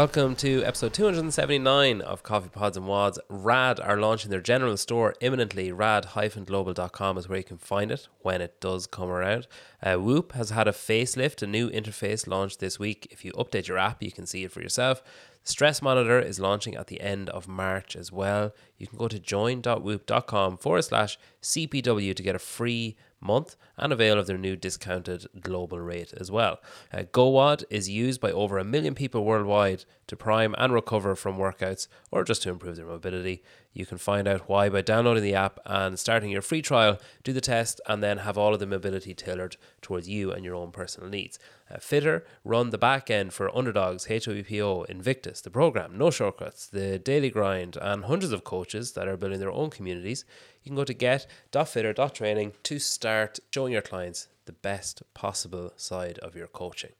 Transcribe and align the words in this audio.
Welcome 0.00 0.34
to 0.36 0.64
episode 0.64 0.94
279 0.94 2.00
of 2.00 2.22
Coffee 2.22 2.48
Pods 2.48 2.78
and 2.78 2.86
WODs. 2.86 3.18
RAD 3.28 3.78
are 3.80 3.98
launching 3.98 4.30
their 4.30 4.40
general 4.40 4.78
store 4.78 5.14
imminently. 5.20 5.72
rad-global.com 5.72 7.18
is 7.18 7.28
where 7.28 7.36
you 7.36 7.44
can 7.44 7.58
find 7.58 7.92
it 7.92 8.08
when 8.20 8.40
it 8.40 8.62
does 8.62 8.86
come 8.86 9.10
around. 9.10 9.46
Uh, 9.82 9.96
Whoop 9.96 10.32
has 10.32 10.48
had 10.48 10.66
a 10.66 10.72
facelift, 10.72 11.42
a 11.42 11.46
new 11.46 11.68
interface 11.68 12.26
launched 12.26 12.60
this 12.60 12.78
week. 12.78 13.08
If 13.10 13.26
you 13.26 13.32
update 13.32 13.68
your 13.68 13.76
app, 13.76 14.02
you 14.02 14.10
can 14.10 14.24
see 14.24 14.42
it 14.42 14.52
for 14.52 14.62
yourself. 14.62 15.02
Stress 15.42 15.82
Monitor 15.82 16.18
is 16.18 16.40
launching 16.40 16.76
at 16.76 16.86
the 16.86 17.02
end 17.02 17.28
of 17.28 17.46
March 17.46 17.94
as 17.94 18.10
well. 18.10 18.54
You 18.78 18.86
can 18.86 18.96
go 18.96 19.06
to 19.06 19.18
join.whoop.com 19.18 20.56
forward 20.56 20.82
slash 20.82 21.18
CPW 21.42 22.16
to 22.16 22.22
get 22.22 22.34
a 22.34 22.38
free 22.38 22.96
month 23.20 23.56
and 23.76 23.92
avail 23.92 24.18
of 24.18 24.26
their 24.26 24.38
new 24.38 24.56
discounted 24.56 25.26
global 25.40 25.80
rate 25.80 26.12
as 26.18 26.30
well. 26.30 26.60
Uh, 26.92 27.02
GoWOD 27.12 27.64
is 27.70 27.88
used 27.88 28.20
by 28.20 28.32
over 28.32 28.58
a 28.58 28.64
million 28.64 28.94
people 28.94 29.24
worldwide 29.24 29.84
to 30.06 30.16
prime 30.16 30.54
and 30.58 30.72
recover 30.72 31.14
from 31.14 31.38
workouts 31.38 31.86
or 32.10 32.24
just 32.24 32.42
to 32.42 32.50
improve 32.50 32.76
their 32.76 32.86
mobility. 32.86 33.42
You 33.72 33.86
can 33.86 33.98
find 33.98 34.26
out 34.26 34.48
why 34.48 34.68
by 34.68 34.82
downloading 34.82 35.22
the 35.22 35.34
app 35.34 35.60
and 35.64 35.98
starting 35.98 36.30
your 36.30 36.42
free 36.42 36.62
trial, 36.62 36.98
do 37.22 37.32
the 37.32 37.40
test, 37.40 37.80
and 37.86 38.02
then 38.02 38.18
have 38.18 38.36
all 38.36 38.52
of 38.52 38.60
the 38.60 38.66
mobility 38.66 39.14
tailored 39.14 39.56
towards 39.80 40.08
you 40.08 40.32
and 40.32 40.44
your 40.44 40.56
own 40.56 40.72
personal 40.72 41.08
needs. 41.08 41.38
Uh, 41.70 41.76
Fitr 41.78 42.22
run 42.44 42.70
the 42.70 42.78
back 42.78 43.10
end 43.10 43.32
for 43.32 43.56
Underdogs, 43.56 44.06
HWPO, 44.06 44.86
Invictus, 44.86 45.40
the 45.40 45.50
program, 45.50 45.96
No 45.96 46.10
Shortcuts, 46.10 46.66
the 46.66 46.98
Daily 46.98 47.30
Grind, 47.30 47.76
and 47.80 48.04
hundreds 48.04 48.32
of 48.32 48.44
coaches 48.44 48.92
that 48.92 49.06
are 49.06 49.16
building 49.16 49.38
their 49.38 49.52
own 49.52 49.70
communities. 49.70 50.24
You 50.62 50.70
can 50.70 50.76
go 50.76 50.84
to 50.84 50.94
get.fitr.training 50.94 52.54
to 52.64 52.78
start 52.78 53.38
showing 53.52 53.72
your 53.72 53.82
clients 53.82 54.28
the 54.46 54.52
best 54.52 55.02
possible 55.14 55.72
side 55.76 56.18
of 56.18 56.34
your 56.34 56.48
coaching. 56.48 56.92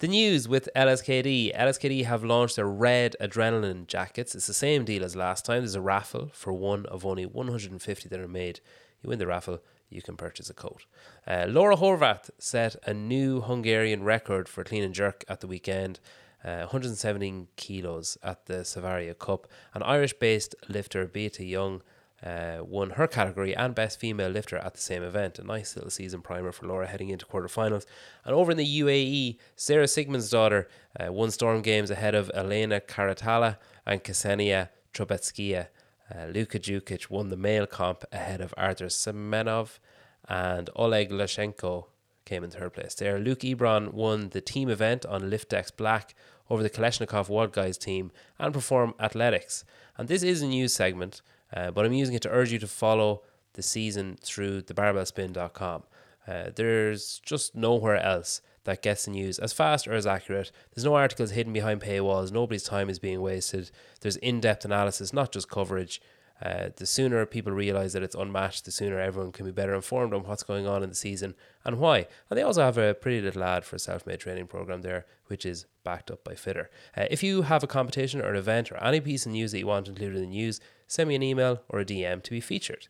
The 0.00 0.08
news 0.08 0.48
with 0.48 0.68
LSKD. 0.74 1.56
LSKD 1.56 2.04
have 2.06 2.24
launched 2.24 2.56
their 2.56 2.66
red 2.66 3.14
adrenaline 3.20 3.86
jackets. 3.86 4.34
It's 4.34 4.48
the 4.48 4.52
same 4.52 4.84
deal 4.84 5.04
as 5.04 5.14
last 5.14 5.44
time. 5.44 5.60
There's 5.60 5.76
a 5.76 5.80
raffle 5.80 6.30
for 6.34 6.52
one 6.52 6.86
of 6.86 7.06
only 7.06 7.24
150 7.24 8.08
that 8.08 8.20
are 8.20 8.28
made. 8.28 8.60
You 9.00 9.10
win 9.10 9.20
the 9.20 9.28
raffle, 9.28 9.62
you 9.92 10.02
can 10.02 10.16
purchase 10.16 10.50
a 10.50 10.54
coat. 10.54 10.84
Uh, 11.26 11.46
Laura 11.48 11.76
Horvath 11.76 12.30
set 12.38 12.76
a 12.86 12.94
new 12.94 13.40
Hungarian 13.42 14.02
record 14.02 14.48
for 14.48 14.64
clean 14.64 14.82
and 14.82 14.94
jerk 14.94 15.24
at 15.28 15.40
the 15.40 15.46
weekend. 15.46 16.00
Uh, 16.44 16.66
117 16.66 17.46
kilos 17.56 18.18
at 18.22 18.46
the 18.46 18.64
Savaria 18.64 19.16
Cup. 19.16 19.46
An 19.74 19.82
Irish 19.84 20.14
based 20.14 20.56
lifter, 20.68 21.06
Beata 21.06 21.44
Young, 21.44 21.82
uh, 22.24 22.58
won 22.62 22.90
her 22.90 23.06
category 23.06 23.54
and 23.54 23.74
best 23.74 23.98
female 23.98 24.30
lifter 24.30 24.56
at 24.58 24.74
the 24.74 24.80
same 24.80 25.02
event. 25.02 25.38
A 25.38 25.44
nice 25.44 25.76
little 25.76 25.90
season 25.90 26.20
primer 26.20 26.52
for 26.52 26.66
Laura 26.66 26.86
heading 26.86 27.10
into 27.10 27.26
quarterfinals. 27.26 27.84
And 28.24 28.34
over 28.34 28.52
in 28.52 28.58
the 28.58 28.80
UAE, 28.80 29.38
Sarah 29.56 29.86
Sigmundsdottir 29.86 30.66
uh, 30.98 31.12
won 31.12 31.30
Storm 31.30 31.62
Games 31.62 31.90
ahead 31.90 32.14
of 32.14 32.30
Elena 32.34 32.80
Carratala 32.80 33.56
and 33.86 34.02
Ksenia 34.02 34.68
Trubetskia. 34.94 35.68
Uh, 36.12 36.26
Luka 36.26 36.58
Jukic 36.58 37.08
won 37.10 37.28
the 37.28 37.36
male 37.36 37.66
comp 37.66 38.04
ahead 38.12 38.40
of 38.40 38.52
Arthur 38.56 38.86
Semenov 38.86 39.78
and 40.28 40.68
Oleg 40.76 41.10
Lashenko 41.10 41.86
came 42.24 42.44
in 42.44 42.50
third 42.50 42.74
place 42.74 42.94
there. 42.94 43.18
Luke 43.18 43.40
Ebron 43.40 43.92
won 43.92 44.28
the 44.30 44.40
team 44.40 44.68
event 44.68 45.06
on 45.06 45.30
Liftex 45.30 45.74
Black 45.74 46.14
over 46.50 46.62
the 46.62 46.70
Kalashnikov 46.70 47.28
World 47.28 47.52
Guys 47.52 47.78
team 47.78 48.12
and 48.38 48.52
Perform 48.52 48.94
Athletics. 49.00 49.64
And 49.96 50.08
this 50.08 50.22
is 50.22 50.42
a 50.42 50.46
news 50.46 50.72
segment 50.72 51.22
uh, 51.54 51.70
but 51.70 51.84
I'm 51.84 51.92
using 51.92 52.14
it 52.14 52.22
to 52.22 52.30
urge 52.30 52.52
you 52.52 52.58
to 52.60 52.66
follow 52.66 53.22
the 53.54 53.62
season 53.62 54.16
through 54.22 54.62
the 54.62 54.74
barbellspin.com. 54.74 55.82
Uh, 56.26 56.44
there's 56.54 57.20
just 57.24 57.54
nowhere 57.54 57.98
else 58.02 58.40
that 58.64 58.82
gets 58.82 59.04
the 59.04 59.10
news 59.10 59.38
as 59.38 59.52
fast 59.52 59.88
or 59.88 59.94
as 59.94 60.06
accurate. 60.06 60.52
There's 60.74 60.84
no 60.84 60.94
articles 60.94 61.32
hidden 61.32 61.52
behind 61.52 61.80
paywalls. 61.80 62.32
Nobody's 62.32 62.62
time 62.62 62.88
is 62.88 62.98
being 62.98 63.20
wasted. 63.20 63.70
There's 64.00 64.16
in 64.16 64.40
depth 64.40 64.64
analysis, 64.64 65.12
not 65.12 65.32
just 65.32 65.48
coverage. 65.48 66.00
Uh, 66.42 66.70
the 66.76 66.86
sooner 66.86 67.24
people 67.24 67.52
realize 67.52 67.92
that 67.92 68.02
it's 68.02 68.16
unmatched, 68.16 68.64
the 68.64 68.72
sooner 68.72 68.98
everyone 68.98 69.30
can 69.30 69.46
be 69.46 69.52
better 69.52 69.74
informed 69.74 70.12
on 70.12 70.24
what's 70.24 70.42
going 70.42 70.66
on 70.66 70.82
in 70.82 70.88
the 70.88 70.94
season 70.94 71.36
and 71.64 71.78
why. 71.78 71.98
And 72.28 72.36
they 72.36 72.42
also 72.42 72.62
have 72.62 72.78
a 72.78 72.94
pretty 72.94 73.20
little 73.20 73.44
ad 73.44 73.64
for 73.64 73.76
a 73.76 73.78
self 73.78 74.04
made 74.06 74.18
training 74.18 74.48
program 74.48 74.82
there, 74.82 75.06
which 75.26 75.46
is 75.46 75.66
backed 75.84 76.10
up 76.10 76.24
by 76.24 76.32
Fitr. 76.32 76.66
Uh, 76.96 77.06
if 77.10 77.22
you 77.22 77.42
have 77.42 77.62
a 77.62 77.68
competition 77.68 78.20
or 78.20 78.30
an 78.30 78.36
event 78.36 78.72
or 78.72 78.82
any 78.82 79.00
piece 79.00 79.24
of 79.24 79.30
news 79.30 79.52
that 79.52 79.60
you 79.60 79.68
want 79.68 79.86
included 79.86 80.16
in 80.16 80.22
the 80.22 80.28
news, 80.28 80.58
send 80.88 81.08
me 81.08 81.14
an 81.14 81.22
email 81.22 81.62
or 81.68 81.78
a 81.78 81.84
DM 81.84 82.20
to 82.24 82.30
be 82.30 82.40
featured. 82.40 82.88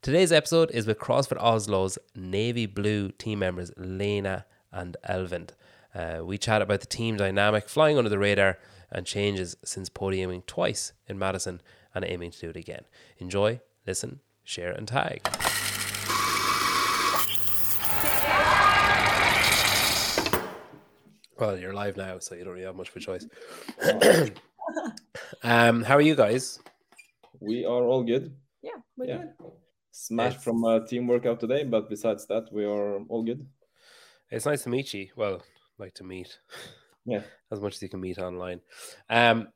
Today's 0.00 0.32
episode 0.32 0.70
is 0.70 0.86
with 0.86 0.98
CrossFit 0.98 1.38
Oslo's 1.38 1.98
navy 2.14 2.64
blue 2.64 3.10
team 3.10 3.40
members, 3.40 3.70
Lena 3.76 4.46
and 4.74 4.96
Eivind. 5.08 5.50
Uh, 5.94 6.20
we 6.24 6.36
chat 6.36 6.60
about 6.60 6.80
the 6.80 6.86
team 6.86 7.16
dynamic, 7.16 7.68
flying 7.68 7.96
under 7.96 8.10
the 8.10 8.18
radar, 8.18 8.58
and 8.90 9.06
changes 9.06 9.56
since 9.64 9.88
podiuming 9.88 10.44
twice 10.46 10.92
in 11.08 11.18
Madison 11.18 11.62
and 11.94 12.04
aiming 12.04 12.32
to 12.32 12.40
do 12.40 12.50
it 12.50 12.56
again. 12.56 12.84
Enjoy, 13.18 13.60
listen, 13.86 14.20
share, 14.42 14.72
and 14.72 14.88
tag. 14.88 15.22
Well, 21.38 21.58
you're 21.58 21.74
live 21.74 21.96
now, 21.96 22.18
so 22.20 22.34
you 22.34 22.44
don't 22.44 22.52
really 22.52 22.64
have 22.64 22.76
much 22.76 22.90
of 22.90 22.96
a 22.96 23.00
choice. 23.00 23.26
um, 25.42 25.82
how 25.82 25.96
are 25.96 26.00
you 26.00 26.14
guys? 26.14 26.60
We 27.40 27.64
are 27.64 27.82
all 27.82 28.04
good. 28.04 28.34
Yeah, 28.62 28.78
we're 28.96 29.06
yeah. 29.06 29.18
good. 29.18 29.32
Smash 29.90 30.36
it's... 30.36 30.44
from 30.44 30.64
a 30.64 30.86
team 30.86 31.06
workout 31.08 31.40
today, 31.40 31.64
but 31.64 31.90
besides 31.90 32.26
that, 32.26 32.52
we 32.52 32.64
are 32.64 32.98
all 33.08 33.24
good. 33.24 33.46
It's 34.34 34.46
nice 34.46 34.64
to 34.64 34.68
meet 34.68 34.92
you. 34.92 35.08
Well, 35.14 35.42
like 35.78 35.94
to 35.94 36.04
meet. 36.04 36.38
Yeah. 37.06 37.20
as 37.52 37.60
much 37.60 37.74
as 37.74 37.82
you 37.82 37.90
can 37.90 38.00
meet 38.00 38.16
online. 38.16 38.62
Um, 39.10 39.48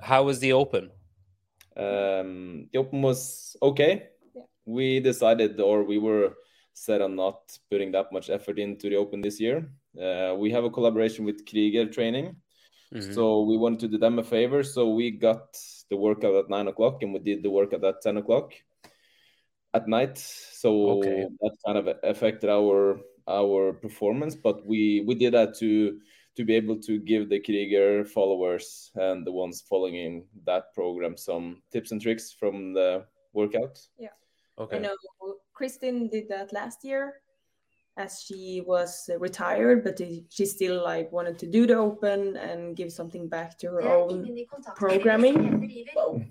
how 0.00 0.22
was 0.22 0.40
the 0.40 0.54
open? 0.54 0.90
Um, 1.76 2.68
the 2.72 2.78
open 2.78 3.02
was 3.02 3.54
okay. 3.60 4.08
Yeah. 4.34 4.42
We 4.64 5.00
decided, 5.00 5.60
or 5.60 5.84
we 5.84 5.98
were 5.98 6.32
set 6.72 7.02
on 7.02 7.14
not 7.14 7.38
putting 7.70 7.92
that 7.92 8.14
much 8.14 8.30
effort 8.30 8.58
into 8.58 8.88
the 8.88 8.96
open 8.96 9.20
this 9.20 9.38
year. 9.38 9.70
Uh, 10.00 10.36
we 10.38 10.50
have 10.52 10.64
a 10.64 10.70
collaboration 10.70 11.26
with 11.26 11.44
Krieger 11.44 11.84
Training, 11.84 12.36
mm-hmm. 12.94 13.12
so 13.12 13.42
we 13.42 13.58
wanted 13.58 13.80
to 13.80 13.88
do 13.88 13.98
them 13.98 14.18
a 14.18 14.24
favor. 14.24 14.62
So 14.62 14.88
we 14.88 15.10
got 15.10 15.54
the 15.90 15.98
workout 15.98 16.34
at 16.36 16.48
nine 16.48 16.68
o'clock, 16.68 17.02
and 17.02 17.12
we 17.12 17.18
did 17.18 17.42
the 17.42 17.50
workout 17.50 17.84
at 17.84 18.00
ten 18.00 18.16
o'clock 18.16 18.54
at 19.74 19.86
night. 19.86 20.16
So 20.16 20.92
okay. 21.00 21.26
that 21.42 21.56
kind 21.66 21.76
of 21.76 21.94
affected 22.02 22.48
our 22.48 23.00
our 23.28 23.72
performance, 23.72 24.34
but 24.34 24.66
we 24.66 25.02
we 25.06 25.14
did 25.14 25.34
that 25.34 25.56
to 25.58 26.00
to 26.36 26.44
be 26.44 26.54
able 26.54 26.78
to 26.78 26.98
give 26.98 27.28
the 27.28 27.40
Krieger 27.40 28.04
followers 28.04 28.90
and 28.94 29.26
the 29.26 29.32
ones 29.32 29.62
following 29.68 29.94
in 29.96 30.24
that 30.44 30.74
program 30.74 31.16
some 31.16 31.62
tips 31.72 31.92
and 31.92 32.00
tricks 32.00 32.32
from 32.32 32.74
the 32.74 33.06
workout. 33.32 33.78
Yeah. 33.98 34.08
Okay. 34.58 34.76
I 34.76 34.80
know 34.80 34.96
Kristin 35.58 36.10
did 36.10 36.28
that 36.28 36.52
last 36.52 36.84
year 36.84 37.14
as 37.96 38.22
she 38.22 38.62
was 38.66 39.08
retired, 39.18 39.82
but 39.82 39.98
she 40.28 40.44
still 40.44 40.84
like 40.84 41.10
wanted 41.10 41.38
to 41.38 41.46
do 41.46 41.66
the 41.66 41.74
open 41.74 42.36
and 42.36 42.76
give 42.76 42.92
something 42.92 43.28
back 43.28 43.56
to 43.58 43.68
her 43.68 43.82
own 43.82 44.28
programming. 44.76 45.86
Whoa. 45.94 46.22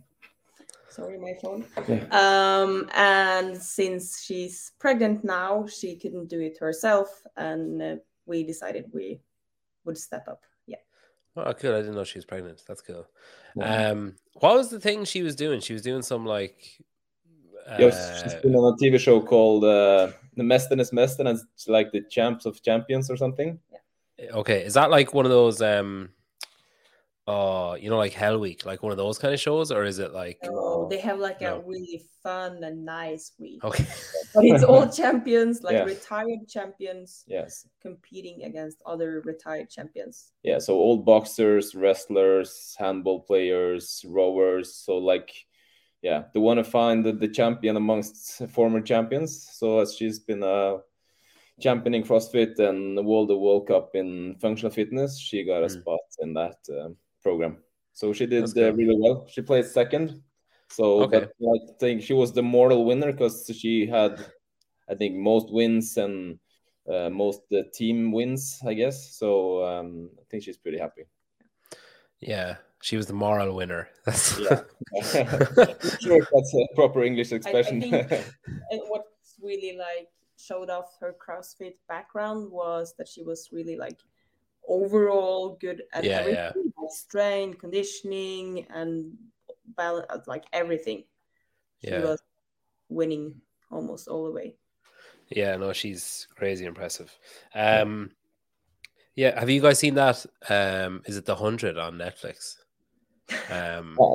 Sorry, 0.95 1.17
my 1.17 1.33
phone. 1.41 1.66
Yeah. 1.89 2.06
Um, 2.11 2.89
and 2.95 3.61
since 3.61 4.22
she's 4.23 4.72
pregnant 4.79 5.25
now, 5.25 5.66
she 5.67 5.97
couldn't 5.97 6.28
do 6.28 6.39
it 6.39 6.57
herself, 6.57 7.09
and 7.35 7.81
uh, 7.81 7.95
we 8.25 8.44
decided 8.44 8.85
we 8.94 9.19
would 9.83 9.97
step 9.97 10.25
up. 10.30 10.44
Yeah. 10.68 10.77
Oh, 11.36 11.53
cool! 11.53 11.74
I 11.74 11.81
didn't 11.81 11.95
know 11.95 12.06
she 12.06 12.18
was 12.18 12.25
pregnant. 12.25 12.63
That's 12.65 12.81
cool. 12.81 13.06
Yeah. 13.57 13.89
Um, 13.89 14.15
what 14.36 14.56
was 14.56 14.69
the 14.69 14.80
thing 14.80 15.03
she 15.03 15.21
was 15.21 15.36
doing? 15.36 15.59
She 15.59 15.74
was 15.74 15.81
doing 15.81 16.01
some 16.01 16.25
like. 16.25 16.63
Uh, 17.68 17.77
yes, 17.80 18.24
she's 18.24 18.36
been 18.36 18.56
on 18.56 18.74
a 18.74 18.77
TV 18.81 18.98
show 18.98 19.19
called 19.19 19.65
uh, 19.65 20.12
"The 20.38 20.44
Mesternes 20.44 20.94
Mester," 20.94 21.24
and 21.24 21.38
it's 21.38 21.68
like 21.68 21.91
the 21.91 22.03
Champs 22.09 22.45
of 22.45 22.62
Champions 22.63 23.12
or 23.12 23.18
something. 23.18 23.59
Yeah. 24.18 24.31
Okay, 24.31 24.63
is 24.63 24.75
that 24.75 24.91
like 24.91 25.13
one 25.13 25.25
of 25.25 25.31
those? 25.31 25.62
um 25.62 26.09
uh 27.27 27.75
you 27.80 27.89
know 27.89 27.98
like 27.98 28.13
hell 28.13 28.38
week 28.38 28.66
like 28.68 28.83
one 28.83 28.92
of 28.92 29.00
those 29.00 29.18
kind 29.18 29.33
of 29.33 29.39
shows 29.39 29.72
or 29.72 29.83
is 29.83 29.98
it 29.98 30.13
like 30.13 30.38
oh 30.44 30.88
they 30.89 31.00
have 31.00 31.18
like 31.18 31.42
no. 31.42 31.56
a 31.56 31.60
really 31.62 32.04
fun 32.22 32.63
and 32.63 32.86
nice 32.86 33.31
week 33.39 33.63
okay 33.63 33.83
but 34.36 34.45
it's 34.45 34.63
all 34.63 34.88
champions 35.01 35.63
like 35.63 35.74
yeah. 35.74 35.83
retired 35.83 36.48
champions 36.48 37.24
yes 37.25 37.68
competing 37.81 38.44
against 38.44 38.77
other 38.86 39.22
retired 39.25 39.68
champions 39.72 40.33
yeah 40.44 40.60
so 40.60 40.74
old 40.74 41.04
boxers 41.04 41.74
wrestlers 41.74 42.75
handball 42.77 43.22
players 43.22 44.06
rowers 44.07 44.75
so 44.75 44.95
like 44.98 45.33
yeah 46.04 46.25
they 46.31 46.39
want 46.39 46.60
to 46.60 46.63
find 46.63 47.04
the, 47.04 47.12
the 47.12 47.27
champion 47.27 47.75
amongst 47.75 48.48
former 48.50 48.81
champions 48.81 49.50
so 49.51 49.80
as 49.80 49.95
she's 49.95 50.19
been 50.19 50.44
uh 50.44 50.77
championing 51.60 52.04
CrossFit 52.04 52.60
and 52.60 52.98
the 52.98 53.01
World 53.01 53.31
of 53.31 53.39
World 53.39 53.68
Cup 53.68 53.92
in 53.94 54.36
functional 54.42 54.72
fitness, 54.72 55.18
she 55.18 55.45
got 55.45 55.63
a 55.63 55.68
mm. 55.68 55.80
spot 55.80 56.01
in 56.19 56.33
that 56.33 56.57
um, 56.69 56.98
program. 57.25 57.57
So 57.94 58.13
she 58.13 58.25
did 58.27 58.45
uh, 58.57 58.74
really 58.74 58.98
well. 59.04 59.25
She 59.33 59.42
placed 59.42 59.74
second. 59.74 60.22
So 60.69 60.86
okay. 61.06 61.25
I 61.25 61.57
think 61.80 62.04
she 62.04 62.13
was 62.13 62.31
the 62.31 62.44
moral 62.44 62.86
winner 62.86 63.12
because 63.12 63.50
she 63.62 63.88
had, 63.88 64.13
I 64.92 64.95
think, 64.95 65.16
most 65.16 65.48
wins 65.51 65.98
and 65.98 66.39
uh, 66.94 67.10
most 67.10 67.42
uh, 67.51 67.63
team 67.74 68.12
wins, 68.12 68.60
I 68.72 68.74
guess. 68.74 68.98
So 69.19 69.30
um, 69.66 70.10
I 70.19 70.24
think 70.30 70.44
she's 70.44 70.57
pretty 70.57 70.77
happy. 70.77 71.04
Yeah, 72.19 72.57
she 72.81 72.98
was 72.98 73.07
the 73.07 73.13
moral 73.13 73.56
winner. 73.56 73.89
That's 74.06 74.39
yeah. 74.39 74.62
sure 76.01 76.22
that's 76.33 76.54
a 76.54 76.68
proper 76.75 77.04
English 77.04 77.31
expression. 77.31 77.83
I, 77.83 78.00
I 78.00 78.04
think 78.04 78.83
what's 78.92 79.36
really 79.42 79.77
like 79.77 80.10
showed 80.38 80.69
off 80.69 80.98
her 81.00 81.16
CrossFit 81.18 81.75
background 81.88 82.51
was 82.51 82.94
that 82.98 83.07
she 83.07 83.24
was 83.24 83.50
really 83.51 83.77
like 83.77 84.00
overall 84.67 85.57
good 85.62 85.83
at 85.94 86.03
Yeah, 86.03 86.19
everything, 86.19 86.44
yeah. 86.56 86.71
like 86.77 86.91
strength, 86.91 87.59
conditioning, 87.59 88.65
and 88.69 89.13
balance, 89.77 90.27
like 90.27 90.45
everything. 90.53 91.03
She 91.83 91.91
Yeah. 91.91 92.01
was 92.03 92.21
winning 92.89 93.41
almost 93.71 94.07
all 94.07 94.25
the 94.25 94.31
way. 94.31 94.56
yeah, 95.29 95.56
no, 95.57 95.73
she's 95.73 96.27
crazy 96.35 96.65
impressive. 96.65 97.12
Um, 97.56 98.12
yeah, 99.15 99.39
have 99.39 99.50
you 99.50 99.59
guys 99.62 99.79
seen 99.79 99.95
that? 99.95 100.23
Um, 100.50 101.01
is 101.06 101.17
it 101.17 101.25
the 101.25 101.35
hundred 101.35 101.77
on 101.77 101.97
Netflix? 101.97 102.56
Um, 103.50 103.97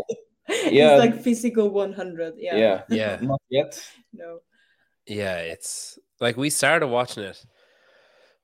Yeah. 0.49 0.95
it's 0.95 0.99
like 0.99 1.23
physical 1.23 1.71
100. 1.71 2.35
Yeah. 2.37 2.57
yeah. 2.57 2.83
yeah, 2.89 3.19
Not 3.23 3.41
yet. 3.49 3.81
No. 4.13 4.41
yeah, 5.07 5.37
it's 5.39 5.99
like 6.21 6.37
we 6.37 6.51
started 6.51 6.89
watching 6.89 7.23
it. 7.25 7.45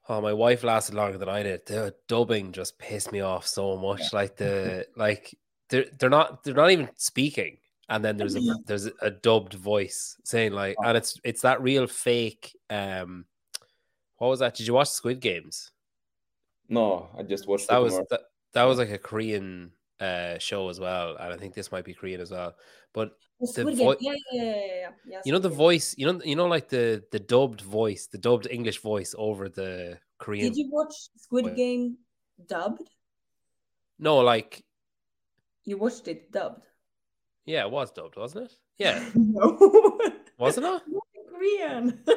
Oh, 0.09 0.21
my 0.21 0.33
wife 0.33 0.63
lasted 0.63 0.95
longer 0.95 1.19
than 1.19 1.29
I 1.29 1.43
did. 1.43 1.67
The 1.67 1.95
dubbing 2.07 2.53
just 2.53 2.79
pissed 2.79 3.11
me 3.11 3.21
off 3.21 3.47
so 3.47 3.77
much. 3.77 4.13
Like 4.13 4.37
the 4.37 4.87
like 4.97 5.37
they're 5.69 5.87
they're 5.99 6.11
not 6.11 6.45
they're 6.45 6.55
not 6.55 6.71
even 6.71 6.89
speaking, 6.97 7.59
and 7.89 8.05
then 8.05 8.17
there's 8.17 8.37
a 8.37 8.41
there's 8.67 8.87
a 9.03 9.11
dubbed 9.11 9.55
voice 9.55 10.17
saying 10.25 10.53
like, 10.53 10.77
and 10.85 10.97
it's 10.97 11.19
it's 11.25 11.43
that 11.43 11.61
real 11.63 11.87
fake. 11.87 12.57
Um, 12.71 13.25
what 14.19 14.29
was 14.29 14.41
that? 14.41 14.55
Did 14.55 14.67
you 14.67 14.75
watch 14.75 14.89
Squid 14.89 15.21
Games? 15.21 15.73
No, 16.69 17.09
I 17.17 17.23
just 17.23 17.47
watched 17.47 17.69
That 17.69 17.79
was 17.79 18.01
that, 18.11 18.21
that 18.53 18.65
was 18.65 18.79
like 18.79 18.91
a 18.91 18.99
Korean 18.99 19.73
uh 20.01 20.39
show 20.39 20.69
as 20.69 20.79
well, 20.81 21.17
and 21.17 21.33
I 21.33 21.37
think 21.37 21.55
this 21.55 21.73
might 21.73 21.85
be 21.85 21.95
Korean 21.95 22.21
as 22.21 22.31
well. 22.31 22.55
But 22.93 23.13
The 23.41 23.65
Game. 23.65 23.97
Yeah, 24.01 24.13
yeah, 24.33 24.43
yeah, 24.43 24.91
yeah, 25.07 25.21
you 25.25 25.33
know 25.33 25.39
the 25.39 25.49
voice, 25.49 25.95
you 25.99 26.11
know, 26.11 26.21
you 26.25 26.37
know, 26.37 26.47
like 26.47 26.69
the 26.69 27.05
the 27.13 27.19
dubbed 27.21 27.61
voice, 27.61 28.07
the 28.07 28.19
dubbed 28.19 28.47
English 28.51 28.81
voice 28.81 29.15
over 29.19 29.49
the 29.49 29.99
Korean. 30.19 30.47
Did 30.49 30.57
you 30.57 30.69
watch 30.71 30.95
Squid 31.17 31.45
Wait. 31.47 31.57
Game 31.57 31.99
dubbed? 32.47 32.89
No, 33.99 34.19
like 34.19 34.65
You 35.65 35.79
watched 35.79 36.09
it 36.09 36.31
dubbed? 36.33 36.65
yeah, 37.45 37.65
it 37.65 37.71
was 37.71 37.93
dubbed, 37.93 38.17
wasn't 38.17 38.47
it? 38.47 38.57
Yeah, 38.79 39.01
no. 39.15 39.57
wasn't 40.39 40.67
it? 40.67 40.83
Korean. 41.33 42.05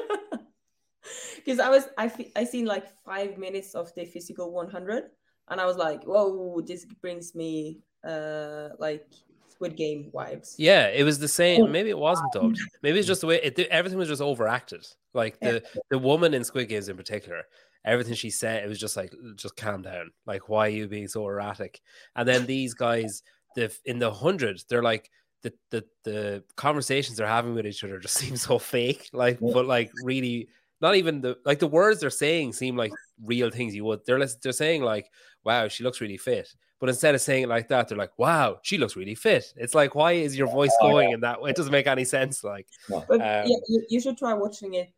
Because 1.35 1.59
I 1.59 1.69
was 1.69 1.87
I 1.97 2.11
I 2.35 2.43
seen 2.43 2.65
like 2.65 2.85
five 3.03 3.37
minutes 3.37 3.73
of 3.73 3.93
the 3.95 4.05
physical 4.05 4.51
100, 4.51 5.09
and 5.49 5.59
I 5.61 5.65
was 5.65 5.77
like, 5.77 6.03
whoa, 6.03 6.61
this 6.61 6.85
brings 7.01 7.35
me 7.35 7.79
uh 8.07 8.69
like 8.79 9.05
Squid 9.49 9.75
Game 9.75 10.09
vibes. 10.13 10.55
Yeah, 10.57 10.87
it 10.87 11.03
was 11.03 11.19
the 11.19 11.25
Oh. 11.25 11.27
same. 11.27 11.71
Maybe 11.71 11.89
it 11.89 11.97
wasn't 11.97 12.31
dubbed. 12.31 12.59
Maybe 12.81 12.97
it's 12.99 13.07
just 13.07 13.21
the 13.21 13.27
way 13.27 13.41
it, 13.43 13.59
everything 13.59 13.99
was 13.99 14.07
just 14.07 14.21
overacted. 14.21 14.85
Like 15.13 15.39
the 15.39 15.63
the 15.89 15.99
woman 15.99 16.33
in 16.33 16.43
Squid 16.43 16.69
Games 16.69 16.87
in 16.87 16.95
particular, 16.95 17.43
everything 17.83 18.13
she 18.13 18.29
said, 18.29 18.63
it 18.63 18.67
was 18.67 18.79
just 18.79 18.95
like 18.95 19.13
just 19.35 19.57
calm 19.57 19.81
down. 19.81 20.11
Like 20.25 20.47
why 20.47 20.67
are 20.67 20.69
you 20.69 20.87
being 20.87 21.07
so 21.09 21.27
erratic? 21.27 21.81
And 22.15 22.27
then 22.27 22.45
these 22.45 22.73
guys, 22.73 23.21
the 23.55 23.75
in 23.85 23.99
the 23.99 24.11
hundred, 24.11 24.61
they're 24.69 24.83
like 24.83 25.09
the 25.41 25.51
the 25.71 25.83
the 26.03 26.43
conversations 26.55 27.17
they're 27.17 27.27
having 27.27 27.53
with 27.53 27.65
each 27.67 27.83
other 27.83 27.99
just 27.99 28.15
seem 28.23 28.37
so 28.37 28.59
fake. 28.59 29.09
Like, 29.13 29.39
but 29.41 29.65
like 29.65 29.91
really. 30.03 30.47
Not 30.81 30.95
even 30.95 31.21
the 31.21 31.37
like 31.45 31.59
the 31.59 31.67
words 31.67 31.99
they're 31.99 32.09
saying 32.09 32.53
seem 32.53 32.77
like 32.77 32.93
real 33.23 33.49
things 33.49 33.75
you 33.75 33.83
would. 33.85 33.99
They're 34.05 34.19
lis- 34.19 34.35
they're 34.41 34.51
saying 34.53 34.81
like, 34.83 35.09
"Wow, 35.43 35.67
she 35.67 35.83
looks 35.83 35.99
really 35.99 36.15
fit," 36.17 36.47
but 36.79 36.87
instead 36.87 37.13
of 37.15 37.21
saying 37.21 37.43
it 37.43 37.49
like 37.49 37.67
that, 37.67 37.87
they're 37.89 37.97
like, 37.97 38.17
"Wow, 38.17 38.59
she 38.63 38.77
looks 38.77 38.95
really 38.95 39.15
fit." 39.15 39.53
It's 39.57 39.75
like, 39.75 39.93
why 39.95 40.13
is 40.13 40.37
your 40.37 40.47
voice 40.47 40.71
Oh, 40.81 40.89
going 40.89 41.11
in 41.11 41.19
that 41.21 41.41
way? 41.41 41.49
It 41.49 41.57
doesn't 41.57 41.71
make 41.71 41.87
any 41.87 42.05
sense. 42.05 42.43
Like, 42.43 42.65
No. 42.89 43.03
But 43.09 43.15
Um, 43.19 43.49
yeah, 43.49 43.57
you, 43.67 43.85
you 43.89 43.99
should 43.99 44.17
try 44.17 44.33
watching 44.33 44.75
it 44.75 44.89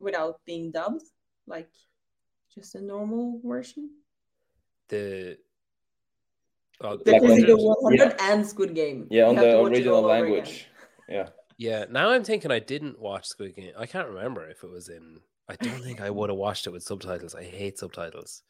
without 0.00 0.40
being 0.44 0.70
dubbed, 0.70 1.04
like 1.46 1.70
just 2.54 2.74
a 2.74 2.80
normal 2.82 3.40
version. 3.42 3.88
the 4.88 5.38
oh, 6.82 6.98
The 6.98 7.12
Like 7.12 7.22
when- 7.22 7.46
100 7.46 7.98
yeah. 7.98 8.16
and 8.32 8.46
Squid 8.46 8.74
Game. 8.74 9.06
Yeah, 9.10 9.28
on 9.28 9.36
You 9.36 9.40
have 9.40 9.50
the 9.52 9.60
original 9.62 9.94
all 9.94 10.04
over 10.04 10.14
again. 10.26 10.32
language. 10.34 10.66
Yeah. 11.08 11.28
Yeah. 11.62 11.84
Now 11.90 12.10
I'm 12.10 12.24
thinking 12.24 12.50
I 12.50 12.58
didn't 12.58 12.98
watch 13.00 13.26
Squid 13.26 13.56
Game. 13.56 13.72
I 13.78 13.86
can't 13.86 14.08
remember 14.08 14.48
if 14.48 14.62
it 14.64 14.70
was 14.70 14.88
in. 14.88 15.20
I 15.48 15.56
don't 15.56 15.82
think 15.82 16.00
I 16.00 16.10
would 16.10 16.30
have 16.30 16.38
watched 16.38 16.66
it 16.66 16.70
with 16.70 16.82
subtitles. 16.82 17.34
I 17.34 17.44
hate 17.44 17.78
subtitles. 17.78 18.42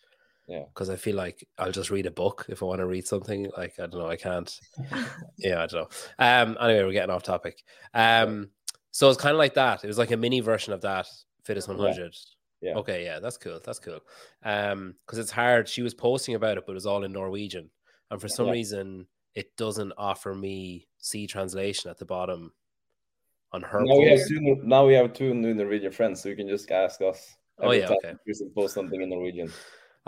Yeah. 0.48 0.64
because 0.74 0.90
I 0.90 0.96
feel 0.96 1.14
like 1.14 1.46
I'll 1.56 1.70
just 1.70 1.90
read 1.90 2.04
a 2.06 2.10
book 2.10 2.46
if 2.48 2.62
I 2.62 2.66
want 2.66 2.80
to 2.80 2.86
read 2.86 3.06
something. 3.06 3.48
Like 3.56 3.74
I 3.78 3.86
don't 3.86 4.00
know, 4.00 4.08
I 4.08 4.16
can't. 4.16 4.52
yeah, 5.38 5.62
I 5.62 5.66
don't 5.66 5.72
know. 5.82 5.88
Um, 6.18 6.56
anyway, 6.60 6.82
we're 6.84 6.92
getting 6.92 7.14
off 7.14 7.22
topic. 7.22 7.62
Um, 7.94 8.50
so 8.90 9.08
it's 9.08 9.20
kind 9.20 9.32
of 9.34 9.38
like 9.38 9.54
that. 9.54 9.84
It 9.84 9.86
was 9.86 9.98
like 9.98 10.10
a 10.10 10.16
mini 10.16 10.40
version 10.40 10.72
of 10.72 10.80
that 10.82 11.06
Fittest 11.44 11.68
Yeah. 11.68 11.74
100. 11.76 12.14
Yeah. 12.60 12.74
Okay, 12.74 13.04
yeah, 13.04 13.18
that's 13.20 13.38
cool. 13.38 13.60
That's 13.64 13.78
cool. 13.78 14.00
Um, 14.44 14.94
because 15.06 15.18
it's 15.20 15.30
hard. 15.30 15.68
She 15.68 15.82
was 15.82 15.94
posting 15.94 16.34
about 16.34 16.58
it, 16.58 16.64
but 16.66 16.72
it 16.72 16.74
was 16.74 16.86
all 16.86 17.04
in 17.04 17.12
Norwegian, 17.12 17.70
and 18.10 18.20
for 18.20 18.28
some 18.28 18.46
Yeah. 18.46 18.52
reason, 18.52 19.06
it 19.34 19.56
doesn't 19.56 19.92
offer 19.96 20.34
me 20.34 20.86
C 20.98 21.26
translation 21.26 21.88
at 21.90 21.98
the 21.98 22.04
bottom 22.04 22.52
on 23.52 23.62
her. 23.62 23.80
Now 23.84 23.96
we 23.98 24.08
have 24.10 24.26
two, 24.28 24.56
now 24.62 24.86
we 24.86 24.94
have 24.94 25.12
two 25.12 25.34
new 25.34 25.54
Norwegian 25.54 25.92
friends, 25.92 26.22
so 26.22 26.28
you 26.28 26.36
can 26.36 26.48
just 26.48 26.70
ask 26.70 27.00
us. 27.00 27.36
Oh, 27.58 27.70
yeah, 27.70 27.88
okay. 27.90 28.14
Kristin 28.26 28.54
post 28.54 28.74
something 28.74 29.00
in 29.00 29.10
Norwegian. 29.10 29.50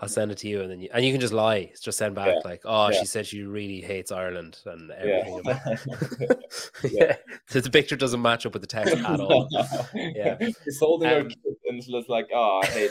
I'll 0.00 0.08
send 0.08 0.32
it 0.32 0.38
to 0.38 0.48
you, 0.48 0.60
and 0.62 0.70
then 0.72 0.80
you, 0.80 0.88
and 0.92 1.04
you 1.04 1.12
can 1.12 1.20
just 1.20 1.32
lie. 1.32 1.70
Just 1.80 1.98
send 1.98 2.16
back 2.16 2.26
Yeah. 2.26 2.40
like, 2.44 2.62
oh, 2.64 2.90
Yeah. 2.90 2.98
she 2.98 3.06
said 3.06 3.26
she 3.26 3.44
really 3.44 3.80
hates 3.80 4.10
Ireland 4.10 4.58
and 4.66 4.88
Yeah. 4.90 5.22
everything. 5.24 5.38
About 5.40 6.40
yeah. 6.90 7.16
so 7.46 7.60
the 7.60 7.70
picture 7.70 7.94
doesn't 7.94 8.20
match 8.20 8.44
up 8.44 8.54
with 8.54 8.62
the 8.62 8.66
text 8.66 8.96
at 8.96 9.20
all. 9.20 9.48
Yeah. 9.94 10.36
He's 10.64 10.80
holding 10.80 11.08
her 11.10 11.20
Um, 11.20 11.28
kid 11.28 11.38
and 11.68 11.78
it's 11.78 11.86
just 11.86 12.08
like, 12.08 12.26
oh, 12.34 12.60
I 12.64 12.66
hate 12.66 12.90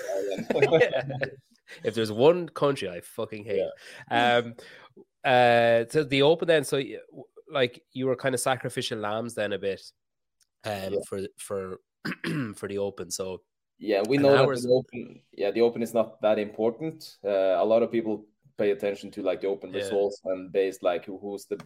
Ireland. 0.55 1.31
if 1.83 1.93
there's 1.93 2.11
one 2.11 2.47
country 2.47 2.87
I 2.89 3.01
fucking 3.01 3.43
hate, 3.43 3.67
um, 4.09 4.55
uh, 5.25 5.83
so 5.89 6.03
the 6.05 6.21
open 6.21 6.47
then, 6.47 6.63
so 6.63 6.81
like 7.51 7.81
you 7.91 8.05
were 8.07 8.15
kind 8.15 8.33
of 8.33 8.39
sacrificial 8.39 8.99
lambs 8.99 9.33
then 9.35 9.51
a 9.51 9.59
bit, 9.59 9.81
um, 10.65 10.93
Yeah. 10.93 10.99
for 11.07 11.19
for 11.37 11.77
for 12.55 12.67
the 12.67 12.77
open. 12.77 13.11
So 13.11 13.41
Yeah, 13.79 14.03
we 14.07 14.17
know 14.17 14.31
that 14.31 14.61
the 14.61 14.69
open. 14.69 15.21
Yeah, 15.31 15.51
the 15.51 15.61
open 15.61 15.81
is 15.81 15.93
not 15.93 16.21
that 16.21 16.39
important. 16.39 17.17
Uh, 17.23 17.57
a 17.59 17.65
lot 17.65 17.83
of 17.83 17.91
people 17.91 18.25
pay 18.57 18.71
attention 18.71 19.11
to 19.11 19.21
like 19.21 19.41
the 19.41 19.47
open 19.47 19.71
Yeah. 19.71 19.79
results 19.79 20.21
and 20.25 20.51
based 20.51 20.83
like 20.83 21.05
who's 21.05 21.45
the 21.45 21.59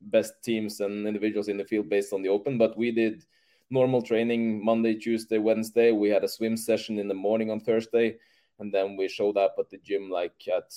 best 0.00 0.32
teams 0.42 0.80
and 0.80 1.06
individuals 1.06 1.48
in 1.48 1.58
the 1.58 1.64
field 1.64 1.88
based 1.88 2.12
on 2.12 2.22
the 2.22 2.30
open. 2.30 2.58
But 2.58 2.76
we 2.76 2.90
did 2.90 3.24
normal 3.70 4.02
training 4.02 4.64
Monday, 4.64 4.94
Tuesday, 4.94 5.38
Wednesday. 5.38 5.92
We 5.92 6.08
had 6.08 6.24
a 6.24 6.28
swim 6.28 6.56
session 6.56 6.98
in 6.98 7.08
the 7.08 7.14
morning 7.14 7.50
on 7.50 7.60
Thursday, 7.60 8.16
and 8.58 8.72
then 8.72 8.96
we 8.96 9.08
showed 9.08 9.36
up 9.36 9.56
at 9.58 9.70
the 9.70 9.78
gym 9.78 10.10
like 10.10 10.34
at 10.48 10.72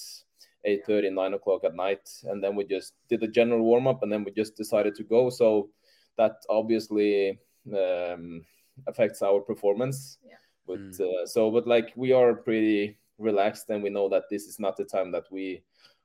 8 0.66 0.82
9 0.88 1.34
o'clock 1.34 1.64
at 1.64 1.76
night. 1.76 2.10
And 2.24 2.44
then 2.44 2.56
we 2.56 2.66
just 2.66 2.94
did 3.10 3.24
a 3.24 3.28
general 3.28 3.64
warm 3.64 3.88
up 3.88 4.04
and 4.04 4.12
then 4.12 4.24
we 4.24 4.32
just 4.32 4.56
decided 4.56 4.96
to 4.96 5.04
go. 5.04 5.30
So 5.30 5.70
that 6.18 6.44
obviously 6.50 7.40
um, 7.72 8.46
affects 8.88 9.22
our 9.22 9.40
performance. 9.40 10.18
Yeah. 10.26 10.36
But 10.66 11.04
uh, 11.04 11.26
so, 11.26 11.52
but 11.52 11.68
like 11.68 11.92
we 11.96 12.12
are 12.14 12.34
pretty 12.34 12.98
relaxed 13.18 13.70
and 13.70 13.84
we 13.84 13.90
know 13.90 14.10
that 14.10 14.24
this 14.30 14.46
is 14.46 14.60
not 14.60 14.78
the 14.78 14.86
time 14.86 15.12
that 15.12 15.26
we 15.32 15.64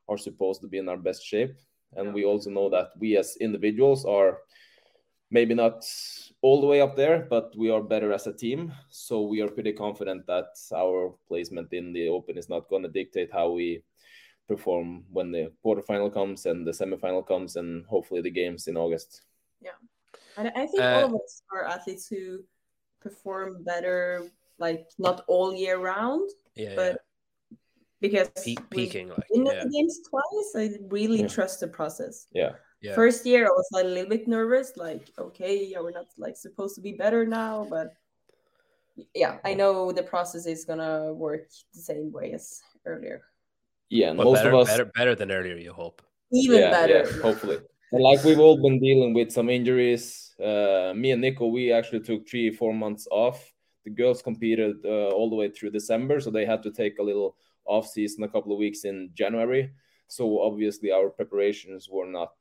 are 0.09 0.19
supposed 0.19 0.61
to 0.63 0.69
be 0.69 0.79
in 0.79 0.89
our 0.89 0.97
best 0.97 1.25
shape. 1.25 1.55
And 1.97 2.09
Yeah. 2.09 2.13
we 2.13 2.25
also 2.25 2.51
know 2.51 2.69
that 2.71 2.91
we 2.99 3.17
as 3.17 3.37
individuals 3.41 4.05
are 4.05 4.39
maybe 5.31 5.55
not 5.55 5.85
all 6.43 6.61
the 6.61 6.67
way 6.67 6.81
up 6.81 6.97
there, 6.97 7.27
but 7.29 7.55
we 7.57 7.71
are 7.71 7.83
better 7.83 8.13
as 8.13 8.27
a 8.27 8.33
team. 8.33 8.73
So 8.91 9.23
we 9.23 9.43
are 9.43 9.49
pretty 9.49 9.73
confident 9.73 10.27
that 10.27 10.49
our 10.75 11.15
placement 11.29 11.73
in 11.73 11.93
the 11.93 12.09
open 12.09 12.39
is 12.39 12.49
not 12.49 12.69
going 12.69 12.83
to 12.83 12.89
dictate 12.89 13.31
how 13.33 13.51
we 13.51 13.83
perform 14.47 15.05
when 15.13 15.31
the 15.31 15.53
quarterfinal 15.65 16.13
comes 16.13 16.47
and 16.47 16.67
the 16.67 16.73
semifinal 16.73 17.27
comes 17.27 17.57
and 17.57 17.85
hopefully 17.87 18.23
the 18.23 18.31
games 18.31 18.67
in 18.69 18.77
August. 18.77 19.23
And 20.39 20.49
I 20.55 20.67
think 20.67 20.81
Uh, 20.83 20.95
all 20.95 21.05
of 21.07 21.15
us 21.21 21.43
are 21.53 21.65
athletes 21.67 22.07
who 22.07 22.45
perform 23.01 23.65
better, 23.65 24.31
like 24.59 24.87
not 24.99 25.25
all 25.27 25.53
year 25.53 25.77
round, 25.79 26.31
yeah, 26.55 26.75
but 26.77 27.03
because 28.01 28.31
yeah. 28.47 28.55
Pe- 28.61 28.67
peaking 28.71 29.09
like 29.09 29.27
been 29.35 29.47
yeah, 29.47 29.65
the 29.65 29.71
games 29.71 29.99
twice, 30.09 30.49
I 30.55 30.79
really 30.97 31.21
Yeah. 31.21 31.27
trust 31.37 31.59
the 31.61 31.67
process. 31.69 32.27
Yeah. 32.33 32.53
yeah. 32.81 32.95
First 32.95 33.27
year, 33.27 33.47
I 33.47 33.51
was 33.51 33.69
like, 33.73 33.85
a 33.85 33.89
little 33.89 34.09
bit 34.17 34.29
nervous, 34.29 34.77
like, 34.77 35.11
okay, 35.19 35.65
yeah, 35.71 35.81
we're 35.81 35.91
not 36.01 36.07
like 36.17 36.37
supposed 36.37 36.75
to 36.77 36.81
be 36.81 36.93
better 36.93 37.27
now, 37.27 37.67
but 37.69 37.89
yeah, 39.15 39.39
I 39.45 39.55
know 39.55 39.91
the 39.93 40.03
process 40.15 40.47
is 40.47 40.65
gonna 40.65 41.13
work 41.15 41.49
the 41.75 41.81
same 41.81 42.13
way 42.13 42.33
as 42.39 42.63
earlier, 42.87 43.23
Yeah. 43.91 44.11
And 44.11 44.17
But 44.19 44.25
most 44.31 44.39
better, 44.45 44.55
of 44.55 44.61
us 44.63 44.69
better, 44.69 44.85
better 44.95 45.15
than 45.17 45.31
earlier. 45.33 45.57
You 45.57 45.73
hope. 45.73 46.03
even 46.31 46.61
yeah, 46.61 46.71
better. 46.71 47.01
yeah, 47.09 47.23
hopefully. 47.23 47.59
Like 47.93 48.23
we've 48.25 48.39
all 48.39 48.61
been 48.61 48.81
dealing 48.81 49.15
with 49.15 49.33
some 49.33 49.49
injuries. 49.49 50.35
Uh, 50.39 50.93
me 50.95 51.11
and 51.13 51.23
Nico, 51.23 51.47
we 51.47 51.73
actually 51.73 52.01
took 52.01 52.29
three, 52.29 52.51
four 52.51 52.75
months 52.75 53.09
off. 53.11 53.53
The 53.85 53.91
girls 53.91 54.23
competed 54.23 54.77
uh, 54.85 55.09
all 55.09 55.31
the 55.31 55.37
way 55.37 55.49
through 55.49 55.71
December, 55.71 56.21
so 56.21 56.31
they 56.31 56.45
had 56.45 56.63
to 56.65 56.71
take 56.71 56.99
a 56.99 57.03
little 57.03 57.37
off 57.65 57.87
season, 57.87 58.25
a 58.25 58.29
couple 58.29 58.53
of 58.53 58.59
weeks 58.59 58.85
in 58.85 59.11
January. 59.15 59.71
so 60.09 60.41
obviously 60.41 60.91
our 60.91 61.11
preparations 61.11 61.89
were 61.89 62.07
not 62.07 62.35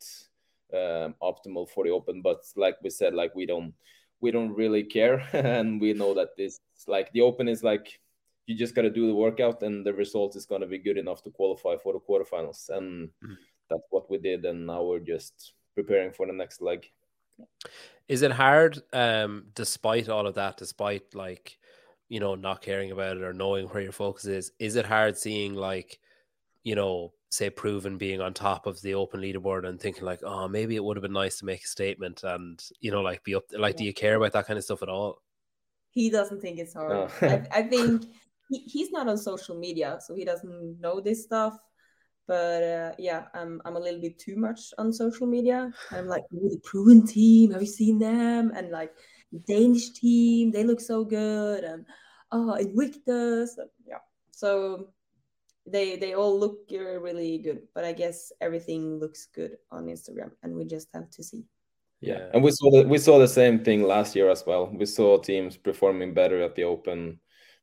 um, 0.73 1.13
optimal 1.21 1.69
for 1.69 1.83
the 1.83 1.91
open 1.91 2.21
but 2.21 2.43
like 2.55 2.77
we 2.81 2.89
said 2.89 3.13
like 3.13 3.35
we 3.35 3.45
don't 3.45 3.73
we 4.21 4.31
don't 4.31 4.55
really 4.55 4.83
care 4.83 5.19
and 5.33 5.79
we 5.79 5.93
know 5.93 6.13
that 6.13 6.35
this 6.37 6.59
like 6.87 7.11
the 7.11 7.21
open 7.21 7.47
is 7.47 7.63
like 7.63 7.99
you 8.45 8.55
just 8.55 8.73
got 8.73 8.83
to 8.83 8.89
do 8.89 9.07
the 9.07 9.13
workout 9.13 9.61
and 9.61 9.85
the 9.85 9.93
result 9.93 10.35
is 10.37 10.45
going 10.45 10.61
to 10.61 10.67
be 10.67 10.77
good 10.77 10.97
enough 10.97 11.21
to 11.21 11.29
qualify 11.29 11.75
for 11.77 11.93
the 11.93 11.99
quarterfinals 11.99 12.69
and 12.69 13.09
mm. 13.23 13.35
That's 13.69 13.88
what 13.89 14.09
we 14.09 14.17
did 14.17 14.45
and 14.45 14.65
now 14.65 14.83
we're 14.83 15.00
just 15.00 15.53
preparing 15.75 16.12
for 16.12 16.25
the 16.25 16.33
next 16.33 16.62
leg 16.62 16.89
is 18.07 18.21
it 18.21 18.31
hard 18.31 18.81
um 18.93 19.45
despite 19.53 20.09
all 20.09 20.25
of 20.25 20.36
that 20.36 20.57
despite 20.57 21.13
like 21.13 21.57
you 22.09 22.19
know 22.19 22.36
not 22.36 22.62
caring 22.62 22.91
about 22.91 23.17
it 23.17 23.24
or 23.24 23.33
knowing 23.33 23.67
where 23.67 23.83
your 23.83 23.91
focus 23.91 24.25
is 24.25 24.51
is 24.59 24.75
it 24.75 24.86
hard 24.86 25.17
seeing 25.17 25.53
like 25.53 26.00
you 26.63 26.75
know 26.75 27.13
say 27.29 27.50
proven 27.50 27.97
being 27.97 28.21
on 28.21 28.33
top 28.33 28.65
of 28.65 28.81
the 28.81 28.93
open 28.93 29.21
leaderboard 29.21 29.67
and 29.67 29.79
thinking 29.79 30.05
like 30.05 30.21
oh 30.24 30.47
maybe 30.47 30.75
it 30.75 30.83
would 30.83 30.95
have 30.95 31.01
been 31.01 31.12
nice 31.12 31.38
to 31.39 31.45
make 31.45 31.63
a 31.63 31.67
statement 31.67 32.24
and 32.24 32.63
you 32.79 32.89
know 32.89 33.01
like 33.01 33.24
be 33.24 33.36
up 33.36 33.43
like 33.51 33.75
yeah. 33.75 33.79
do 33.79 33.83
you 33.83 33.93
care 33.93 34.15
about 34.15 34.31
that 34.31 34.47
kind 34.47 34.57
of 34.57 34.63
stuff 34.63 34.81
at 34.81 34.89
all 34.89 35.21
he 35.89 36.09
doesn't 36.09 36.41
think 36.41 36.59
it's 36.59 36.74
hard 36.74 36.91
oh. 36.91 37.09
I, 37.21 37.47
I, 37.51 37.62
think 37.69 38.05
he, 38.50 38.59
he's 38.59 38.91
not 38.91 39.09
on 39.09 39.17
social 39.17 39.57
media 39.57 40.00
so 40.05 40.15
he 40.15 40.24
doesn't 40.24 40.79
know 40.79 41.01
this 41.01 41.24
stuff 41.24 41.57
but 42.27 42.63
uh, 42.63 42.91
yeah 43.00 43.25
I'm, 43.34 43.62
I'm 43.65 43.75
a 43.75 43.79
little 43.79 44.01
bit 44.01 44.19
too 44.19 44.36
much 44.36 44.74
on 44.77 44.91
social 44.93 45.27
media. 45.27 45.72
I'm 45.91 46.07
like 46.07 46.24
oh, 46.34 46.50
the 46.50 46.60
proven 46.63 47.05
team. 47.05 47.51
Have 47.51 47.62
you 47.62 47.67
seen 47.67 47.98
them? 48.00 48.51
And 48.55 48.69
like 48.69 48.91
the 49.31 49.39
danish 49.39 49.91
team. 49.91 50.51
They 50.51 50.63
look 50.63 50.81
so 50.81 51.03
good. 51.03 51.63
And 51.63 51.86
oh 52.31 52.53
invictus. 52.55 53.57
And, 53.57 53.69
yeah. 53.88 54.00
So 54.31 54.89
they 55.65 55.96
they 55.96 56.13
all 56.13 56.38
look 56.38 56.60
really 56.69 57.39
good. 57.39 57.62
But 57.74 57.86
i 57.86 57.93
guess 57.93 58.31
everything 58.41 59.00
looks 59.00 59.27
good 59.34 59.57
on 59.72 59.86
instagram 59.86 60.31
and 60.43 60.53
we 60.55 60.65
just 60.65 60.89
have 60.93 61.10
to 61.12 61.24
see. 61.24 61.46
Yeah. 62.00 62.29
And 62.34 62.43
we 62.43 62.51
saw 62.51 62.69
the, 62.69 62.88
we 62.88 63.00
saw 63.00 63.17
the 63.17 63.27
same 63.27 63.63
thing 63.63 63.81
last 63.81 64.15
year 64.15 64.29
as 64.29 64.46
well. 64.46 64.69
We 64.72 64.86
saw 64.86 65.17
teams 65.17 65.57
performing 65.57 66.13
better 66.13 66.43
at 66.43 66.55
the 66.55 66.63
open 66.63 67.19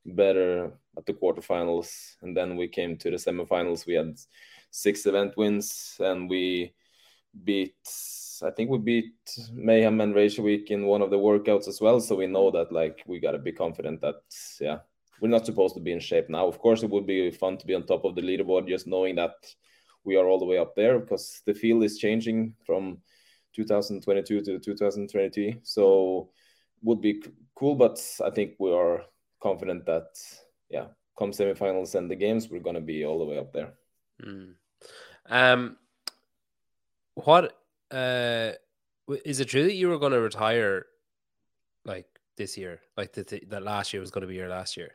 better 0.07 0.73
at 0.97 1.07
the 1.07 1.15
quarterfinals 1.15 2.17
and 2.23 2.37
then 2.37 2.57
we 2.57 2.69
came 2.69 2.97
to 2.99 3.11
the 3.11 3.17
semifinals. 3.17 3.87
We 3.87 3.95
had 3.95 4.17
six 4.75 5.07
event 5.07 5.37
wins 5.37 5.97
and 6.01 6.29
we 6.29 6.73
beat 7.45 7.77
i 8.43 8.51
think 8.51 8.71
we 8.71 8.79
beat 8.79 9.15
mayhem 9.53 10.01
and 10.01 10.15
Week 10.15 10.71
in 10.71 10.87
one 10.87 11.03
of 11.03 11.11
the 11.11 11.19
workouts 11.19 11.69
as 11.69 11.81
well 11.81 12.01
so 12.01 12.17
we 12.17 12.27
know 12.27 12.51
that 12.51 12.73
like 12.73 13.03
we 13.07 13.21
got 13.21 13.33
to 13.33 13.39
be 13.39 13.53
confident 13.53 14.01
that 14.01 14.23
yeah 14.61 14.79
we're 15.21 15.29
not 15.29 15.47
supposed 15.47 15.75
to 15.75 15.81
be 15.81 15.93
in 15.93 16.01
shape 16.01 16.29
now. 16.29 16.47
Of 16.47 16.59
course, 16.59 16.83
it 16.83 16.91
would 16.91 17.07
be 17.07 17.31
fun 17.31 17.57
to 17.59 17.67
be 17.67 17.75
on 17.75 17.87
top 17.87 18.05
of 18.05 18.15
the 18.15 18.23
leaderboard, 18.23 18.69
just 18.69 18.87
knowing 18.87 19.15
that 19.17 19.35
we 20.05 20.17
are 20.17 20.27
all 20.27 20.39
the 20.39 20.45
way 20.45 20.59
up 20.59 20.75
there 20.75 20.99
because 20.99 21.41
the 21.47 21.55
field 21.55 21.83
is 21.83 21.99
changing 21.99 22.55
from 22.67 22.99
2022 23.55 24.43
to 24.43 24.59
2023. 24.59 25.61
So 25.63 26.31
would 26.83 27.01
be 27.01 27.23
cool, 27.55 27.75
but 27.75 27.99
I 28.23 28.31
think 28.31 28.55
we 28.59 28.73
are 28.73 29.05
confident 29.43 29.87
that 29.87 30.09
yeah, 30.69 30.87
come 31.19 31.31
semifinals 31.31 31.95
and 31.95 32.11
the 32.11 32.17
games, 32.17 32.51
we're 32.51 32.61
gonna 32.61 32.81
be 32.81 33.05
all 33.05 33.19
the 33.19 33.25
way 33.25 33.39
up 33.39 33.53
there. 33.53 33.73
Mm. 34.23 34.55
Um, 35.29 35.77
what 37.15 37.57
uh, 37.91 38.53
is 39.25 39.41
it 39.41 39.47
true 39.47 39.65
that 39.65 39.75
you 39.75 39.89
were 39.89 39.99
going 39.99 40.13
to 40.13 40.21
retire 40.21 40.87
like 41.85 42.07
this 42.37 42.57
year? 42.59 42.81
Like 42.97 43.13
that, 43.13 43.51
that 43.51 43.63
last 43.63 43.93
year 43.93 44.01
was 44.01 44.11
going 44.11 44.23
to 44.23 44.29
be 44.29 44.35
your 44.35 44.49
last 44.49 44.77
year? 44.77 44.93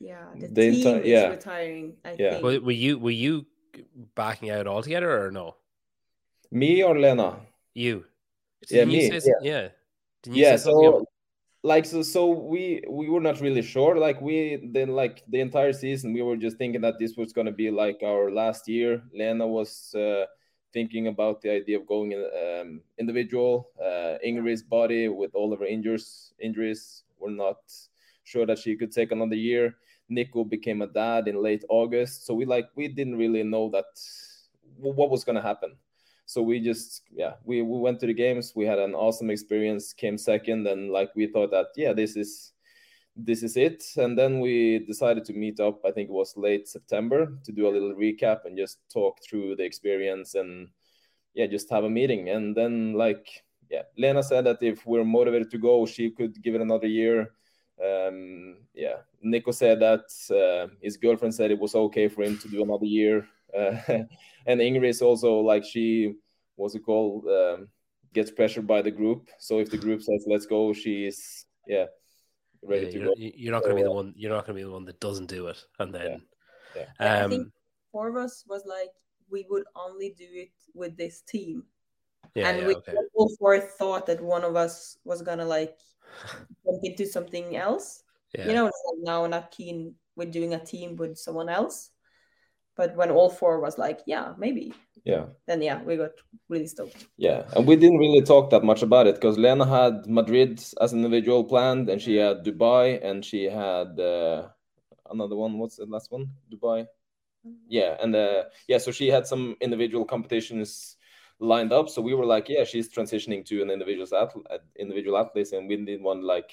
Yeah, 0.00 0.24
the, 0.34 0.46
the 0.46 0.70
team 0.70 0.84
enti- 0.86 1.04
yeah. 1.04 1.26
is 1.26 1.30
retiring. 1.36 1.94
I 2.04 2.16
yeah. 2.18 2.40
Think. 2.40 2.64
Were 2.64 2.72
you 2.72 2.98
were 2.98 3.10
you 3.10 3.44
backing 4.14 4.48
out 4.48 4.66
altogether 4.66 5.26
or 5.26 5.30
no? 5.30 5.56
Me 6.50 6.82
or 6.82 6.98
Lena? 6.98 7.36
You. 7.74 8.06
Didn't 8.66 8.90
yeah, 8.90 9.02
you 9.02 9.10
me. 9.10 9.20
Say, 9.20 9.32
yeah. 9.42 9.68
yeah. 10.24 10.32
yeah 10.32 10.56
so 10.56 11.04
like 11.62 11.84
so 11.84 12.02
so 12.02 12.30
we 12.30 12.82
we 12.88 13.08
were 13.10 13.20
not 13.20 13.40
really 13.40 13.60
sure 13.60 13.96
like 13.96 14.20
we 14.20 14.70
then 14.72 14.88
like 14.88 15.22
the 15.28 15.40
entire 15.40 15.72
season 15.72 16.12
we 16.14 16.22
were 16.22 16.36
just 16.36 16.56
thinking 16.56 16.80
that 16.80 16.98
this 16.98 17.16
was 17.16 17.32
going 17.32 17.46
to 17.46 17.52
be 17.52 17.70
like 17.70 18.00
our 18.02 18.30
last 18.30 18.66
year 18.66 19.02
lena 19.12 19.46
was 19.46 19.94
uh, 19.94 20.24
thinking 20.72 21.08
about 21.08 21.42
the 21.42 21.50
idea 21.50 21.78
of 21.78 21.86
going 21.86 22.14
um, 22.14 22.80
individual 22.98 23.68
uh, 23.78 24.16
ingrid's 24.26 24.62
body 24.62 25.08
with 25.08 25.34
all 25.34 25.52
of 25.52 25.60
her 25.60 25.66
injuries 25.66 26.32
injuries 26.40 27.04
were 27.18 27.30
not 27.30 27.58
sure 28.24 28.46
that 28.46 28.58
she 28.58 28.74
could 28.74 28.90
take 28.90 29.12
another 29.12 29.36
year 29.36 29.74
Nico 30.10 30.44
became 30.44 30.82
a 30.82 30.86
dad 30.88 31.28
in 31.28 31.40
late 31.40 31.64
August. 31.68 32.26
So 32.26 32.34
we 32.34 32.44
like 32.44 32.68
we 32.74 32.88
didn't 32.88 33.16
really 33.16 33.42
know 33.44 33.70
that 33.70 33.86
what 34.76 35.08
was 35.10 35.24
going 35.24 35.36
to 35.36 35.42
happen. 35.42 35.76
So 36.30 36.42
we 36.42 36.60
just 36.60 37.02
yeah 37.10 37.34
we, 37.44 37.60
we 37.60 37.78
went 37.80 37.98
to 38.00 38.06
the 38.06 38.14
games. 38.14 38.52
We 38.54 38.64
had 38.64 38.78
an 38.78 38.94
awesome 38.94 39.30
experience. 39.30 39.92
Came 39.92 40.16
second, 40.16 40.64
and 40.68 40.92
like 40.92 41.10
we 41.16 41.26
thought 41.26 41.50
that 41.50 41.68
yeah 41.76 41.92
this 41.92 42.14
is 42.14 42.52
this 43.16 43.42
is 43.42 43.56
it. 43.56 43.82
And 43.96 44.16
then 44.16 44.38
we 44.38 44.78
decided 44.78 45.24
to 45.24 45.32
meet 45.32 45.58
up. 45.58 45.80
I 45.84 45.90
think 45.90 46.08
it 46.08 46.12
was 46.12 46.36
late 46.36 46.68
September 46.68 47.36
to 47.44 47.50
do 47.52 47.66
a 47.66 47.74
little 47.74 47.94
recap 47.94 48.44
and 48.44 48.56
just 48.56 48.78
talk 48.92 49.18
through 49.28 49.56
the 49.56 49.64
experience 49.64 50.36
and 50.36 50.68
yeah 51.34 51.46
just 51.48 51.68
have 51.70 51.82
a 51.82 51.90
meeting. 51.90 52.28
And 52.28 52.56
then 52.56 52.94
like 52.94 53.26
yeah 53.68 53.82
Lena 53.98 54.22
said 54.22 54.44
that 54.44 54.62
if 54.62 54.86
we're 54.86 55.04
motivated 55.04 55.50
to 55.50 55.58
go, 55.58 55.84
she 55.84 56.10
could 56.12 56.40
give 56.42 56.54
it 56.54 56.60
another 56.60 56.86
year 56.86 57.32
um, 57.82 58.58
yeah, 58.74 58.96
Nico 59.22 59.52
said 59.52 59.80
that 59.80 60.04
uh, 60.30 60.72
his 60.82 60.96
girlfriend 60.96 61.34
said 61.34 61.50
it 61.50 61.58
was 61.58 61.74
okay 61.74 62.08
for 62.08 62.22
him 62.22 62.36
to 62.38 62.48
do 62.48 62.62
another 62.62 62.84
year, 62.84 63.26
and 64.46 64.60
Ingrid 64.60 64.88
is 64.88 65.02
also 65.02 65.40
like 65.40 65.64
she, 65.64 66.14
what's 66.56 66.74
it 66.74 66.80
called, 66.80 67.26
um, 67.26 67.68
gets 68.12 68.30
pressured 68.30 68.66
by 68.66 68.82
the 68.82 68.90
group. 68.90 69.28
So 69.38 69.58
if 69.58 69.70
the 69.70 69.78
group 69.78 70.02
says 70.02 70.24
let's 70.26 70.46
go, 70.46 70.72
she's 70.72 71.46
yeah 71.66 71.86
ready 72.62 72.86
yeah, 72.86 72.92
to 72.92 72.98
you're, 72.98 73.06
go. 73.06 73.14
You're 73.16 73.52
not 73.52 73.62
going 73.62 73.76
to 73.76 73.76
be 73.76 73.82
the 73.82 73.92
one. 73.92 74.14
You're 74.16 74.32
not 74.32 74.46
going 74.46 74.56
to 74.56 74.62
be 74.62 74.64
the 74.64 74.72
one 74.72 74.84
that 74.84 75.00
doesn't 75.00 75.26
do 75.26 75.46
it, 75.48 75.58
and 75.78 75.94
then. 75.94 76.22
Yeah. 76.76 76.84
yeah. 77.00 77.22
Um, 77.22 77.24
I 77.24 77.28
think 77.28 77.48
four 77.92 78.08
of 78.08 78.16
us 78.16 78.44
was 78.48 78.62
like 78.66 78.90
we 79.30 79.46
would 79.48 79.64
only 79.76 80.14
do 80.16 80.26
it 80.28 80.52
with 80.74 80.96
this 80.96 81.22
team. 81.22 81.64
Yeah, 82.34 82.48
and 82.48 82.60
yeah, 82.60 82.66
we 82.66 82.74
okay. 82.76 82.94
all 83.14 83.30
four 83.38 83.58
thought 83.58 84.06
that 84.06 84.20
one 84.20 84.44
of 84.44 84.56
us 84.56 84.98
was 85.04 85.22
gonna 85.22 85.44
like 85.44 85.76
jump 86.64 86.80
into 86.82 87.06
something 87.06 87.56
else. 87.56 88.02
Yeah. 88.38 88.46
You 88.46 88.52
know, 88.52 88.64
like 88.66 88.98
now 89.00 89.24
I'm 89.24 89.30
not 89.30 89.50
keen 89.50 89.96
with 90.14 90.30
doing 90.30 90.54
a 90.54 90.64
team 90.64 90.94
with 90.94 91.18
someone 91.18 91.48
else. 91.48 91.90
But 92.76 92.96
when 92.96 93.10
all 93.10 93.28
four 93.28 93.60
was 93.60 93.78
like, 93.78 94.00
yeah, 94.06 94.34
maybe. 94.38 94.72
Yeah. 95.04 95.26
Then 95.46 95.62
yeah, 95.62 95.82
we 95.82 95.96
got 95.96 96.12
really 96.48 96.66
stoked. 96.66 97.06
Yeah, 97.16 97.44
and 97.56 97.66
we 97.66 97.76
didn't 97.76 97.98
really 97.98 98.22
talk 98.22 98.50
that 98.50 98.64
much 98.64 98.82
about 98.82 99.06
it 99.06 99.16
because 99.16 99.38
Lena 99.38 99.66
had 99.66 100.06
Madrid 100.06 100.62
as 100.80 100.92
an 100.92 101.04
individual 101.04 101.44
planned, 101.44 101.88
and 101.88 102.00
she 102.00 102.16
had 102.16 102.44
Dubai, 102.44 103.04
and 103.04 103.24
she 103.24 103.44
had 103.44 103.98
uh, 103.98 104.48
another 105.10 105.36
one. 105.36 105.58
What's 105.58 105.76
the 105.76 105.86
last 105.86 106.10
one? 106.10 106.30
Dubai. 106.52 106.86
Mm-hmm. 107.46 107.52
Yeah, 107.68 107.96
and 108.00 108.14
uh, 108.14 108.44
yeah, 108.68 108.78
so 108.78 108.90
she 108.92 109.08
had 109.08 109.26
some 109.26 109.56
individual 109.60 110.04
competitions 110.04 110.96
lined 111.38 111.72
up. 111.72 111.88
So 111.88 112.02
we 112.02 112.14
were 112.14 112.26
like, 112.26 112.48
yeah, 112.48 112.64
she's 112.64 112.88
transitioning 112.88 113.44
to 113.46 113.62
an 113.62 113.70
individual 113.70 114.06
athlete, 114.14 114.46
individual 114.78 115.18
athlete, 115.18 115.52
and 115.52 115.68
we 115.68 115.76
didn't 115.76 116.02
want 116.02 116.22
like 116.22 116.50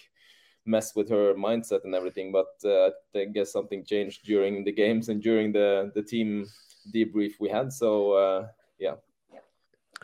mess 0.67 0.95
with 0.95 1.09
her 1.09 1.33
mindset 1.33 1.83
and 1.85 1.95
everything. 1.95 2.31
But 2.31 2.47
uh, 2.63 2.91
I 3.15 3.25
guess 3.25 3.51
something 3.51 3.85
changed 3.85 4.25
during 4.25 4.63
the 4.63 4.71
games 4.71 5.09
and 5.09 5.21
during 5.21 5.51
the 5.51 5.91
the 5.95 6.03
team 6.03 6.45
debrief 6.93 7.33
we 7.39 7.49
had. 7.49 7.71
So 7.73 8.11
uh, 8.13 8.47
yeah, 8.79 8.95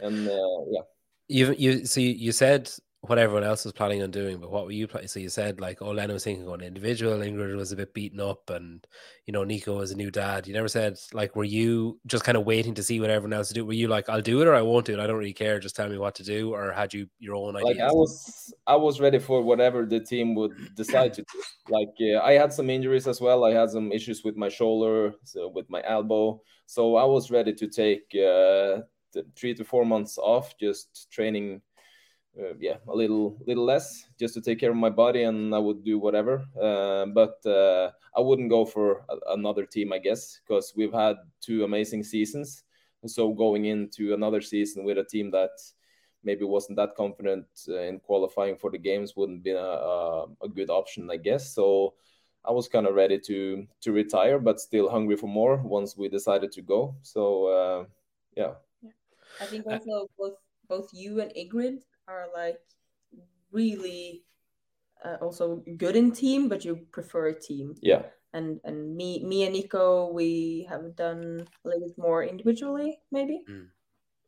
and 0.01 0.27
uh, 0.27 0.60
yeah. 0.70 0.82
You 1.27 1.55
you 1.58 1.86
so 1.86 2.00
you, 2.00 2.10
you 2.10 2.32
said 2.32 2.70
what 3.07 3.19
everyone 3.19 3.43
else 3.43 3.65
was 3.65 3.74
planning 3.74 4.01
on 4.01 4.12
doing, 4.12 4.38
but 4.38 4.50
what 4.50 4.63
were 4.63 4.72
you 4.72 4.88
planning? 4.88 5.10
So 5.10 5.19
you 5.19 5.27
said 5.27 5.60
like, 5.60 5.81
oh, 5.81 5.91
Lena 5.91 6.13
was 6.13 6.24
thinking 6.24 6.48
on 6.48 6.62
individual. 6.62 7.17
Ingrid 7.17 7.53
was 7.53 7.74
a 7.74 7.75
bit 7.75 7.93
beaten 7.93 8.22
up, 8.22 8.50
and 8.50 8.88
you 9.25 9.33
know, 9.33 9.43
Nico 9.43 9.77
was 9.77 9.91
a 9.91 9.98
new 9.98 10.10
dad. 10.10 10.48
You 10.48 10.53
never 10.53 10.69
said 10.69 10.98
like, 11.12 11.36
were 11.36 11.43
you 11.43 12.00
just 12.05 12.24
kind 12.24 12.38
of 12.38 12.45
waiting 12.45 12.74
to 12.75 12.83
see 12.83 13.01
what 13.01 13.10
everyone 13.10 13.33
else 13.33 13.50
to 13.50 13.53
do? 13.53 13.65
Were 13.65 13.74
you 13.74 13.89
like, 13.89 14.07
I'll 14.07 14.22
do 14.22 14.41
it 14.41 14.48
or 14.48 14.55
I 14.55 14.62
won't 14.62 14.86
do 14.86 14.93
it? 14.93 15.01
I 15.01 15.07
don't 15.07 15.17
really 15.17 15.33
care. 15.33 15.60
Just 15.60 15.75
tell 15.75 15.89
me 15.89 15.98
what 15.98 16.15
to 16.15 16.24
do, 16.24 16.53
or 16.53 16.72
had 16.72 16.93
you 16.93 17.07
your 17.19 17.36
own 17.36 17.57
ideas? 17.57 17.77
Like 17.77 17.89
I 17.89 17.91
was, 17.91 18.53
I 18.67 18.75
was 18.77 19.01
ready 19.01 19.19
for 19.19 19.41
whatever 19.41 19.86
the 19.86 20.00
team 20.00 20.33
would 20.36 20.74
decide 20.75 21.13
to 21.15 21.24
do. 21.24 21.43
Like 21.67 21.89
uh, 22.00 22.19
I 22.19 22.33
had 22.33 22.53
some 22.53 22.69
injuries 22.69 23.05
as 23.05 23.19
well. 23.19 23.43
I 23.43 23.51
had 23.51 23.69
some 23.69 23.91
issues 23.91 24.24
with 24.24 24.38
my 24.38 24.48
shoulder, 24.48 25.13
so 25.25 25.50
with 25.50 25.69
my 25.69 25.83
elbow. 25.86 26.41
So 26.67 26.95
I 26.95 27.03
was 27.03 27.31
ready 27.31 27.53
to 27.53 27.67
take 27.67 28.03
uh, 28.15 28.83
three 29.36 29.53
to 29.55 29.65
four 29.65 29.86
months 29.86 30.17
off, 30.17 30.57
just 30.57 31.12
training 31.12 31.62
uh, 32.40 32.54
yeah 32.60 32.78
a 32.88 32.96
little 32.96 33.38
little 33.46 33.66
less 33.66 34.06
just 34.20 34.34
to 34.34 34.42
take 34.42 34.60
care 34.60 34.72
of 34.72 34.75
my 34.75 34.90
body 34.90 35.24
and 35.24 35.54
i 35.54 35.60
would 35.60 35.84
do 35.84 36.00
whatever 36.00 36.46
uh, 36.62 37.06
but 37.06 37.46
uh, 37.46 37.92
i 38.16 38.22
wouldn't 38.22 38.50
go 38.50 38.66
for 38.66 39.06
a, 39.10 39.34
another 39.34 39.66
team 39.66 39.94
i 39.94 39.98
guess 39.98 40.40
because 40.46 40.74
we've 40.75 40.94
had 40.94 41.18
two 41.42 41.63
amazing 41.63 42.04
seasons 42.04 42.63
so 43.06 43.34
going 43.34 43.66
into 43.66 44.13
another 44.13 44.42
season 44.42 44.84
with 44.84 44.98
a 44.98 45.04
team 45.04 45.30
that 45.30 45.52
maybe 46.24 46.46
wasn't 46.46 46.75
that 46.75 46.96
confident 46.96 47.46
uh, 47.70 47.82
in 47.82 48.00
qualifying 48.00 48.56
for 48.56 48.72
the 48.72 48.78
games 48.78 49.13
wouldn't 49.16 49.44
be 49.44 49.52
a, 49.52 49.60
a, 49.60 50.24
a, 50.42 50.50
good 50.50 50.70
option 50.70 51.10
i 51.12 51.18
guess 51.18 51.54
so 51.54 51.94
I 52.46 52.52
was 52.52 52.68
kind 52.68 52.88
of 52.88 52.96
ready 52.96 53.20
to 53.20 53.66
to 53.82 53.92
retire, 53.94 54.38
but 54.38 54.60
still 54.60 54.90
hungry 54.90 55.16
for 55.16 55.28
more 55.28 55.58
once 55.63 55.96
we 55.96 56.10
decided 56.10 56.52
to 56.52 56.62
go. 56.62 56.96
So 57.02 57.48
uh, 57.48 57.86
yeah. 58.36 58.56
yeah. 58.82 58.92
I 59.40 59.46
think 59.46 59.66
also 59.66 60.10
both 60.18 60.34
both 60.68 60.90
you 60.92 61.22
and 61.22 61.32
Ingrid 61.36 61.80
are 62.07 62.27
like 62.36 62.60
really 63.51 64.24
uh, 65.03 65.17
also 65.22 65.63
good 65.77 65.95
in 65.95 66.12
team, 66.12 66.50
but 66.50 66.65
you 66.65 66.88
prefer 66.91 67.27
a 67.27 67.39
team. 67.39 67.75
Yeah. 67.81 68.03
And 68.33 68.60
and 68.63 68.95
me 68.95 69.24
me 69.24 69.43
and 69.43 69.53
Nico, 69.53 70.12
we 70.12 70.65
have 70.69 70.95
done 70.95 71.45
a 71.63 71.67
little 71.67 71.88
bit 71.88 71.98
more 71.98 72.24
individually, 72.24 73.00
maybe. 73.12 73.43
Mm. 73.50 73.67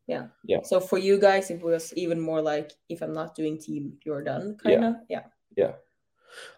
Yeah. 0.06 0.26
Yeah. 0.44 0.62
So 0.62 0.78
for 0.78 0.98
you 0.98 1.18
guys, 1.18 1.50
it 1.50 1.60
was 1.60 1.92
even 1.94 2.20
more 2.20 2.40
like 2.40 2.72
if 2.88 3.02
I'm 3.02 3.12
not 3.12 3.34
doing 3.34 3.58
team, 3.58 3.98
you're 4.04 4.22
done, 4.22 4.56
kind 4.62 4.84
of. 4.84 4.94
Yeah. 5.08 5.22
yeah. 5.56 5.64
Yeah. 5.64 5.72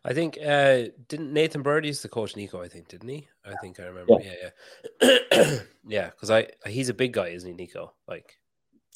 I 0.05 0.13
think 0.13 0.39
uh 0.45 0.89
didn't 1.09 1.33
Nathan 1.33 1.63
Bird 1.63 1.87
used 1.87 2.03
to 2.03 2.09
coach 2.09 2.37
Nico, 2.37 2.61
I 2.61 2.69
think, 2.69 2.89
didn't 2.89 3.09
he? 3.09 3.29
I 3.45 3.55
think 3.63 3.81
I 3.81 3.85
remember. 3.85 4.19
Yeah, 4.21 4.51
yeah. 5.01 5.19
Yeah, 5.33 5.59
yeah, 5.89 6.11
because 6.11 6.31
I 6.31 6.49
he's 6.67 6.89
a 6.89 6.95
big 6.95 7.13
guy, 7.13 7.29
isn't 7.29 7.49
he, 7.49 7.55
Nico? 7.55 7.95
Like 8.07 8.39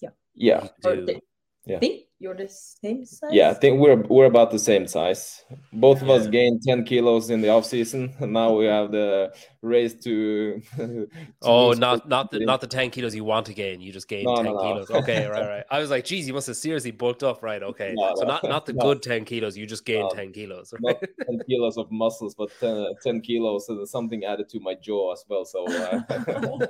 Yeah. 0.03 0.11
Yeah. 0.35 0.69
Do, 0.83 1.21
yeah. 1.65 1.77
I 1.77 1.79
think 1.79 2.03
you're 2.23 2.35
the 2.37 2.49
same 2.49 3.05
size. 3.05 3.31
Yeah, 3.33 3.51
I 3.51 3.55
think 3.55 3.81
we're 3.81 3.97
we're 3.97 4.27
about 4.27 4.53
the 4.53 4.59
same 4.59 4.87
size. 4.87 5.43
Both 5.73 6.03
of 6.03 6.09
us 6.09 6.29
gained 6.29 6.63
10 6.63 6.85
kilos 6.85 7.31
in 7.31 7.41
the 7.41 7.49
off 7.49 7.67
season, 7.67 8.15
and 8.21 8.33
now 8.39 8.53
we 8.57 8.67
have 8.67 8.93
the 8.93 9.35
race 9.61 9.95
to. 10.05 10.63
to 10.77 11.09
oh, 11.43 11.73
not 11.73 12.09
not 12.15 12.31
the 12.31 12.39
not 12.41 12.61
the 12.61 12.69
10 12.69 12.91
kilos 12.91 13.15
you 13.15 13.25
want 13.25 13.47
to 13.47 13.55
gain. 13.55 13.81
You 13.81 13.93
just 13.93 14.07
gained 14.07 14.27
no, 14.27 14.37
10 14.37 14.45
no, 14.45 14.53
no. 14.53 14.61
kilos. 14.61 14.91
Okay, 14.91 15.27
right, 15.27 15.49
right. 15.49 15.65
I 15.69 15.81
was 15.81 15.91
like, 15.91 16.05
geez, 16.05 16.29
you 16.29 16.33
must 16.33 16.47
have 16.47 16.57
seriously 16.57 16.93
bulked 16.93 17.25
up, 17.25 17.43
right? 17.43 17.63
Okay, 17.63 17.93
so 18.15 18.25
not 18.25 18.45
not 18.45 18.67
the 18.67 18.73
good 18.73 19.03
10 19.03 19.25
kilos. 19.25 19.57
You 19.57 19.67
just 19.67 19.85
gained 19.85 20.11
10 20.15 20.33
kilos. 20.33 20.73
Right? 20.81 20.97
Not 21.19 21.27
10 21.27 21.41
kilos 21.49 21.77
of 21.77 21.91
muscles, 21.91 22.37
but 22.37 22.51
10, 22.61 22.87
10 23.03 23.21
kilos 23.23 23.69
and 23.69 23.87
something 23.89 24.25
added 24.25 24.49
to 24.51 24.61
my 24.61 24.75
jaw 24.75 25.13
as 25.13 25.25
well. 25.29 25.45
So 25.45 25.67
uh, 25.67 26.67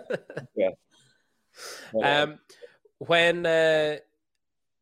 yeah. 0.56 0.70
Um, 2.02 2.38
when. 2.98 3.44
Uh, 3.44 3.96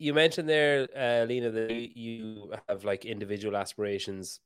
you 0.01 0.15
mentioned 0.15 0.49
there, 0.49 0.89
uh, 0.97 1.27
Lena, 1.27 1.51
that 1.51 1.97
you 1.97 2.53
have 2.69 2.85
like 2.85 3.05
individual 3.05 3.55
aspirations, 3.55 4.41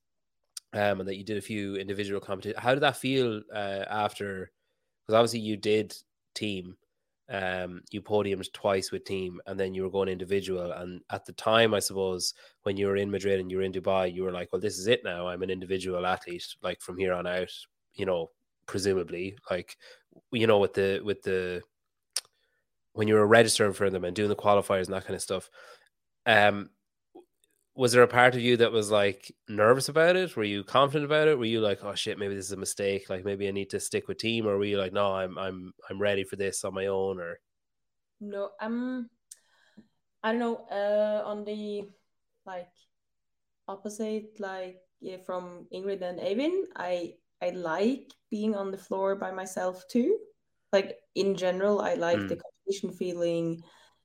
um, 0.72 0.98
and 0.98 1.08
that 1.08 1.16
you 1.16 1.22
did 1.22 1.38
a 1.38 1.40
few 1.42 1.76
individual 1.76 2.20
competitions. 2.20 2.60
How 2.60 2.74
did 2.74 2.82
that 2.82 2.96
feel 2.96 3.40
uh, 3.54 3.84
after? 3.88 4.50
Because 5.06 5.16
obviously 5.16 5.40
you 5.40 5.56
did 5.56 5.94
team, 6.34 6.76
um, 7.30 7.82
you 7.92 8.02
podiumed 8.02 8.52
twice 8.52 8.90
with 8.90 9.04
team, 9.04 9.40
and 9.46 9.58
then 9.58 9.74
you 9.74 9.84
were 9.84 9.90
going 9.90 10.08
individual. 10.08 10.72
And 10.72 11.00
at 11.10 11.24
the 11.24 11.32
time, 11.34 11.72
I 11.72 11.78
suppose 11.78 12.34
when 12.64 12.76
you 12.76 12.88
were 12.88 12.96
in 12.96 13.10
Madrid 13.10 13.38
and 13.38 13.48
you 13.48 13.58
were 13.58 13.62
in 13.62 13.72
Dubai, 13.72 14.12
you 14.12 14.24
were 14.24 14.32
like, 14.32 14.52
"Well, 14.52 14.60
this 14.60 14.76
is 14.76 14.88
it 14.88 15.04
now. 15.04 15.28
I'm 15.28 15.44
an 15.44 15.50
individual 15.50 16.04
athlete. 16.04 16.46
Like 16.62 16.80
from 16.80 16.98
here 16.98 17.12
on 17.12 17.28
out, 17.28 17.52
you 17.94 18.06
know, 18.06 18.30
presumably, 18.66 19.36
like, 19.52 19.76
you 20.32 20.48
know, 20.48 20.58
with 20.58 20.74
the 20.74 21.00
with 21.04 21.22
the 21.22 21.62
when 22.94 23.08
you 23.08 23.14
were 23.14 23.26
registering 23.26 23.72
for 23.72 23.90
them 23.90 24.04
and 24.04 24.16
doing 24.16 24.28
the 24.28 24.36
qualifiers 24.36 24.86
and 24.86 24.94
that 24.94 25.04
kind 25.04 25.14
of 25.14 25.22
stuff, 25.22 25.50
um, 26.26 26.70
was 27.76 27.92
there 27.92 28.02
a 28.02 28.08
part 28.08 28.34
of 28.34 28.40
you 28.40 28.56
that 28.58 28.72
was 28.72 28.90
like 28.90 29.34
nervous 29.48 29.88
about 29.88 30.16
it? 30.16 30.36
Were 30.36 30.44
you 30.44 30.62
confident 30.62 31.04
about 31.04 31.26
it? 31.26 31.36
Were 31.36 31.44
you 31.44 31.60
like, 31.60 31.82
oh 31.82 31.94
shit, 31.94 32.18
maybe 32.18 32.34
this 32.34 32.46
is 32.46 32.52
a 32.52 32.56
mistake? 32.56 33.10
Like 33.10 33.24
maybe 33.24 33.48
I 33.48 33.50
need 33.50 33.70
to 33.70 33.80
stick 33.80 34.06
with 34.06 34.18
team, 34.18 34.46
or 34.46 34.56
were 34.56 34.64
you 34.64 34.78
like, 34.78 34.92
no, 34.92 35.12
I'm 35.12 35.36
I'm 35.36 35.72
I'm 35.90 36.00
ready 36.00 36.24
for 36.24 36.36
this 36.36 36.64
on 36.64 36.74
my 36.74 36.86
own? 36.86 37.18
Or 37.18 37.40
no, 38.20 38.50
um, 38.60 39.10
I 40.22 40.32
don't 40.32 40.40
know. 40.40 40.66
Uh, 40.70 41.22
on 41.26 41.44
the 41.44 41.88
like 42.46 42.70
opposite, 43.66 44.38
like 44.38 44.78
yeah, 45.00 45.16
from 45.26 45.66
Ingrid 45.74 46.02
and 46.02 46.20
Eivind, 46.20 46.66
I 46.76 47.14
I 47.42 47.50
like 47.50 48.12
being 48.30 48.54
on 48.54 48.70
the 48.70 48.78
floor 48.78 49.16
by 49.16 49.32
myself 49.32 49.82
too. 49.88 50.18
Like 50.72 50.96
in 51.16 51.34
general, 51.34 51.80
I 51.80 51.94
like 51.94 52.18
mm. 52.18 52.28
the 52.28 52.40
competition 52.64 52.92
feeling, 52.92 53.62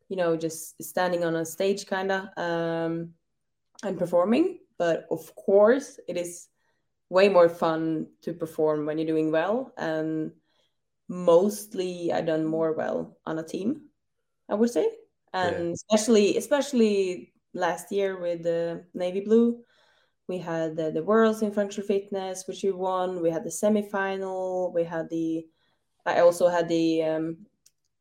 you 0.09 0.15
know, 0.15 0.35
just 0.35 0.81
standing 0.81 1.23
on 1.23 1.35
a 1.35 1.45
stage 1.45 1.85
kind 1.85 2.11
of 2.11 2.27
um, 2.37 3.09
and 3.83 3.97
performing. 3.97 4.59
But 4.77 5.05
of 5.11 5.33
course, 5.35 5.99
it 6.07 6.17
is 6.17 6.47
way 7.09 7.29
more 7.29 7.49
fun 7.49 8.07
to 8.21 8.33
perform 8.33 8.85
when 8.85 8.97
you're 8.97 9.07
doing 9.07 9.31
well. 9.31 9.73
And 9.77 10.31
mostly, 11.07 12.11
I 12.13 12.21
done 12.21 12.45
more 12.45 12.73
well 12.73 13.17
on 13.25 13.39
a 13.39 13.43
team, 13.43 13.89
I 14.47 14.55
would 14.55 14.69
say, 14.69 14.87
and 15.33 15.67
yeah. 15.67 15.73
especially 15.73 16.37
especially 16.37 17.33
last 17.53 17.91
year 17.91 18.19
with 18.19 18.43
the 18.43 18.85
navy 18.93 19.21
blue. 19.21 19.63
We 20.27 20.37
had 20.37 20.75
the, 20.75 20.91
the 20.91 21.03
Worlds 21.03 21.41
in 21.41 21.51
functional 21.51 21.87
fitness, 21.87 22.43
which 22.47 22.61
we 22.63 22.71
won. 22.71 23.19
We 23.19 23.31
had 23.31 23.43
the 23.43 23.49
semi-final. 23.49 24.71
We 24.71 24.83
had 24.83 25.09
the 25.09 25.47
I 26.05 26.21
also 26.21 26.47
had 26.47 26.69
the 26.69 27.03
um, 27.03 27.45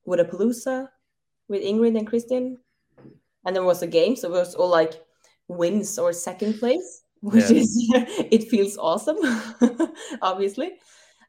Wodapalooza 0.08 0.88
with 1.48 1.62
Ingrid 1.62 1.98
and 1.98 2.10
Kristin. 2.10 2.56
And 3.44 3.54
there 3.54 3.64
was 3.64 3.82
a 3.82 3.86
game, 3.86 4.16
so 4.16 4.28
it 4.28 4.32
was 4.32 4.54
all 4.54 4.68
like 4.68 4.94
wins 5.46 5.98
or 5.98 6.12
second 6.12 6.58
place, 6.58 7.02
which 7.20 7.50
yeah. 7.50 7.58
is 7.58 7.90
it 8.30 8.48
feels 8.48 8.76
awesome, 8.76 9.18
obviously. 10.22 10.72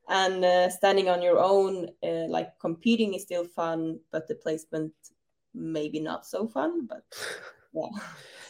And 0.09 0.43
uh, 0.43 0.69
standing 0.69 1.07
on 1.07 1.21
your 1.21 1.39
own, 1.39 1.87
uh, 2.03 2.27
like 2.27 2.57
competing 2.59 3.13
is 3.13 3.21
still 3.21 3.45
fun, 3.45 3.99
but 4.11 4.27
the 4.27 4.35
placement 4.35 4.91
maybe 5.53 5.99
not 5.99 6.25
so 6.25 6.47
fun. 6.47 6.87
But 6.87 7.03
yeah. 7.73 7.89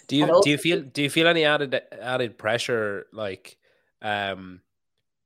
Do 0.07 0.15
you 0.15 0.25
also, 0.25 0.41
do 0.41 0.49
you 0.49 0.57
feel 0.57 0.81
do 0.81 1.03
you 1.03 1.09
feel 1.09 1.27
any 1.27 1.45
added 1.45 1.79
added 1.91 2.37
pressure 2.37 3.05
like 3.13 3.57
um 4.01 4.61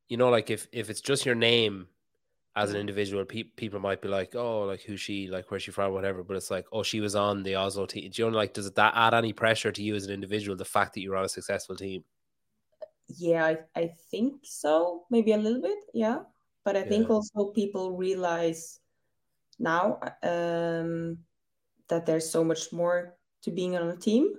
you 0.09 0.17
know 0.17 0.29
like 0.29 0.49
if 0.49 0.67
if 0.71 0.89
it's 0.89 0.99
just 0.99 1.25
your 1.25 1.35
name 1.35 1.87
as 2.55 2.71
an 2.71 2.77
individual, 2.77 3.25
pe- 3.25 3.43
people 3.43 3.79
might 3.79 4.01
be 4.01 4.07
like, 4.07 4.35
"Oh, 4.35 4.61
like 4.61 4.81
who's 4.81 5.01
she? 5.01 5.27
Like 5.27 5.49
where's 5.49 5.63
she 5.63 5.71
from? 5.71 5.91
Whatever." 5.93 6.23
But 6.23 6.37
it's 6.37 6.51
like, 6.51 6.65
"Oh, 6.71 6.83
she 6.83 6.99
was 6.99 7.15
on 7.15 7.41
the 7.41 7.55
Oslo 7.55 7.85
team." 7.85 8.11
Do 8.11 8.21
you 8.21 8.29
know, 8.29 8.37
like, 8.37 8.53
does 8.53 8.71
that 8.71 8.93
add 8.95 9.13
any 9.13 9.33
pressure 9.33 9.71
to 9.71 9.81
you 9.81 9.95
as 9.95 10.05
an 10.05 10.13
individual? 10.13 10.55
The 10.55 10.65
fact 10.65 10.93
that 10.93 11.01
you're 11.01 11.15
on 11.15 11.25
a 11.25 11.29
successful 11.29 11.75
team. 11.75 12.03
Yeah, 13.07 13.45
I, 13.45 13.57
I 13.75 13.93
think 14.11 14.41
so. 14.43 15.05
Maybe 15.09 15.31
a 15.31 15.37
little 15.37 15.61
bit, 15.61 15.79
yeah. 15.93 16.19
But 16.63 16.75
I 16.75 16.81
yeah. 16.81 16.89
think 16.89 17.09
also 17.09 17.45
people 17.51 17.97
realize 17.97 18.79
now 19.59 19.99
um, 20.21 21.17
that 21.89 22.05
there's 22.05 22.29
so 22.29 22.43
much 22.43 22.71
more 22.71 23.17
to 23.43 23.51
being 23.51 23.75
on 23.75 23.89
a 23.89 23.97
team. 23.97 24.33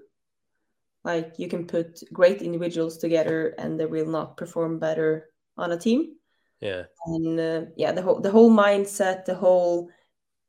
Like 1.02 1.34
you 1.36 1.48
can 1.48 1.66
put 1.66 2.00
great 2.12 2.42
individuals 2.42 2.96
together, 2.96 3.54
and 3.58 3.78
they 3.78 3.86
will 3.86 4.06
not 4.06 4.36
perform 4.36 4.78
better 4.78 5.30
on 5.58 5.72
a 5.72 5.76
team 5.76 6.14
yeah. 6.60 6.82
And 7.06 7.40
uh, 7.40 7.62
yeah 7.76 7.92
the 7.92 8.02
whole 8.02 8.20
the 8.20 8.30
whole 8.30 8.50
mindset 8.50 9.24
the 9.24 9.34
whole 9.34 9.90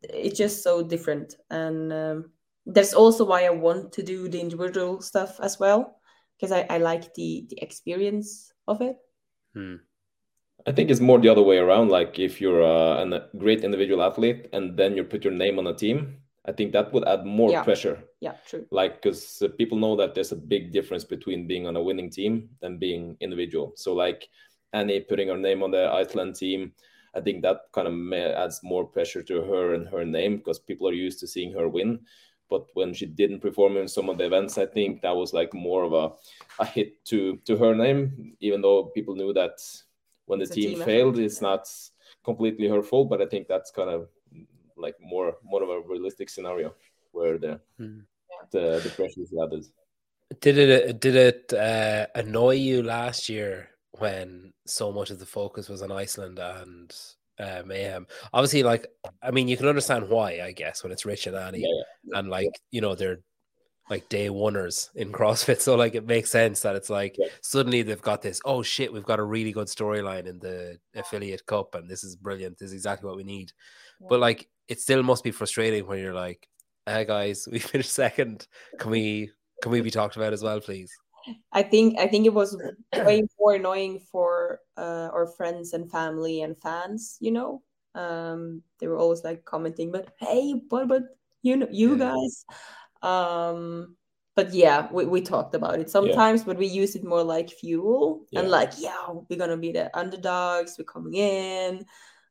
it's 0.01 0.37
just 0.37 0.63
so 0.63 0.83
different. 0.83 1.35
And 1.49 1.91
um, 1.91 2.31
that's 2.65 2.93
also 2.93 3.23
why 3.25 3.45
i 3.45 3.49
want 3.49 3.91
to 3.93 4.03
do 4.03 4.27
the 4.27 4.39
individual 4.39 5.01
stuff 5.01 5.39
as 5.39 5.59
well 5.59 5.99
because 6.35 6.51
I, 6.51 6.65
I 6.69 6.77
like 6.79 7.13
the 7.13 7.45
the 7.49 7.61
experience 7.61 8.51
of 8.67 8.81
it. 8.81 8.97
Hmm. 9.53 9.75
i 10.67 10.71
think 10.71 10.89
it's 10.89 10.99
more 10.99 11.19
the 11.19 11.29
other 11.29 11.41
way 11.41 11.57
around 11.57 11.89
like 11.89 12.19
if 12.19 12.41
you're 12.41 12.63
uh, 12.63 13.05
a 13.05 13.37
great 13.37 13.63
individual 13.63 14.01
athlete 14.01 14.49
and 14.51 14.75
then 14.75 14.97
you 14.97 15.03
put 15.03 15.23
your 15.23 15.33
name 15.33 15.59
on 15.59 15.67
a 15.67 15.73
team 15.73 16.17
i 16.45 16.51
think 16.51 16.73
that 16.73 16.91
would 16.91 17.07
add 17.07 17.25
more 17.25 17.51
yeah. 17.51 17.63
pressure. 17.63 18.03
Yeah 18.19 18.33
true. 18.47 18.65
Like 18.71 19.01
because 19.01 19.41
uh, 19.41 19.47
people 19.57 19.77
know 19.77 19.95
that 19.95 20.13
there's 20.13 20.31
a 20.31 20.35
big 20.35 20.73
difference 20.73 21.03
between 21.03 21.47
being 21.47 21.67
on 21.67 21.75
a 21.77 21.81
winning 21.81 22.09
team 22.09 22.49
than 22.61 22.79
being 22.79 23.17
individual. 23.19 23.73
So 23.75 23.93
like 23.93 24.27
Annie 24.75 24.99
putting 24.99 25.29
her 25.29 25.37
name 25.37 25.63
on 25.63 25.71
the 25.71 25.89
Iceland 25.89 26.35
team, 26.35 26.73
I 27.15 27.21
think 27.21 27.41
that 27.41 27.61
kind 27.71 27.87
of 27.87 27.95
adds 28.13 28.59
more 28.61 28.85
pressure 28.85 29.23
to 29.23 29.41
her 29.41 29.73
and 29.73 29.87
her 29.87 30.03
name 30.03 30.37
because 30.37 30.59
people 30.59 30.87
are 30.89 31.03
used 31.05 31.19
to 31.21 31.27
seeing 31.27 31.53
her 31.53 31.67
win. 31.69 32.01
But 32.49 32.65
when 32.73 32.93
she 32.93 33.05
didn't 33.05 33.39
perform 33.39 33.77
in 33.77 33.87
some 33.87 34.09
of 34.09 34.17
the 34.17 34.25
events, 34.25 34.57
I 34.57 34.65
think 34.65 35.01
that 35.01 35.15
was 35.15 35.33
like 35.33 35.53
more 35.53 35.83
of 35.83 35.93
a, 35.93 36.11
a 36.61 36.65
hit 36.65 37.03
to 37.05 37.37
to 37.45 37.57
her 37.57 37.73
name, 37.73 38.35
even 38.39 38.61
though 38.61 38.91
people 38.93 39.15
knew 39.15 39.33
that 39.33 39.57
when 40.25 40.39
the 40.39 40.45
team, 40.45 40.75
team, 40.75 40.83
failed, 40.83 41.17
it's 41.17 41.41
not 41.41 41.67
completely 42.23 42.67
her 42.67 42.83
fault. 42.83 43.09
But 43.09 43.21
I 43.21 43.25
think 43.25 43.47
that's 43.47 43.71
kind 43.71 43.89
of 43.89 44.09
like 44.77 44.95
more 45.01 45.37
more 45.43 45.63
of 45.63 45.69
a 45.69 45.81
realistic 45.87 46.29
scenario 46.29 46.75
where 47.13 47.39
the 47.39 47.59
hmm. 47.79 48.01
the, 48.51 48.79
the 48.83 48.89
pressure 48.89 49.21
is 49.21 49.33
added. 49.41 49.65
Did 50.41 50.57
it 50.57 50.99
did 50.99 51.15
it 51.15 51.53
uh, 51.53 52.05
annoy 52.13 52.55
you 52.55 52.83
last 52.83 53.27
year 53.27 53.69
when 53.99 54.53
so 54.65 54.91
much 54.91 55.09
of 55.09 55.19
the 55.19 55.25
focus 55.25 55.69
was 55.69 55.81
on 55.81 55.91
Iceland 55.91 56.39
and 56.39 56.93
uh, 57.39 57.63
Mayhem. 57.65 58.07
Obviously, 58.33 58.63
like 58.63 58.87
I 59.21 59.31
mean, 59.31 59.47
you 59.47 59.57
can 59.57 59.67
understand 59.67 60.09
why, 60.09 60.41
I 60.41 60.51
guess, 60.51 60.83
when 60.83 60.91
it's 60.91 61.05
Rich 61.05 61.27
and 61.27 61.35
Annie, 61.35 61.59
yeah, 61.59 61.83
yeah. 62.03 62.19
and 62.19 62.29
like 62.29 62.49
you 62.71 62.81
know 62.81 62.95
they're 62.95 63.19
like 63.89 64.09
day 64.09 64.29
oneers 64.29 64.89
in 64.95 65.11
CrossFit, 65.11 65.59
so 65.61 65.75
like 65.75 65.95
it 65.95 66.05
makes 66.05 66.31
sense 66.31 66.61
that 66.61 66.75
it's 66.75 66.89
like 66.89 67.15
yeah. 67.17 67.27
suddenly 67.41 67.81
they've 67.81 68.01
got 68.01 68.21
this. 68.21 68.41
Oh 68.45 68.63
shit, 68.63 68.91
we've 68.91 69.03
got 69.03 69.19
a 69.19 69.23
really 69.23 69.51
good 69.51 69.67
storyline 69.67 70.25
in 70.27 70.39
the 70.39 70.77
affiliate 70.95 71.45
cup, 71.45 71.75
and 71.75 71.89
this 71.89 72.03
is 72.03 72.15
brilliant. 72.15 72.57
This 72.57 72.67
is 72.67 72.73
exactly 72.73 73.07
what 73.07 73.17
we 73.17 73.23
need. 73.23 73.51
But 74.09 74.19
like, 74.19 74.47
it 74.67 74.79
still 74.79 75.03
must 75.03 75.23
be 75.23 75.31
frustrating 75.31 75.87
when 75.87 75.99
you're 75.99 76.13
like, 76.13 76.47
"Hey 76.85 77.05
guys, 77.05 77.47
we 77.51 77.59
finished 77.59 77.91
second. 77.91 78.47
Can 78.79 78.91
we 78.91 79.31
can 79.61 79.71
we 79.71 79.81
be 79.81 79.91
talked 79.91 80.15
about 80.15 80.33
as 80.33 80.43
well, 80.43 80.59
please?" 80.59 80.91
I 81.51 81.63
think 81.63 81.99
I 81.99 82.07
think 82.07 82.25
it 82.25 82.33
was 82.33 82.57
way 82.95 83.23
more 83.39 83.55
annoying 83.55 83.99
for 83.99 84.59
uh, 84.77 85.09
our 85.13 85.27
friends 85.27 85.73
and 85.73 85.89
family 85.89 86.41
and 86.41 86.59
fans. 86.61 87.17
You 87.19 87.31
know, 87.31 87.61
um, 87.95 88.61
they 88.79 88.87
were 88.87 88.97
always 88.97 89.23
like 89.23 89.45
commenting, 89.45 89.91
"But 89.91 90.13
hey, 90.19 90.53
but 90.69 90.87
but 90.87 91.03
you 91.41 91.57
know, 91.57 91.67
you 91.71 91.97
guys." 91.97 92.45
Um, 93.01 93.95
but 94.35 94.53
yeah, 94.53 94.87
we, 94.91 95.05
we 95.05 95.21
talked 95.21 95.55
about 95.55 95.79
it 95.79 95.89
sometimes, 95.89 96.41
yeah. 96.41 96.45
but 96.45 96.57
we 96.57 96.67
use 96.67 96.95
it 96.95 97.03
more 97.03 97.23
like 97.23 97.49
fuel 97.49 98.25
yeah. 98.31 98.41
and 98.41 98.49
like, 98.49 98.73
yeah, 98.77 99.07
we're 99.29 99.39
gonna 99.39 99.57
be 99.57 99.71
the 99.71 99.95
underdogs. 99.97 100.75
We're 100.77 100.85
coming 100.85 101.13
in, 101.13 101.85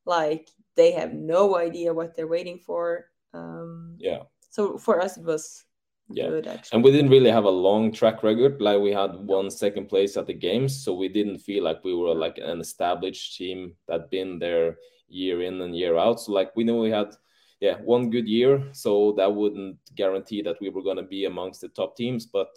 like 0.05 0.51
they 0.77 0.93
have 0.93 1.15
no 1.15 1.57
idea 1.57 1.95
what 1.95 2.15
they're 2.15 2.27
waiting 2.27 2.59
for. 2.59 3.07
Um, 3.33 3.97
yeah. 3.99 4.25
So 4.51 4.79
for 4.79 5.01
us, 5.01 5.17
it 5.17 5.25
was 5.25 5.65
yeah. 6.11 6.29
good. 6.29 6.61
And 6.73 6.85
we 6.85 6.91
didn't 6.91 7.11
really 7.11 7.31
have 7.31 7.45
a 7.45 7.51
long 7.51 7.93
track 7.93 8.23
record. 8.23 8.61
Like 8.61 8.81
we 8.81 8.93
had 8.93 9.15
one 9.15 9.51
second 9.51 9.89
place 9.89 10.17
at 10.17 10.27
the 10.27 10.35
games, 10.35 10.85
so 10.85 10.95
we 10.95 11.09
didn't 11.09 11.39
feel 11.39 11.65
like 11.65 11.83
we 11.85 11.95
were 11.95 12.15
like 12.15 12.39
an 12.39 12.61
established 12.61 13.37
team 13.37 13.75
that 13.89 14.11
been 14.11 14.39
there 14.39 14.77
year 15.09 15.43
in 15.43 15.61
and 15.61 15.77
year 15.77 15.97
out. 15.97 16.21
So 16.21 16.33
like 16.33 16.55
we 16.57 16.65
knew 16.65 16.81
we 16.81 16.91
had 16.91 17.15
yeah 17.61 17.79
one 17.79 18.11
good 18.11 18.29
year, 18.29 18.63
so 18.73 19.15
that 19.17 19.35
wouldn't 19.35 19.79
guarantee 19.95 20.43
that 20.43 20.61
we 20.61 20.69
were 20.69 20.83
going 20.83 20.99
to 20.99 21.03
be 21.03 21.25
amongst 21.25 21.61
the 21.61 21.69
top 21.69 21.97
teams. 21.97 22.27
But 22.27 22.55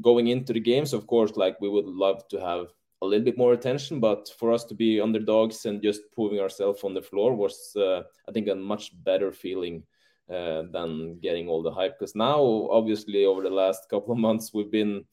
going 0.00 0.28
into 0.28 0.52
the 0.52 0.60
games, 0.60 0.92
of 0.92 1.06
course, 1.06 1.36
like 1.36 1.60
we 1.60 1.68
would 1.68 1.86
love 1.86 2.26
to 2.28 2.40
have 2.40 2.66
a 3.02 3.06
little 3.06 3.24
bit 3.24 3.38
more 3.38 3.52
attention. 3.52 4.00
But 4.00 4.28
for 4.38 4.52
us 4.52 4.64
to 4.64 4.74
be 4.74 5.00
underdogs 5.00 5.66
and 5.66 5.82
just 5.82 6.00
proving 6.12 6.40
ourselves 6.40 6.82
on 6.82 6.94
the 6.94 7.02
floor 7.02 7.34
was, 7.34 7.74
uh, 7.76 8.02
I 8.28 8.32
think, 8.32 8.48
a 8.48 8.54
much 8.54 8.92
better 9.04 9.32
feeling 9.32 9.84
uh, 10.30 10.62
than 10.72 11.18
getting 11.20 11.48
all 11.48 11.62
the 11.62 11.70
hype. 11.70 11.98
Because 11.98 12.14
now, 12.14 12.68
obviously, 12.70 13.24
over 13.24 13.42
the 13.42 13.50
last 13.50 13.82
couple 13.90 14.12
of 14.12 14.18
months, 14.18 14.52
we've 14.52 14.70
been 14.70 15.04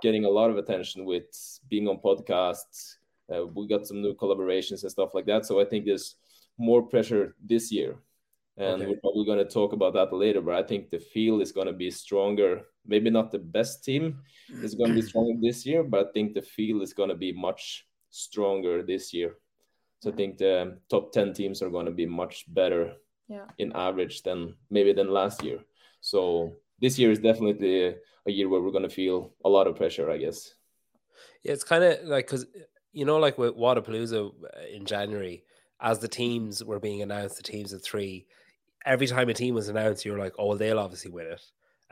getting 0.00 0.24
a 0.24 0.30
lot 0.30 0.50
of 0.50 0.56
attention 0.56 1.04
with 1.04 1.24
being 1.68 1.88
on 1.88 1.98
podcasts. 1.98 2.96
Uh, 3.32 3.46
we 3.46 3.68
got 3.68 3.86
some 3.86 4.02
new 4.02 4.14
collaborations 4.14 4.82
and 4.82 4.90
stuff 4.90 5.14
like 5.14 5.26
that. 5.26 5.46
So 5.46 5.60
I 5.60 5.64
think 5.64 5.84
there's 5.84 6.16
more 6.58 6.82
pressure 6.82 7.34
this 7.44 7.72
year. 7.72 7.96
And 8.58 8.82
okay. 8.82 8.86
we're 8.86 9.00
probably 9.00 9.24
going 9.24 9.38
to 9.38 9.46
talk 9.46 9.72
about 9.72 9.94
that 9.94 10.12
later, 10.12 10.42
but 10.42 10.54
I 10.54 10.62
think 10.62 10.90
the 10.90 10.98
field 10.98 11.40
is 11.40 11.52
going 11.52 11.68
to 11.68 11.72
be 11.72 11.90
stronger. 11.90 12.62
Maybe 12.86 13.08
not 13.08 13.30
the 13.30 13.38
best 13.38 13.82
team 13.82 14.18
is 14.62 14.74
going 14.74 14.90
to 14.90 14.94
be 14.94 15.02
stronger 15.08 15.32
this 15.40 15.64
year, 15.64 15.82
but 15.82 16.08
I 16.08 16.12
think 16.12 16.34
the 16.34 16.42
field 16.42 16.82
is 16.82 16.92
going 16.92 17.08
to 17.08 17.14
be 17.14 17.32
much 17.32 17.86
stronger 18.10 18.82
this 18.82 19.14
year. 19.14 19.36
So 20.00 20.10
I 20.10 20.14
think 20.14 20.36
the 20.36 20.78
top 20.90 21.12
10 21.12 21.32
teams 21.32 21.62
are 21.62 21.70
going 21.70 21.86
to 21.86 21.92
be 21.92 22.04
much 22.04 22.44
better 22.52 22.94
yeah. 23.32 23.46
in 23.58 23.72
average 23.74 24.22
than 24.22 24.54
maybe 24.70 24.92
than 24.92 25.10
last 25.10 25.42
year. 25.42 25.58
So 26.00 26.52
this 26.80 26.98
year 26.98 27.10
is 27.10 27.18
definitely 27.18 27.94
a 28.26 28.30
year 28.30 28.48
where 28.48 28.60
we're 28.60 28.76
going 28.78 28.88
to 28.88 29.00
feel 29.02 29.32
a 29.44 29.48
lot 29.48 29.66
of 29.66 29.76
pressure, 29.76 30.10
I 30.10 30.18
guess. 30.18 30.54
Yeah, 31.42 31.52
it's 31.52 31.64
kind 31.64 31.82
of 31.82 32.04
like 32.04 32.26
because 32.26 32.46
you 32.92 33.04
know, 33.04 33.16
like 33.16 33.38
with 33.38 33.56
Wodapalooza 33.56 34.20
uh, 34.28 34.76
in 34.76 34.84
January, 34.84 35.44
as 35.80 35.98
the 35.98 36.08
teams 36.08 36.62
were 36.62 36.78
being 36.78 37.02
announced, 37.02 37.36
the 37.38 37.42
teams 37.42 37.72
of 37.72 37.82
three, 37.82 38.26
every 38.84 39.06
time 39.06 39.28
a 39.28 39.34
team 39.34 39.54
was 39.54 39.68
announced, 39.68 40.04
you 40.04 40.12
were 40.12 40.18
like, 40.18 40.34
oh, 40.38 40.48
well, 40.48 40.58
they'll 40.58 40.78
obviously 40.78 41.10
win 41.10 41.26
it. 41.26 41.42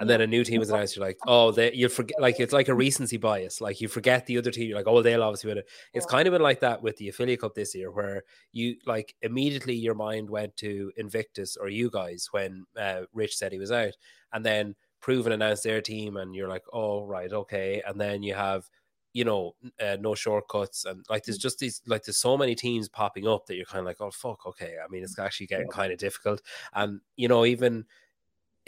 And 0.00 0.08
then 0.08 0.22
a 0.22 0.26
new 0.26 0.42
team 0.42 0.58
was 0.58 0.70
announced. 0.70 0.96
You're 0.96 1.04
like, 1.04 1.18
oh, 1.26 1.52
they 1.52 1.72
you 1.74 1.88
forget 1.88 2.20
like 2.20 2.40
it's 2.40 2.54
like 2.54 2.68
a 2.68 2.74
recency 2.74 3.18
bias. 3.18 3.60
Like 3.60 3.80
you 3.80 3.86
forget 3.86 4.26
the 4.26 4.38
other 4.38 4.50
team. 4.50 4.68
You're 4.68 4.78
like, 4.78 4.88
oh, 4.88 5.02
they'll 5.02 5.22
obviously 5.22 5.48
win 5.48 5.58
it. 5.58 5.68
It's 5.92 6.06
kind 6.06 6.26
of 6.26 6.32
been 6.32 6.42
like 6.42 6.60
that 6.60 6.82
with 6.82 6.96
the 6.96 7.10
affiliate 7.10 7.42
cup 7.42 7.54
this 7.54 7.74
year, 7.74 7.90
where 7.92 8.22
you 8.52 8.76
like 8.86 9.14
immediately 9.20 9.74
your 9.74 9.94
mind 9.94 10.30
went 10.30 10.56
to 10.56 10.90
Invictus 10.96 11.56
or 11.56 11.68
you 11.68 11.90
guys 11.90 12.28
when 12.30 12.64
uh, 12.78 13.02
Rich 13.12 13.36
said 13.36 13.52
he 13.52 13.58
was 13.58 13.70
out, 13.70 13.92
and 14.32 14.44
then 14.44 14.74
Proven 15.00 15.32
announced 15.32 15.64
their 15.64 15.82
team, 15.82 16.16
and 16.16 16.34
you're 16.34 16.48
like, 16.48 16.64
oh, 16.72 17.04
right, 17.04 17.32
okay. 17.32 17.82
And 17.86 18.00
then 18.00 18.22
you 18.22 18.34
have 18.34 18.68
you 19.12 19.24
know, 19.24 19.56
uh, 19.80 19.96
no 20.00 20.14
shortcuts, 20.14 20.84
and 20.84 21.04
like 21.10 21.24
there's 21.24 21.38
mm. 21.38 21.42
just 21.42 21.58
these 21.58 21.82
like 21.86 22.04
there's 22.04 22.16
so 22.16 22.36
many 22.36 22.54
teams 22.54 22.88
popping 22.88 23.26
up 23.26 23.46
that 23.46 23.56
you're 23.56 23.64
kind 23.64 23.80
of 23.80 23.86
like, 23.86 24.00
oh 24.00 24.10
fuck, 24.10 24.46
okay. 24.46 24.76
I 24.82 24.88
mean, 24.88 25.02
it's 25.02 25.18
actually 25.18 25.48
getting 25.48 25.68
kind 25.68 25.92
of 25.92 25.98
difficult, 25.98 26.40
and 26.74 27.00
you 27.16 27.28
know, 27.28 27.44
even 27.44 27.86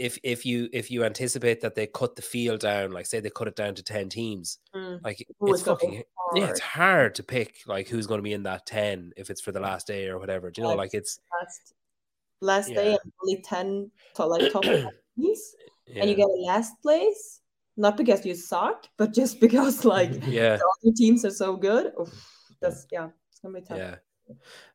if 0.03 0.19
if 0.25 0.45
you 0.45 0.69
if 0.73 0.91
you 0.91 1.05
anticipate 1.05 1.61
that 1.61 1.77
they 1.77 1.87
cut 1.87 2.17
the 2.17 2.23
field 2.23 2.61
down, 2.61 2.91
like 2.91 3.07
say 3.07 3.21
they 3.21 3.31
cut 3.31 3.47
it 3.47 3.55
down 3.55 3.77
to 3.77 3.85
ten 3.85 4.09
teams, 4.09 4.59
mm. 4.75 5.01
like 5.05 5.25
it's 5.41 5.63
fucking 5.63 6.03
yeah, 6.35 6.49
it's 6.49 6.59
hard 6.59 7.15
to 7.15 7.23
pick 7.23 7.61
like 7.69 7.87
who's 7.87 8.09
going 8.09 8.19
to 8.19 8.23
be 8.23 8.33
in 8.33 8.43
that 8.43 8.67
ten 8.67 9.13
if 9.17 9.31
it's 9.31 9.41
for 9.41 9.53
the 9.53 9.61
last 9.61 9.87
day 9.87 10.09
or 10.09 10.19
whatever. 10.19 10.51
Do 10.51 10.61
you 10.61 10.69
know, 10.69 10.75
like 10.75 10.93
it's 10.93 11.21
last 11.41 11.75
last 12.41 12.69
yeah. 12.71 12.75
day 12.75 12.89
and 12.91 13.13
only 13.23 13.43
ten 13.43 13.91
to 14.17 14.27
like 14.27 14.53
top 14.53 14.65
teams, 15.17 15.55
yeah. 15.87 16.01
and 16.01 16.11
you 16.11 16.17
get 16.17 16.27
a 16.27 16.43
last 16.47 16.73
place, 16.83 17.41
not 17.77 17.97
because 17.97 18.27
you 18.27 18.35
suck, 18.35 18.89
but 18.99 19.15
just 19.15 19.39
because 19.47 19.85
like 19.85 20.11
yeah, 20.27 20.57
the 20.57 20.65
other 20.85 20.95
teams 20.97 21.25
are 21.25 21.31
so 21.31 21.57
good. 21.57 21.93
Oof, 22.01 22.13
that's 22.61 22.89
yeah, 22.91 23.09
it's 23.31 23.39
gonna 23.39 23.55
be 23.55 23.65
tough. 23.65 23.79
Yeah. 23.79 23.95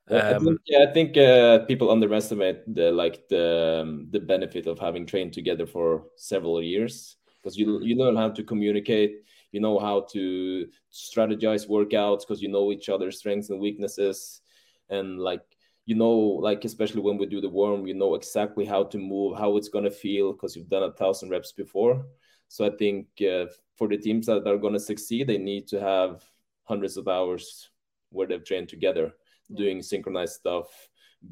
Um, 0.09 0.19
I 0.19 0.39
think, 0.39 0.59
yeah, 0.67 0.85
I 0.87 0.93
think 0.93 1.17
uh, 1.17 1.59
people 1.65 1.91
underestimate 1.91 2.73
the 2.73 2.91
like 2.91 3.27
the 3.27 3.81
um, 3.81 4.07
the 4.11 4.19
benefit 4.19 4.65
of 4.65 4.79
having 4.79 5.05
trained 5.05 5.33
together 5.33 5.65
for 5.67 6.05
several 6.15 6.61
years 6.63 7.17
because 7.43 7.57
you 7.57 7.81
you 7.81 7.95
learn 7.95 8.15
how 8.15 8.29
to 8.29 8.43
communicate, 8.43 9.23
you 9.51 9.59
know 9.59 9.79
how 9.79 10.01
to 10.13 10.67
strategize 10.91 11.67
workouts 11.67 12.21
because 12.21 12.41
you 12.41 12.47
know 12.47 12.71
each 12.71 12.87
other's 12.87 13.19
strengths 13.19 13.49
and 13.49 13.59
weaknesses, 13.59 14.41
and 14.89 15.19
like 15.19 15.43
you 15.85 15.95
know 15.95 16.09
like 16.09 16.63
especially 16.63 17.01
when 17.01 17.17
we 17.17 17.25
do 17.25 17.41
the 17.41 17.49
worm, 17.49 17.85
you 17.85 17.93
know 17.93 18.15
exactly 18.15 18.63
how 18.63 18.85
to 18.85 18.97
move, 18.97 19.37
how 19.37 19.57
it's 19.57 19.69
gonna 19.69 19.91
feel 19.91 20.31
because 20.31 20.55
you've 20.55 20.69
done 20.69 20.83
a 20.83 20.93
thousand 20.93 21.29
reps 21.31 21.51
before. 21.51 22.05
So 22.47 22.65
I 22.65 22.69
think 22.69 23.07
uh, 23.21 23.47
for 23.75 23.89
the 23.89 23.97
teams 23.97 24.27
that 24.27 24.47
are 24.47 24.57
gonna 24.57 24.79
succeed, 24.79 25.27
they 25.27 25.37
need 25.37 25.67
to 25.67 25.81
have 25.81 26.23
hundreds 26.63 26.95
of 26.95 27.09
hours 27.09 27.69
where 28.09 28.25
they've 28.25 28.45
trained 28.45 28.69
together 28.69 29.13
doing 29.53 29.81
synchronized 29.81 30.33
stuff, 30.33 30.67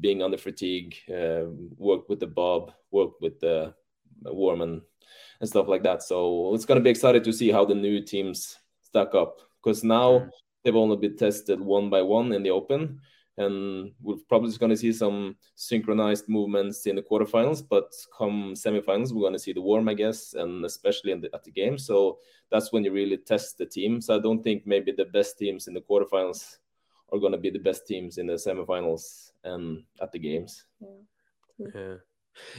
being 0.00 0.22
under 0.22 0.38
fatigue, 0.38 0.96
uh, 1.10 1.44
work 1.76 2.08
with 2.08 2.20
the 2.20 2.26
bob, 2.26 2.72
work 2.90 3.20
with 3.20 3.38
the 3.40 3.74
worm 4.24 4.62
and, 4.62 4.82
stuff 5.44 5.68
like 5.68 5.82
that. 5.82 6.02
So 6.02 6.54
it's 6.54 6.64
gonna 6.64 6.80
be 6.80 6.88
excited 6.88 7.22
to 7.24 7.32
see 7.32 7.50
how 7.50 7.66
the 7.66 7.74
new 7.74 8.00
teams 8.00 8.56
stack 8.80 9.14
up 9.14 9.38
because 9.62 9.84
now 9.84 10.28
they've 10.64 10.76
only 10.76 10.96
been 10.96 11.16
tested 11.16 11.60
one 11.60 11.90
by 11.90 12.02
one 12.02 12.32
in 12.32 12.42
the 12.42 12.50
open. 12.50 13.00
And 13.38 13.92
we're 14.00 14.16
probably 14.28 14.48
just 14.48 14.60
going 14.60 14.70
to 14.70 14.76
see 14.76 14.92
some 14.92 15.36
synchronized 15.56 16.26
movements 16.26 16.86
in 16.86 16.96
the 16.96 17.02
quarterfinals, 17.02 17.62
but 17.68 17.92
come 18.16 18.54
semifinals, 18.54 19.12
we're 19.12 19.20
going 19.20 19.34
to 19.34 19.38
see 19.38 19.52
the 19.52 19.60
worm, 19.60 19.90
I 19.90 19.94
guess, 19.94 20.32
and 20.32 20.64
especially 20.64 21.12
the, 21.14 21.28
at 21.34 21.44
the 21.44 21.50
game. 21.50 21.76
So 21.76 22.18
that's 22.50 22.72
when 22.72 22.82
you 22.82 22.92
really 22.92 23.18
test 23.18 23.58
the 23.58 23.66
team. 23.66 24.00
So 24.00 24.16
I 24.16 24.20
don't 24.20 24.42
think 24.42 24.66
maybe 24.66 24.90
the 24.90 25.04
best 25.04 25.38
teams 25.38 25.68
in 25.68 25.74
the 25.74 25.82
quarterfinals 25.82 26.56
are 27.12 27.18
going 27.18 27.32
to 27.32 27.38
be 27.38 27.50
the 27.50 27.58
best 27.58 27.86
teams 27.86 28.18
in 28.18 28.26
the 28.26 28.34
semifinals 28.34 29.32
and 29.44 29.82
at 30.00 30.12
the 30.12 30.18
games. 30.18 30.64
Yeah. 30.80 31.68
yeah. 31.74 31.94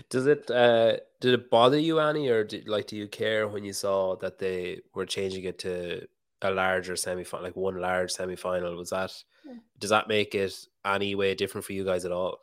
Does 0.10 0.26
it 0.26 0.50
uh 0.50 0.98
did 1.20 1.34
it 1.34 1.50
bother 1.50 1.78
you, 1.78 2.00
Annie, 2.00 2.30
or 2.30 2.44
did, 2.44 2.68
like 2.68 2.88
do 2.88 2.96
you 2.96 3.08
care 3.08 3.48
when 3.48 3.64
you 3.64 3.74
saw 3.74 4.16
that 4.18 4.40
they 4.40 4.82
were 4.96 5.06
changing 5.06 5.44
it 5.44 5.60
to 5.60 6.08
a 6.42 6.52
larger 6.52 6.94
semifinal, 6.94 7.44
like 7.44 7.56
one 7.56 7.80
large 7.80 8.14
semifinal? 8.14 8.76
Was 8.76 8.90
that 8.90 9.14
yeah. 9.46 9.54
does 9.78 9.92
that 9.92 10.08
make 10.08 10.34
it 10.34 10.56
any 10.86 11.16
way 11.16 11.36
different 11.36 11.66
for 11.66 11.74
you 11.74 11.86
guys 11.86 12.06
at 12.06 12.12
all? 12.12 12.40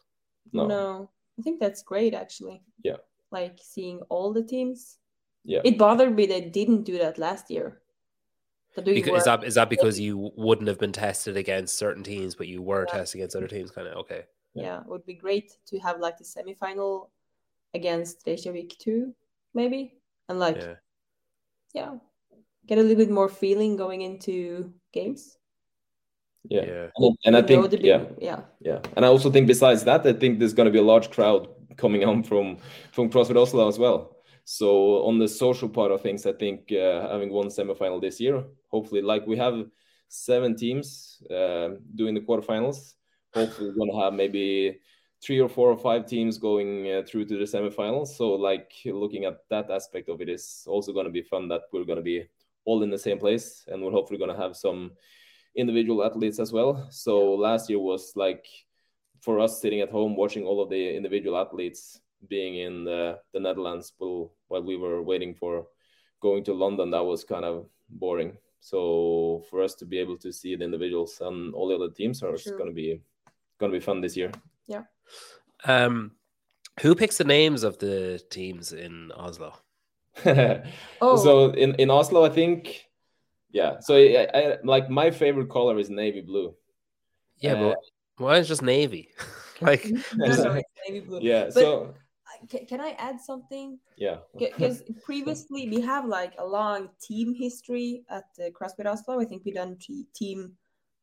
No. 0.52 0.66
no, 0.66 1.10
I 1.38 1.42
think 1.42 1.58
that's 1.58 1.82
great 1.82 2.14
actually. 2.14 2.62
Yeah, 2.84 2.98
like 3.32 3.58
seeing 3.60 4.00
all 4.08 4.32
the 4.32 4.42
teams. 4.42 4.98
Yeah, 5.44 5.60
it 5.64 5.76
bothered 5.76 6.14
me 6.14 6.26
they 6.26 6.40
didn't 6.40 6.84
do 6.84 6.98
that 6.98 7.18
last 7.18 7.50
year. 7.50 7.80
Because, 8.76 9.18
is 9.18 9.24
that 9.24 9.44
is 9.44 9.54
that 9.54 9.70
because 9.70 10.00
you 10.00 10.32
wouldn't 10.36 10.68
have 10.68 10.78
been 10.78 10.92
tested 10.92 11.36
against 11.36 11.78
certain 11.78 12.02
teams, 12.02 12.34
but 12.34 12.48
you 12.48 12.60
were 12.60 12.86
yeah. 12.88 12.98
tested 12.98 13.20
against 13.20 13.36
other 13.36 13.46
teams? 13.46 13.70
Kind 13.70 13.86
of 13.86 13.96
okay. 13.98 14.22
Yeah, 14.54 14.80
it 14.80 14.86
would 14.86 15.06
be 15.06 15.14
great 15.14 15.52
to 15.66 15.78
have 15.78 16.00
like 16.00 16.18
the 16.18 16.24
semifinal 16.24 17.08
against 17.72 18.22
Reykjavik 18.26 18.78
too, 18.78 19.14
maybe, 19.52 19.94
and 20.28 20.38
like, 20.38 20.56
yeah. 20.56 20.74
yeah, 21.72 21.90
get 22.66 22.78
a 22.78 22.82
little 22.82 22.96
bit 22.96 23.10
more 23.10 23.28
feeling 23.28 23.76
going 23.76 24.02
into 24.02 24.72
games. 24.92 25.38
Yeah, 26.48 26.64
yeah. 26.64 26.86
and, 26.96 27.16
and 27.24 27.36
I 27.36 27.42
think 27.42 27.70
big, 27.70 27.84
yeah, 27.84 28.04
yeah, 28.20 28.40
yeah, 28.60 28.80
and 28.96 29.04
I 29.04 29.08
also 29.08 29.30
think 29.30 29.46
besides 29.46 29.84
that, 29.84 30.06
I 30.06 30.12
think 30.12 30.38
there's 30.38 30.52
going 30.52 30.66
to 30.66 30.72
be 30.72 30.78
a 30.78 30.82
large 30.82 31.10
crowd 31.10 31.48
coming 31.76 32.04
on 32.04 32.22
from 32.22 32.58
from 32.92 33.10
CrossFit 33.10 33.36
Oslo 33.36 33.68
as 33.68 33.78
well. 33.78 34.16
So 34.44 35.04
on 35.04 35.18
the 35.18 35.28
social 35.28 35.68
part 35.68 35.90
of 35.90 36.02
things, 36.02 36.26
I 36.26 36.32
think 36.32 36.70
uh, 36.72 37.08
having 37.08 37.30
one 37.30 37.48
semifinal 37.48 38.00
this 38.00 38.20
year, 38.20 38.44
hopefully, 38.70 39.02
like 39.02 39.26
we 39.26 39.36
have 39.36 39.66
seven 40.08 40.54
teams 40.54 41.22
uh, 41.30 41.70
doing 41.94 42.14
the 42.14 42.20
quarterfinals. 42.20 42.94
Hopefully, 43.32 43.70
we're 43.70 43.86
gonna 43.86 44.04
have 44.04 44.12
maybe 44.12 44.80
three 45.22 45.40
or 45.40 45.48
four 45.48 45.70
or 45.70 45.78
five 45.78 46.06
teams 46.06 46.36
going 46.36 46.90
uh, 46.92 47.02
through 47.06 47.24
to 47.24 47.38
the 47.38 47.44
semifinals. 47.44 48.08
So, 48.08 48.32
like 48.32 48.72
looking 48.84 49.24
at 49.24 49.38
that 49.48 49.70
aspect 49.70 50.08
of 50.08 50.20
it 50.20 50.28
is 50.28 50.64
also 50.66 50.92
to 51.04 51.10
be 51.10 51.22
fun. 51.22 51.48
That 51.48 51.62
we're 51.72 51.84
to 51.96 52.02
be 52.02 52.26
all 52.66 52.82
in 52.82 52.90
the 52.90 52.98
same 52.98 53.18
place, 53.18 53.64
and 53.68 53.82
we're 53.82 53.92
hopefully 53.92 54.18
to 54.18 54.36
have 54.36 54.56
some 54.56 54.92
individual 55.56 56.04
athletes 56.04 56.38
as 56.38 56.52
well. 56.52 56.86
So 56.90 57.34
last 57.34 57.70
year 57.70 57.78
was 57.78 58.12
like 58.16 58.46
for 59.20 59.40
us 59.40 59.60
sitting 59.60 59.80
at 59.80 59.90
home 59.90 60.16
watching 60.16 60.44
all 60.44 60.62
of 60.62 60.68
the 60.68 60.96
individual 60.96 61.38
athletes 61.38 62.00
being 62.28 62.56
in 62.56 62.84
the, 62.84 63.18
the 63.32 63.40
Netherlands 63.40 63.92
while, 63.98 64.32
while 64.48 64.62
we 64.62 64.76
were 64.76 65.02
waiting 65.02 65.34
for 65.34 65.66
going 66.20 66.44
to 66.44 66.54
London, 66.54 66.90
that 66.90 67.04
was 67.04 67.24
kind 67.24 67.44
of 67.44 67.66
boring. 67.88 68.36
So 68.60 69.44
for 69.50 69.62
us 69.62 69.74
to 69.76 69.84
be 69.84 69.98
able 69.98 70.16
to 70.18 70.32
see 70.32 70.56
the 70.56 70.64
individuals 70.64 71.20
and 71.20 71.54
all 71.54 71.68
the 71.68 71.74
other 71.74 71.92
teams 71.92 72.22
are 72.22 72.36
going 72.56 72.70
to 72.70 72.74
be 72.74 73.00
going 73.58 73.70
to 73.70 73.78
be 73.78 73.84
fun 73.84 74.00
this 74.00 74.16
year. 74.16 74.32
Yeah. 74.66 74.84
Um, 75.64 76.12
who 76.80 76.94
picks 76.94 77.18
the 77.18 77.24
names 77.24 77.62
of 77.62 77.78
the 77.78 78.20
teams 78.30 78.72
in 78.72 79.12
Oslo? 79.12 79.54
oh. 80.26 81.16
So 81.16 81.50
in 81.50 81.74
in 81.74 81.90
Oslo, 81.90 82.24
I 82.24 82.30
think, 82.30 82.84
yeah. 83.52 83.80
So 83.80 83.96
I, 83.96 84.28
I, 84.34 84.56
like 84.64 84.88
my 84.90 85.10
favorite 85.10 85.50
color 85.50 85.78
is 85.78 85.90
navy 85.90 86.20
blue. 86.20 86.54
Yeah, 87.38 87.54
uh, 87.54 87.68
but 87.68 87.78
why 88.16 88.38
is 88.38 88.48
just 88.48 88.62
navy? 88.62 89.10
like 89.60 89.84
navy 90.14 91.00
blue. 91.00 91.20
Yeah. 91.20 91.44
But, 91.44 91.54
so 91.54 91.94
can 92.48 92.80
I 92.80 92.96
add 92.98 93.20
something? 93.20 93.78
Yeah. 93.96 94.18
Because 94.38 94.82
previously 95.04 95.68
we 95.68 95.80
have 95.80 96.06
like 96.06 96.34
a 96.38 96.46
long 96.46 96.90
team 97.00 97.34
history 97.34 98.04
at 98.08 98.24
the 98.36 98.50
CrossFit 98.50 98.86
Oslo. 98.86 99.20
I 99.20 99.24
think 99.24 99.42
we've 99.44 99.54
done 99.54 99.78
team 100.14 100.52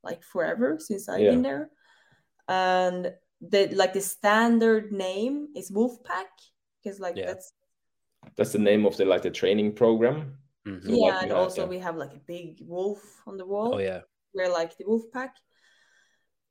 like 0.04 0.24
forever 0.24 0.78
since 0.80 1.08
I've 1.08 1.22
yeah. 1.22 1.32
been 1.32 1.42
there, 1.42 1.70
and 2.48 3.14
the 3.42 3.68
like 3.76 3.94
the 3.94 4.02
standard 4.02 4.92
name 4.92 5.50
is 5.56 5.72
Wolfpack 5.72 6.32
because 6.84 7.00
like 7.00 7.18
yeah. 7.18 7.28
that's 7.28 7.54
that's 8.36 8.52
the 8.52 8.60
name 8.60 8.86
of 8.86 8.98
the 8.98 9.06
like 9.06 9.22
the 9.22 9.30
training 9.30 9.74
program. 9.74 10.38
Mm-hmm. 10.68 10.90
Yeah, 10.90 11.16
like, 11.16 11.24
and 11.24 11.32
also 11.32 11.64
yeah. 11.64 11.68
we 11.68 11.80
have 11.80 11.96
like 11.96 12.14
a 12.14 12.22
big 12.28 12.60
wolf 12.62 13.02
on 13.26 13.38
the 13.38 13.46
wall. 13.46 13.76
Oh 13.76 13.80
yeah. 13.80 14.02
We're 14.34 14.52
like 14.52 14.78
the 14.78 14.86
Wolfpack. 14.86 15.32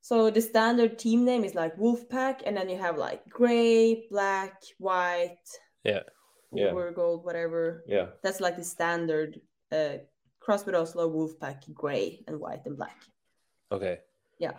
So 0.02 0.30
the 0.30 0.40
standard 0.40 0.98
team 0.98 1.24
name 1.24 1.44
is 1.44 1.54
like 1.54 1.76
Wolfpack, 1.76 2.42
and 2.46 2.56
then 2.56 2.68
you 2.68 2.78
have 2.78 2.96
like 2.96 3.28
gray, 3.28 4.06
black, 4.10 4.62
white, 4.78 5.38
yeah, 5.84 6.00
yeah, 6.52 6.72
gold, 6.94 7.24
whatever. 7.24 7.84
Yeah, 7.86 8.06
that's 8.22 8.40
like 8.40 8.56
the 8.56 8.64
standard 8.64 9.40
uh, 9.70 9.98
CrossFit 10.42 10.74
Oslo 10.74 11.10
Wolfpack, 11.10 11.72
gray 11.74 12.24
and 12.26 12.40
white 12.40 12.64
and 12.64 12.76
black. 12.76 12.96
Okay. 13.70 13.98
Yeah. 14.38 14.52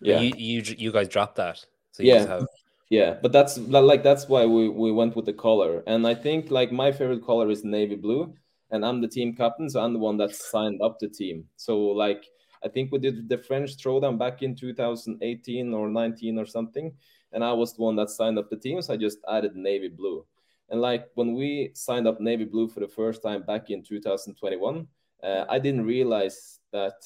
Yeah. 0.00 0.20
You 0.20 0.32
you, 0.36 0.62
you 0.76 0.92
guys 0.92 1.08
dropped 1.08 1.36
that. 1.36 1.64
So 1.92 2.02
yeah. 2.02 2.26
Have... 2.26 2.46
Yeah, 2.90 3.16
but 3.20 3.32
that's 3.32 3.58
like 3.58 4.02
that's 4.02 4.28
why 4.28 4.46
we 4.46 4.68
we 4.68 4.92
went 4.92 5.14
with 5.14 5.26
the 5.26 5.32
color, 5.34 5.82
and 5.86 6.06
I 6.06 6.14
think 6.14 6.50
like 6.50 6.72
my 6.72 6.90
favorite 6.90 7.22
color 7.22 7.50
is 7.50 7.62
navy 7.62 7.96
blue, 7.96 8.32
and 8.70 8.84
I'm 8.84 9.02
the 9.02 9.08
team 9.08 9.34
captain, 9.34 9.68
so 9.68 9.80
I'm 9.80 9.92
the 9.92 9.98
one 9.98 10.16
that 10.18 10.34
signed 10.34 10.80
up 10.80 10.98
the 10.98 11.08
team. 11.08 11.44
So 11.56 11.78
like 11.78 12.24
I 12.64 12.68
think 12.68 12.92
we 12.92 12.98
did 12.98 13.28
the 13.28 13.38
French 13.38 13.76
Throwdown 13.76 14.18
back 14.18 14.42
in 14.42 14.54
2018 14.54 15.72
or 15.74 15.88
19 15.88 16.38
or 16.38 16.46
something, 16.46 16.92
and 17.32 17.44
I 17.44 17.52
was 17.52 17.74
the 17.74 17.82
one 17.82 17.96
that 17.96 18.10
signed 18.10 18.38
up 18.38 18.50
the 18.50 18.56
team. 18.56 18.80
So 18.82 18.94
I 18.94 18.96
just 18.96 19.18
added 19.28 19.56
navy 19.56 19.88
blue. 19.88 20.24
And 20.70 20.80
like 20.80 21.08
when 21.14 21.34
we 21.34 21.70
signed 21.74 22.06
up 22.06 22.20
navy 22.20 22.44
blue 22.44 22.68
for 22.68 22.80
the 22.80 22.88
first 22.88 23.22
time 23.22 23.42
back 23.42 23.70
in 23.70 23.82
2021, 23.82 24.86
uh, 25.22 25.44
I 25.48 25.58
didn't 25.58 25.84
realize 25.84 26.60
that. 26.72 27.02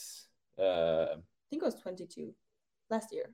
Uh, 0.58 1.16
I 1.16 1.48
think 1.50 1.62
it 1.62 1.66
was 1.66 1.74
22 1.76 2.34
last 2.90 3.12
year. 3.12 3.30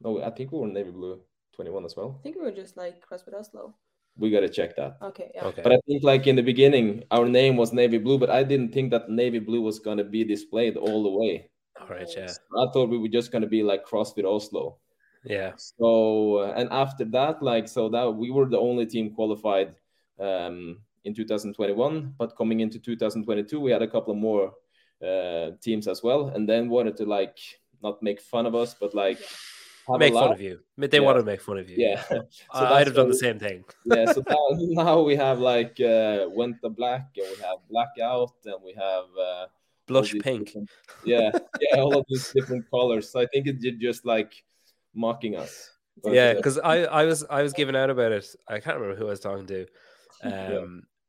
No, 0.00 0.22
I 0.22 0.30
think 0.30 0.52
we 0.52 0.58
were 0.58 0.66
navy 0.66 0.90
blue 0.90 1.20
21 1.54 1.84
as 1.84 1.96
well. 1.96 2.16
I 2.20 2.22
think 2.22 2.36
we 2.36 2.42
were 2.42 2.52
just 2.52 2.76
like 2.76 3.04
CrossFit 3.06 3.38
Oslo 3.38 3.74
we 4.16 4.30
got 4.30 4.40
to 4.40 4.48
check 4.48 4.76
that. 4.76 4.98
Okay. 5.02 5.30
Yeah. 5.34 5.44
Okay. 5.46 5.62
But 5.62 5.72
I 5.72 5.78
think 5.86 6.02
like 6.02 6.26
in 6.26 6.36
the 6.36 6.42
beginning, 6.42 7.04
our 7.10 7.26
name 7.26 7.56
was 7.56 7.72
navy 7.72 7.98
blue, 7.98 8.18
but 8.18 8.30
I 8.30 8.42
didn't 8.42 8.72
think 8.72 8.90
that 8.90 9.08
navy 9.08 9.38
blue 9.38 9.62
was 9.62 9.78
gonna 9.78 10.04
be 10.04 10.24
displayed 10.24 10.76
all 10.76 11.02
the 11.02 11.10
way. 11.10 11.50
All 11.80 11.88
right. 11.88 12.08
Yeah. 12.16 12.26
So 12.26 12.40
I 12.58 12.70
thought 12.72 12.90
we 12.90 12.98
were 12.98 13.08
just 13.08 13.32
gonna 13.32 13.46
be 13.46 13.62
like 13.62 13.86
CrossFit 13.86 14.24
Oslo. 14.24 14.78
Yeah. 15.24 15.52
So 15.56 16.38
uh, 16.38 16.54
and 16.56 16.68
after 16.70 17.04
that, 17.06 17.42
like 17.42 17.68
so 17.68 17.88
that 17.90 18.10
we 18.10 18.30
were 18.30 18.46
the 18.46 18.58
only 18.58 18.86
team 18.86 19.14
qualified 19.14 19.74
um, 20.18 20.78
in 21.04 21.14
2021, 21.14 22.14
but 22.18 22.36
coming 22.36 22.60
into 22.60 22.78
2022, 22.78 23.58
we 23.60 23.70
had 23.70 23.82
a 23.82 23.88
couple 23.88 24.12
of 24.12 24.18
more 24.18 24.52
uh, 25.06 25.52
teams 25.62 25.88
as 25.88 26.02
well, 26.02 26.28
and 26.28 26.48
then 26.48 26.68
wanted 26.68 26.96
to 26.98 27.04
like 27.04 27.38
not 27.82 28.02
make 28.02 28.20
fun 28.20 28.46
of 28.46 28.54
us, 28.54 28.74
but 28.78 28.94
like 28.94 29.18
make 29.98 30.14
fun 30.14 30.32
of 30.32 30.40
you. 30.40 30.60
They 30.76 30.88
yeah. 30.92 31.04
want 31.04 31.18
to 31.18 31.24
make 31.24 31.40
fun 31.40 31.58
of 31.58 31.68
you. 31.68 31.76
Yeah, 31.78 32.02
so 32.08 32.20
I'd 32.52 32.86
have 32.86 32.96
done 32.96 33.08
the 33.08 33.14
same 33.14 33.38
thing. 33.38 33.64
yeah, 33.84 34.12
so 34.12 34.22
now, 34.28 34.46
now, 34.82 35.02
we 35.02 35.16
have 35.16 35.38
like 35.38 35.80
uh, 35.80 36.26
Winter 36.28 36.68
Black, 36.68 37.08
and 37.16 37.26
we 37.36 37.42
have 37.42 37.58
Blackout, 37.68 38.32
and 38.44 38.62
we 38.64 38.74
have 38.74 39.04
uh, 39.20 39.46
Blush 39.86 40.14
Pink. 40.20 40.54
Yeah, 41.04 41.30
yeah, 41.60 41.80
all 41.80 41.96
of 41.96 42.04
these 42.08 42.30
different 42.32 42.68
colors. 42.70 43.10
So 43.10 43.20
I 43.20 43.26
think 43.26 43.46
it's 43.46 43.64
just 43.80 44.04
like 44.04 44.32
mocking 44.94 45.36
us. 45.36 45.70
But, 46.02 46.12
yeah, 46.12 46.34
because 46.34 46.58
uh, 46.58 46.62
I 46.62 46.84
I 46.84 47.04
was 47.04 47.24
I 47.30 47.42
was 47.42 47.52
giving 47.52 47.76
out 47.76 47.90
about 47.90 48.12
it. 48.12 48.26
I 48.48 48.60
can't 48.60 48.78
remember 48.78 48.98
who 48.98 49.06
I 49.06 49.10
was 49.10 49.20
talking 49.20 49.46
to, 49.46 49.62
um, 50.22 50.32
yeah. 50.32 50.64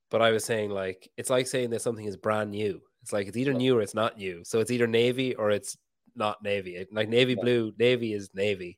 but 0.10 0.22
I 0.22 0.32
was 0.32 0.44
saying 0.44 0.70
like 0.70 1.10
it's 1.18 1.30
like 1.30 1.48
saying 1.48 1.70
that 1.72 1.82
something 1.82 2.06
is 2.06 2.18
brand 2.18 2.52
new. 2.52 2.82
It's 3.02 3.14
like 3.14 3.28
it's 3.28 3.38
either 3.38 3.54
new 3.54 3.78
or 3.78 3.82
it's 3.82 3.96
not 3.96 4.18
new. 4.18 4.44
So 4.44 4.60
it's 4.60 4.72
either 4.72 4.88
navy 4.88 5.34
or 5.36 5.50
it's 5.50 5.78
not 6.16 6.44
navy. 6.44 6.86
Like 6.92 7.10
navy 7.10 7.34
yeah. 7.34 7.42
blue, 7.42 7.74
navy 7.78 8.14
is 8.14 8.30
navy. 8.34 8.78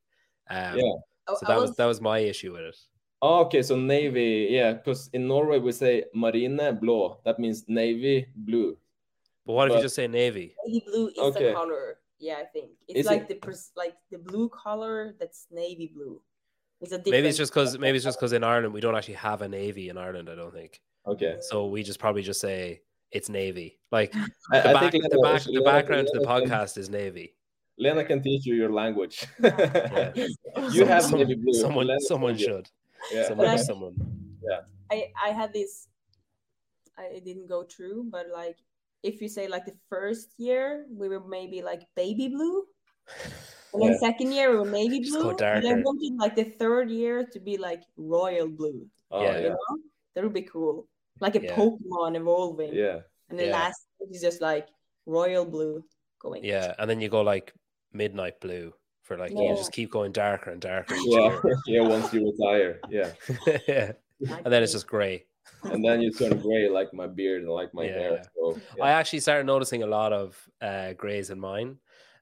Um, 0.49 0.77
yeah. 0.77 0.93
Oh, 1.27 1.37
so 1.39 1.45
that 1.47 1.57
was... 1.57 1.69
was 1.69 1.77
that 1.77 1.85
was 1.85 2.01
my 2.01 2.19
issue 2.19 2.53
with 2.53 2.61
it. 2.61 2.77
Oh, 3.21 3.45
okay, 3.45 3.63
so 3.63 3.77
navy, 3.77 4.49
yeah, 4.51 4.73
because 4.73 5.09
in 5.13 5.29
Norway 5.29 5.57
we 5.57 5.71
say 5.71 6.03
marine 6.13 6.57
blå. 6.57 7.23
That 7.23 7.39
means 7.39 7.63
navy 7.69 8.27
blue. 8.35 8.77
But 9.45 9.53
what 9.53 9.69
but... 9.69 9.75
if 9.75 9.77
you 9.77 9.83
just 9.83 9.95
say 9.95 10.07
navy? 10.07 10.55
Navy 10.65 10.83
blue 10.85 11.07
is 11.07 11.17
okay. 11.17 11.47
the 11.47 11.53
color. 11.53 11.99
Yeah, 12.19 12.35
I 12.41 12.45
think 12.45 12.71
it's 12.87 13.01
is 13.01 13.05
like 13.05 13.29
it... 13.29 13.41
the 13.41 13.57
like 13.77 13.95
the 14.11 14.17
blue 14.17 14.49
color 14.49 15.15
that's 15.19 15.47
navy 15.51 15.91
blue. 15.95 16.21
It's 16.81 16.91
a 16.91 17.01
maybe 17.05 17.29
it's 17.29 17.37
just 17.37 17.53
because 17.53 17.77
maybe 17.77 17.95
it's 17.95 18.03
just 18.03 18.19
because 18.19 18.33
in 18.33 18.43
Ireland 18.43 18.73
we 18.73 18.81
don't 18.81 18.95
actually 18.95 19.15
have 19.15 19.41
a 19.41 19.47
navy 19.47 19.87
in 19.87 19.97
Ireland. 19.97 20.29
I 20.29 20.35
don't 20.35 20.53
think. 20.53 20.81
Okay. 21.07 21.37
So 21.39 21.67
we 21.67 21.81
just 21.83 21.99
probably 21.99 22.23
just 22.23 22.41
say 22.41 22.81
it's 23.13 23.29
Navy. 23.29 23.79
Like 23.91 24.11
the, 24.51 24.69
I, 24.69 24.73
back, 24.73 24.91
the, 24.91 25.19
back, 25.21 25.43
the 25.43 25.61
background 25.63 26.09
to 26.11 26.19
the 26.19 26.25
podcast 26.25 26.77
is 26.77 26.89
Navy. 26.89 27.35
Lena 27.77 28.03
can 28.03 28.21
teach 28.21 28.45
you 28.45 28.55
your 28.55 28.71
language. 28.71 29.25
Yeah. 29.43 30.11
you 30.71 30.85
have 30.85 31.03
some, 31.03 31.19
navy 31.19 31.35
blue. 31.35 31.53
Someone, 31.53 31.87
Lena 31.87 31.99
someone 32.01 32.37
should. 32.37 32.69
Yeah. 33.11 33.27
Someone, 33.27 33.47
I, 33.47 33.55
someone. 33.55 33.95
Yeah. 34.41 34.61
I 34.91 35.11
I 35.23 35.29
had 35.29 35.53
this. 35.53 35.87
I 36.97 37.03
it 37.17 37.25
didn't 37.25 37.47
go 37.47 37.63
through, 37.63 38.07
but 38.11 38.27
like 38.31 38.57
if 39.01 39.21
you 39.21 39.27
say 39.27 39.47
like 39.47 39.65
the 39.65 39.75
first 39.89 40.33
year 40.37 40.85
we 40.89 41.09
were 41.09 41.23
maybe 41.25 41.61
like 41.61 41.87
baby 41.95 42.27
blue, 42.29 42.63
and 43.73 43.81
then 43.81 43.91
yeah. 43.93 43.97
second 43.97 44.31
year 44.31 44.51
we 44.51 44.57
were 44.57 44.69
navy 44.69 45.01
blue, 45.01 45.31
and 45.31 45.65
then 45.65 45.83
wanted 45.83 46.13
like 46.19 46.35
the 46.35 46.45
third 46.45 46.89
year 46.89 47.25
to 47.25 47.39
be 47.39 47.57
like 47.57 47.81
royal 47.97 48.47
blue. 48.47 48.85
Oh, 49.09 49.23
yeah, 49.23 49.37
you 49.39 49.49
know? 49.49 49.77
that 50.13 50.23
would 50.23 50.33
be 50.33 50.43
cool 50.43 50.87
like 51.23 51.35
a 51.35 51.41
yeah. 51.41 51.55
Pokemon 51.55 52.15
evolving. 52.15 52.73
Yeah. 52.73 52.99
And 53.29 53.39
the 53.39 53.45
yeah. 53.45 53.53
last 53.53 53.81
is 54.11 54.21
just 54.21 54.41
like 54.41 54.67
royal 55.05 55.45
blue 55.45 55.83
going. 56.19 56.43
Yeah, 56.43 56.73
and 56.77 56.89
then 56.89 57.01
you 57.01 57.09
go 57.09 57.21
like 57.21 57.53
midnight 57.93 58.39
blue 58.41 58.73
for 59.01 59.17
like 59.17 59.31
yeah. 59.31 59.49
you 59.49 59.55
just 59.55 59.71
keep 59.71 59.89
going 59.91 60.11
darker 60.11 60.51
and 60.51 60.61
darker. 60.61 60.95
Yeah, 61.05 61.39
yeah. 61.65 61.81
Once 61.81 62.13
you 62.13 62.31
retire, 62.31 62.79
yeah. 62.89 63.11
yeah, 63.67 63.93
and 64.19 64.53
then 64.53 64.61
it's 64.61 64.73
just 64.73 64.87
gray. 64.87 65.25
And 65.63 65.83
then 65.83 66.01
you 66.01 66.11
turn 66.11 66.37
gray 66.39 66.69
like 66.69 66.93
my 66.93 67.07
beard 67.07 67.43
and 67.43 67.51
like 67.51 67.73
my 67.73 67.85
yeah. 67.85 67.91
hair. 67.91 68.23
So, 68.35 68.59
yeah. 68.77 68.83
I 68.83 68.91
actually 68.91 69.21
started 69.21 69.45
noticing 69.45 69.83
a 69.83 69.87
lot 69.87 70.13
of 70.13 70.37
uh, 70.61 70.93
grays 70.93 71.29
in 71.29 71.39
mine 71.39 71.77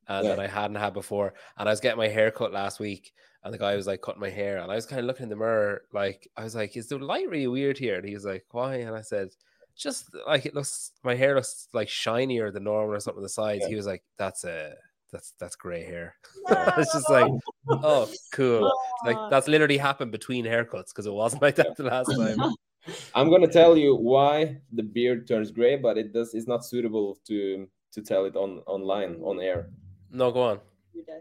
uh, 0.07 0.21
that 0.23 0.39
I 0.39 0.47
hadn't 0.47 0.77
had 0.77 0.93
before. 0.93 1.33
And 1.57 1.67
I 1.67 1.71
was 1.71 1.79
getting 1.79 1.97
my 1.97 2.07
hair 2.07 2.31
cut 2.31 2.51
last 2.51 2.79
week, 2.79 3.13
and 3.43 3.53
the 3.53 3.57
guy 3.57 3.75
was 3.75 3.87
like 3.87 4.01
cutting 4.01 4.21
my 4.21 4.29
hair, 4.29 4.59
and 4.59 4.71
I 4.71 4.75
was 4.75 4.85
kind 4.85 4.99
of 4.99 5.05
looking 5.05 5.23
in 5.23 5.29
the 5.29 5.35
mirror, 5.35 5.83
like 5.93 6.29
I 6.37 6.43
was 6.43 6.55
like, 6.55 6.77
"Is 6.77 6.87
the 6.87 6.97
light 6.99 7.29
really 7.29 7.47
weird 7.47 7.77
here?" 7.77 7.95
And 7.95 8.07
he 8.07 8.13
was 8.13 8.25
like, 8.25 8.45
"Why?" 8.51 8.75
And 8.75 8.95
I 8.95 9.01
said, 9.01 9.29
"Just 9.75 10.15
like 10.27 10.45
it 10.45 10.53
looks, 10.53 10.91
my 11.03 11.15
hair 11.15 11.35
looks 11.35 11.67
like 11.73 11.89
shinier 11.89 12.51
than 12.51 12.65
normal 12.65 12.95
or 12.95 12.99
something 12.99 13.19
on 13.19 13.23
the 13.23 13.29
sides." 13.29 13.61
Yeah. 13.63 13.69
He 13.69 13.75
was 13.75 13.85
like, 13.85 14.03
"That's 14.17 14.43
a." 14.43 14.75
That's 15.11 15.33
that's 15.41 15.57
gray 15.57 15.83
hair. 15.83 16.15
it's 16.77 16.93
just 16.93 17.09
like, 17.09 17.29
oh, 17.67 18.09
cool. 18.31 18.71
Like 19.03 19.17
that's 19.29 19.49
literally 19.49 19.77
happened 19.77 20.13
between 20.13 20.45
haircuts 20.45 20.87
because 20.87 21.05
it 21.05 21.11
wasn't 21.11 21.41
like 21.41 21.55
that 21.55 21.75
the 21.75 21.83
last 21.83 22.15
time. 22.15 22.39
I'm 23.13 23.29
gonna 23.29 23.47
tell 23.47 23.75
you 23.75 23.95
why 23.95 24.61
the 24.71 24.83
beard 24.83 25.27
turns 25.27 25.51
gray, 25.51 25.75
but 25.75 25.97
it 25.97 26.13
does. 26.13 26.33
It's 26.33 26.47
not 26.47 26.63
suitable 26.63 27.19
to 27.27 27.67
to 27.91 28.01
tell 28.01 28.23
it 28.23 28.37
on 28.37 28.59
online 28.67 29.19
on 29.21 29.41
air. 29.41 29.69
No, 30.09 30.31
go 30.31 30.43
on. 30.43 30.59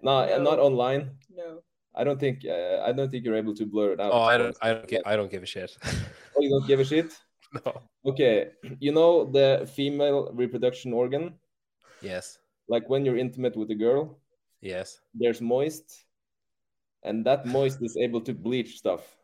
No, 0.03 0.27
no. 0.27 0.43
not 0.43 0.61
online. 0.61 1.11
No. 1.35 1.63
I 1.95 2.05
don't 2.05 2.21
think 2.21 2.45
uh, 2.45 2.83
I 2.85 2.93
don't 2.93 3.11
think 3.11 3.25
you're 3.25 3.37
able 3.37 3.55
to 3.55 3.67
blur 3.67 3.93
it 3.93 4.01
out. 4.01 4.13
Oh, 4.13 4.23
I 4.23 4.39
don't 4.39 4.57
I 4.63 4.73
don't 4.75 4.89
give, 4.89 5.03
I 5.05 5.17
don't 5.17 5.31
give 5.31 5.43
a 5.43 5.47
shit. 5.47 5.77
oh, 5.85 6.41
you 6.41 6.51
don't 6.51 6.67
give 6.67 6.81
a 6.81 6.85
shit? 6.85 7.13
no. 7.67 7.83
Okay, 8.07 8.51
you 8.79 8.93
know 8.93 9.25
the 9.25 9.69
female 9.75 10.31
reproduction 10.33 10.93
organ? 10.93 11.35
Yes. 12.01 12.39
Like 12.69 12.89
when 12.89 13.05
you're 13.05 13.19
intimate 13.19 13.57
with 13.57 13.71
a 13.71 13.75
girl? 13.75 14.21
Yes. 14.61 15.01
There's 15.15 15.41
moist 15.41 16.05
and 17.03 17.25
that 17.25 17.47
moist 17.47 17.79
is 17.83 17.97
able 17.97 18.21
to 18.23 18.35
bleach 18.35 18.77
stuff. 18.77 19.17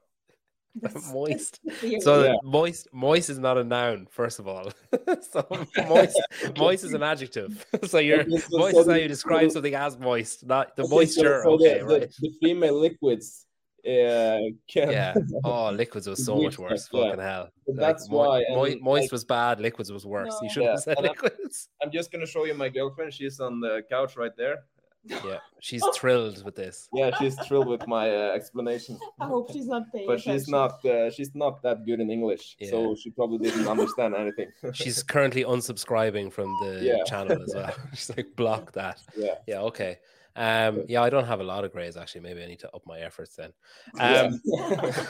moist. 1.12 1.60
So 2.00 2.24
yeah. 2.24 2.34
moist 2.42 2.88
moist 2.92 3.30
is 3.30 3.38
not 3.38 3.58
a 3.58 3.64
noun, 3.64 4.06
first 4.10 4.38
of 4.38 4.48
all. 4.48 4.72
so 5.30 5.46
moist 5.88 6.20
moist 6.56 6.84
is 6.84 6.92
an 6.92 7.02
adjective. 7.02 7.66
so 7.84 7.98
you're 7.98 8.20
okay, 8.20 8.38
so, 8.38 8.58
moist 8.58 8.74
so 8.74 8.80
is 8.80 8.86
how 8.86 8.94
you 8.94 9.08
describe 9.08 9.50
something 9.50 9.74
as 9.74 9.98
moist, 9.98 10.46
not 10.46 10.76
the 10.76 10.82
okay, 10.82 10.94
moisture. 10.94 11.42
So, 11.44 11.50
so 11.50 11.54
okay, 11.54 11.78
the, 11.78 11.84
right. 11.84 12.00
The, 12.00 12.14
the, 12.20 12.32
female 12.42 12.78
liquids 12.78 13.46
uh, 13.86 14.40
can... 14.68 14.90
yeah. 14.90 15.14
Oh, 15.44 15.70
liquids 15.70 16.08
was 16.08 16.24
so 16.24 16.36
much 16.36 16.58
worse. 16.58 16.88
Yeah. 16.92 17.02
Fucking 17.02 17.20
hell. 17.20 17.48
Like, 17.68 17.76
that's 17.76 18.08
why. 18.08 18.44
Mo- 18.48 18.76
moist 18.80 19.04
like, 19.04 19.12
was 19.12 19.24
bad. 19.24 19.60
Liquids 19.60 19.92
was 19.92 20.04
worse. 20.04 20.32
No. 20.32 20.38
You 20.42 20.50
should 20.50 20.64
have 20.64 20.80
said 20.80 20.98
and 20.98 21.06
liquids. 21.06 21.68
I'm, 21.80 21.86
I'm, 21.88 21.92
just 21.92 22.10
gonna 22.10 22.26
show 22.26 22.44
you 22.44 22.54
my 22.54 22.68
girlfriend. 22.68 23.14
She's 23.14 23.38
on 23.38 23.60
the 23.60 23.82
couch 23.88 24.16
right 24.16 24.36
there. 24.36 24.64
Yeah, 25.08 25.38
she's 25.60 25.84
thrilled 25.94 26.44
with 26.44 26.54
this. 26.54 26.88
Yeah, 26.92 27.16
she's 27.18 27.34
thrilled 27.46 27.68
with 27.68 27.86
my 27.86 28.10
uh, 28.10 28.32
explanation. 28.32 28.98
I 29.20 29.26
hope 29.26 29.52
she's 29.52 29.66
not 29.66 29.90
paying. 29.92 30.06
But 30.06 30.20
she's 30.20 30.48
not. 30.48 30.84
Uh, 30.84 31.10
she's 31.10 31.34
not 31.34 31.62
that 31.62 31.84
good 31.84 32.00
in 32.00 32.10
English, 32.10 32.56
yeah. 32.58 32.70
so 32.70 32.94
she 32.94 33.10
probably 33.10 33.38
didn't 33.50 33.68
understand 33.68 34.14
anything. 34.14 34.48
she's 34.72 35.02
currently 35.02 35.44
unsubscribing 35.44 36.32
from 36.32 36.54
the 36.62 36.80
yeah. 36.82 37.04
channel 37.04 37.42
as 37.42 37.54
well. 37.54 37.74
she's 37.94 38.10
like, 38.16 38.26
block 38.36 38.72
that. 38.72 39.00
Yeah. 39.16 39.34
Yeah. 39.46 39.60
Okay. 39.60 39.98
Um, 40.36 40.84
yeah, 40.86 41.02
I 41.02 41.08
don't 41.08 41.24
have 41.24 41.40
a 41.40 41.44
lot 41.44 41.64
of 41.64 41.72
grades 41.72 41.96
actually. 41.96 42.20
Maybe 42.20 42.42
I 42.42 42.46
need 42.46 42.60
to 42.60 42.74
up 42.74 42.82
my 42.86 43.00
efforts 43.00 43.36
then. 43.36 43.52
Um, 43.98 44.38
yeah. 44.44 45.06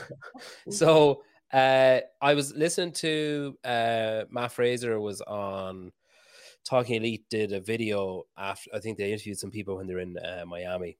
so 0.70 1.22
uh, 1.52 2.00
I 2.20 2.34
was 2.34 2.54
listening 2.54 2.92
to 2.92 3.56
uh, 3.64 4.24
Matt 4.30 4.52
Fraser 4.52 5.00
was 5.00 5.20
on 5.22 5.92
Talking 6.66 6.96
Elite 6.96 7.24
did 7.30 7.52
a 7.52 7.60
video 7.60 8.24
after 8.36 8.70
I 8.74 8.80
think 8.80 8.98
they 8.98 9.12
interviewed 9.12 9.38
some 9.38 9.50
people 9.50 9.76
when 9.76 9.86
they 9.86 9.94
were 9.94 10.00
in 10.00 10.18
uh, 10.18 10.44
Miami, 10.46 10.98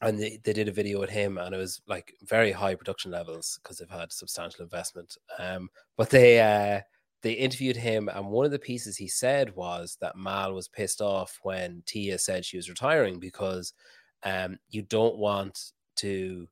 and 0.00 0.18
they, 0.18 0.38
they 0.44 0.52
did 0.52 0.68
a 0.68 0.72
video 0.72 1.00
with 1.00 1.10
him, 1.10 1.38
and 1.38 1.54
it 1.54 1.58
was 1.58 1.80
like 1.88 2.14
very 2.22 2.52
high 2.52 2.74
production 2.74 3.10
levels 3.10 3.58
because 3.62 3.78
they've 3.78 3.90
had 3.90 4.12
substantial 4.12 4.62
investment. 4.62 5.16
Um, 5.38 5.68
but 5.96 6.10
they 6.10 6.40
uh, 6.40 6.82
they 7.22 7.32
interviewed 7.32 7.76
him, 7.76 8.08
and 8.08 8.28
one 8.28 8.44
of 8.46 8.52
the 8.52 8.58
pieces 8.58 8.96
he 8.96 9.08
said 9.08 9.54
was 9.56 9.96
that 10.00 10.16
Mal 10.16 10.54
was 10.54 10.68
pissed 10.68 11.00
off 11.00 11.38
when 11.42 11.82
Tia 11.86 12.18
said 12.18 12.44
she 12.44 12.56
was 12.56 12.68
retiring 12.68 13.18
because 13.18 13.72
um, 14.22 14.58
you 14.68 14.82
don't 14.82 15.16
want 15.16 15.72
to 15.96 16.46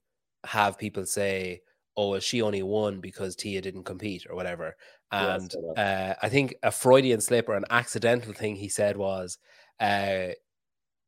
have 0.45 0.77
people 0.79 1.07
say, 1.07 1.61
"Oh, 1.97 2.19
she 2.19 2.43
only 2.43 2.65
won 2.65 3.01
because 3.01 3.37
Tia 3.37 3.61
didn't 3.61 3.85
compete" 3.85 4.27
or 4.29 4.35
whatever. 4.35 4.75
And 5.15 5.55
yes, 5.55 5.79
uh, 5.79 6.15
I 6.23 6.29
think 6.29 6.57
a 6.63 6.71
Freudian 6.71 7.21
slip 7.21 7.49
or 7.49 7.55
an 7.55 7.65
accidental 7.71 8.33
thing 8.33 8.57
he 8.57 8.69
said 8.69 8.97
was, 8.97 9.39
uh, 9.81 10.29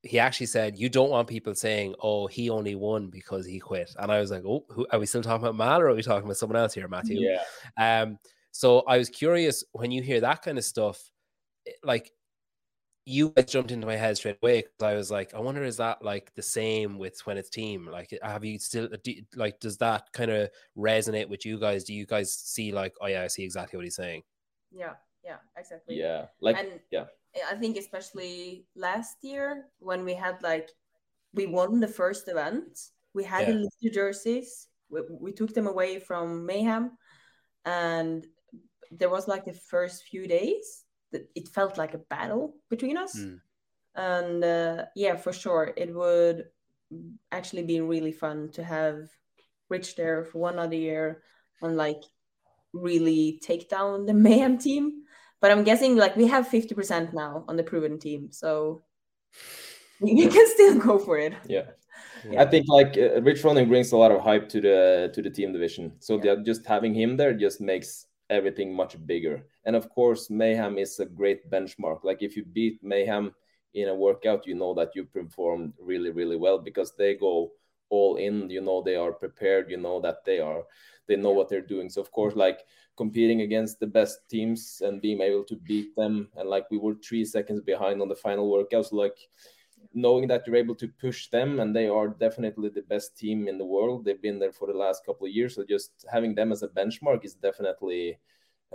he 0.02 0.18
actually 0.18 0.46
said, 0.46 0.78
"You 0.78 0.88
don't 0.88 1.10
want 1.10 1.28
people 1.28 1.54
saying, 1.54 1.94
oh, 2.00 2.26
he 2.28 2.48
only 2.48 2.76
won 2.76 3.08
because 3.08 3.46
he 3.46 3.58
quit." 3.58 3.90
And 3.98 4.12
I 4.12 4.20
was 4.20 4.30
like, 4.30 4.44
"Oh, 4.46 4.64
who, 4.68 4.86
are 4.92 5.00
we 5.00 5.06
still 5.06 5.22
talking 5.22 5.44
about 5.44 5.56
Mal 5.56 5.80
or 5.80 5.88
are 5.88 5.94
we 5.94 6.02
talking 6.02 6.24
about 6.24 6.36
someone 6.36 6.56
else 6.58 6.74
here, 6.74 6.88
Matthew?" 6.88 7.20
Yeah. 7.20 8.02
Um. 8.02 8.18
So 8.52 8.80
I 8.82 8.96
was 8.98 9.08
curious 9.08 9.64
when 9.72 9.90
you 9.90 10.02
hear 10.02 10.20
that 10.20 10.42
kind 10.42 10.56
of 10.56 10.64
stuff, 10.64 11.10
eh, 11.66 11.72
like 11.82 12.12
you 13.08 13.32
jumped 13.46 13.70
into 13.70 13.86
my 13.86 13.94
head 13.94 14.16
straight 14.16 14.38
away 14.42 14.62
because 14.62 14.82
I 14.82 14.94
was 14.94 15.12
like, 15.12 15.32
I 15.32 15.38
wonder 15.38 15.62
is 15.62 15.76
that 15.76 16.04
like 16.04 16.34
the 16.34 16.42
same 16.42 16.98
with 16.98 17.24
when 17.24 17.38
it's 17.38 17.48
team? 17.48 17.86
Like, 17.86 18.12
eh, 18.12 18.18
have 18.20 18.44
you 18.44 18.58
still 18.58 18.88
do, 19.02 19.14
like 19.36 19.60
does 19.60 19.78
that 19.78 20.12
kind 20.12 20.30
of 20.30 20.50
resonate 20.76 21.28
with 21.28 21.46
you 21.46 21.58
guys? 21.58 21.84
Do 21.84 21.94
you 21.94 22.04
guys 22.04 22.34
see 22.34 22.72
like, 22.72 22.94
oh 23.00 23.06
yeah, 23.06 23.22
I 23.22 23.28
see 23.28 23.44
exactly 23.44 23.76
what 23.76 23.84
he's 23.84 23.94
saying? 23.94 24.22
Yeah, 24.72 24.94
yeah, 25.24 25.36
exactly. 25.56 25.96
Yeah, 25.96 26.26
like 26.40 26.56
and 26.58 26.80
yeah. 26.90 27.04
I 27.48 27.54
think 27.54 27.76
especially 27.76 28.66
last 28.74 29.18
year 29.22 29.66
when 29.78 30.04
we 30.04 30.14
had 30.14 30.42
like 30.42 30.70
we 31.32 31.46
won 31.46 31.78
the 31.78 31.88
first 31.88 32.26
event, 32.26 32.76
we 33.14 33.22
had 33.22 33.46
yeah. 33.46 33.62
the 33.82 33.90
jerseys, 33.90 34.66
we, 34.90 35.02
we 35.08 35.32
took 35.32 35.54
them 35.54 35.68
away 35.68 36.00
from 36.00 36.44
Mayhem, 36.44 36.90
and 37.64 38.26
there 38.90 39.10
was 39.10 39.28
like 39.28 39.44
the 39.44 39.52
first 39.52 40.02
few 40.04 40.26
days 40.26 40.85
it 41.12 41.48
felt 41.48 41.78
like 41.78 41.94
a 41.94 41.98
battle 41.98 42.54
between 42.68 42.96
us. 42.96 43.18
Mm. 43.18 43.40
And 43.94 44.44
uh, 44.44 44.84
yeah, 44.94 45.16
for 45.16 45.32
sure, 45.32 45.72
it 45.76 45.94
would 45.94 46.46
actually 47.32 47.62
be 47.62 47.80
really 47.80 48.12
fun 48.12 48.50
to 48.52 48.64
have 48.64 49.08
Rich 49.68 49.96
there 49.96 50.24
for 50.24 50.38
one 50.38 50.58
other 50.58 50.76
year 50.76 51.22
and 51.62 51.76
like 51.76 52.02
really 52.72 53.40
take 53.42 53.68
down 53.68 54.06
the 54.06 54.14
Mayhem 54.26 54.58
team. 54.58 55.02
But 55.40 55.50
I'm 55.50 55.64
guessing 55.64 55.96
like 55.96 56.16
we 56.16 56.26
have 56.28 56.48
50% 56.48 57.12
now 57.12 57.44
on 57.48 57.56
the 57.56 57.62
proven 57.62 57.98
team. 57.98 58.28
So 58.30 58.82
we 60.00 60.28
can 60.28 60.46
still 60.48 60.78
go 60.78 60.98
for 60.98 61.18
it. 61.18 61.34
Yeah. 61.46 61.66
yeah. 62.30 62.42
I 62.42 62.46
think 62.46 62.66
like 62.68 62.96
uh, 62.96 63.20
Rich 63.22 63.42
Froning 63.42 63.68
brings 63.68 63.92
a 63.92 63.96
lot 63.96 64.12
of 64.12 64.20
hype 64.20 64.48
to 64.50 64.60
the 64.60 65.10
to 65.14 65.22
the 65.22 65.30
team 65.30 65.52
division. 65.52 65.92
So 66.00 66.20
yeah. 66.22 66.36
just 66.44 66.66
having 66.66 66.94
him 66.94 67.16
there 67.16 67.32
just 67.32 67.60
makes 67.60 68.06
everything 68.28 68.74
much 68.74 68.94
bigger. 69.06 69.44
And 69.66 69.74
of 69.74 69.90
course, 69.90 70.30
Mayhem 70.30 70.78
is 70.78 71.00
a 71.00 71.04
great 71.04 71.50
benchmark. 71.50 72.04
Like 72.04 72.22
if 72.22 72.36
you 72.36 72.44
beat 72.44 72.82
Mayhem 72.82 73.34
in 73.74 73.88
a 73.88 73.94
workout, 73.94 74.46
you 74.46 74.54
know 74.54 74.72
that 74.74 74.94
you 74.94 75.04
performed 75.04 75.74
really, 75.80 76.10
really 76.10 76.36
well 76.36 76.58
because 76.58 76.94
they 76.94 77.14
go 77.14 77.50
all 77.90 78.16
in. 78.16 78.48
You 78.48 78.60
know 78.60 78.80
they 78.80 78.94
are 78.94 79.12
prepared. 79.12 79.68
You 79.68 79.78
know 79.78 80.00
that 80.00 80.24
they 80.24 80.38
are 80.38 80.62
they 81.08 81.16
know 81.16 81.32
what 81.32 81.48
they're 81.48 81.60
doing. 81.60 81.90
So 81.90 82.00
of 82.00 82.12
course, 82.12 82.36
like 82.36 82.60
competing 82.96 83.42
against 83.42 83.80
the 83.80 83.88
best 83.88 84.20
teams 84.30 84.80
and 84.84 85.02
being 85.02 85.20
able 85.20 85.44
to 85.44 85.56
beat 85.56 85.96
them, 85.96 86.28
and 86.36 86.48
like 86.48 86.70
we 86.70 86.78
were 86.78 86.94
three 86.94 87.24
seconds 87.24 87.60
behind 87.60 88.00
on 88.00 88.08
the 88.08 88.14
final 88.14 88.48
workouts, 88.48 88.92
like 88.92 89.18
knowing 89.92 90.28
that 90.28 90.46
you're 90.46 90.56
able 90.56 90.74
to 90.74 90.88
push 90.88 91.28
them 91.28 91.58
and 91.58 91.74
they 91.74 91.88
are 91.88 92.08
definitely 92.08 92.68
the 92.68 92.82
best 92.82 93.16
team 93.16 93.48
in 93.48 93.56
the 93.56 93.64
world 93.64 94.04
they've 94.04 94.20
been 94.20 94.38
there 94.38 94.52
for 94.52 94.66
the 94.68 94.78
last 94.78 95.04
couple 95.06 95.26
of 95.26 95.32
years 95.32 95.54
so 95.54 95.64
just 95.64 96.04
having 96.10 96.34
them 96.34 96.52
as 96.52 96.62
a 96.62 96.68
benchmark 96.68 97.24
is 97.24 97.34
definitely 97.34 98.18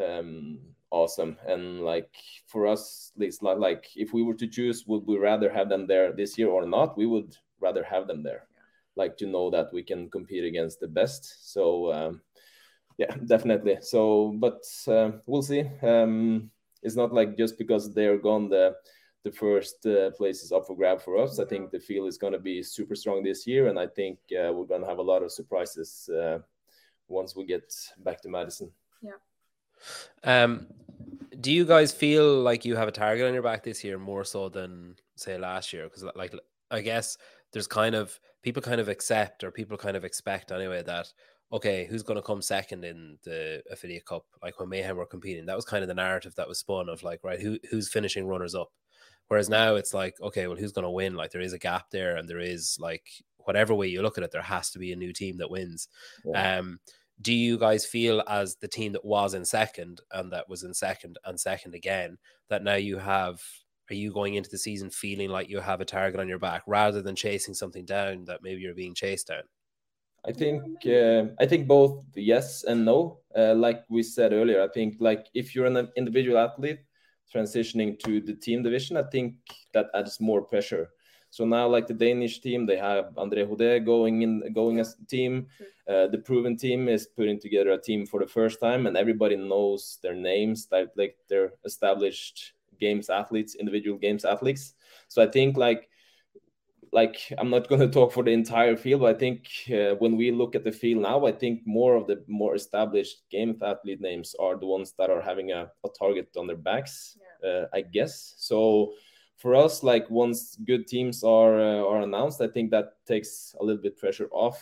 um, 0.01 0.59
awesome 0.91 1.37
and 1.47 1.81
like 1.81 2.13
for 2.47 2.67
us 2.67 3.11
at 3.15 3.21
least 3.21 3.41
like 3.41 3.87
if 3.95 4.13
we 4.13 4.23
were 4.23 4.33
to 4.33 4.47
choose 4.47 4.85
would 4.87 5.05
we 5.07 5.17
rather 5.17 5.51
have 5.51 5.69
them 5.69 5.87
there 5.87 6.11
this 6.11 6.37
year 6.37 6.49
or 6.49 6.65
not 6.65 6.97
we 6.97 7.05
would 7.05 7.35
rather 7.59 7.83
have 7.83 8.07
them 8.07 8.21
there 8.21 8.47
yeah. 8.53 8.61
like 8.95 9.15
to 9.17 9.25
know 9.25 9.49
that 9.49 9.71
we 9.73 9.81
can 9.81 10.09
compete 10.09 10.43
against 10.43 10.79
the 10.79 10.87
best 10.87 11.51
so 11.53 11.93
um, 11.93 12.21
yeah 12.97 13.13
definitely 13.25 13.77
so 13.81 14.35
but 14.37 14.63
uh, 14.87 15.11
we'll 15.25 15.41
see 15.41 15.63
um, 15.81 16.51
it's 16.83 16.95
not 16.95 17.13
like 17.13 17.37
just 17.37 17.57
because 17.57 17.93
they're 17.93 18.17
gone 18.17 18.49
the 18.49 18.75
the 19.23 19.31
first 19.31 19.85
uh, 19.85 20.09
place 20.11 20.41
is 20.41 20.51
up 20.51 20.65
for 20.65 20.75
grab 20.75 21.01
for 21.01 21.17
us. 21.17 21.39
I 21.39 21.45
think 21.45 21.71
the 21.71 21.79
field 21.79 22.07
is 22.07 22.17
going 22.17 22.33
to 22.33 22.39
be 22.39 22.63
super 22.63 22.95
strong 22.95 23.23
this 23.23 23.45
year, 23.45 23.67
and 23.67 23.77
I 23.77 23.87
think 23.87 24.17
uh, 24.31 24.51
we're 24.51 24.65
going 24.65 24.81
to 24.81 24.87
have 24.87 24.97
a 24.97 25.03
lot 25.03 25.21
of 25.21 25.31
surprises 25.31 26.09
uh, 26.09 26.39
once 27.07 27.35
we 27.35 27.45
get 27.45 27.71
back 27.99 28.21
to 28.21 28.29
Madison. 28.29 28.71
Yeah. 29.01 29.19
Um, 30.23 30.67
do 31.41 31.51
you 31.51 31.65
guys 31.65 31.91
feel 31.91 32.41
like 32.41 32.65
you 32.65 32.75
have 32.75 32.87
a 32.87 32.91
target 32.91 33.27
on 33.27 33.33
your 33.33 33.43
back 33.43 33.63
this 33.63 33.83
year 33.83 33.97
more 33.97 34.23
so 34.23 34.49
than 34.49 34.95
say 35.15 35.37
last 35.37 35.73
year? 35.73 35.83
Because 35.83 36.03
like 36.15 36.33
I 36.69 36.81
guess 36.81 37.17
there's 37.51 37.67
kind 37.67 37.95
of 37.95 38.17
people 38.43 38.61
kind 38.61 38.79
of 38.79 38.87
accept 38.87 39.43
or 39.43 39.51
people 39.51 39.77
kind 39.77 39.97
of 39.97 40.05
expect 40.05 40.51
anyway 40.51 40.83
that 40.83 41.11
okay, 41.53 41.85
who's 41.85 42.03
going 42.03 42.15
to 42.15 42.21
come 42.21 42.41
second 42.41 42.85
in 42.85 43.17
the 43.23 43.61
affiliate 43.69 44.05
cup? 44.05 44.25
Like 44.41 44.59
when 44.59 44.69
Mayhem 44.69 44.95
were 44.95 45.05
competing, 45.05 45.45
that 45.47 45.55
was 45.55 45.65
kind 45.65 45.83
of 45.83 45.89
the 45.89 45.93
narrative 45.93 46.33
that 46.35 46.47
was 46.47 46.59
spun 46.59 46.87
of 46.87 47.03
like, 47.03 47.19
right, 47.23 47.41
who 47.41 47.57
who's 47.69 47.89
finishing 47.89 48.25
runners 48.27 48.55
up? 48.55 48.69
Whereas 49.27 49.49
now 49.49 49.75
it's 49.75 49.93
like, 49.93 50.15
okay, 50.21 50.47
well, 50.47 50.57
who's 50.57 50.71
going 50.71 50.83
to 50.83 50.89
win? 50.89 51.15
Like 51.15 51.31
there 51.31 51.41
is 51.41 51.53
a 51.53 51.59
gap 51.59 51.89
there, 51.89 52.17
and 52.17 52.27
there 52.27 52.39
is 52.39 52.77
like 52.79 53.03
whatever 53.37 53.73
way 53.73 53.87
you 53.87 54.01
look 54.01 54.17
at 54.17 54.23
it, 54.23 54.31
there 54.31 54.41
has 54.41 54.69
to 54.71 54.79
be 54.79 54.91
a 54.91 54.97
new 54.97 55.13
team 55.13 55.37
that 55.37 55.49
wins. 55.49 55.87
Yeah. 56.25 56.59
Um, 56.59 56.79
do 57.21 57.33
you 57.33 57.57
guys 57.57 57.85
feel 57.85 58.23
as 58.27 58.55
the 58.55 58.67
team 58.67 58.93
that 58.93 59.05
was 59.05 59.33
in 59.33 59.45
second 59.45 60.01
and 60.11 60.31
that 60.31 60.49
was 60.49 60.63
in 60.63 60.73
second 60.73 61.17
and 61.25 61.39
second 61.39 61.75
again 61.75 62.17
that 62.49 62.63
now 62.63 62.75
you 62.75 62.97
have? 62.97 63.41
Are 63.89 63.95
you 63.95 64.13
going 64.13 64.35
into 64.35 64.49
the 64.49 64.57
season 64.57 64.89
feeling 64.89 65.29
like 65.29 65.49
you 65.49 65.59
have 65.59 65.81
a 65.81 65.85
target 65.85 66.21
on 66.21 66.29
your 66.29 66.39
back 66.39 66.63
rather 66.65 67.01
than 67.01 67.15
chasing 67.15 67.53
something 67.53 67.83
down 67.83 68.23
that 68.25 68.41
maybe 68.41 68.61
you're 68.61 68.73
being 68.73 68.95
chased 68.95 69.27
down? 69.27 69.43
I 70.23 70.31
think 70.31 70.63
uh, 70.85 71.33
I 71.39 71.45
think 71.45 71.67
both 71.67 72.03
yes 72.15 72.63
and 72.63 72.85
no. 72.85 73.19
Uh, 73.35 73.55
like 73.55 73.83
we 73.89 74.03
said 74.03 74.33
earlier, 74.33 74.61
I 74.61 74.69
think 74.69 74.95
like 74.99 75.27
if 75.33 75.55
you're 75.55 75.65
an 75.65 75.89
individual 75.97 76.37
athlete, 76.37 76.79
transitioning 77.33 77.99
to 78.05 78.21
the 78.21 78.35
team 78.35 78.63
division, 78.63 78.97
I 78.97 79.03
think 79.03 79.35
that 79.73 79.87
adds 79.93 80.19
more 80.19 80.41
pressure. 80.41 80.89
So 81.31 81.45
now, 81.45 81.67
like 81.67 81.87
the 81.87 81.93
Danish 81.93 82.41
team, 82.41 82.65
they 82.65 82.75
have 82.77 83.17
Andre 83.17 83.45
Hode 83.45 83.85
going 83.85 84.21
in, 84.21 84.53
going 84.53 84.79
as 84.79 84.97
team. 85.07 85.47
Uh, 85.87 86.07
the 86.07 86.17
proven 86.17 86.57
team 86.57 86.89
is 86.89 87.07
putting 87.07 87.39
together 87.39 87.71
a 87.71 87.81
team 87.81 88.05
for 88.05 88.19
the 88.19 88.27
first 88.27 88.59
time, 88.59 88.85
and 88.85 88.97
everybody 88.97 89.37
knows 89.37 89.97
their 90.03 90.13
names, 90.13 90.67
like, 90.71 90.89
like 90.97 91.15
they're 91.29 91.53
established 91.63 92.53
games 92.81 93.09
athletes, 93.09 93.55
individual 93.55 93.97
games 93.97 94.25
athletes. 94.25 94.73
So 95.07 95.23
I 95.23 95.27
think 95.27 95.55
like 95.55 95.87
like 96.91 97.17
I'm 97.37 97.49
not 97.49 97.67
going 97.69 97.81
to 97.81 97.87
talk 97.87 98.11
for 98.11 98.23
the 98.23 98.31
entire 98.31 98.75
field, 98.75 99.01
but 99.01 99.15
I 99.15 99.17
think 99.17 99.47
uh, 99.69 99.95
when 99.99 100.17
we 100.17 100.31
look 100.31 100.55
at 100.55 100.65
the 100.65 100.71
field 100.71 101.03
now, 101.03 101.25
I 101.25 101.31
think 101.31 101.61
more 101.65 101.95
of 101.95 102.07
the 102.07 102.23
more 102.27 102.55
established 102.55 103.23
game 103.29 103.57
athlete 103.63 104.01
names 104.01 104.35
are 104.39 104.57
the 104.57 104.65
ones 104.65 104.93
that 104.97 105.09
are 105.09 105.21
having 105.21 105.51
a, 105.51 105.71
a 105.85 105.89
target 105.97 106.29
on 106.37 106.47
their 106.47 106.57
backs, 106.57 107.17
yeah. 107.41 107.49
uh, 107.49 107.67
I 107.73 107.81
guess. 107.81 108.33
So 108.37 108.93
for 109.41 109.55
us, 109.55 109.81
like 109.81 110.07
once 110.11 110.55
good 110.67 110.85
teams 110.85 111.23
are 111.23 111.59
uh, 111.59 111.83
are 111.83 112.01
announced, 112.01 112.41
I 112.41 112.47
think 112.47 112.69
that 112.71 112.93
takes 113.07 113.55
a 113.59 113.63
little 113.63 113.81
bit 113.81 113.97
pressure 113.97 114.29
off 114.31 114.61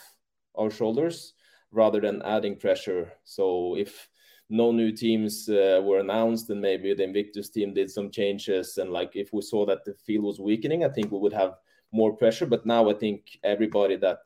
our 0.58 0.72
shoulders 0.72 1.34
rather 1.72 2.00
than 2.00 2.22
adding 2.22 2.56
pressure. 2.56 3.12
So 3.26 3.76
if 3.76 4.10
no 4.50 4.72
new 4.72 4.92
teams 4.92 5.50
uh, 5.50 5.82
were 5.84 6.00
announced 6.00 6.50
and 6.50 6.62
maybe 6.62 6.94
the 6.94 7.04
Invictus 7.04 7.50
team 7.50 7.74
did 7.74 7.92
some 7.92 8.10
changes 8.10 8.78
and 8.78 8.90
like 8.90 9.16
if 9.16 9.34
we 9.34 9.42
saw 9.42 9.66
that 9.66 9.84
the 9.84 9.94
field 9.94 10.24
was 10.24 10.40
weakening, 10.40 10.86
I 10.86 10.90
think 10.90 11.12
we 11.12 11.20
would 11.20 11.34
have 11.34 11.58
more 11.92 12.16
pressure. 12.16 12.46
But 12.46 12.66
now 12.66 12.90
I 12.90 12.94
think 12.94 13.38
everybody 13.44 13.98
that 13.98 14.22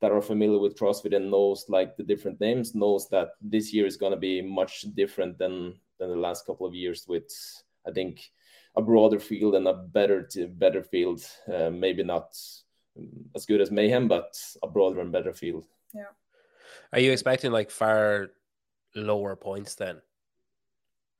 that 0.00 0.12
are 0.12 0.20
familiar 0.20 0.58
with 0.58 0.78
CrossFit 0.78 1.16
and 1.16 1.30
knows 1.30 1.64
like 1.70 1.96
the 1.96 2.02
different 2.02 2.38
names 2.38 2.74
knows 2.74 3.08
that 3.08 3.28
this 3.40 3.72
year 3.72 3.86
is 3.86 3.96
going 3.96 4.12
to 4.12 4.18
be 4.18 4.42
much 4.42 4.82
different 4.94 5.38
than 5.38 5.80
than 5.98 6.10
the 6.10 6.24
last 6.26 6.44
couple 6.44 6.66
of 6.66 6.74
years 6.74 7.06
with 7.08 7.32
I 7.88 7.92
think 7.92 8.30
a 8.76 8.82
broader 8.82 9.20
field 9.20 9.54
and 9.54 9.68
a 9.68 9.74
better 9.74 10.28
better 10.50 10.82
field. 10.82 11.22
Uh, 11.52 11.70
maybe 11.70 12.02
not 12.02 12.36
as 13.34 13.46
good 13.46 13.60
as 13.60 13.70
Mayhem, 13.70 14.08
but 14.08 14.34
a 14.62 14.68
broader 14.68 15.00
and 15.00 15.12
better 15.12 15.32
field. 15.32 15.66
Yeah. 15.94 16.12
Are 16.92 17.00
you 17.00 17.12
expecting 17.12 17.52
like 17.52 17.70
far 17.70 18.30
lower 18.94 19.36
points 19.36 19.74
then? 19.74 20.00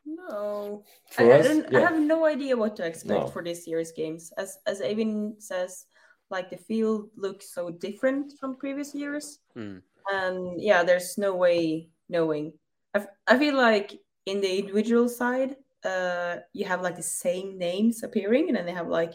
No, 0.07 0.85
I, 1.19 1.31
us, 1.31 1.47
I, 1.47 1.63
yeah. 1.71 1.79
I, 1.79 1.81
have 1.81 1.99
no 1.99 2.27
idea 2.27 2.57
what 2.57 2.77
to 2.77 2.87
expect 2.87 3.21
no. 3.21 3.27
for 3.29 3.43
this 3.43 3.67
year's 3.67 3.93
games. 3.93 4.33
As 4.37 4.59
as 4.67 4.81
Eivind 4.81 5.43
says, 5.43 5.87
like 6.31 6.51
the 6.51 6.59
field 6.59 7.09
looks 7.17 7.55
so 7.55 7.71
different 7.71 8.35
from 8.39 8.57
previous 8.57 8.95
years, 8.95 9.39
mm. 9.57 9.81
and 10.13 10.61
yeah, 10.61 10.85
there's 10.85 11.17
no 11.17 11.35
way 11.35 11.89
knowing. 12.11 12.53
I, 12.95 13.07
I 13.27 13.39
feel 13.39 13.57
like 13.57 13.99
in 14.27 14.43
the 14.43 14.59
individual 14.59 15.09
side, 15.09 15.57
uh, 15.85 16.37
you 16.53 16.65
have 16.65 16.83
like 16.83 16.97
the 16.97 17.03
same 17.03 17.59
names 17.59 18.03
appearing, 18.03 18.49
and 18.49 18.57
then 18.57 18.67
they 18.67 18.73
have 18.73 18.89
like 18.89 19.13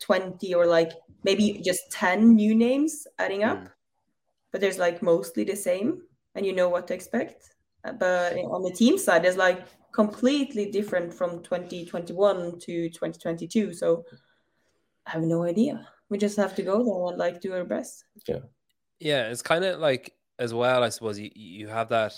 twenty 0.00 0.54
or 0.54 0.66
like 0.66 0.92
maybe 1.24 1.60
just 1.64 1.90
ten 1.90 2.34
new 2.34 2.54
names 2.54 3.06
adding 3.18 3.44
up, 3.44 3.58
mm. 3.58 3.70
but 4.52 4.60
there's 4.60 4.78
like 4.78 5.02
mostly 5.02 5.44
the 5.44 5.56
same, 5.56 6.02
and 6.34 6.44
you 6.44 6.52
know 6.52 6.68
what 6.68 6.86
to 6.88 6.94
expect. 6.94 7.54
Uh, 7.84 7.92
but 7.92 8.36
on 8.36 8.62
the 8.62 8.72
team 8.72 8.98
side, 8.98 9.22
there's 9.22 9.36
like 9.36 9.66
completely 9.92 10.70
different 10.70 11.12
from 11.12 11.42
2021 11.42 12.58
to 12.60 12.88
2022. 12.88 13.72
So 13.72 14.04
I 15.06 15.10
have 15.10 15.22
no 15.22 15.44
idea. 15.44 15.88
We 16.08 16.18
just 16.18 16.36
have 16.36 16.54
to 16.56 16.62
go 16.62 16.84
there 16.84 17.10
and 17.10 17.18
like 17.18 17.40
do 17.40 17.52
our 17.52 17.64
best. 17.64 18.04
Yeah. 18.26 18.40
Yeah, 19.00 19.28
it's 19.28 19.42
kind 19.42 19.64
of 19.64 19.78
like 19.78 20.14
as 20.38 20.52
well. 20.52 20.82
I 20.82 20.88
suppose 20.88 21.18
you 21.18 21.30
you 21.34 21.68
have 21.68 21.88
that. 21.90 22.14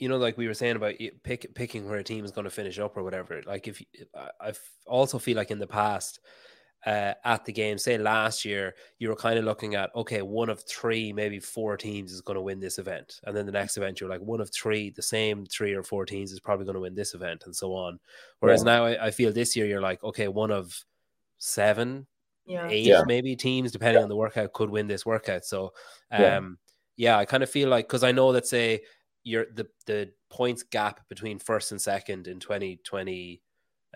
You 0.00 0.08
know, 0.08 0.16
like 0.16 0.36
we 0.36 0.46
were 0.46 0.54
saying 0.54 0.76
about 0.76 0.94
pick, 1.22 1.54
picking 1.54 1.88
where 1.88 1.98
a 1.98 2.04
team 2.04 2.24
is 2.24 2.30
going 2.30 2.44
to 2.44 2.50
finish 2.50 2.78
up 2.78 2.96
or 2.96 3.02
whatever. 3.02 3.42
Like 3.46 3.68
if 3.68 3.82
I 4.14 4.52
also 4.86 5.18
feel 5.18 5.36
like 5.36 5.50
in 5.50 5.58
the 5.58 5.66
past, 5.66 6.20
uh, 6.86 7.14
at 7.24 7.44
the 7.44 7.52
game. 7.52 7.78
Say 7.78 7.98
last 7.98 8.44
year, 8.44 8.74
you 8.98 9.08
were 9.08 9.16
kind 9.16 9.38
of 9.38 9.44
looking 9.44 9.74
at 9.74 9.90
okay, 9.94 10.22
one 10.22 10.48
of 10.48 10.62
three, 10.62 11.12
maybe 11.12 11.38
four 11.38 11.76
teams 11.76 12.12
is 12.12 12.20
going 12.20 12.36
to 12.36 12.42
win 12.42 12.60
this 12.60 12.78
event, 12.78 13.20
and 13.24 13.36
then 13.36 13.46
the 13.46 13.52
next 13.52 13.76
event 13.76 14.00
you're 14.00 14.10
like 14.10 14.20
one 14.20 14.40
of 14.40 14.50
three, 14.52 14.90
the 14.90 15.02
same 15.02 15.44
three 15.46 15.74
or 15.74 15.82
four 15.82 16.06
teams 16.06 16.32
is 16.32 16.40
probably 16.40 16.64
going 16.64 16.74
to 16.74 16.80
win 16.80 16.94
this 16.94 17.14
event, 17.14 17.42
and 17.44 17.54
so 17.54 17.74
on. 17.74 17.98
Whereas 18.40 18.62
yeah. 18.62 18.72
now 18.72 18.84
I, 18.86 19.06
I, 19.06 19.10
feel 19.10 19.32
this 19.32 19.54
year 19.56 19.66
you're 19.66 19.82
like 19.82 20.02
okay, 20.02 20.28
one 20.28 20.50
of 20.50 20.84
seven, 21.38 22.06
yeah. 22.46 22.68
eight 22.68 22.86
yeah. 22.86 23.02
maybe 23.06 23.36
teams, 23.36 23.72
depending 23.72 24.02
on 24.02 24.08
the 24.08 24.16
workout, 24.16 24.52
could 24.52 24.70
win 24.70 24.86
this 24.86 25.04
workout. 25.04 25.44
So, 25.44 25.72
um, 26.10 26.58
yeah, 26.96 27.18
I 27.18 27.24
kind 27.24 27.42
of 27.42 27.50
feel 27.50 27.68
like 27.68 27.86
because 27.86 28.04
I 28.04 28.12
know 28.12 28.32
that 28.32 28.46
say 28.46 28.80
you're 29.22 29.46
the 29.54 29.66
the 29.86 30.10
points 30.30 30.62
gap 30.62 31.08
between 31.08 31.38
first 31.38 31.72
and 31.72 31.80
second 31.80 32.26
in 32.26 32.40
2020 32.40 33.42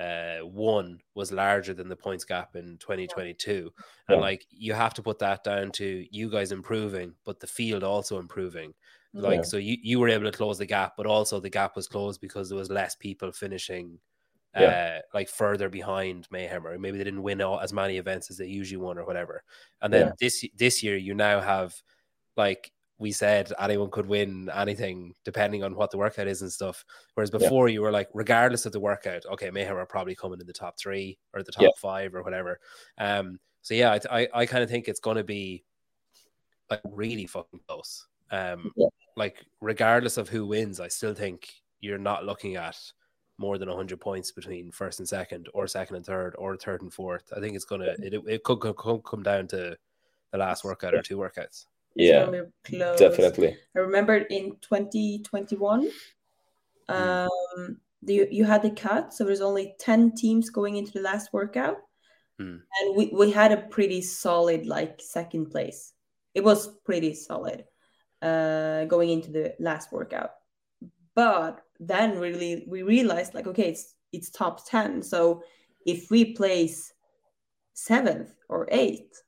uh, 0.01 0.39
one 0.39 0.99
was 1.15 1.31
larger 1.31 1.73
than 1.73 1.89
the 1.89 1.97
points 1.97 2.25
gap 2.25 2.57
in 2.57 2.77
2022. 2.79 3.71
Yeah. 4.09 4.13
And 4.13 4.21
like 4.21 4.45
you 4.51 4.73
have 4.73 4.95
to 4.95 5.03
put 5.03 5.21
that 5.21 5.45
down 5.45 5.71
to 5.73 6.05
you 6.11 6.29
guys 6.29 6.51
improving, 6.51 7.15
but 7.25 7.39
the 7.39 7.47
field 7.47 7.85
also 7.85 8.19
improving. 8.19 8.75
Like, 9.17 9.37
yeah. 9.37 9.43
so 9.43 9.59
you, 9.59 9.77
you 9.81 10.01
were 10.01 10.09
able 10.09 10.25
to 10.25 10.37
close 10.37 10.59
the 10.59 10.67
gap, 10.67 10.95
but 10.97 11.07
also 11.07 11.39
the 11.39 11.49
gap 11.49 11.77
was 11.77 11.87
closed 11.87 12.21
because 12.21 12.49
there 12.49 12.59
was 12.59 12.71
less 12.71 12.97
people 12.97 13.31
finishing 13.31 14.01
yeah. 14.57 14.99
uh, 14.99 15.01
like 15.15 15.29
further 15.29 15.69
behind 15.69 16.27
Mayhem, 16.33 16.67
or 16.67 16.77
maybe 16.79 16.99
they 16.99 17.05
didn't 17.05 17.23
win 17.23 17.41
all, 17.41 17.61
as 17.61 17.73
many 17.73 17.97
events 17.97 18.29
as 18.31 18.39
they 18.39 18.47
usually 18.47 18.83
won, 18.83 18.99
or 18.99 19.05
whatever. 19.05 19.45
And 19.81 19.93
then 19.93 20.13
this 20.21 20.45
this 20.57 20.83
year, 20.83 20.97
you 20.97 21.15
now 21.15 21.41
have 21.41 21.75
like 22.37 22.73
we 23.05 23.13
said 23.13 23.53
anyone 23.61 23.91
could 23.91 24.07
win 24.07 24.49
anything 24.55 25.15
depending 25.27 25.63
on 25.63 25.75
what 25.75 25.91
the 25.91 25.99
workout 25.99 26.27
is 26.27 26.41
and 26.41 26.51
stuff. 26.51 26.87
Whereas 27.13 27.31
before 27.31 27.69
yeah. 27.69 27.75
you 27.75 27.83
were 27.83 27.93
like, 27.93 28.09
regardless 28.15 28.65
of 28.65 28.73
the 28.73 28.81
workout, 28.81 29.27
okay, 29.31 29.51
Mayhem 29.51 29.77
are 29.77 29.85
probably 29.85 30.15
coming 30.15 30.41
in 30.41 30.47
the 30.47 30.55
top 30.55 30.79
three 30.79 31.19
or 31.35 31.43
the 31.43 31.53
top 31.53 31.65
yeah. 31.65 31.69
five 31.77 32.15
or 32.15 32.23
whatever. 32.23 32.61
Um, 32.97 33.39
so 33.61 33.75
yeah, 33.75 33.93
I 33.93 34.21
I, 34.21 34.29
I 34.33 34.47
kind 34.47 34.65
of 34.65 34.71
think 34.71 34.89
it's 34.89 35.01
going 35.01 35.19
to 35.19 35.23
be 35.23 35.65
like 36.71 36.81
really 36.83 37.27
fucking 37.27 37.61
close. 37.69 38.07
Um, 38.31 38.73
yeah. 38.75 38.87
like 39.19 39.45
regardless 39.61 40.17
of 40.17 40.31
who 40.31 40.47
wins, 40.47 40.81
I 40.81 40.89
still 40.89 41.13
think 41.13 41.53
you're 41.81 41.99
not 41.99 42.25
looking 42.25 42.57
at 42.57 42.79
more 43.37 43.59
than 43.59 43.69
100 43.69 44.01
points 44.01 44.33
between 44.33 44.73
first 44.73 44.99
and 44.99 45.07
second 45.07 45.51
or 45.53 45.67
second 45.67 45.97
and 45.97 46.07
third 46.07 46.35
or 46.39 46.57
third 46.57 46.83
and 46.83 46.95
fourth 46.95 47.33
i 47.37 47.41
think 47.41 47.57
it's 47.57 47.65
gonna 47.65 47.97
it, 47.99 48.15
it 48.29 48.45
could, 48.45 48.61
could 48.61 49.03
come 49.03 49.25
down 49.25 49.49
to 49.49 49.77
the 50.31 50.39
last 50.39 50.63
workout 50.63 50.95
or 50.95 51.03
two 51.03 51.17
workouts 51.17 51.67
yeah 51.95 52.27
definitely. 52.97 53.57
I 53.77 53.81
remember 53.81 54.17
in 54.17 54.57
2021 54.61 55.91
hmm. 56.89 56.95
um 56.95 57.79
the, 58.03 58.29
you 58.31 58.45
had 58.45 58.63
the 58.63 58.71
cut 58.71 59.15
so 59.15 59.25
there's 59.25 59.41
only 59.41 59.75
10 59.79 60.15
teams 60.15 60.51
going 60.51 60.77
into 60.77 60.93
the 60.93 61.01
last 61.01 61.33
workout. 61.33 61.79
Mm. 62.41 62.61
and 62.81 62.97
we, 62.97 63.13
we 63.15 63.31
had 63.31 63.53
a 63.53 63.69
pretty 63.69 64.03
solid 64.03 64.67
like 64.67 65.01
second 65.01 65.53
place. 65.53 65.93
It 66.35 66.43
was 66.43 66.67
pretty 66.85 67.15
solid 67.15 67.65
uh 68.23 68.85
going 68.87 69.11
into 69.11 69.31
the 69.31 69.55
last 69.61 69.93
workout. 69.93 70.31
But 71.15 71.61
then 71.81 72.19
really 72.19 72.65
we 72.69 72.83
realized 72.83 73.35
like 73.35 73.47
okay 73.47 73.69
it's 73.69 73.95
it's 74.13 74.31
top 74.31 74.67
10 74.69 75.03
so 75.03 75.43
if 75.87 76.11
we 76.11 76.33
place 76.35 76.93
seventh 77.75 78.33
or 78.49 78.69
eighth 78.71 79.23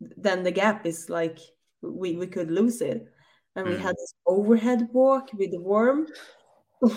then 0.00 0.42
the 0.42 0.50
gap 0.50 0.86
is 0.86 1.08
like 1.08 1.38
we, 1.92 2.16
we 2.16 2.26
could 2.26 2.50
lose 2.50 2.80
it. 2.80 3.06
And 3.56 3.66
we 3.66 3.74
mm. 3.74 3.80
had 3.80 3.94
this 3.94 4.14
overhead 4.26 4.88
walk 4.92 5.30
with 5.32 5.50
the 5.50 5.60
worm. 5.60 6.06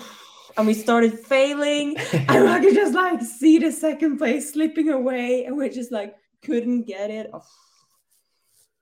And 0.56 0.66
we 0.66 0.74
started 0.74 1.16
failing. 1.16 1.96
and 2.12 2.48
I 2.48 2.58
could 2.58 2.74
just 2.74 2.92
like 2.92 3.22
see 3.22 3.58
the 3.58 3.70
second 3.70 4.18
place 4.18 4.54
slipping 4.54 4.88
away. 4.88 5.44
And 5.44 5.56
we 5.56 5.68
just 5.68 5.92
like 5.92 6.16
couldn't 6.42 6.82
get 6.82 7.10
it. 7.10 7.30
Oh, 7.32 7.44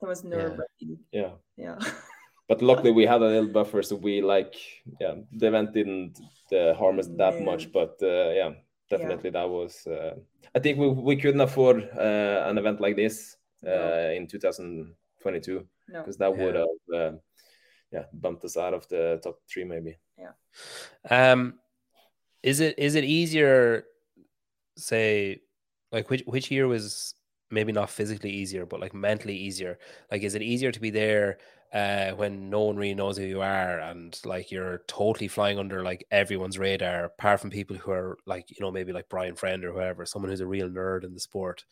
that 0.00 0.07
was 0.07 0.24
nerve 0.24 0.59
wracking. 0.59 0.98
Yeah. 1.12 1.32
Yeah. 1.59 1.76
but 2.48 2.62
luckily 2.62 2.92
we 2.92 3.07
had 3.12 3.22
a 3.22 3.26
little 3.26 3.48
buffer 3.48 3.82
so 3.82 3.96
we 3.96 4.22
like 4.22 4.54
yeah 5.00 5.14
the 5.32 5.46
event 5.48 5.72
didn't 5.72 6.18
uh, 6.52 6.74
harm 6.74 6.98
us 6.98 7.09
that 7.16 7.34
yeah. 7.34 7.44
much 7.44 7.72
but 7.72 7.96
uh, 8.02 8.30
yeah 8.30 8.50
definitely 8.90 9.30
yeah. 9.30 9.40
that 9.40 9.48
was 9.48 9.86
uh, 9.86 10.14
i 10.54 10.59
think 10.59 10.78
we, 10.78 10.88
we 10.88 11.16
couldn't 11.16 11.40
afford 11.40 11.88
uh, 11.96 12.44
an 12.46 12.59
event 12.59 12.80
like 12.80 12.96
this 12.96 13.36
no. 13.62 13.72
Uh, 13.72 14.12
in 14.14 14.26
2022 14.26 15.66
because 15.87 16.18
no. 16.18 16.30
that 16.30 16.39
would 16.39 16.55
have 16.55 16.95
uh, 16.95 17.16
yeah 17.93 18.05
bumped 18.12 18.45
us 18.45 18.57
out 18.57 18.74
of 18.74 18.87
the 18.89 19.20
top 19.22 19.39
three 19.51 19.64
maybe. 19.64 19.99
Yeah. 20.18 21.32
Um, 21.32 21.55
is 22.43 22.61
it 22.61 22.78
is 22.78 22.95
it 22.95 23.05
easier? 23.05 23.84
Say, 24.76 25.41
like 25.93 26.11
which 26.11 26.22
which 26.26 26.51
year 26.51 26.68
was 26.68 27.14
maybe 27.51 27.72
not 27.72 27.91
physically 27.91 28.30
easier, 28.30 28.66
but 28.66 28.80
like 28.80 28.95
mentally 28.95 29.37
easier? 29.37 29.78
Like, 30.11 30.22
is 30.22 30.34
it 30.34 30.43
easier 30.43 30.72
to 30.72 30.80
be 30.80 30.91
there 30.91 31.39
uh, 31.72 32.11
when 32.12 32.51
no 32.51 32.62
one 32.62 32.76
really 32.76 32.95
knows 32.95 33.16
who 33.16 33.24
you 33.24 33.41
are 33.41 33.78
and 33.80 34.18
like 34.24 34.51
you're 34.51 34.82
totally 34.89 35.28
flying 35.28 35.59
under 35.59 35.82
like 35.82 36.07
everyone's 36.11 36.59
radar, 36.59 37.05
apart 37.05 37.41
from 37.41 37.51
people 37.51 37.76
who 37.76 37.91
are 37.91 38.18
like, 38.26 38.51
you 38.51 38.57
know, 38.61 38.70
maybe 38.70 38.93
like 38.93 39.09
Brian 39.09 39.34
Friend 39.34 39.64
or 39.64 39.72
whoever, 39.72 40.07
someone 40.07 40.30
who's 40.30 40.41
a 40.41 40.47
real 40.47 40.68
nerd 40.68 41.05
in 41.05 41.14
the 41.14 41.20
sport 41.20 41.64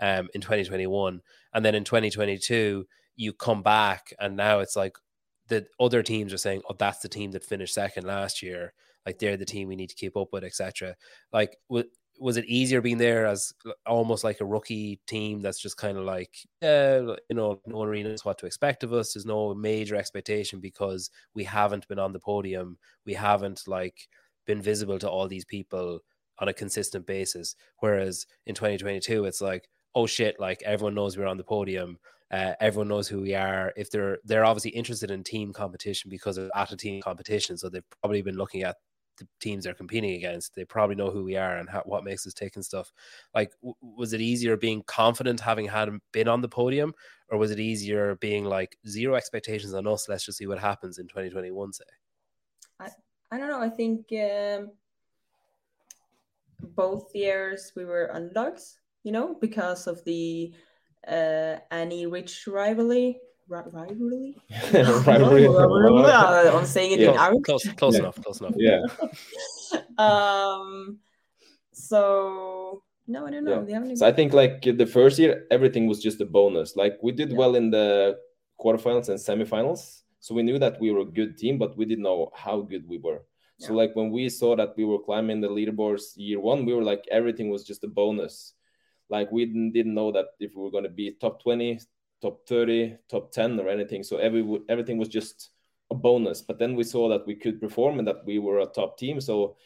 um, 0.00 0.28
in 0.34 0.40
2021. 0.40 1.20
And 1.54 1.64
then 1.64 1.74
in 1.74 1.84
2022, 1.84 2.86
you 3.16 3.32
come 3.32 3.62
back 3.62 4.12
and 4.20 4.36
now 4.36 4.60
it's 4.60 4.76
like 4.76 4.96
the 5.48 5.66
other 5.80 6.02
teams 6.02 6.32
are 6.32 6.38
saying, 6.38 6.62
"Oh, 6.68 6.76
that's 6.78 7.00
the 7.00 7.08
team 7.08 7.32
that 7.32 7.44
finished 7.44 7.74
second 7.74 8.06
last 8.06 8.42
year. 8.42 8.72
Like 9.06 9.18
they're 9.18 9.36
the 9.36 9.44
team 9.44 9.68
we 9.68 9.76
need 9.76 9.90
to 9.90 9.96
keep 9.96 10.16
up 10.16 10.28
with, 10.32 10.44
etc." 10.44 10.96
Like, 11.32 11.58
was 12.18 12.36
it 12.36 12.44
easier 12.46 12.80
being 12.80 12.98
there 12.98 13.26
as 13.26 13.52
almost 13.86 14.24
like 14.24 14.40
a 14.40 14.44
rookie 14.44 15.00
team 15.06 15.40
that's 15.40 15.60
just 15.60 15.76
kind 15.76 15.98
of 15.98 16.04
like, 16.04 16.34
uh, 16.62 17.16
you 17.28 17.34
know, 17.34 17.60
no 17.66 17.78
one 17.78 17.88
really 17.88 18.02
knows 18.04 18.24
what 18.24 18.38
to 18.38 18.46
expect 18.46 18.84
of 18.84 18.92
us. 18.92 19.12
There's 19.12 19.26
no 19.26 19.54
major 19.54 19.96
expectation 19.96 20.60
because 20.60 21.10
we 21.34 21.44
haven't 21.44 21.88
been 21.88 21.98
on 21.98 22.12
the 22.12 22.20
podium. 22.20 22.78
We 23.06 23.14
haven't 23.14 23.62
like 23.66 24.08
been 24.46 24.62
visible 24.62 24.98
to 25.00 25.10
all 25.10 25.28
these 25.28 25.44
people 25.44 26.00
on 26.38 26.48
a 26.48 26.52
consistent 26.52 27.06
basis. 27.06 27.56
Whereas 27.78 28.26
in 28.46 28.54
2022, 28.54 29.24
it's 29.24 29.40
like, 29.40 29.68
oh 29.94 30.06
shit, 30.06 30.38
like 30.38 30.62
everyone 30.64 30.94
knows 30.94 31.16
we're 31.16 31.26
on 31.26 31.38
the 31.38 31.44
podium. 31.44 31.98
Uh, 32.32 32.54
everyone 32.60 32.88
knows 32.88 33.08
who 33.08 33.20
we 33.20 33.34
are. 33.34 33.72
If 33.76 33.90
they're 33.90 34.18
they're 34.24 34.44
obviously 34.44 34.70
interested 34.70 35.10
in 35.10 35.22
team 35.22 35.52
competition 35.52 36.08
because 36.08 36.38
of 36.38 36.50
at 36.54 36.72
a 36.72 36.76
team 36.76 37.02
competition, 37.02 37.58
so 37.58 37.68
they've 37.68 37.84
probably 38.00 38.22
been 38.22 38.36
looking 38.36 38.62
at 38.62 38.76
the 39.18 39.28
teams 39.40 39.64
they're 39.64 39.74
competing 39.74 40.14
against. 40.14 40.54
They 40.54 40.64
probably 40.64 40.96
know 40.96 41.10
who 41.10 41.24
we 41.24 41.36
are 41.36 41.56
and 41.58 41.68
how, 41.68 41.82
what 41.84 42.04
makes 42.04 42.26
us 42.26 42.32
tick 42.32 42.56
and 42.56 42.64
stuff. 42.64 42.90
Like, 43.34 43.52
w- 43.60 43.74
was 43.82 44.14
it 44.14 44.22
easier 44.22 44.56
being 44.56 44.82
confident 44.86 45.40
having 45.40 45.66
had 45.66 45.90
been 46.12 46.28
on 46.28 46.40
the 46.40 46.48
podium, 46.48 46.94
or 47.28 47.36
was 47.36 47.50
it 47.50 47.60
easier 47.60 48.16
being 48.16 48.46
like 48.46 48.76
zero 48.86 49.14
expectations 49.14 49.74
on 49.74 49.86
us? 49.86 50.08
Let's 50.08 50.24
just 50.24 50.38
see 50.38 50.46
what 50.46 50.58
happens 50.58 50.98
in 50.98 51.08
2021. 51.08 51.72
Say, 51.74 51.84
I 52.80 52.88
I 53.30 53.38
don't 53.38 53.48
know. 53.48 53.60
I 53.60 53.68
think 53.68 54.06
um, 54.12 54.70
both 56.74 57.14
years 57.14 57.72
we 57.76 57.84
were 57.84 58.14
underdogs. 58.14 58.78
You 59.02 59.12
know, 59.12 59.36
because 59.40 59.88
of 59.88 60.02
the 60.04 60.52
uh, 61.08 61.56
Annie 61.70 62.06
Rich 62.06 62.46
rivalry 62.46 63.18
rivalry. 63.48 64.36
Rivalry. 64.72 65.46
I'm 66.08 66.64
saying 66.64 66.92
it 66.92 67.00
in 67.00 67.06
Close, 67.12 67.18
Arabic. 67.20 67.44
close, 67.44 67.68
close 67.76 67.94
Yeah. 67.94 68.00
enough, 68.00 68.22
close 68.22 68.40
enough. 68.40 68.54
yeah. 68.56 68.80
um. 69.98 70.98
So 71.72 72.82
no, 73.06 73.26
I 73.26 73.30
don't 73.30 73.44
know. 73.44 73.58
Yeah. 73.58 73.60
Do 73.62 73.68
you 73.68 73.74
have 73.74 73.84
any- 73.84 73.96
So 73.96 74.06
I 74.06 74.12
think 74.12 74.32
like 74.32 74.62
the 74.62 74.86
first 74.86 75.18
year, 75.18 75.46
everything 75.50 75.86
was 75.86 76.00
just 76.02 76.20
a 76.20 76.24
bonus. 76.26 76.76
Like 76.76 76.98
we 77.02 77.12
did 77.12 77.30
Yeah. 77.30 77.36
well 77.38 77.54
in 77.56 77.70
the 77.70 78.16
quarterfinals 78.60 79.08
and 79.08 79.18
semifinals, 79.18 80.02
so 80.20 80.34
we 80.34 80.42
knew 80.42 80.58
that 80.58 80.80
we 80.80 80.92
were 80.92 81.00
a 81.00 81.04
good 81.04 81.36
team, 81.36 81.58
but 81.58 81.76
we 81.76 81.84
didn't 81.84 82.04
know 82.04 82.30
how 82.34 82.60
good 82.60 82.86
we 82.88 82.98
were. 82.98 83.22
So 83.58 83.74
like 83.74 83.94
when 83.94 84.10
we 84.10 84.28
saw 84.28 84.56
that 84.56 84.74
we 84.76 84.84
were 84.84 84.98
climbing 84.98 85.40
the 85.40 85.48
leaderboards 85.48 86.14
year 86.16 86.40
one, 86.40 86.64
we 86.66 86.74
were 86.74 86.82
like 86.82 87.04
everything 87.12 87.48
was 87.48 87.62
just 87.64 87.84
a 87.84 87.88
bonus. 87.88 88.54
Like 89.12 89.30
we 89.30 89.44
didn't, 89.44 89.72
didn't 89.72 89.94
know 89.94 90.10
that 90.12 90.28
if 90.40 90.56
we 90.56 90.62
were 90.62 90.70
going 90.70 90.84
to 90.84 90.90
be 90.90 91.16
top 91.20 91.42
twenty, 91.42 91.78
top 92.22 92.46
thirty, 92.48 92.96
top 93.10 93.30
ten, 93.30 93.60
or 93.60 93.68
anything. 93.68 94.02
So 94.02 94.16
every 94.16 94.42
everything 94.70 94.96
was 94.96 95.08
just 95.08 95.50
a 95.90 95.94
bonus. 95.94 96.40
But 96.40 96.58
then 96.58 96.74
we 96.74 96.84
saw 96.84 97.10
that 97.10 97.26
we 97.26 97.34
could 97.34 97.60
perform 97.60 97.98
and 97.98 98.08
that 98.08 98.24
we 98.24 98.38
were 98.38 98.60
a 98.60 98.66
top 98.66 98.96
team. 98.96 99.20
So 99.20 99.56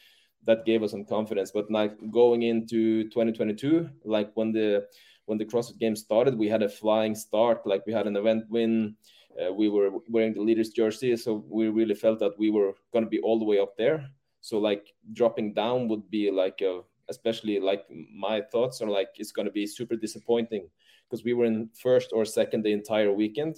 that 0.47 0.67
gave 0.67 0.83
us 0.83 0.91
some 0.91 1.05
confidence. 1.05 1.53
But 1.53 1.71
like 1.71 1.95
going 2.11 2.43
into 2.43 3.05
2022, 3.05 3.89
like 4.05 4.33
when 4.35 4.51
the 4.51 4.87
when 5.27 5.39
the 5.39 5.45
CrossFit 5.45 5.79
Games 5.79 6.01
started, 6.01 6.37
we 6.37 6.49
had 6.49 6.65
a 6.65 6.69
flying 6.69 7.15
start. 7.15 7.67
Like 7.67 7.87
we 7.87 7.93
had 7.93 8.09
an 8.09 8.17
event 8.17 8.45
win. 8.51 8.97
Uh, 9.41 9.53
we 9.53 9.69
were 9.69 9.91
wearing 10.09 10.35
the 10.35 10.41
leaders 10.41 10.71
jersey, 10.71 11.17
so 11.17 11.45
we 11.49 11.69
really 11.69 11.95
felt 11.95 12.19
that 12.19 12.39
we 12.39 12.51
were 12.51 12.73
going 12.93 13.05
to 13.05 13.11
be 13.11 13.21
all 13.21 13.39
the 13.39 13.45
way 13.45 13.61
up 13.61 13.77
there. 13.77 14.09
So 14.41 14.59
like 14.59 14.95
dropping 15.13 15.55
down 15.55 15.89
would 15.89 16.11
be 16.11 16.31
like 16.31 16.63
a, 16.63 16.81
especially 17.09 17.61
like 17.61 17.85
my 18.13 18.41
thoughts 18.41 18.81
are 18.81 18.89
like 18.89 19.09
it's 19.17 19.33
going 19.33 19.47
to 19.47 19.53
be 19.53 19.67
super 19.67 19.97
disappointing 19.97 20.69
because 21.09 21.25
we 21.25 21.35
were 21.35 21.45
in 21.45 21.71
first 21.81 22.11
or 22.13 22.25
second 22.25 22.63
the 22.63 22.73
entire 22.73 23.13
weekend. 23.13 23.57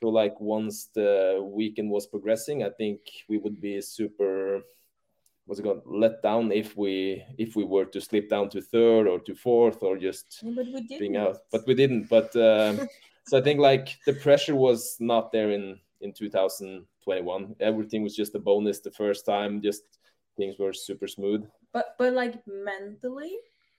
So 0.00 0.08
like 0.08 0.38
once 0.40 0.88
the 0.94 1.40
weekend 1.42 1.90
was 1.90 2.06
progressing, 2.06 2.62
I 2.62 2.70
think 2.70 3.00
we 3.28 3.38
would 3.38 3.60
be 3.60 3.80
super 3.80 4.62
was 5.46 5.60
it 5.60 5.62
going 5.62 5.80
let 5.86 6.22
down 6.22 6.50
if 6.50 6.76
we 6.76 7.22
if 7.38 7.54
we 7.54 7.64
were 7.64 7.84
to 7.84 8.00
slip 8.00 8.28
down 8.28 8.48
to 8.50 8.60
third 8.60 9.06
or 9.06 9.20
to 9.20 9.34
fourth 9.34 9.82
or 9.82 9.96
just 9.96 10.40
Yeah, 10.42 10.52
but 10.56 10.66
we 10.66 10.82
did. 10.82 10.98
being 10.98 11.16
out. 11.16 11.38
But 11.52 11.66
we 11.66 11.74
didn't. 11.74 12.08
But 12.08 12.34
um, 12.36 12.88
so 13.26 13.38
i 13.38 13.40
think 13.40 13.60
like 13.60 13.98
the 14.06 14.12
pressure 14.12 14.54
was 14.54 14.96
not 15.00 15.32
there 15.32 15.50
in 15.50 15.78
in 16.00 16.12
2021 16.12 17.56
everything 17.60 18.02
was 18.02 18.14
just 18.14 18.34
a 18.34 18.38
bonus 18.38 18.80
the 18.80 18.90
first 18.90 19.24
time. 19.24 19.62
Just 19.62 19.82
things 20.36 20.58
were 20.58 20.72
super 20.72 21.06
smooth 21.06 21.46
But 21.72 21.94
but 21.98 22.12
like 22.12 22.42
mentally, 22.46 23.36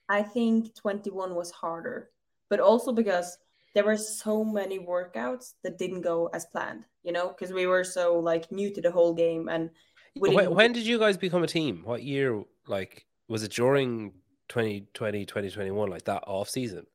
I 0.08 0.22
think 0.22 0.74
21 0.74 1.34
was 1.34 1.50
harder. 1.50 2.10
But 2.50 2.60
also 2.60 2.92
because 2.92 3.36
there 3.74 3.84
were 3.84 3.96
so 3.96 4.44
many 4.44 4.78
workouts 4.78 5.54
that 5.62 5.78
didn't 5.78 6.00
go 6.02 6.28
as 6.32 6.46
planned, 6.46 6.84
you 7.02 7.12
know, 7.12 7.28
because 7.28 7.52
we 7.52 7.66
were 7.66 7.84
so 7.84 8.18
like 8.18 8.50
new 8.50 8.72
to 8.74 8.80
the 8.80 8.90
whole 8.90 9.12
game 9.14 9.48
and 9.48 9.70
we 10.16 10.30
When, 10.30 10.38
didn't- 10.38 10.54
when 10.56 10.72
did 10.72 10.86
you 10.86 10.98
guys 10.98 11.16
become 11.16 11.42
a 11.44 11.46
team? 11.46 11.82
What 11.84 12.02
year? 12.02 12.42
Like, 12.66 13.06
was 13.28 13.42
it 13.42 13.52
during 13.52 14.12
2020, 14.48 15.26
2021, 15.26 15.90
like 15.90 16.04
that 16.04 16.24
off 16.26 16.48
season? 16.48 16.86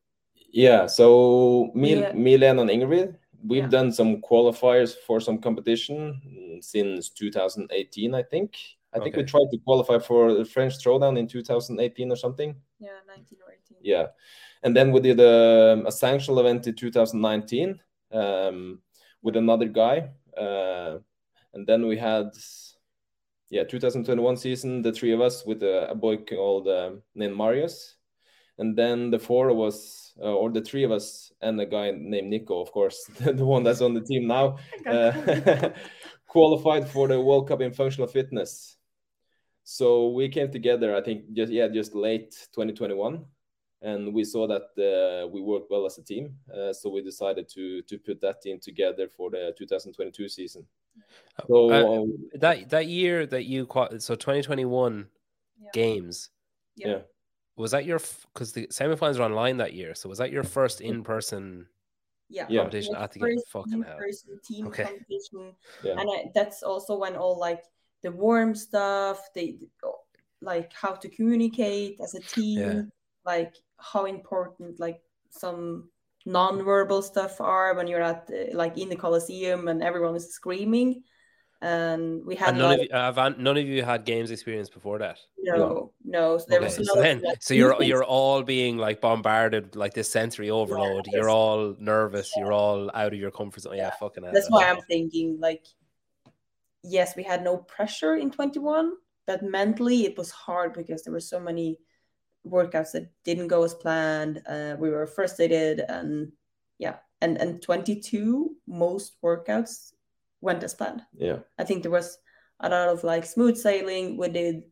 yeah 0.56 0.86
so 0.86 1.72
me 1.74 1.98
Yeah. 2.00 2.12
milan 2.12 2.60
and 2.60 2.70
ingrid 2.70 3.16
we've 3.44 3.64
Yeah. 3.64 3.68
done 3.78 3.90
some 3.92 4.20
qualifiers 4.22 4.94
for 5.06 5.20
some 5.20 5.38
competition 5.38 6.60
since 6.62 7.08
2018 7.10 8.14
i 8.14 8.22
think 8.22 8.54
i 8.94 8.98
think 9.00 9.16
we 9.16 9.24
tried 9.24 9.50
to 9.50 9.58
qualify 9.64 9.98
for 9.98 10.34
the 10.34 10.44
french 10.44 10.74
throwdown 10.78 11.18
in 11.18 11.26
2018 11.26 12.10
or 12.10 12.16
something. 12.16 12.54
Yeah, 12.78 12.90
19 13.06 13.38
or 13.46 13.52
18. 13.52 13.78
yeah. 13.82 14.06
And 14.62 14.74
then 14.74 14.92
we 14.92 15.00
did 15.00 15.20
a, 15.20 15.82
a 15.86 15.90
sanctional 15.90 16.40
event 16.40 16.66
in 16.66 16.74
2019 16.74 17.78
um, 18.12 18.78
with 19.22 19.36
another 19.36 19.66
guy 19.66 20.08
uh, 20.36 20.98
and 21.54 21.66
then 21.66 21.86
we 21.86 21.96
had 21.96 22.30
yeah 23.50 23.64
2021 23.64 24.36
season 24.36 24.82
the 24.82 24.92
three 24.92 25.12
of 25.12 25.20
us 25.20 25.44
with 25.46 25.62
a, 25.62 25.90
a 25.90 25.94
boy 25.94 26.16
called 26.16 26.68
um, 26.68 27.02
named 27.14 27.36
marius. 27.36 27.96
And 28.56 28.78
then 28.78 29.10
the 29.10 29.18
four 29.18 29.48
of 29.48 29.60
us 29.60 30.14
uh, 30.20 30.32
or 30.32 30.50
the 30.50 30.60
three 30.60 30.84
of 30.84 30.92
us 30.92 31.32
and 31.40 31.60
a 31.60 31.66
guy 31.66 31.90
named 31.90 32.28
nico 32.28 32.60
of 32.60 32.70
course 32.70 33.04
the 33.20 33.44
one 33.44 33.64
that's 33.64 33.80
on 33.80 33.94
the 33.94 34.00
team 34.00 34.28
now 34.28 34.58
uh, 34.86 35.70
qualified 36.28 36.88
for 36.88 37.08
the 37.08 37.20
world 37.20 37.48
cup 37.48 37.60
in 37.60 37.72
functional 37.72 38.06
fitness 38.06 38.76
so 39.64 40.08
we 40.10 40.28
came 40.28 40.50
together 40.50 40.94
i 40.94 41.00
think 41.02 41.32
just 41.32 41.52
yeah 41.52 41.66
just 41.68 41.94
late 41.94 42.48
2021 42.52 43.24
and 43.82 44.14
we 44.14 44.24
saw 44.24 44.46
that 44.46 44.68
uh, 44.80 45.26
we 45.28 45.42
worked 45.42 45.70
well 45.70 45.84
as 45.84 45.98
a 45.98 46.02
team. 46.02 46.38
Uh, 46.54 46.72
so 46.72 46.88
we 46.88 47.02
decided 47.02 47.46
to 47.50 47.82
to 47.82 47.98
put 47.98 48.18
that 48.22 48.40
team 48.40 48.58
together 48.58 49.08
for 49.08 49.28
the 49.30 49.52
2022 49.58 50.26
season. 50.26 50.66
So 51.46 51.68
Uh, 51.70 52.02
uh, 52.02 52.06
that 52.40 52.70
that 52.70 52.86
year 52.86 53.26
that 53.26 53.44
you 53.44 53.66
qua- 53.66 53.98
so 53.98 54.14
2021 54.14 55.10
Yeah. 55.60 55.68
games 55.74 56.30
Yeah. 56.76 56.88
yeah, 56.88 57.00
was 57.56 57.72
that 57.72 57.84
your 57.84 58.00
because 58.32 58.52
the 58.52 58.66
semifinals 58.68 59.18
were 59.18 59.24
online 59.26 59.58
that 59.58 59.74
year 59.74 59.94
so 59.94 60.08
was 60.08 60.18
that 60.18 60.32
your 60.32 60.44
first 60.44 60.80
in 60.80 61.04
person 61.04 61.68
Yeah. 62.30 62.46
Yeah. 62.48 62.60
competition 62.62 62.94
It 62.94 62.98
was 62.98 63.04
at 63.04 63.12
the 63.12 63.20
game 63.20 63.36
first 63.36 63.50
fucking 63.50 63.82
hell 63.82 63.98
in-person 63.98 64.40
team 64.48 64.66
Okay. 64.68 64.84
competition. 64.84 65.56
yeah, 65.84 66.00
and 66.00 66.08
I, 66.10 66.30
that's 66.34 66.62
also 66.62 66.96
when 66.96 67.16
all 67.16 67.36
like 67.38 67.64
the 68.04 68.12
worm 68.12 68.54
stuff 68.54 69.18
they 69.34 69.56
like 70.40 70.70
how 70.82 70.92
to 71.02 71.08
communicate 71.08 71.98
as 72.04 72.14
a 72.14 72.20
team 72.20 72.58
Yeah. 72.60 72.82
like 73.24 73.54
how 73.78 74.04
important 74.04 74.78
like 74.78 75.00
some 75.30 75.88
non-verbal 76.26 77.02
stuff 77.02 77.40
are 77.40 77.74
when 77.74 77.86
you're 77.86 78.02
at 78.02 78.26
the, 78.28 78.50
like 78.54 78.78
in 78.78 78.88
the 78.88 78.96
coliseum 78.96 79.68
and 79.68 79.82
everyone 79.82 80.14
is 80.16 80.32
screaming. 80.32 81.02
And 81.62 82.24
we 82.26 82.34
had 82.36 82.50
and 82.50 82.58
none 82.58 82.70
like, 82.72 82.80
of 82.80 82.84
you 82.84 82.90
uh, 82.96 83.12
have 83.12 83.38
none 83.38 83.56
of 83.56 83.66
you 83.66 83.82
had 83.82 84.04
games 84.04 84.30
experience 84.30 84.68
before 84.68 84.98
that? 84.98 85.18
No 85.38 85.92
no. 86.04 86.36
so 86.38 86.44
there 86.48 86.58
okay 86.60 86.76
was 86.78 86.88
so 86.88 87.00
then 87.00 87.22
so 87.40 87.54
you're 87.54 87.70
movements. 87.70 87.88
you're 87.88 88.04
all 88.04 88.42
being 88.42 88.76
like 88.76 89.00
bombarded 89.00 89.74
like 89.74 89.94
this 89.94 90.10
sensory 90.10 90.50
overload. 90.50 91.06
You're 91.10 91.30
all 91.30 91.74
nervous. 91.78 92.30
You're 92.36 92.52
all 92.52 92.90
out 92.94 93.14
of 93.14 93.18
your 93.18 93.30
comfort 93.30 93.62
zone. 93.62 93.76
Yeah, 93.76 93.84
Yeah. 93.86 93.90
fucking 93.98 94.24
that's 94.34 94.50
why 94.50 94.64
i'm 94.70 94.82
thinking 94.82 95.38
like 95.40 95.64
yes 96.84 97.16
we 97.16 97.22
had 97.22 97.42
no 97.42 97.56
pressure 97.56 98.16
in 98.16 98.30
21 98.30 98.92
but 99.26 99.42
mentally 99.42 100.04
it 100.04 100.16
was 100.16 100.30
hard 100.30 100.72
because 100.72 101.02
there 101.02 101.12
were 101.12 101.20
so 101.20 101.40
many 101.40 101.78
workouts 102.46 102.92
that 102.92 103.10
didn't 103.24 103.48
go 103.48 103.62
as 103.64 103.74
planned 103.74 104.42
uh, 104.46 104.76
we 104.78 104.90
were 104.90 105.06
frustrated 105.06 105.80
and 105.88 106.30
yeah 106.78 106.96
and 107.20 107.38
and 107.38 107.62
22 107.62 108.54
most 108.66 109.16
workouts 109.22 109.92
went 110.40 110.62
as 110.62 110.74
planned. 110.74 111.02
Yeah, 111.16 111.38
i 111.58 111.64
think 111.64 111.82
there 111.82 111.90
was 111.90 112.18
a 112.60 112.68
lot 112.68 112.88
of 112.88 113.02
like 113.02 113.24
smooth 113.24 113.56
sailing 113.56 114.18
we 114.18 114.28
did 114.28 114.62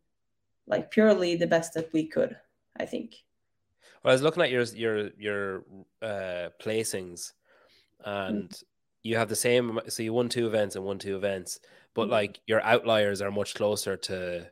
like 0.66 0.90
purely 0.90 1.34
the 1.34 1.46
best 1.46 1.74
that 1.74 1.92
we 1.92 2.06
could 2.06 2.36
i 2.78 2.84
think. 2.84 3.14
Well, 4.02 4.10
I 4.10 4.14
was 4.14 4.22
looking 4.22 4.42
at 4.42 4.50
your 4.50 4.64
your 4.74 5.10
your 5.16 5.64
uh, 6.00 6.48
placings, 6.60 7.32
and 8.04 8.52
you 9.02 9.16
have 9.16 9.28
the 9.28 9.36
same. 9.36 9.80
So 9.88 10.02
you 10.02 10.12
won 10.12 10.28
two 10.28 10.46
events 10.46 10.74
and 10.74 10.84
won 10.84 10.98
two 10.98 11.16
events, 11.16 11.60
but 11.94 12.08
Mhm. 12.08 12.10
like 12.12 12.40
your 12.46 12.60
outliers 12.62 13.20
are 13.22 13.30
much 13.30 13.54
closer 13.54 13.96
to 13.96 14.50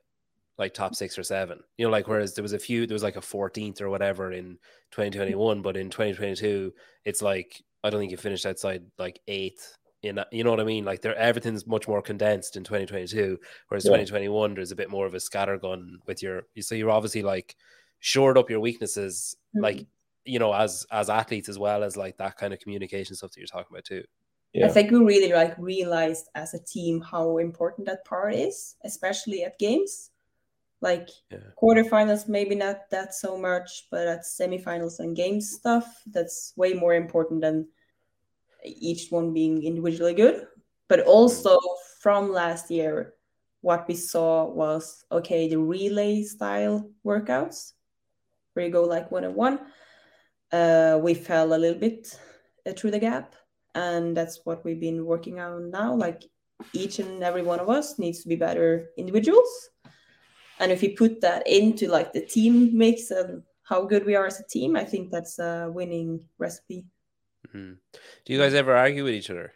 like 0.58 0.74
top 0.74 0.94
six 0.94 1.18
or 1.18 1.22
seven. 1.22 1.62
You 1.78 1.86
know, 1.86 1.90
like 1.90 2.06
whereas 2.08 2.34
there 2.34 2.42
was 2.42 2.52
a 2.52 2.58
few, 2.58 2.86
there 2.86 2.94
was 2.94 3.02
like 3.02 3.16
a 3.16 3.22
fourteenth 3.22 3.80
or 3.80 3.88
whatever 3.90 4.32
in 4.32 4.58
2021, 4.90 5.62
but 5.62 5.76
in 5.76 5.88
2022, 5.90 6.72
it's 7.04 7.22
like 7.22 7.62
I 7.82 7.88
don't 7.90 7.98
think 8.00 8.10
you 8.12 8.18
finished 8.18 8.44
outside 8.46 8.84
like 8.98 9.20
eighth. 9.28 9.76
In 10.02 10.18
a- 10.18 10.26
you 10.32 10.44
know 10.44 10.50
what 10.50 10.60
I 10.60 10.64
mean? 10.64 10.84
Like 10.84 11.02
there, 11.02 11.14
everything's 11.16 11.66
much 11.66 11.86
more 11.88 12.00
condensed 12.02 12.56
in 12.56 12.64
2022, 12.64 13.38
whereas 13.68 13.84
Yeah. 13.84 13.90
2021 13.90 14.54
there's 14.54 14.70
a 14.72 14.76
bit 14.76 14.90
more 14.90 15.06
of 15.06 15.14
a 15.14 15.18
scattergun 15.18 15.96
with 16.06 16.22
your. 16.22 16.46
So 16.60 16.74
you're 16.74 16.90
obviously 16.90 17.22
like 17.22 17.56
shored 18.00 18.36
up 18.38 18.48
your 18.50 18.60
weaknesses 18.60 19.36
like 19.54 19.86
you 20.26 20.38
know 20.38 20.52
as 20.54 20.86
as 20.90 21.08
athletes 21.10 21.48
as 21.48 21.58
well 21.58 21.82
as 21.82 21.96
like 21.96 22.16
that 22.18 22.36
kind 22.36 22.52
of 22.54 22.60
communication 22.60 23.14
stuff 23.16 23.30
that 23.32 23.38
you're 23.40 23.46
talking 23.46 23.68
about 23.74 23.84
too 23.84 24.04
yeah, 24.52 24.66
I 24.66 24.68
think 24.68 24.90
we 24.90 24.98
really 24.98 25.32
like 25.32 25.56
realized 25.58 26.28
as 26.34 26.54
a 26.54 26.62
team 26.62 27.00
how 27.00 27.38
important 27.38 27.86
that 27.86 28.04
part 28.04 28.34
is, 28.34 28.76
especially 28.84 29.44
at 29.44 29.58
games. 29.58 30.10
Like 30.80 31.10
Yeah. 31.30 31.38
quarterfinals, 31.62 32.28
maybe 32.28 32.54
not 32.54 32.90
that 32.90 33.14
so 33.14 33.36
much, 33.38 33.88
but 33.90 34.06
at 34.08 34.22
semifinals 34.22 35.00
and 35.00 35.16
games 35.16 35.52
stuff, 35.52 36.02
that's 36.06 36.54
way 36.56 36.74
more 36.74 36.94
important 36.94 37.42
than 37.42 37.68
each 38.64 39.10
one 39.10 39.32
being 39.32 39.62
individually 39.62 40.14
good. 40.14 40.46
But 40.88 41.00
also 41.00 41.58
from 42.00 42.32
last 42.32 42.70
year, 42.70 43.14
what 43.60 43.86
we 43.88 43.94
saw 43.94 44.46
was 44.46 45.04
okay, 45.12 45.48
the 45.48 45.58
relay 45.58 46.22
style 46.22 46.90
workouts 47.04 47.74
where 48.54 48.66
you 48.66 48.72
go 48.72 48.84
like 48.84 49.10
one 49.10 49.24
on 49.24 49.34
one. 49.34 49.60
Uh, 50.52 51.00
we 51.02 51.14
fell 51.14 51.54
a 51.54 51.58
little 51.58 51.78
bit 51.80 52.18
uh, 52.66 52.72
through 52.72 52.92
the 52.92 52.98
gap 53.00 53.36
and 53.74 54.16
that's 54.16 54.40
what 54.44 54.64
we've 54.64 54.80
been 54.80 55.04
working 55.04 55.38
on 55.40 55.70
now 55.70 55.94
like 55.94 56.24
each 56.72 56.98
and 56.98 57.22
every 57.22 57.42
one 57.42 57.60
of 57.60 57.68
us 57.70 57.98
needs 57.98 58.22
to 58.22 58.28
be 58.28 58.36
better 58.36 58.90
individuals 58.98 59.48
and 60.58 60.70
if 60.72 60.82
you 60.82 60.94
put 60.96 61.20
that 61.20 61.46
into 61.46 61.88
like 61.88 62.12
the 62.12 62.20
team 62.26 62.76
mix 62.76 63.10
and 63.10 63.42
how 63.62 63.84
good 63.84 64.04
we 64.04 64.14
are 64.16 64.26
as 64.26 64.40
a 64.40 64.44
team 64.48 64.76
i 64.76 64.84
think 64.84 65.10
that's 65.10 65.38
a 65.38 65.70
winning 65.72 66.20
recipe 66.38 66.84
Mhm. 67.54 67.78
do 68.24 68.32
you 68.32 68.38
guys 68.38 68.54
ever 68.54 68.76
argue 68.76 69.04
with 69.04 69.14
each 69.14 69.30
other 69.30 69.52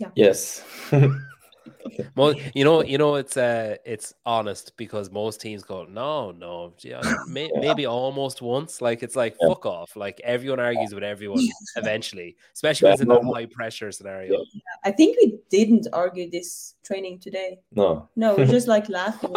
Yeah. 0.00 0.10
Yes. 0.16 0.64
Well, 2.16 2.34
you 2.54 2.64
know, 2.64 2.82
you 2.82 2.98
know, 2.98 3.14
it's 3.16 3.36
uh, 3.36 3.76
it's 3.84 4.14
honest 4.26 4.76
because 4.76 5.10
most 5.10 5.40
teams 5.40 5.62
go, 5.62 5.84
no, 5.84 6.30
no, 6.30 6.72
yeah, 6.80 7.00
may, 7.28 7.50
maybe 7.54 7.86
almost 7.86 8.40
once. 8.42 8.80
Like 8.80 9.02
it's 9.02 9.16
like 9.16 9.34
Yeah. 9.40 9.48
fuck 9.48 9.66
off. 9.66 9.94
Like 9.96 10.20
everyone 10.24 10.60
argues 10.60 10.94
with 10.94 11.04
everyone 11.04 11.40
eventually, 11.76 12.36
especially 12.54 12.86
when 12.86 12.92
it's 12.94 13.02
in 13.02 13.08
Yeah. 13.08 13.18
that 13.22 13.32
high 13.34 13.46
pressure 13.46 13.92
scenario. 13.92 14.42
I 14.84 14.90
think 14.90 15.16
we 15.22 15.38
didn't 15.50 15.86
argue 15.92 16.30
this 16.30 16.74
training 16.82 17.18
today. 17.20 17.60
no. 17.72 18.08
No, 18.16 18.34
we're 18.36 18.46
just 18.46 18.68
like 18.68 18.88
laughing. 18.88 19.34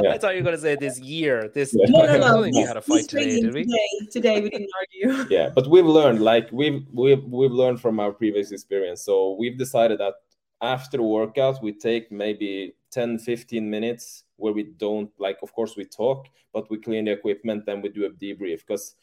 Yeah. 0.00 0.12
I 0.12 0.18
thought 0.18 0.34
you 0.34 0.40
were 0.40 0.44
going 0.44 0.56
to 0.56 0.62
say 0.62 0.76
this 0.76 0.98
year. 0.98 1.50
This 1.54 1.74
Yeah. 1.78 1.86
No, 1.90 2.06
no, 2.06 2.12
I 2.12 2.16
no. 2.18 2.20
don't 2.34 2.42
think 2.44 2.56
we 2.56 2.62
had 2.62 2.76
a 2.76 2.82
fight 2.82 3.08
today, 3.08 3.40
did 3.40 3.52
we? 3.54 3.64
Today, 3.64 3.88
today 4.10 4.40
we 4.40 4.50
didn't 4.50 4.70
argue. 4.80 5.26
yeah 5.30 5.50
but 5.54 5.68
we've 5.68 5.84
learned 5.86 6.20
like 6.22 6.48
we've 6.52 6.84
we've 6.92 7.22
we've 7.24 7.52
learned 7.52 7.80
from 7.80 8.00
our 8.00 8.10
previous 8.12 8.50
experience 8.52 9.02
so 9.02 9.36
we've 9.38 9.58
decided 9.58 9.98
that 10.00 10.14
after 10.64 11.02
workout 11.02 11.62
we 11.62 11.72
take 11.72 12.10
maybe 12.10 12.74
10 12.90 13.18
15 13.18 13.68
minutes 13.68 14.24
where 14.36 14.52
we 14.52 14.64
don't 14.78 15.10
like 15.18 15.38
of 15.42 15.52
course 15.52 15.76
we 15.76 15.84
talk 15.84 16.28
but 16.52 16.70
we 16.70 16.78
clean 16.78 17.04
the 17.04 17.12
equipment 17.12 17.66
then 17.66 17.82
we 17.82 17.88
do 17.88 18.06
a 18.06 18.10
debrief. 18.10 18.60
Because 18.66 18.94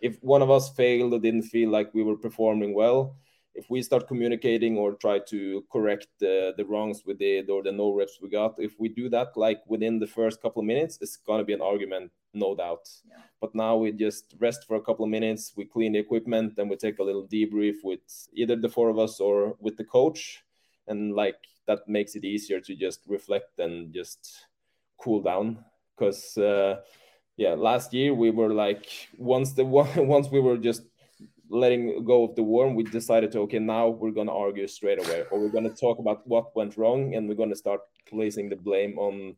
if 0.00 0.22
one 0.22 0.42
of 0.42 0.50
us 0.50 0.70
failed 0.70 1.14
or 1.14 1.18
didn't 1.18 1.42
feel 1.42 1.70
like 1.70 1.92
we 1.94 2.02
were 2.02 2.16
performing 2.16 2.74
well 2.74 3.16
if 3.54 3.68
we 3.68 3.82
start 3.82 4.06
communicating 4.06 4.76
or 4.76 4.92
try 4.92 5.18
to 5.18 5.64
correct 5.72 6.06
the, 6.20 6.54
the 6.56 6.64
wrongs 6.64 7.02
we 7.04 7.14
did 7.14 7.50
or 7.50 7.60
the 7.62 7.72
no 7.72 7.92
reps 7.92 8.18
we 8.22 8.28
got 8.28 8.54
if 8.58 8.78
we 8.78 8.88
do 8.88 9.08
that 9.08 9.36
like 9.36 9.60
within 9.66 9.98
the 9.98 10.06
first 10.06 10.40
couple 10.40 10.60
of 10.60 10.66
minutes 10.66 10.98
it's 11.00 11.16
going 11.16 11.40
to 11.40 11.44
be 11.44 11.54
an 11.54 11.60
argument 11.60 12.12
no 12.34 12.54
doubt. 12.54 12.86
Yeah. 13.10 13.16
but 13.40 13.54
now 13.54 13.76
we 13.76 13.90
just 13.90 14.34
rest 14.38 14.66
for 14.68 14.76
a 14.76 14.82
couple 14.82 15.04
of 15.04 15.10
minutes 15.10 15.54
we 15.56 15.64
clean 15.64 15.92
the 15.92 15.98
equipment 15.98 16.54
then 16.54 16.68
we 16.68 16.76
take 16.76 16.98
a 16.98 17.02
little 17.02 17.26
debrief 17.26 17.76
with 17.82 18.00
either 18.32 18.54
the 18.54 18.68
four 18.68 18.90
of 18.90 18.98
us 18.98 19.18
or 19.18 19.56
with 19.58 19.76
the 19.76 19.84
coach 19.84 20.44
and 20.88 21.14
like 21.14 21.36
that 21.66 21.80
makes 21.88 22.14
it 22.14 22.24
easier 22.24 22.60
to 22.60 22.74
just 22.74 23.00
reflect 23.06 23.58
and 23.58 23.92
just 23.92 24.46
cool 25.00 25.20
down 25.22 25.64
because 25.96 26.36
uh, 26.38 26.76
yeah 27.36 27.54
last 27.54 27.92
year 27.94 28.14
we 28.14 28.30
were 28.30 28.52
like 28.52 28.86
once 29.18 29.52
the 29.52 29.64
once 29.96 30.28
we 30.30 30.40
were 30.40 30.56
just 30.56 30.82
letting 31.50 32.04
go 32.04 32.24
of 32.24 32.34
the 32.36 32.42
worm 32.42 32.74
we 32.74 32.82
decided 32.84 33.32
to 33.32 33.40
okay 33.40 33.58
now 33.58 33.88
we're 33.88 34.10
going 34.10 34.26
to 34.26 34.32
argue 34.32 34.66
straight 34.66 34.98
away 34.98 35.24
or 35.30 35.40
we're 35.40 35.48
going 35.48 35.64
to 35.64 35.74
talk 35.80 35.98
about 35.98 36.26
what 36.26 36.54
went 36.54 36.76
wrong 36.76 37.14
and 37.14 37.28
we're 37.28 37.34
going 37.34 37.48
to 37.48 37.56
start 37.56 37.80
placing 38.06 38.48
the 38.48 38.56
blame 38.56 38.98
on 38.98 39.34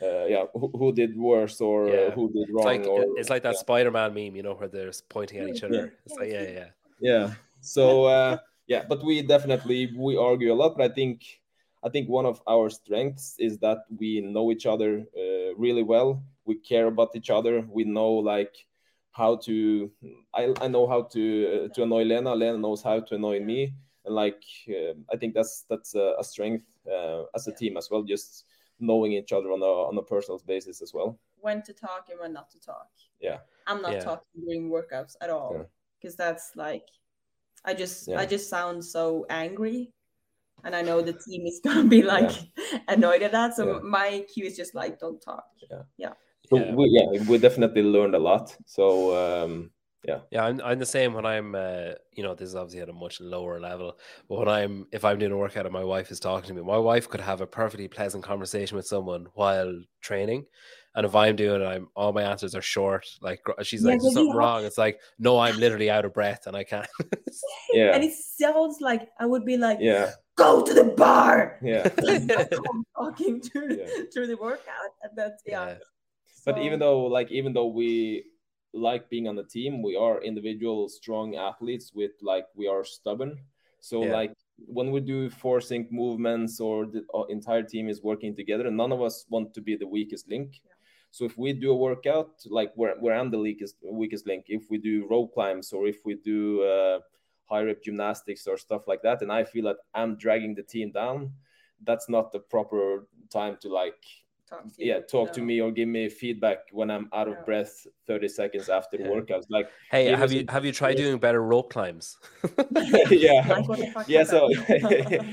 uh, 0.00 0.26
yeah 0.26 0.44
who, 0.54 0.70
who 0.78 0.92
did 0.92 1.16
worse 1.16 1.60
or 1.60 1.88
uh, 1.88 1.92
Yeah. 1.92 2.10
who 2.10 2.32
did 2.32 2.42
It's 2.42 2.52
wrong 2.52 2.64
like 2.66 2.86
or 2.86 3.04
it's 3.18 3.30
like 3.30 3.42
that 3.42 3.54
yeah. 3.54 3.60
Spider-Man 3.66 4.14
meme, 4.14 4.36
you 4.36 4.42
know, 4.44 4.54
where 4.54 4.68
they're 4.68 4.92
pointing 5.08 5.40
at 5.40 5.48
each 5.48 5.62
Yeah. 5.62 5.68
other. 5.68 5.92
It's 6.06 6.16
like, 6.16 6.30
yeah, 6.30 6.48
yeah. 6.48 6.68
yeah 7.00 7.34
so 7.60 8.04
uh 8.04 8.38
yeah 8.68 8.84
but 8.88 9.04
we 9.04 9.22
definitely 9.22 9.92
we 9.96 10.16
argue 10.16 10.52
a 10.52 10.58
lot 10.62 10.76
but 10.76 10.90
i 10.90 10.94
think 10.94 11.40
i 11.82 11.88
think 11.88 12.08
one 12.08 12.26
of 12.26 12.40
our 12.46 12.70
strengths 12.70 13.34
is 13.38 13.58
that 13.58 13.78
we 13.98 14.20
know 14.20 14.52
each 14.52 14.66
other 14.66 15.04
uh, 15.16 15.54
really 15.56 15.82
well 15.82 16.22
we 16.44 16.54
care 16.54 16.86
about 16.86 17.10
each 17.16 17.30
other 17.30 17.64
we 17.68 17.84
know 17.84 18.12
like 18.12 18.54
how 19.10 19.36
to 19.36 19.90
i, 20.34 20.54
I 20.60 20.68
know 20.68 20.86
how 20.86 21.02
to 21.14 21.22
uh, 21.64 21.68
to 21.74 21.82
annoy 21.82 22.04
lena 22.04 22.34
lena 22.34 22.58
knows 22.58 22.82
how 22.82 23.00
to 23.00 23.14
annoy 23.14 23.40
me 23.40 23.74
and 24.04 24.14
like 24.14 24.42
uh, 24.68 24.94
i 25.12 25.16
think 25.16 25.34
that's 25.34 25.64
that's 25.68 25.94
a, 25.94 26.14
a 26.18 26.24
strength 26.24 26.64
uh, 26.86 27.24
as 27.34 27.48
a 27.48 27.50
Yeah. 27.50 27.56
team 27.56 27.76
as 27.76 27.88
well 27.90 28.02
just 28.02 28.44
knowing 28.80 29.12
each 29.12 29.32
other 29.32 29.50
on 29.50 29.60
a 29.62 29.72
on 29.90 29.98
a 29.98 30.02
personal 30.02 30.40
basis 30.46 30.82
as 30.82 30.94
well 30.94 31.18
when 31.40 31.62
to 31.62 31.72
talk 31.72 32.08
and 32.10 32.20
when 32.20 32.32
not 32.32 32.50
to 32.50 32.60
talk. 32.60 32.88
Yeah. 33.20 33.38
I'm 33.66 33.82
not 33.82 33.92
Yeah. 33.92 34.04
talking 34.04 34.42
during 34.44 34.70
workouts 34.70 35.14
at 35.20 35.30
all 35.30 35.52
Yeah. 35.54 35.64
because 36.00 36.16
that's 36.16 36.56
like 36.56 36.88
I 37.64 37.74
just 37.74 38.08
Yeah. 38.08 38.20
I 38.20 38.26
just 38.26 38.48
sound 38.50 38.84
so 38.84 39.26
angry. 39.30 39.92
And 40.64 40.74
I 40.76 40.82
know 40.82 41.00
the 41.02 41.12
team 41.14 41.46
is 41.46 41.60
gonna 41.64 41.88
be 41.88 42.02
like 42.02 42.32
annoyed 42.88 43.22
at 43.22 43.32
that. 43.32 43.54
So 43.56 43.66
Yeah. 43.66 43.78
my 43.82 44.24
cue 44.32 44.46
is 44.46 44.56
just 44.56 44.74
like 44.74 44.98
don't 44.98 45.20
talk. 45.20 45.44
so 46.46 46.56
Yeah. 46.56 46.74
we, 46.74 46.84
yeah 46.90 47.22
we 47.28 47.38
definitely 47.38 47.82
learned 47.82 48.14
a 48.14 48.18
lot 48.18 48.56
so 48.66 49.14
um 49.16 49.70
Yeah, 50.30 50.44
I'm, 50.46 50.60
I'm 50.68 50.78
the 50.78 50.86
same 50.86 51.12
when 51.14 51.26
I'm, 51.26 51.54
uh, 51.54 51.92
you 52.16 52.22
know, 52.22 52.34
this 52.34 52.48
is 52.48 52.54
obviously 52.54 52.80
at 52.80 52.88
a 52.88 52.92
much 53.04 53.20
lower 53.20 53.60
level. 53.60 53.98
But 54.28 54.38
when 54.38 54.48
I'm, 54.48 54.86
if 54.98 55.04
I'm 55.04 55.18
doing 55.18 55.32
a 55.32 55.36
workout 55.36 55.66
and 55.66 55.72
my 55.72 55.84
wife 55.84 56.10
is 56.10 56.20
talking 56.20 56.48
to 56.48 56.54
me, 56.54 56.62
my 56.62 56.78
wife 56.78 57.08
could 57.10 57.20
have 57.20 57.40
a 57.42 57.46
perfectly 57.46 57.88
pleasant 57.88 58.24
conversation 58.24 58.76
with 58.78 58.86
someone 58.86 59.26
while 59.34 59.72
training. 60.00 60.46
And 60.98 61.06
if 61.06 61.14
I'm 61.14 61.36
doing 61.36 61.62
it, 61.62 61.64
I'm 61.64 61.84
all 61.94 62.12
my 62.12 62.24
answers 62.32 62.54
are 62.58 62.66
short. 62.76 63.06
Like 63.28 63.40
she's 63.62 63.82
Yeah, 63.84 63.90
like, 63.90 63.98
but 63.98 64.02
"There's 64.02 64.12
you 64.12 64.16
something 64.18 64.32
have- 64.32 64.36
wrong." 64.42 64.60
It's 64.68 64.78
like, 64.86 64.96
no, 65.26 65.38
I'm 65.38 65.56
literally 65.64 65.88
out 65.96 66.04
of 66.04 66.12
breath 66.12 66.42
and 66.48 66.56
I 66.56 66.64
can't. 66.64 66.88
yeah 67.72 67.94
And 67.94 68.02
it 68.08 68.14
sounds 68.40 68.76
like 68.88 69.02
I 69.22 69.24
would 69.32 69.44
be 69.52 69.56
like, 69.66 69.78
yeah 69.80 70.06
go 70.44 70.50
to 70.68 70.72
the 70.80 70.88
bar. 71.04 71.58
yeah 71.62 71.88
I'm 72.72 72.84
talking 72.96 73.40
through, 73.46 73.72
Yeah. 73.78 73.86
through 74.12 74.28
the 74.32 74.36
workout. 74.48 74.92
And 75.02 75.12
that's 75.20 75.40
yeah. 75.46 75.66
Yeah. 75.66 75.78
but 76.46 76.56
even 76.66 76.78
though 76.84 77.00
like 77.18 77.30
even 77.38 77.52
though 77.56 77.70
we 77.80 78.24
like 78.88 79.08
being 79.14 79.26
on 79.30 79.36
the 79.40 79.48
team 79.56 79.82
we 79.88 79.94
are 80.06 80.16
individual 80.30 80.88
strong 81.00 81.28
athletes 81.48 81.86
with 82.00 82.14
like 82.32 82.46
we 82.60 82.66
are 82.74 82.84
stubborn 82.96 83.32
so 83.90 83.96
Yeah. 84.04 84.12
like 84.20 84.32
when 84.78 84.88
we 84.94 85.00
do 85.14 85.18
four 85.42 85.58
sync 85.60 85.84
movements 86.02 86.52
or 86.66 86.76
the 86.94 87.00
uh, 87.18 87.24
entire 87.36 87.62
team 87.72 87.84
is 87.88 87.98
working 88.10 88.32
together 88.40 88.64
none 88.82 88.92
of 88.96 89.00
us 89.08 89.16
want 89.34 89.48
to 89.56 89.60
be 89.68 89.74
the 89.82 89.86
weakest 89.96 90.24
link 90.34 90.48
Yeah. 90.64 90.76
So 91.10 91.24
if 91.24 91.36
we 91.38 91.52
do 91.52 91.70
a 91.72 91.76
workout 91.76 92.30
like 92.46 92.72
where, 92.74 92.94
where 93.00 93.14
i'm 93.18 93.30
the 93.30 93.38
weakest 93.38 93.76
weakest 93.82 94.26
link 94.26 94.44
if 94.48 94.64
we 94.70 94.78
do 94.78 95.06
rope 95.10 95.32
climbs 95.34 95.72
or 95.72 95.86
if 95.86 95.98
we 96.04 96.14
do 96.14 96.62
uh, 96.62 96.98
high 97.46 97.62
rep 97.62 97.82
gymnastics 97.82 98.46
or 98.46 98.56
stuff 98.58 98.82
like 98.86 99.02
that 99.02 99.22
and 99.22 99.32
i 99.32 99.42
feel 99.44 99.64
that 99.64 99.76
i'm 99.94 100.16
dragging 100.16 100.54
the 100.54 100.62
team 100.62 100.90
down 100.92 101.32
that's 101.84 102.08
not 102.08 102.32
the 102.32 102.38
proper 102.38 103.06
time 103.30 103.56
to 103.60 103.68
like 103.68 103.94
talk 104.48 104.64
to 104.64 104.84
you. 104.84 104.92
yeah 104.92 105.00
talk 105.00 105.32
to 105.32 105.40
me 105.40 105.60
or 105.60 105.70
give 105.70 105.88
me 105.88 106.08
feedback 106.08 106.58
when 106.72 106.90
i'm 106.90 107.08
out 107.12 107.28
of 107.28 107.34
Yeah. 107.34 107.44
breath 107.44 107.86
30 108.06 108.28
seconds 108.28 108.68
after 108.68 108.96
the 108.98 109.04
Yeah. 109.04 109.10
workouts 109.10 109.44
like 109.48 109.68
hey, 109.90 110.06
have 110.14 110.32
you 110.32 110.44
a- 110.48 110.52
have 110.52 110.64
you 110.64 110.72
tried 110.72 110.98
yeah. 110.98 111.04
doing 111.06 111.18
better 111.18 111.42
rope 111.42 111.70
climbs? 111.72 112.18
yeah 113.10 113.46
Like, 113.48 113.68
what 113.68 113.78
the 113.78 113.90
fuck 113.94 114.08
yeah 114.08 114.24
so 114.24 114.48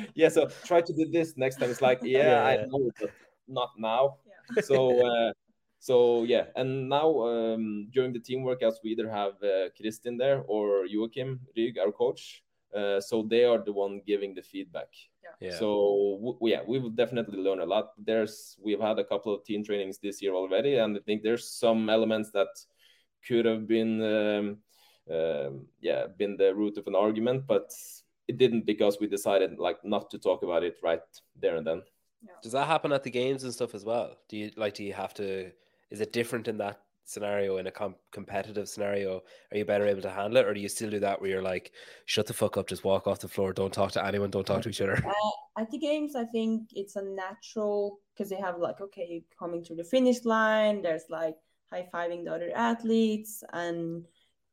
yeah 0.16 0.30
so 0.30 0.48
try 0.64 0.82
to 0.82 0.94
do 0.94 1.06
this 1.12 1.36
next 1.38 1.58
time 1.58 1.70
it's 1.70 1.82
like 1.82 2.00
yeah, 2.04 2.28
Yeah, 2.28 2.44
i 2.44 2.56
know 2.68 2.90
but 3.00 3.12
not 3.48 3.72
now 3.78 4.18
Yeah. 4.26 4.62
so 4.62 4.78
uh 5.06 5.32
so 5.86 5.96
yeah 6.34 6.46
and 6.60 6.90
now 6.90 7.08
um 7.30 7.66
during 7.94 8.12
the 8.14 8.24
team 8.28 8.40
workouts 8.50 8.78
we 8.84 8.90
either 8.94 9.10
have 9.20 9.34
uh, 9.44 9.70
kristin 9.76 10.16
there 10.18 10.40
or 10.48 10.86
joachim 10.96 11.30
Rygg, 11.56 11.78
our 11.84 11.92
coach 11.92 12.44
uh, 12.78 13.00
so 13.00 13.16
they 13.34 13.44
are 13.46 13.62
the 13.68 13.72
one 13.84 14.02
giving 14.12 14.32
the 14.36 14.42
feedback 14.52 14.92
Yeah. 15.42 15.58
so 15.60 15.68
w- 16.26 16.40
yeah, 16.54 16.62
we 16.72 16.78
will 16.82 16.96
definitely 17.04 17.40
learn 17.48 17.60
a 17.62 17.66
lot. 17.76 17.88
There's 18.08 18.58
we've 18.66 18.84
had 18.90 18.98
a 19.00 19.08
couple 19.12 19.32
of 19.34 19.44
team 19.44 19.62
trainings 19.64 19.98
this 20.00 20.22
year 20.24 20.34
already, 20.42 20.74
and 20.82 20.92
I 20.98 21.02
think 21.06 21.24
there's 21.24 21.46
some 21.64 21.90
elements 21.98 22.30
that 22.32 22.52
could 23.28 23.46
have 23.52 23.64
been 23.76 23.92
um, 24.16 24.46
um, 25.18 25.52
yeah 25.88 26.02
been 26.22 26.38
the 26.38 26.50
root 26.62 26.78
of 26.78 26.88
an 26.88 26.96
argument, 26.96 27.40
but 27.54 27.68
it 28.28 28.38
didn't 28.38 28.66
because 28.66 28.96
we 29.02 29.08
decided 29.18 29.52
like 29.68 29.80
not 29.84 30.10
to 30.12 30.18
talk 30.28 30.44
about 30.44 30.64
it 30.64 30.76
right 30.90 31.06
there 31.42 31.56
and 31.58 31.66
then. 31.68 31.82
Does 32.44 32.54
that 32.54 32.68
happen 32.68 32.92
at 32.92 33.04
the 33.04 33.12
games 33.12 33.44
and 33.44 33.54
stuff 33.54 33.76
as 33.76 33.84
well? 33.92 34.10
Do 34.30 34.36
you 34.38 34.48
like? 34.56 34.74
Do 34.78 34.84
you 34.84 34.94
have 34.94 35.14
to? 35.16 35.52
Is 35.92 36.02
it 36.02 36.14
different 36.14 36.48
in 36.48 36.58
that 36.58 36.80
scenario? 37.06 37.58
In 37.58 37.68
a 37.68 37.72
com- 37.72 37.96
competitive 38.12 38.68
scenario, 38.68 39.22
are 39.52 39.58
you 39.58 39.66
better 39.66 39.86
able 39.86 40.02
to 40.02 40.10
handle 40.10 40.38
it, 40.38 40.46
or 40.46 40.54
do 40.54 40.60
you 40.60 40.70
still 40.70 40.90
do 40.90 41.00
that 41.00 41.22
where 41.22 41.30
you're 41.30 41.42
like, 41.42 41.72
shut 42.06 42.26
the 42.26 42.34
fuck 42.34 42.58
up, 42.58 42.68
just 42.68 42.84
walk 42.84 43.08
off 43.08 43.20
the 43.20 43.28
floor, 43.28 43.54
don't 43.54 43.74
talk 43.74 43.92
to 43.94 44.06
anyone, 44.06 44.30
don't 44.32 44.46
talk 44.48 44.62
to 44.64 44.70
each 44.70 44.82
other? 44.82 44.96
Uh, 45.06 45.62
at 45.62 45.70
the 45.72 45.78
games, 45.78 46.16
I 46.16 46.26
think 46.26 46.70
it's 46.74 46.96
a 46.96 47.02
natural 47.04 48.00
because 48.14 48.30
they 48.30 48.36
have 48.38 48.58
like 48.60 48.82
okay, 48.82 49.24
coming 49.38 49.64
to 49.66 49.76
the 49.76 49.84
finish 49.84 50.26
line. 50.26 50.82
There's 50.82 51.04
like 51.10 51.36
high 51.72 51.88
fiving 51.94 52.26
the 52.26 52.34
other 52.34 52.52
athletes 52.56 53.44
and 53.54 54.04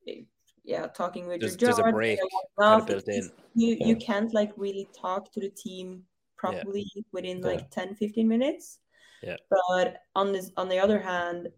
eh, 0.09 0.23
yeah, 0.65 0.87
talking 0.87 1.27
with 1.27 1.41
There's- 1.41 1.61
your 1.61 1.73
there's 1.73 1.79
a 1.81 1.91
break 1.93 2.21
kinda 2.59 2.85
built 2.85 3.09
in. 3.09 3.31
You 3.55 3.77
Yeah. 3.81 3.87
you 3.89 3.97
can't 3.97 4.33
like 4.33 4.53
really 4.57 4.89
talk 4.95 5.33
to 5.33 5.41
the 5.41 5.49
team 5.51 6.05
properly 6.37 6.87
within 7.13 7.39
Yeah. 7.39 7.47
like 7.47 7.71
10, 7.71 7.95
15 7.97 8.29
minutes. 8.29 8.79
Yeah. 9.23 9.37
But 9.51 9.99
on 10.15 10.33
this 10.33 10.51
on 10.57 10.69
the 10.69 10.79
other 10.79 10.99
hand, 10.99 11.49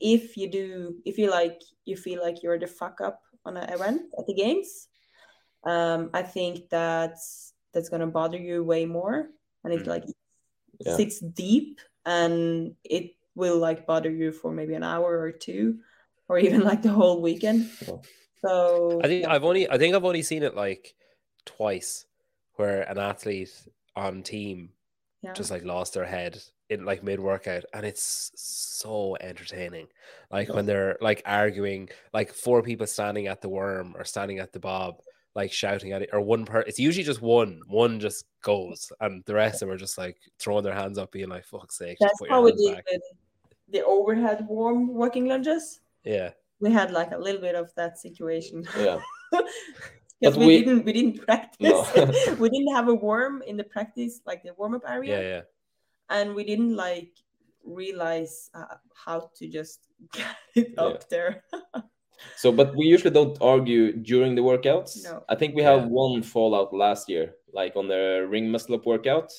if 0.00 0.36
you 0.36 0.50
do 0.50 0.96
if 1.04 1.18
you 1.18 1.30
like 1.30 1.60
you 1.84 1.96
feel 1.96 2.20
like 2.20 2.42
you're 2.42 2.58
the 2.58 2.66
fuck 2.66 3.00
up 3.00 3.20
on 3.44 3.56
an 3.56 3.68
event 3.72 4.02
at 4.18 4.26
the 4.26 4.34
games, 4.34 4.88
um, 5.64 6.10
I 6.12 6.22
think 6.22 6.68
that's 6.68 7.54
that's 7.72 7.88
gonna 7.88 8.06
bother 8.06 8.38
you 8.38 8.64
way 8.64 8.84
more, 8.86 9.30
and 9.64 9.72
it 9.72 9.84
Mm. 9.84 9.86
like 9.86 10.04
Yeah. 10.80 10.96
sits 10.96 11.20
deep, 11.20 11.80
and 12.04 12.74
it 12.82 13.14
will 13.34 13.58
like 13.58 13.86
bother 13.86 14.10
you 14.10 14.32
for 14.32 14.52
maybe 14.52 14.74
an 14.74 14.82
hour 14.82 15.18
or 15.20 15.30
two, 15.32 15.78
or 16.28 16.38
even 16.46 16.62
like 16.64 16.82
the 16.82 16.90
whole 16.90 17.22
weekend. 17.22 17.70
So 18.40 19.00
I 19.02 19.06
think. 19.06 19.26
I've 19.26 19.44
only 19.44 19.70
I 19.70 19.78
think 19.78 19.94
I've 19.94 20.04
only 20.04 20.22
seen 20.22 20.42
it 20.42 20.56
like 20.56 20.94
twice 21.44 22.06
where 22.56 22.82
an 22.82 22.98
athlete 22.98 23.52
on 23.94 24.22
team 24.22 24.72
yeah. 25.22 25.32
just 25.32 25.50
like 25.50 25.64
lost 25.64 25.94
their 25.94 26.04
head 26.04 26.42
in 26.70 26.84
like 26.84 27.02
mid 27.02 27.20
workout 27.20 27.64
and 27.74 27.84
it's 27.84 28.32
so 28.34 29.16
entertaining 29.20 29.86
like 30.30 30.48
when 30.48 30.64
they're 30.64 30.96
like 31.00 31.22
arguing 31.26 31.88
like 32.14 32.32
four 32.32 32.62
people 32.62 32.86
standing 32.86 33.26
at 33.26 33.42
the 33.42 33.48
worm 33.48 33.94
or 33.96 34.04
standing 34.04 34.38
at 34.38 34.52
the 34.52 34.60
bob 34.60 34.96
like 35.34 35.52
shouting 35.52 35.92
at 35.92 36.02
it, 36.02 36.10
or 36.12 36.20
one 36.20 36.44
per. 36.44 36.60
It's 36.60 36.78
usually 36.78 37.04
just 37.04 37.22
one. 37.22 37.60
One 37.66 37.98
just 38.00 38.26
goes, 38.42 38.92
and 39.00 39.24
the 39.24 39.34
rest 39.34 39.56
of 39.56 39.60
them 39.60 39.70
are 39.70 39.78
just 39.78 39.96
like 39.96 40.18
throwing 40.38 40.64
their 40.64 40.74
hands 40.74 40.98
up, 40.98 41.12
being 41.12 41.28
like, 41.28 41.44
"Fuck's 41.44 41.78
sake!" 41.78 41.96
That's 42.00 42.20
how 42.28 42.42
we 42.42 42.52
did 42.52 42.82
the 43.68 43.84
overhead 43.84 44.46
worm 44.46 44.94
walking 44.94 45.26
lunges. 45.26 45.80
Yeah, 46.04 46.30
we 46.60 46.70
had 46.70 46.90
like 46.90 47.12
a 47.12 47.18
little 47.18 47.40
bit 47.40 47.54
of 47.54 47.74
that 47.76 47.98
situation. 47.98 48.66
Yeah. 48.78 48.98
Because 50.20 50.38
we, 50.38 50.46
we, 50.46 50.58
didn't 50.62 50.84
we 50.84 50.92
didn't 50.92 51.26
practice. 51.26 51.58
No. 51.58 52.34
we 52.38 52.48
didn't 52.48 52.72
have 52.76 52.86
a 52.86 52.94
worm 52.94 53.42
in 53.44 53.56
the 53.56 53.64
practice, 53.64 54.20
like 54.24 54.44
the 54.44 54.54
warm 54.54 54.76
up 54.76 54.82
area. 54.86 55.20
Yeah, 55.20 55.28
yeah. 55.28 55.40
And 56.12 56.34
we 56.34 56.44
didn't 56.44 56.76
like 56.76 57.10
realize 57.64 58.50
uh, 58.54 58.76
how 58.94 59.30
to 59.36 59.48
just 59.48 59.88
get 60.12 60.36
it 60.54 60.74
yeah. 60.76 60.82
up 60.82 61.08
there. 61.08 61.44
so, 62.36 62.52
but 62.52 62.76
we 62.76 62.84
usually 62.84 63.10
don't 63.10 63.38
argue 63.40 63.96
during 63.96 64.34
the 64.34 64.42
workouts. 64.42 65.04
No. 65.04 65.24
I 65.28 65.34
think 65.34 65.54
we 65.54 65.62
had 65.62 65.82
yeah. 65.82 65.86
one 65.86 66.22
fallout 66.22 66.72
last 66.72 67.08
year, 67.08 67.34
like 67.52 67.76
on 67.76 67.88
the 67.88 68.26
ring 68.28 68.50
muscle 68.50 68.74
up 68.74 68.86
workout. 68.86 69.32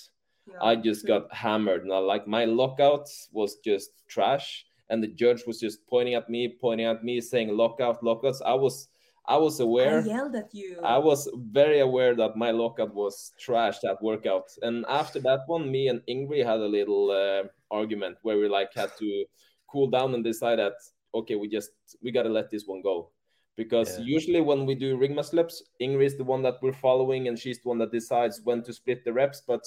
Yeah, 0.46 0.62
I 0.62 0.76
just 0.76 1.08
got 1.08 1.34
hammered. 1.34 1.86
Now, 1.86 2.02
like 2.02 2.28
my 2.28 2.44
lockout 2.46 3.08
was 3.32 3.60
just 3.64 3.92
trash, 4.10 4.66
and 4.90 5.02
the 5.02 5.08
judge 5.08 5.44
was 5.48 5.60
just 5.60 5.88
pointing 5.88 6.16
at 6.16 6.30
me, 6.30 6.58
pointing 6.60 6.88
at 6.88 7.04
me, 7.04 7.22
saying 7.22 7.56
lockout, 7.56 8.04
lockouts. 8.04 8.42
I 8.42 8.54
was 8.54 8.90
I 9.26 9.38
was 9.38 9.60
aware. 9.62 10.02
I 10.02 10.06
yelled 10.06 10.36
at 10.36 10.54
you. 10.54 10.80
I 10.84 10.98
was 10.98 11.30
very 11.36 11.80
aware 11.80 12.14
that 12.16 12.36
my 12.36 12.52
lockout 12.52 12.94
was 12.94 13.32
trash 13.40 13.80
that 13.80 14.02
workout. 14.02 14.50
And 14.62 14.86
after 14.90 15.20
that 15.22 15.42
one, 15.48 15.72
me 15.72 15.88
and 15.88 16.02
Ingrid 16.10 16.46
had 16.46 16.60
a 16.60 16.68
little 16.68 17.10
uh, 17.12 17.48
argument 17.72 18.18
where 18.24 18.38
we 18.38 18.50
like 18.50 18.74
had 18.76 18.92
to 19.00 19.26
cool 19.72 19.88
down 19.88 20.14
and 20.14 20.24
decide 20.24 20.60
that 20.60 20.74
okay, 21.16 21.36
we 21.36 21.48
just 21.48 21.72
we 22.02 22.12
gotta 22.12 22.30
let 22.30 22.52
this 22.52 22.66
one 22.66 22.82
go. 22.82 23.12
Because 23.56 24.00
yeah. 24.00 24.06
usually 24.06 24.42
when 24.42 24.66
we 24.66 24.76
do 24.76 24.98
ring 24.98 25.16
muscle 25.16 25.40
ups, 25.40 25.64
Ingrid 25.80 26.06
is 26.06 26.18
the 26.18 26.24
one 26.24 26.42
that 26.42 26.56
we're 26.62 26.74
following 26.74 27.28
and 27.28 27.38
she's 27.38 27.60
the 27.60 27.70
one 27.70 27.78
that 27.78 27.92
decides 27.92 28.42
when 28.44 28.64
to 28.64 28.74
split 28.74 29.06
the 29.06 29.14
reps. 29.14 29.42
But 29.46 29.62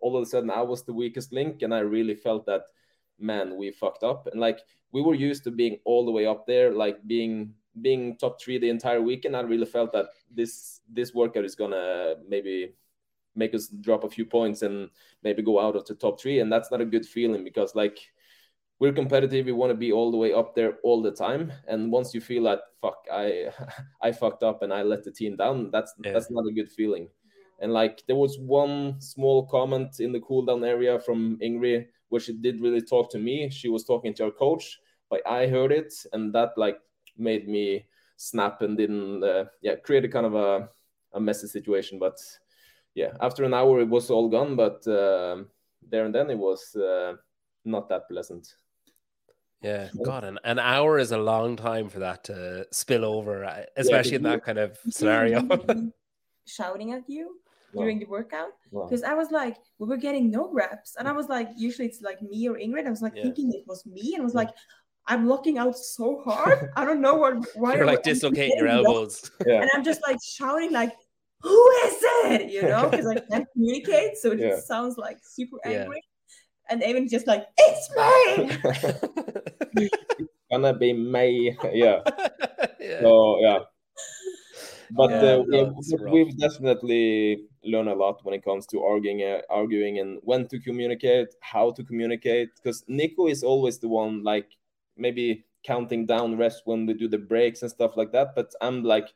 all 0.00 0.16
of 0.16 0.22
a 0.22 0.26
sudden 0.26 0.50
I 0.50 0.62
was 0.62 0.84
the 0.84 0.92
weakest 0.92 1.32
link 1.32 1.62
and 1.62 1.74
I 1.74 1.80
really 1.80 2.14
felt 2.14 2.46
that 2.46 2.62
man, 3.18 3.56
we 3.56 3.70
fucked 3.70 4.04
up. 4.04 4.26
And 4.30 4.40
like 4.40 4.60
we 4.92 5.02
were 5.02 5.14
used 5.14 5.44
to 5.44 5.50
being 5.50 5.78
all 5.84 6.04
the 6.04 6.10
way 6.10 6.26
up 6.26 6.46
there, 6.46 6.72
like 6.72 7.06
being 7.06 7.54
being 7.80 8.16
top 8.16 8.40
three 8.40 8.58
the 8.58 8.68
entire 8.68 9.00
weekend, 9.00 9.36
I 9.36 9.40
really 9.40 9.66
felt 9.66 9.92
that 9.92 10.06
this 10.30 10.80
this 10.90 11.14
workout 11.14 11.44
is 11.44 11.54
gonna 11.54 12.14
maybe 12.28 12.74
make 13.34 13.54
us 13.54 13.68
drop 13.68 14.04
a 14.04 14.10
few 14.10 14.26
points 14.26 14.62
and 14.62 14.90
maybe 15.22 15.42
go 15.42 15.58
out 15.58 15.76
of 15.76 15.86
the 15.86 15.94
top 15.94 16.20
three, 16.20 16.40
and 16.40 16.52
that's 16.52 16.70
not 16.70 16.80
a 16.80 16.86
good 16.86 17.06
feeling 17.06 17.44
because 17.44 17.74
like 17.74 17.98
we're 18.78 18.92
competitive, 18.92 19.46
we 19.46 19.52
want 19.52 19.70
to 19.70 19.76
be 19.76 19.92
all 19.92 20.10
the 20.10 20.16
way 20.16 20.32
up 20.32 20.54
there 20.54 20.74
all 20.82 21.00
the 21.02 21.12
time, 21.12 21.52
and 21.68 21.90
once 21.90 22.12
you 22.12 22.20
feel 22.20 22.44
that 22.44 22.60
fuck, 22.80 23.06
I 23.10 23.50
I 24.02 24.12
fucked 24.12 24.42
up 24.42 24.62
and 24.62 24.72
I 24.72 24.82
let 24.82 25.04
the 25.04 25.12
team 25.12 25.36
down, 25.36 25.70
that's 25.70 25.94
yeah. 26.04 26.12
that's 26.12 26.30
not 26.30 26.46
a 26.46 26.52
good 26.52 26.70
feeling. 26.70 27.08
And 27.60 27.72
like 27.72 28.02
there 28.08 28.16
was 28.16 28.38
one 28.38 29.00
small 29.00 29.46
comment 29.46 30.00
in 30.00 30.10
the 30.12 30.20
cool 30.20 30.44
down 30.44 30.64
area 30.64 30.98
from 30.98 31.38
Ingrid 31.40 31.86
where 32.08 32.20
she 32.20 32.34
did 32.34 32.60
really 32.60 32.82
talk 32.82 33.10
to 33.12 33.18
me. 33.18 33.48
She 33.48 33.68
was 33.68 33.84
talking 33.84 34.12
to 34.14 34.24
her 34.24 34.30
coach, 34.30 34.80
but 35.08 35.26
I 35.26 35.46
heard 35.46 35.72
it, 35.72 35.94
and 36.12 36.34
that 36.34 36.50
like 36.56 36.78
made 37.16 37.48
me 37.48 37.86
snap 38.16 38.62
and 38.62 38.76
didn't 38.76 39.22
uh, 39.22 39.44
yeah 39.60 39.76
create 39.76 40.04
a 40.04 40.08
kind 40.08 40.26
of 40.26 40.34
a, 40.34 40.68
a 41.14 41.20
messy 41.20 41.46
situation. 41.46 41.98
But 41.98 42.18
yeah 42.94 43.12
after 43.20 43.44
an 43.44 43.54
hour 43.54 43.80
it 43.80 43.88
was 43.88 44.10
all 44.10 44.28
gone. 44.28 44.56
But 44.56 44.86
uh, 44.86 45.44
there 45.90 46.04
and 46.04 46.14
then 46.14 46.30
it 46.30 46.38
was 46.38 46.74
uh, 46.76 47.14
not 47.64 47.88
that 47.88 48.08
pleasant. 48.08 48.54
Yeah 49.62 49.88
god 50.04 50.24
an, 50.24 50.38
an 50.44 50.58
hour 50.58 50.98
is 50.98 51.12
a 51.12 51.18
long 51.18 51.56
time 51.56 51.88
for 51.88 52.00
that 52.00 52.24
to 52.24 52.66
spill 52.72 53.04
over 53.04 53.44
uh, 53.44 53.62
especially 53.76 54.12
yeah, 54.12 54.16
in 54.16 54.22
that 54.24 54.44
kind 54.44 54.58
of 54.58 54.78
scenario. 54.90 55.46
Shouting 56.46 56.92
at 56.92 57.08
you 57.08 57.36
during 57.74 57.98
the 57.98 58.06
workout? 58.06 58.52
Because 58.70 59.02
I 59.02 59.14
was 59.14 59.30
like, 59.30 59.56
we 59.78 59.86
were 59.86 59.96
getting 59.96 60.30
no 60.30 60.50
reps, 60.52 60.96
and 60.98 61.08
I 61.08 61.12
was 61.12 61.28
like, 61.28 61.48
usually 61.56 61.88
it's 61.88 62.02
like 62.02 62.22
me 62.22 62.48
or 62.48 62.54
Ingrid. 62.54 62.86
I 62.86 62.90
was 62.90 63.02
like 63.02 63.14
yeah. 63.16 63.22
thinking 63.22 63.52
it 63.52 63.64
was 63.66 63.84
me, 63.86 64.12
and 64.14 64.22
I 64.22 64.24
was 64.24 64.34
like, 64.34 64.50
I'm 65.06 65.26
locking 65.26 65.58
out 65.58 65.76
so 65.76 66.22
hard. 66.24 66.70
I 66.76 66.84
don't 66.84 67.00
know 67.00 67.14
what 67.14 67.46
why 67.54 67.74
you're 67.74 67.86
like 67.86 68.02
dislocating 68.02 68.56
your 68.58 68.68
elbows. 68.68 69.30
Yeah. 69.46 69.62
And 69.62 69.70
I'm 69.74 69.84
just 69.84 70.00
like 70.06 70.18
shouting 70.22 70.72
like, 70.72 70.92
who 71.40 71.70
is 71.84 71.96
it? 72.02 72.50
You 72.50 72.62
know, 72.62 72.88
because 72.90 73.06
I 73.06 73.18
can't 73.20 73.46
communicate. 73.52 74.16
So 74.18 74.32
it 74.32 74.40
yeah. 74.40 74.60
sounds 74.60 74.96
like 74.98 75.18
super 75.22 75.58
angry. 75.64 75.96
Yeah. 75.96 76.08
And 76.70 76.82
even 76.84 77.08
just 77.08 77.26
like, 77.26 77.46
it's 77.58 77.90
me. 79.74 79.88
gonna 80.50 80.74
be 80.74 80.92
me. 80.92 81.56
Yeah. 81.72 82.00
yeah. 82.80 83.00
So 83.00 83.40
yeah. 83.40 83.58
But 84.94 85.12
uh, 85.12 85.42
we've 86.10 86.36
definitely 86.38 87.46
learned 87.64 87.88
a 87.88 87.94
lot 87.94 88.22
when 88.24 88.34
it 88.34 88.44
comes 88.44 88.66
to 88.66 88.82
arguing, 88.82 89.22
uh, 89.22 89.40
arguing, 89.48 90.00
and 90.00 90.18
when 90.22 90.46
to 90.48 90.58
communicate, 90.60 91.28
how 91.40 91.70
to 91.72 91.82
communicate. 91.82 92.50
Because 92.56 92.84
Nico 92.88 93.26
is 93.26 93.42
always 93.42 93.78
the 93.78 93.88
one 93.88 94.22
like 94.22 94.50
maybe 95.02 95.44
counting 95.64 96.06
down 96.06 96.38
rest 96.38 96.62
when 96.64 96.86
we 96.86 96.94
do 96.94 97.08
the 97.08 97.18
breaks 97.18 97.62
and 97.62 97.70
stuff 97.70 97.96
like 97.96 98.12
that. 98.12 98.34
But 98.34 98.54
I'm 98.60 98.82
like, 98.82 99.12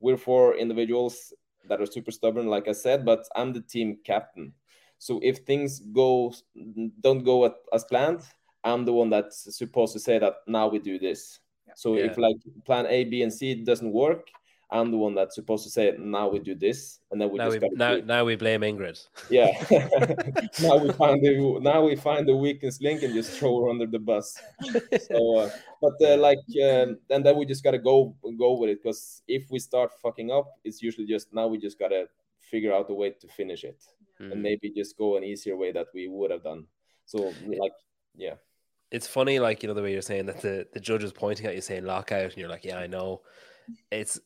we're 0.00 0.16
four 0.16 0.56
individuals 0.56 1.32
that 1.68 1.80
are 1.80 1.86
super 1.86 2.10
stubborn, 2.10 2.46
like 2.46 2.68
I 2.68 2.72
said, 2.72 3.04
but 3.04 3.26
I'm 3.36 3.52
the 3.52 3.60
team 3.60 3.98
captain. 4.04 4.52
So 4.98 5.20
if 5.22 5.38
things 5.38 5.80
go 5.80 6.32
don't 7.00 7.24
go 7.24 7.54
as 7.72 7.84
planned, 7.84 8.22
I'm 8.62 8.84
the 8.84 8.92
one 8.92 9.10
that's 9.10 9.56
supposed 9.56 9.92
to 9.92 10.00
say 10.00 10.18
that 10.18 10.36
now 10.46 10.68
we 10.68 10.78
do 10.78 10.98
this. 10.98 11.40
So 11.74 11.96
yeah. 11.96 12.04
if 12.04 12.18
like 12.18 12.36
plan 12.64 12.86
A, 12.86 13.04
B, 13.04 13.22
and 13.22 13.32
C 13.32 13.54
doesn't 13.54 13.92
work, 13.92 14.28
I'm 14.74 14.90
the 14.90 14.96
one 14.96 15.14
that's 15.14 15.36
supposed 15.36 15.62
to 15.62 15.70
say 15.70 15.94
now 16.00 16.28
we 16.28 16.40
do 16.40 16.56
this, 16.56 16.98
and 17.12 17.20
then 17.20 17.30
we 17.30 17.38
now 17.38 17.48
just 17.48 17.62
we, 17.62 17.68
now, 17.76 17.96
now 17.98 18.24
we 18.24 18.34
blame 18.34 18.62
Ingrid. 18.62 19.06
Yeah. 19.30 19.52
now 20.62 20.78
we 20.78 20.90
find 20.90 21.24
the 21.24 21.60
now 21.62 21.84
we 21.84 21.94
find 21.94 22.26
the 22.26 22.34
weakest 22.34 22.82
link 22.82 23.04
and 23.04 23.14
just 23.14 23.38
throw 23.38 23.62
her 23.62 23.70
under 23.70 23.86
the 23.86 24.00
bus. 24.00 24.36
So, 25.06 25.38
uh, 25.38 25.50
but 25.80 25.92
uh, 26.02 26.16
like, 26.16 26.38
um, 26.64 26.98
and 27.08 27.24
then 27.24 27.36
we 27.36 27.46
just 27.46 27.62
gotta 27.62 27.78
go 27.78 28.16
go 28.36 28.58
with 28.58 28.68
it 28.68 28.82
because 28.82 29.22
if 29.28 29.48
we 29.48 29.60
start 29.60 29.92
fucking 30.02 30.32
up, 30.32 30.48
it's 30.64 30.82
usually 30.82 31.06
just 31.06 31.32
now 31.32 31.46
we 31.46 31.56
just 31.56 31.78
gotta 31.78 32.08
figure 32.40 32.74
out 32.74 32.90
a 32.90 32.94
way 32.94 33.10
to 33.10 33.28
finish 33.28 33.62
it, 33.62 33.80
mm. 34.20 34.32
and 34.32 34.42
maybe 34.42 34.70
just 34.70 34.98
go 34.98 35.16
an 35.16 35.22
easier 35.22 35.56
way 35.56 35.70
that 35.70 35.86
we 35.94 36.08
would 36.08 36.32
have 36.32 36.42
done. 36.42 36.66
So 37.06 37.32
like, 37.46 37.72
yeah. 38.16 38.34
It's 38.90 39.06
funny, 39.06 39.38
like 39.38 39.62
you 39.62 39.68
know 39.68 39.74
the 39.74 39.82
way 39.82 39.92
you're 39.92 40.02
saying 40.02 40.26
that 40.26 40.40
the 40.40 40.66
the 40.72 40.80
judge 40.80 41.04
is 41.04 41.12
pointing 41.12 41.46
at 41.46 41.54
you 41.54 41.60
saying 41.60 41.84
lockout, 41.84 42.32
and 42.32 42.36
you're 42.36 42.48
like, 42.48 42.64
yeah, 42.64 42.78
I 42.78 42.88
know. 42.88 43.22
It's 43.90 44.20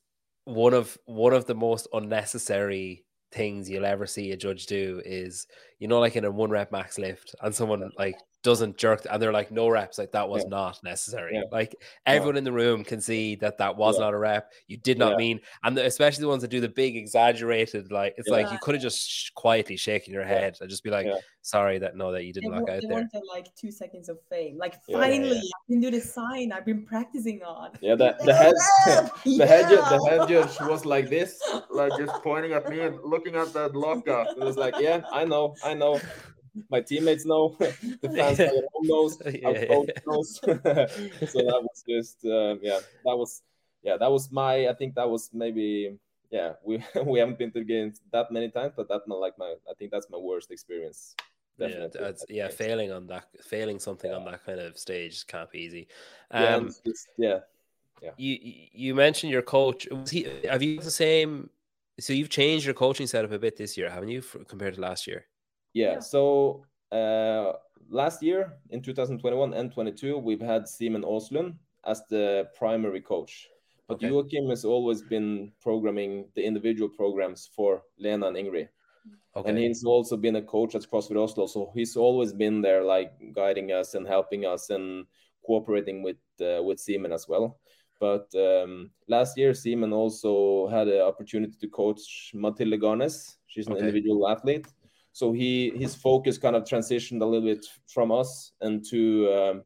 one 0.49 0.72
of 0.72 0.96
one 1.05 1.34
of 1.34 1.44
the 1.44 1.55
most 1.55 1.86
unnecessary 1.92 3.05
things 3.32 3.68
you'll 3.68 3.84
ever 3.84 4.07
see 4.07 4.32
a 4.32 4.36
judge 4.36 4.64
do 4.64 5.03
is 5.05 5.46
you 5.78 5.86
know 5.86 6.01
like 6.01 6.16
in 6.16 6.24
a 6.24 6.30
one 6.30 6.49
rep 6.49 6.72
max 6.72 6.99
lift 6.99 7.34
and 7.42 7.55
someone 7.55 7.90
like 7.99 8.16
doesn't 8.43 8.76
jerk 8.76 9.05
and 9.11 9.20
they're 9.20 9.32
like 9.32 9.51
no 9.51 9.68
reps 9.68 9.99
like 9.99 10.12
that 10.12 10.28
was 10.28 10.43
yeah. 10.45 10.51
not 10.51 10.82
necessary. 10.84 11.34
Yeah. 11.34 11.43
like 11.51 11.74
everyone 12.07 12.36
yeah. 12.36 12.39
in 12.39 12.45
the 12.45 12.53
room 12.53 12.84
can 12.84 13.01
see 13.01 13.34
that 13.36 13.59
that 13.59 13.76
was 13.76 13.99
not 13.99 14.14
a 14.14 14.18
rep. 14.18 14.53
You 14.68 14.76
did 14.76 14.99
not 14.99 15.16
mean 15.16 15.41
and 15.64 15.76
the, 15.76 15.84
especially 15.84 16.22
the 16.22 16.28
ones 16.28 16.43
that 16.43 16.51
do 16.51 16.61
the 16.61 16.68
big 16.68 16.97
exaggerated 16.97 17.91
like 17.91 18.14
it's 18.16 18.28
like 18.28 18.51
you 18.53 18.59
could 18.62 18.74
have 18.74 18.82
just 18.82 19.11
sh- 19.11 19.30
quietly 19.34 19.76
shaken 19.76 20.12
your 20.12 20.24
head 20.24 20.57
and 20.61 20.70
just 20.70 20.84
be 20.84 20.91
like 20.91 21.07
sorry 21.43 21.78
that 21.78 21.97
no 21.97 22.12
that 22.12 22.24
you 22.24 22.32
didn't 22.32 22.53
they 22.53 22.59
lock 22.59 22.68
out 22.68 22.82
there. 22.82 22.91
wanted 22.91 23.22
like 23.28 23.55
two 23.57 23.72
seconds 23.72 24.09
of 24.09 24.18
fame. 24.28 24.57
Like 24.57 24.76
finally 24.91 25.39
i 25.39 25.70
can 25.70 25.80
do 25.80 25.91
the 25.91 26.01
sign 26.01 26.53
i've 26.53 26.64
been 26.64 26.84
practicing 26.84 27.43
on. 27.43 27.70
Yeah 27.80 27.97
the, 27.97 28.16
the 28.24 28.34
head 28.34 28.55
the 29.24 29.47
head 29.47 29.68
the 29.68 30.07
head 30.09 30.28
judge 30.28 30.61
was 30.61 30.84
like 30.84 31.09
this 31.09 31.41
like 31.70 31.93
just 31.99 32.22
pointing 32.22 32.53
at 32.53 32.68
me 32.68 32.80
and 32.80 32.99
looking 33.03 33.34
at 33.34 33.53
that 33.53 33.74
lockout 33.74 34.28
it 34.30 34.41
was 34.41 34.57
like 34.57 34.74
yeah 34.78 35.01
i 35.12 35.24
know 35.24 35.55
i 35.64 35.74
know 35.74 36.01
my 36.71 36.81
teammates 36.81 37.25
know, 37.25 37.57
the 37.59 38.11
fans 38.15 38.39
yeah. 38.39 38.51
knows, 38.83 39.21
yeah, 39.27 39.49
our 39.49 39.67
coach 39.67 39.91
knows. 40.07 40.35
so 40.43 40.49
that 40.49 41.61
was 41.63 41.85
just 41.89 42.25
uh, 42.25 42.57
yeah, 42.61 42.81
that 43.05 43.17
was 43.17 43.43
yeah, 43.83 43.97
that 43.97 44.11
was 44.11 44.31
my 44.31 44.69
I 44.69 44.75
think 44.75 44.95
that 44.95 45.09
was 45.09 45.31
maybe 45.33 45.97
yeah, 46.31 46.53
we 46.65 46.83
we 47.05 47.19
haven't 47.19 47.39
been 47.39 47.53
to 47.53 47.65
games 47.65 48.01
that 48.13 48.31
many 48.31 48.51
times, 48.51 48.75
but 48.77 48.89
that's 48.89 49.07
not 49.07 49.19
like 49.19 49.39
my 49.39 49.55
I 49.69 49.75
think 49.79 49.91
that's 49.91 50.09
my 50.11 50.19
worst 50.19 50.51
experience. 50.51 51.15
Definitely. 51.59 52.01
Yeah, 52.29 52.45
yeah, 52.45 52.49
failing 52.49 52.93
on 52.93 53.09
that, 53.09 53.27
failing 53.43 53.81
something 53.81 54.11
yeah. 54.11 54.17
on 54.17 54.25
that 54.27 54.45
kind 54.47 54.61
of 54.61 54.79
stage 54.79 55.27
can't 55.27 55.51
be 55.51 55.59
easy. 55.59 55.89
Um, 56.31 56.45
yeah, 56.45 56.71
just, 56.87 57.09
yeah, 57.17 57.39
yeah. 58.03 58.11
You 58.17 58.39
you 58.73 58.95
mentioned 58.95 59.33
your 59.33 59.43
coach. 59.43 59.89
Was 59.91 60.11
he? 60.11 60.29
Have 60.49 60.63
you 60.63 60.81
the 60.81 60.91
same? 60.91 61.51
So 62.01 62.13
you've 62.13 62.31
changed 62.31 62.65
your 62.65 62.75
coaching 62.75 63.09
setup 63.09 63.33
a 63.33 63.41
bit 63.41 63.57
this 63.57 63.77
year, 63.77 63.91
haven't 63.91 64.11
you, 64.11 64.23
for, 64.23 64.45
compared 64.45 64.77
to 64.77 64.81
last 64.81 65.09
year? 65.09 65.27
Yeah. 65.73 65.93
yeah. 65.93 66.01
So 66.01 66.64
uh, 66.93 67.53
last 67.89 68.23
year 68.23 68.59
in 68.71 68.83
2021 68.83 69.55
and 69.55 69.73
22, 69.73 70.19
we've 70.19 70.41
had 70.41 70.69
Simon 70.69 71.03
Oslund 71.03 71.55
as 71.87 72.03
the 72.09 72.49
primary 72.57 73.01
coach. 73.01 73.49
But 73.87 73.97
okay. 73.97 74.09
Joachim 74.09 74.49
has 74.51 74.64
always 74.64 75.01
been 75.01 75.53
programming 75.62 76.29
the 76.35 76.45
individual 76.45 76.91
programs 76.91 77.49
for 77.57 77.83
Lena 77.99 78.29
and 78.29 78.37
Ingrid. 78.37 78.69
Okay. 79.35 79.49
And 79.49 79.59
he's 79.59 79.85
also 79.85 80.16
been 80.16 80.37
a 80.37 80.43
coach 80.43 80.75
at 80.75 80.83
CrossFit 80.83 81.16
Oslo, 81.16 81.47
so 81.47 81.71
he's 81.75 81.97
always 81.97 82.33
been 82.33 82.61
there, 82.61 82.83
like 82.83 83.12
guiding 83.33 83.71
us 83.71 83.95
and 83.95 84.07
helping 84.07 84.45
us 84.45 84.71
and 84.71 85.07
cooperating 85.47 86.03
with 86.03 86.16
uh, 86.41 86.62
with 86.62 86.81
Simon 86.81 87.12
as 87.12 87.29
well. 87.29 87.59
But 88.01 88.29
um, 88.35 88.91
last 89.09 89.39
year, 89.39 89.55
Simon 89.55 89.93
also 89.93 90.69
had 90.69 90.89
an 90.89 91.01
opportunity 91.03 91.57
to 91.61 91.69
coach 91.69 92.33
Matilde 92.35 92.81
Garnes. 92.81 93.37
She's 93.47 93.66
an 93.66 93.75
okay. 93.75 93.81
individual 93.81 94.29
athlete. 94.29 94.66
So 95.19 95.33
he 95.33 95.73
his 95.75 95.97
focus 95.97 96.39
kind 96.39 96.55
of 96.55 96.62
transitioned 96.62 97.23
a 97.23 97.25
little 97.25 97.49
bit 97.53 97.66
from 97.89 98.12
us 98.12 98.53
and 98.61 98.85
to 98.91 99.03
um, 99.35 99.62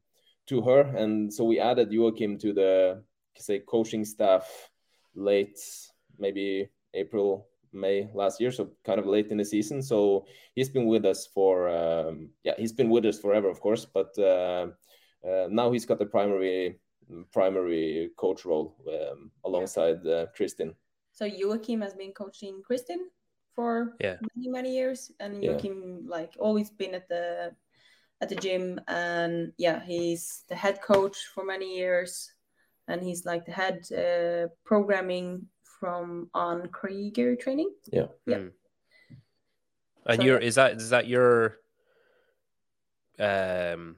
to 0.46 0.62
her, 0.62 0.80
and 0.96 1.30
so 1.30 1.44
we 1.44 1.60
added 1.60 1.92
Joachim 1.92 2.38
to 2.38 2.54
the 2.54 3.02
say 3.36 3.58
coaching 3.58 4.06
staff 4.06 4.48
late, 5.14 5.58
maybe 6.18 6.70
April, 6.94 7.48
May 7.70 8.08
last 8.14 8.40
year, 8.40 8.50
so 8.50 8.70
kind 8.82 8.98
of 8.98 9.04
late 9.04 9.26
in 9.30 9.36
the 9.36 9.44
season. 9.44 9.82
So 9.82 10.24
he's 10.54 10.70
been 10.70 10.86
with 10.86 11.04
us 11.04 11.26
for 11.26 11.68
um, 11.68 12.30
yeah, 12.44 12.54
he's 12.56 12.72
been 12.72 12.88
with 12.88 13.04
us 13.04 13.18
forever, 13.18 13.50
of 13.50 13.60
course, 13.60 13.84
but 13.84 14.16
uh, 14.16 14.68
uh, 15.22 15.48
now 15.50 15.70
he's 15.70 15.84
got 15.84 15.98
the 15.98 16.06
primary 16.06 16.80
primary 17.30 18.10
coach 18.16 18.46
role 18.46 18.74
um, 18.88 19.30
alongside 19.44 20.00
uh, 20.06 20.24
Kristin. 20.34 20.74
So 21.12 21.26
Joachim 21.26 21.82
has 21.82 21.92
been 21.92 22.12
coaching 22.12 22.62
Kristin 22.66 23.00
for 23.54 23.94
yeah. 24.00 24.16
many 24.34 24.48
many 24.48 24.74
years, 24.74 25.10
and 25.20 25.42
Joachim 25.42 26.02
yeah. 26.04 26.10
like 26.10 26.36
always 26.38 26.70
been 26.70 26.94
at 26.94 27.08
the 27.08 27.54
at 28.20 28.28
the 28.28 28.36
gym, 28.36 28.80
and 28.88 29.52
yeah, 29.58 29.82
he's 29.84 30.44
the 30.48 30.54
head 30.54 30.80
coach 30.80 31.16
for 31.34 31.44
many 31.44 31.76
years, 31.76 32.32
and 32.88 33.02
he's 33.02 33.24
like 33.24 33.44
the 33.44 33.52
head 33.52 33.82
uh, 33.92 34.48
programming 34.64 35.46
from 35.80 36.30
on 36.34 36.68
Krieger 36.68 37.36
training. 37.36 37.72
Yeah, 37.92 38.06
yeah. 38.26 38.36
Mm. 38.36 38.52
And 40.06 40.16
so, 40.20 40.24
you're 40.24 40.38
is 40.38 40.54
that 40.54 40.76
is 40.76 40.90
that 40.90 41.06
your 41.06 41.58
um 43.18 43.96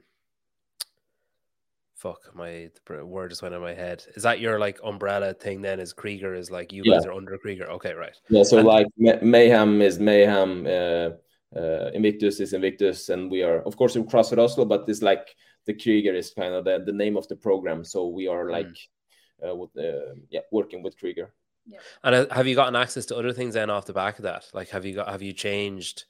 fuck 1.95 2.19
my 2.35 2.69
the 2.87 3.05
word 3.05 3.29
just 3.29 3.41
went 3.41 3.55
in 3.55 3.61
my 3.61 3.73
head 3.73 4.03
is 4.15 4.23
that 4.23 4.41
your 4.41 4.59
like 4.59 4.77
umbrella 4.83 5.33
thing 5.33 5.61
then 5.61 5.79
is 5.79 5.93
krieger 5.93 6.35
is 6.35 6.51
like 6.51 6.73
you 6.73 6.81
yeah. 6.85 6.95
guys 6.95 7.05
are 7.05 7.13
under 7.13 7.37
krieger 7.37 7.69
okay 7.71 7.93
right 7.93 8.19
yeah 8.29 8.43
so 8.43 8.57
and, 8.57 8.67
like 8.67 8.87
mayhem 9.21 9.81
is 9.81 9.97
mayhem 9.97 10.67
uh, 10.67 11.09
uh, 11.57 11.89
invictus 11.93 12.41
is 12.41 12.51
invictus 12.51 13.07
and 13.07 13.31
we 13.31 13.43
are 13.43 13.61
of 13.61 13.77
course 13.77 13.95
in 13.95 14.03
crossfit 14.05 14.37
oslo 14.37 14.65
but 14.65 14.83
it's 14.89 15.01
like 15.01 15.35
the 15.65 15.73
krieger 15.73 16.13
is 16.13 16.31
kind 16.31 16.53
of 16.53 16.65
the, 16.65 16.83
the 16.85 16.91
name 16.91 17.15
of 17.15 17.25
the 17.29 17.35
program 17.35 17.83
so 17.85 18.07
we 18.07 18.27
are 18.27 18.51
like 18.51 18.67
mm. 18.67 19.49
uh, 19.49 19.55
with, 19.55 19.69
uh, 19.77 20.15
yeah 20.29 20.41
working 20.51 20.83
with 20.83 20.97
krieger 20.99 21.33
yeah. 21.65 21.79
and 22.03 22.13
uh, 22.13 22.25
have 22.29 22.45
you 22.45 22.55
gotten 22.55 22.75
access 22.75 23.05
to 23.05 23.15
other 23.15 23.31
things 23.31 23.53
then 23.53 23.69
off 23.69 23.85
the 23.85 23.93
back 23.93 24.19
of 24.19 24.23
that 24.23 24.43
like 24.53 24.67
have 24.69 24.85
you 24.85 24.95
got 24.95 25.07
have 25.07 25.21
you 25.21 25.31
changed 25.31 26.03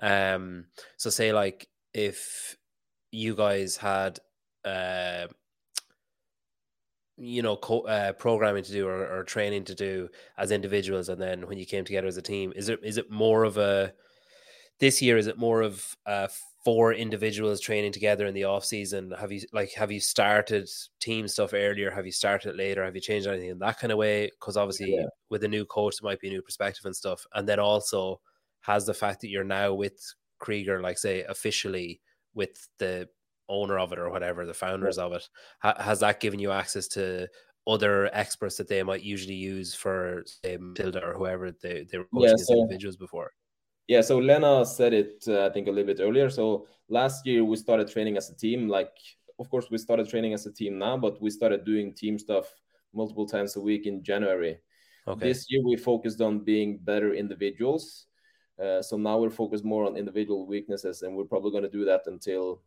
um 0.00 0.64
so 0.96 1.10
say 1.10 1.32
like 1.32 1.68
if 1.94 2.56
you 3.12 3.36
guys 3.36 3.76
had 3.76 4.18
uh, 4.68 5.26
you 7.16 7.42
know 7.42 7.56
co- 7.56 7.86
uh, 7.86 8.12
programming 8.12 8.62
to 8.64 8.72
do 8.72 8.86
or, 8.86 9.18
or, 9.18 9.24
training 9.24 9.64
to 9.64 9.74
do 9.74 10.08
as 10.36 10.50
individuals 10.50 11.08
and 11.08 11.20
then 11.20 11.46
when 11.48 11.58
you 11.58 11.66
came 11.66 11.84
together 11.84 12.06
as 12.06 12.16
a 12.16 12.22
team 12.22 12.52
is 12.54 12.68
it 12.68 12.78
is 12.82 12.96
it 12.96 13.10
more 13.10 13.44
of 13.44 13.56
a 13.58 13.92
this 14.78 15.02
year 15.02 15.16
is 15.16 15.26
it 15.26 15.38
more 15.38 15.62
of 15.62 15.96
uh, 16.06 16.28
four 16.68 16.92
individuals 16.92 17.60
training 17.60 17.92
together 17.92 18.26
in 18.26 18.34
the 18.34 18.44
off 18.44 18.64
season? 18.64 19.12
Have 19.18 19.32
you 19.32 19.40
like 19.52 19.72
have 19.72 19.90
you 19.90 20.00
started 20.00 20.68
team 21.00 21.26
stuff 21.26 21.54
earlier? 21.54 21.90
Have 21.90 22.06
you 22.06 22.12
started 22.12 22.56
later? 22.56 22.84
Have 22.84 22.94
you 22.94 23.00
changed 23.00 23.26
anything 23.26 23.50
in 23.50 23.58
that 23.60 23.78
kind 23.78 23.92
of 23.92 23.98
way? 23.98 24.30
Because 24.38 24.56
obviously 24.56 24.94
yeah. 24.94 25.06
with 25.30 25.44
a 25.44 25.48
new 25.48 25.64
coach 25.64 25.96
it 25.96 26.04
might 26.04 26.20
be 26.20 26.28
a 26.28 26.30
new 26.30 26.42
perspective 26.42 26.84
and 26.84 26.94
stuff. 26.94 27.24
And 27.34 27.48
then 27.48 27.58
also 27.58 28.20
has 28.60 28.86
the 28.86 28.94
fact 28.94 29.20
that 29.20 29.28
you're 29.28 29.44
now 29.44 29.72
with 29.72 29.98
krieger 30.40 30.80
like 30.82 30.98
say 30.98 31.22
officially 31.22 32.00
with 32.34 32.68
the 32.78 33.08
owner 33.48 33.78
of 33.78 33.92
it 33.92 33.98
or 33.98 34.10
whatever, 34.10 34.46
the 34.46 34.54
founders 34.54 34.98
of 34.98 35.12
it, 35.12 35.28
ha- 35.60 35.80
has 35.80 36.00
that 36.00 36.20
given 36.20 36.38
you 36.38 36.50
access 36.50 36.88
to 36.88 37.28
other 37.66 38.08
experts 38.14 38.56
that 38.56 38.68
they 38.68 38.82
might 38.82 39.02
usually 39.02 39.34
use 39.34 39.74
for 39.74 40.24
say 40.26 40.56
Matilde 40.56 40.96
or 40.96 41.12
whoever 41.14 41.52
they, 41.52 41.86
they 41.90 41.98
were 41.98 42.04
coaching 42.04 42.30
yeah, 42.30 42.34
so, 42.36 42.54
as 42.54 42.58
individuals 42.60 42.96
before? 42.96 43.32
Yeah, 43.86 44.00
so 44.00 44.18
Lena 44.18 44.64
said 44.64 44.92
it, 44.92 45.24
uh, 45.28 45.46
I 45.46 45.50
think, 45.50 45.68
a 45.68 45.70
little 45.70 45.94
bit 45.94 46.02
earlier. 46.02 46.30
So 46.30 46.66
last 46.88 47.26
year 47.26 47.44
we 47.44 47.56
started 47.56 47.88
training 47.88 48.16
as 48.16 48.30
a 48.30 48.36
team. 48.36 48.68
Like, 48.68 48.92
of 49.38 49.48
course, 49.50 49.70
we 49.70 49.78
started 49.78 50.08
training 50.08 50.34
as 50.34 50.46
a 50.46 50.52
team 50.52 50.78
now, 50.78 50.96
but 50.96 51.20
we 51.22 51.30
started 51.30 51.64
doing 51.64 51.94
team 51.94 52.18
stuff 52.18 52.46
multiple 52.94 53.26
times 53.26 53.56
a 53.56 53.60
week 53.60 53.86
in 53.86 54.02
January. 54.02 54.58
Okay. 55.06 55.28
This 55.28 55.46
year 55.48 55.62
we 55.64 55.76
focused 55.76 56.20
on 56.20 56.40
being 56.40 56.78
better 56.78 57.14
individuals. 57.14 58.06
Uh, 58.62 58.82
so 58.82 58.96
now 58.96 59.18
we're 59.18 59.30
focused 59.30 59.64
more 59.64 59.86
on 59.86 59.96
individual 59.96 60.46
weaknesses, 60.46 61.02
and 61.02 61.14
we're 61.14 61.24
probably 61.24 61.50
going 61.50 61.62
to 61.62 61.70
do 61.70 61.84
that 61.84 62.02
until 62.06 62.60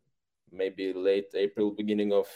maybe 0.52 0.93
late 0.93 1.30
April, 1.34 1.72
beginning 1.72 2.14
of 2.14 2.28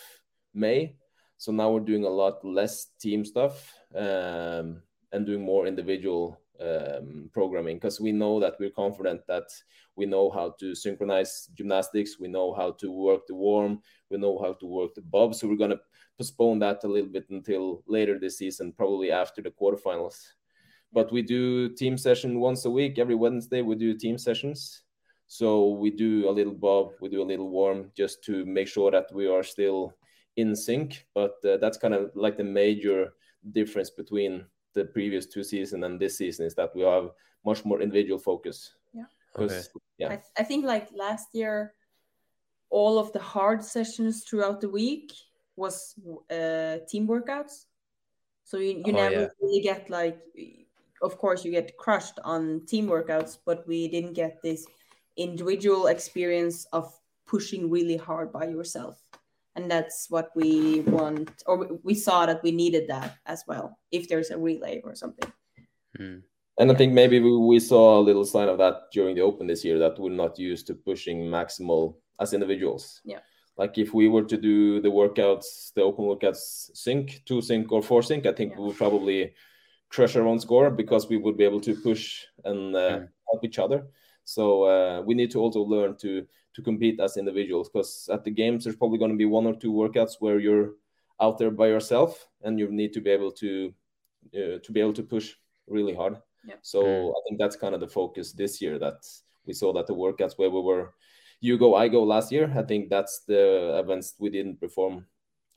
May. 0.53 0.95
So 1.37 1.51
now 1.51 1.71
we're 1.71 1.81
doing 1.81 2.05
a 2.05 2.09
lot 2.09 2.43
less 2.45 2.87
team 2.99 3.25
stuff 3.25 3.73
um, 3.95 4.81
and 5.11 5.25
doing 5.25 5.41
more 5.41 5.67
individual 5.67 6.39
um, 6.61 7.29
programming 7.33 7.77
because 7.77 7.99
we 7.99 8.11
know 8.11 8.39
that 8.39 8.55
we're 8.59 8.69
confident 8.69 9.21
that 9.27 9.43
we 9.95 10.05
know 10.05 10.29
how 10.29 10.55
to 10.59 10.73
synchronize 10.73 11.49
gymnastics, 11.53 12.19
we 12.19 12.27
know 12.27 12.53
how 12.53 12.71
to 12.71 12.91
work 12.91 13.27
the 13.27 13.35
worm, 13.35 13.81
we 14.09 14.17
know 14.17 14.39
how 14.41 14.53
to 14.53 14.65
work 14.65 14.95
the 14.95 15.01
bob. 15.01 15.35
So 15.35 15.47
we're 15.47 15.57
going 15.57 15.71
to 15.71 15.81
postpone 16.17 16.59
that 16.59 16.83
a 16.83 16.87
little 16.87 17.09
bit 17.09 17.29
until 17.29 17.83
later 17.87 18.17
this 18.17 18.37
season, 18.37 18.71
probably 18.71 19.11
after 19.11 19.41
the 19.41 19.51
quarterfinals. 19.51 20.17
But 20.93 21.11
we 21.11 21.21
do 21.21 21.69
team 21.69 21.97
session 21.97 22.39
once 22.39 22.63
a 22.63 22.71
week. 22.71 22.99
Every 22.99 23.15
Wednesday, 23.15 23.61
we 23.61 23.75
do 23.75 23.97
team 23.97 24.17
sessions 24.17 24.84
so 25.27 25.69
we 25.69 25.89
do 25.89 26.29
a 26.29 26.31
little 26.31 26.53
bob, 26.53 26.91
we 27.01 27.09
do 27.09 27.21
a 27.21 27.25
little 27.25 27.49
worm 27.49 27.91
just 27.95 28.23
to 28.25 28.45
make 28.45 28.67
sure 28.67 28.91
that 28.91 29.11
we 29.13 29.27
are 29.27 29.43
still 29.43 29.93
in 30.35 30.55
sync. 30.55 31.05
But 31.13 31.35
uh, 31.43 31.57
that's 31.57 31.77
kind 31.77 31.93
of 31.93 32.11
like 32.15 32.37
the 32.37 32.43
major 32.43 33.13
difference 33.51 33.89
between 33.89 34.45
the 34.73 34.85
previous 34.85 35.25
two 35.25 35.43
seasons 35.43 35.83
and 35.83 35.99
this 35.99 36.17
season 36.17 36.45
is 36.45 36.55
that 36.55 36.75
we 36.75 36.81
have 36.81 37.09
much 37.45 37.65
more 37.65 37.81
individual 37.81 38.19
focus. 38.19 38.75
Yeah. 38.93 39.05
Okay. 39.37 39.61
Yeah. 39.97 40.07
I, 40.07 40.15
th- 40.15 40.33
I 40.37 40.43
think 40.43 40.65
like 40.65 40.89
last 40.95 41.29
year, 41.33 41.73
all 42.69 42.99
of 42.99 43.11
the 43.13 43.19
hard 43.19 43.63
sessions 43.63 44.23
throughout 44.23 44.61
the 44.61 44.69
week 44.69 45.13
was 45.55 45.95
uh, 46.29 46.77
team 46.89 47.07
workouts. 47.07 47.65
So 48.43 48.57
you, 48.57 48.83
you 48.85 48.93
oh, 48.93 49.01
never 49.01 49.21
yeah. 49.21 49.27
really 49.41 49.61
get 49.61 49.89
like, 49.89 50.19
of 51.01 51.17
course, 51.17 51.45
you 51.45 51.51
get 51.51 51.77
crushed 51.77 52.19
on 52.23 52.65
team 52.67 52.87
workouts, 52.87 53.37
but 53.45 53.67
we 53.67 53.87
didn't 53.87 54.13
get 54.13 54.41
this 54.43 54.65
individual 55.17 55.87
experience 55.87 56.65
of 56.73 56.93
pushing 57.27 57.69
really 57.69 57.97
hard 57.97 58.31
by 58.31 58.45
yourself 58.45 59.01
and 59.55 59.71
that's 59.71 60.09
what 60.09 60.31
we 60.35 60.81
want 60.81 61.43
or 61.47 61.79
we 61.83 61.95
saw 61.95 62.25
that 62.25 62.43
we 62.43 62.51
needed 62.51 62.87
that 62.87 63.17
as 63.25 63.43
well 63.47 63.77
if 63.91 64.07
there's 64.07 64.29
a 64.29 64.37
relay 64.37 64.81
or 64.83 64.93
something 64.95 65.31
mm. 65.99 66.21
and 66.59 66.71
i 66.71 66.75
think 66.75 66.93
maybe 66.93 67.19
we, 67.19 67.37
we, 67.37 67.59
saw 67.59 67.97
a 67.97 68.03
little 68.07 68.25
sign 68.25 68.49
of 68.49 68.57
that 68.57 68.91
during 68.91 69.15
the 69.15 69.21
open 69.21 69.47
this 69.47 69.63
year 69.63 69.79
that 69.79 69.97
we're 69.99 70.09
not 70.09 70.37
used 70.37 70.67
to 70.67 70.73
pushing 70.73 71.23
maximal 71.23 71.95
as 72.19 72.33
individuals 72.33 73.01
yeah 73.05 73.19
like 73.57 73.77
if 73.77 73.93
we 73.93 74.09
were 74.09 74.23
to 74.23 74.37
do 74.37 74.81
the 74.81 74.89
workouts 74.89 75.73
the 75.73 75.81
open 75.81 76.05
workouts 76.05 76.69
sync 76.73 77.21
two 77.25 77.41
sync 77.41 77.71
or 77.71 77.81
four 77.81 78.03
sync 78.03 78.25
i 78.25 78.31
think 78.31 78.51
yeah. 78.51 78.59
we 78.59 78.65
would 78.65 78.77
probably 78.77 79.33
crush 79.89 80.15
our 80.15 80.27
own 80.27 80.39
score 80.39 80.69
because 80.69 81.07
we 81.07 81.17
would 81.17 81.37
be 81.37 81.45
able 81.45 81.61
to 81.61 81.75
push 81.75 82.25
and 82.43 82.75
uh, 82.75 82.99
mm. 82.99 83.07
help 83.31 83.43
each 83.43 83.59
other 83.59 83.87
so 84.25 84.63
uh, 84.63 85.01
we 85.01 85.13
need 85.13 85.31
to 85.31 85.39
also 85.39 85.61
learn 85.61 85.95
to 85.97 86.25
to 86.55 86.61
compete 86.61 86.99
as 86.99 87.17
individuals 87.17 87.69
because 87.69 88.09
at 88.11 88.23
the 88.23 88.31
games 88.31 88.63
there's 88.63 88.75
probably 88.75 88.97
going 88.97 89.11
to 89.11 89.17
be 89.17 89.25
one 89.25 89.45
or 89.45 89.55
two 89.55 89.71
workouts 89.71 90.15
where 90.19 90.39
you're 90.39 90.71
out 91.21 91.37
there 91.37 91.51
by 91.51 91.67
yourself 91.67 92.27
and 92.43 92.59
you 92.59 92.69
need 92.71 92.91
to 92.93 93.01
be 93.01 93.09
able 93.09 93.31
to 93.31 93.73
uh, 94.33 94.57
to 94.63 94.71
be 94.71 94.79
able 94.79 94.93
to 94.93 95.03
push 95.03 95.33
really 95.67 95.93
hard. 95.93 96.17
Yeah. 96.45 96.55
So 96.61 96.83
mm. 96.83 97.11
I 97.11 97.19
think 97.27 97.39
that's 97.39 97.55
kind 97.55 97.75
of 97.75 97.81
the 97.81 97.87
focus 97.87 98.31
this 98.31 98.61
year 98.61 98.79
that 98.79 99.05
we 99.45 99.53
saw 99.53 99.73
that 99.73 99.87
the 99.87 99.95
workouts 99.95 100.37
where 100.37 100.49
we 100.49 100.61
were 100.61 100.93
you 101.41 101.57
go 101.57 101.75
I 101.75 101.87
go 101.87 102.03
last 102.03 102.31
year 102.31 102.51
I 102.55 102.63
think 102.63 102.89
that's 102.89 103.19
the 103.27 103.77
events 103.77 104.15
we 104.17 104.29
didn't 104.29 104.59
perform 104.59 105.05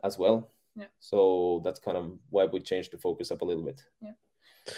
as 0.04 0.18
well. 0.18 0.50
Yeah. 0.76 0.86
So 1.00 1.60
that's 1.64 1.80
kind 1.80 1.96
of 1.96 2.18
why 2.30 2.44
we 2.44 2.60
changed 2.60 2.92
the 2.92 2.98
focus 2.98 3.30
up 3.30 3.42
a 3.42 3.44
little 3.44 3.64
bit. 3.64 3.82
Yeah. 4.00 4.12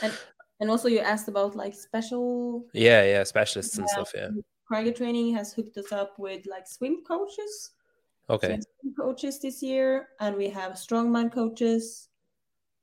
And 0.03 0.13
and 0.61 0.71
also, 0.71 0.89
you 0.89 0.99
asked 0.99 1.29
about 1.29 1.57
like 1.57 1.75
special. 1.75 2.67
Yeah, 2.75 3.03
yeah, 3.05 3.25
specialists 3.25 3.77
yeah. 3.77 3.81
and 3.81 3.91
stuff. 3.91 4.13
Yeah. 4.15 4.29
Krieger 4.67 4.93
Training 4.93 5.35
has 5.35 5.53
hooked 5.53 5.77
us 5.79 5.91
up 5.91 6.19
with 6.19 6.47
like 6.47 6.69
swim 6.69 7.03
coaches. 7.07 7.71
Okay. 8.29 8.59
So 8.61 8.91
coaches 8.97 9.41
this 9.41 9.63
year, 9.63 10.09
and 10.21 10.37
we 10.37 10.49
have 10.51 10.73
strongman 10.73 11.33
coaches. 11.33 12.09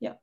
Yeah. 0.00 0.14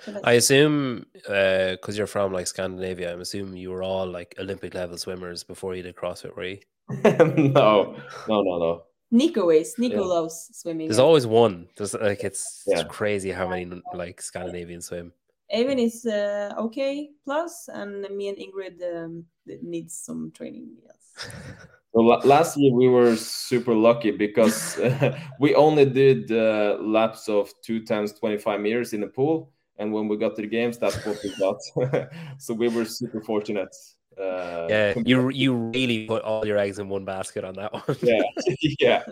So 0.00 0.18
I 0.24 0.32
assume 0.32 1.06
because 1.14 1.78
uh, 1.88 1.92
you're 1.92 2.06
from 2.06 2.32
like 2.32 2.46
Scandinavia, 2.46 3.12
I'm 3.12 3.20
assuming 3.20 3.58
you 3.58 3.70
were 3.70 3.82
all 3.82 4.06
like 4.06 4.34
Olympic 4.38 4.74
level 4.74 4.96
swimmers 4.96 5.44
before 5.44 5.76
you 5.76 5.82
did 5.82 5.94
CrossFit, 5.94 6.34
were 6.34 6.44
you? 6.44 6.58
no, 7.04 7.96
no, 8.28 8.42
no, 8.42 8.58
no. 8.58 8.82
Nico 9.10 9.50
is. 9.50 9.78
Nico 9.78 9.96
yeah. 9.96 10.00
loves 10.00 10.50
swimming. 10.52 10.88
There's 10.88 10.98
always 10.98 11.26
one. 11.26 11.68
There's 11.76 11.94
like 11.94 12.24
it's, 12.24 12.64
yeah. 12.66 12.80
it's 12.80 12.88
crazy 12.88 13.30
how 13.30 13.46
many 13.48 13.80
like 13.94 14.20
Scandinavians 14.20 14.86
swim. 14.86 15.12
Eivind 15.54 15.80
is 15.80 16.04
uh, 16.04 16.54
okay 16.58 17.10
plus, 17.24 17.68
and 17.72 18.02
me 18.10 18.28
and 18.28 18.38
Ingrid 18.38 18.82
um, 18.94 19.24
needs 19.62 19.94
some 19.94 20.30
training. 20.32 20.68
Yes. 20.84 21.26
So 21.94 22.02
last 22.02 22.56
year 22.58 22.72
we 22.72 22.86
were 22.86 23.16
super 23.16 23.74
lucky 23.74 24.10
because 24.10 24.78
uh, 24.78 25.18
we 25.40 25.54
only 25.54 25.86
did 25.86 26.30
uh, 26.30 26.76
laps 26.80 27.28
of 27.28 27.50
two 27.62 27.84
times 27.84 28.12
25 28.12 28.60
meters 28.60 28.92
in 28.92 29.00
the 29.00 29.06
pool. 29.06 29.52
And 29.78 29.92
when 29.92 30.06
we 30.06 30.16
got 30.16 30.36
to 30.36 30.42
the 30.42 30.48
games, 30.48 30.76
that's 30.76 31.04
what 31.06 31.18
we 31.24 31.34
got. 31.38 32.10
so 32.38 32.52
we 32.52 32.68
were 32.68 32.84
super 32.84 33.22
fortunate. 33.22 33.74
Uh, 34.18 34.66
yeah, 34.68 34.94
you 35.04 35.28
you 35.30 35.54
really 35.54 36.06
put 36.06 36.22
all 36.22 36.46
your 36.46 36.58
eggs 36.58 36.78
in 36.78 36.88
one 36.88 37.04
basket 37.04 37.44
on 37.44 37.54
that 37.54 37.72
one. 37.72 37.96
yeah, 38.02 38.22
yeah. 38.80 39.04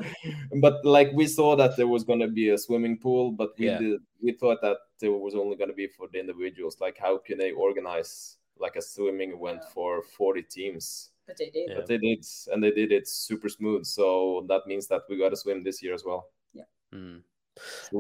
But 0.61 0.85
like 0.85 1.11
we 1.13 1.27
saw 1.27 1.57
that 1.57 1.77
there 1.77 1.89
was 1.89 2.05
going 2.05 2.21
to 2.21 2.29
be 2.29 2.51
a 2.51 2.59
swimming 2.59 2.99
pool, 2.99 3.33
but 3.33 3.51
we 3.59 3.67
yeah. 3.67 3.79
did, 3.79 4.01
we 4.21 4.33
thought 4.33 4.61
that 4.63 4.79
it 5.01 5.09
was 5.09 5.35
only 5.35 5.57
going 5.57 5.71
to 5.71 5.77
be 5.77 5.87
for 5.87 6.09
the 6.13 6.19
individuals. 6.19 6.79
Like, 6.81 6.99
how 6.99 7.19
can 7.19 7.39
they 7.39 7.53
organize 7.53 8.37
like 8.59 8.77
a 8.77 8.83
swimming 8.83 9.39
event 9.39 9.63
for 9.73 10.03
forty 10.03 10.43
teams? 10.43 11.11
But 11.27 11.37
they 11.39 11.51
did. 11.51 11.71
But 11.75 11.87
they 11.87 11.99
did, 11.99 12.25
and 12.53 12.63
they 12.63 12.71
did 12.71 12.93
it 12.93 13.09
super 13.09 13.49
smooth. 13.49 13.85
So 13.85 14.45
that 14.49 14.67
means 14.67 14.87
that 14.89 15.03
we 15.09 15.19
got 15.19 15.31
to 15.31 15.37
swim 15.37 15.63
this 15.63 15.83
year 15.83 15.95
as 15.95 16.05
well. 16.05 16.29
Yeah. 16.53 16.65
Mm. 16.95 17.23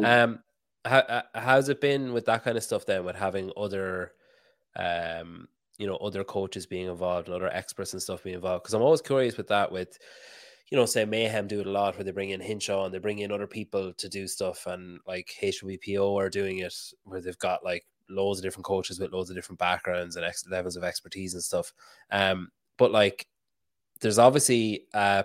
Um, 0.04 0.40
how 0.84 0.98
uh, 0.98 1.22
how's 1.34 1.68
it 1.68 1.80
been 1.80 2.12
with 2.12 2.26
that 2.26 2.44
kind 2.44 2.56
of 2.56 2.62
stuff 2.62 2.86
then? 2.86 3.04
With 3.04 3.16
having 3.16 3.50
other, 3.56 4.12
um, 4.76 5.48
you 5.78 5.86
know, 5.86 5.96
other 5.96 6.24
coaches 6.24 6.66
being 6.66 6.88
involved 6.88 7.28
and 7.28 7.34
other 7.34 7.52
experts 7.52 7.92
and 7.92 8.02
stuff 8.02 8.24
being 8.24 8.36
involved? 8.36 8.64
Because 8.64 8.74
I'm 8.74 8.82
always 8.82 9.02
curious 9.02 9.36
with 9.36 9.48
that. 9.48 9.70
With 9.70 9.98
you 10.70 10.76
know, 10.76 10.86
say 10.86 11.04
Mayhem 11.04 11.46
do 11.46 11.60
it 11.60 11.66
a 11.66 11.70
lot 11.70 11.96
where 11.96 12.04
they 12.04 12.10
bring 12.10 12.30
in 12.30 12.40
Hinshaw 12.40 12.84
and 12.84 12.94
they 12.94 12.98
bring 12.98 13.20
in 13.20 13.30
other 13.30 13.46
people 13.46 13.92
to 13.92 14.08
do 14.08 14.26
stuff, 14.26 14.66
and 14.66 14.98
like 15.06 15.32
HWPO 15.42 16.20
are 16.20 16.30
doing 16.30 16.58
it 16.58 16.74
where 17.04 17.20
they've 17.20 17.38
got 17.38 17.64
like 17.64 17.84
loads 18.08 18.38
of 18.38 18.44
different 18.44 18.64
coaches 18.64 18.98
with 18.98 19.12
loads 19.12 19.30
of 19.30 19.36
different 19.36 19.58
backgrounds 19.58 20.16
and 20.16 20.24
ex- 20.24 20.46
levels 20.48 20.76
of 20.76 20.84
expertise 20.84 21.34
and 21.34 21.42
stuff. 21.42 21.72
Um, 22.10 22.48
but 22.78 22.92
like, 22.92 23.26
there's 24.00 24.18
obviously 24.18 24.86
a 24.92 25.24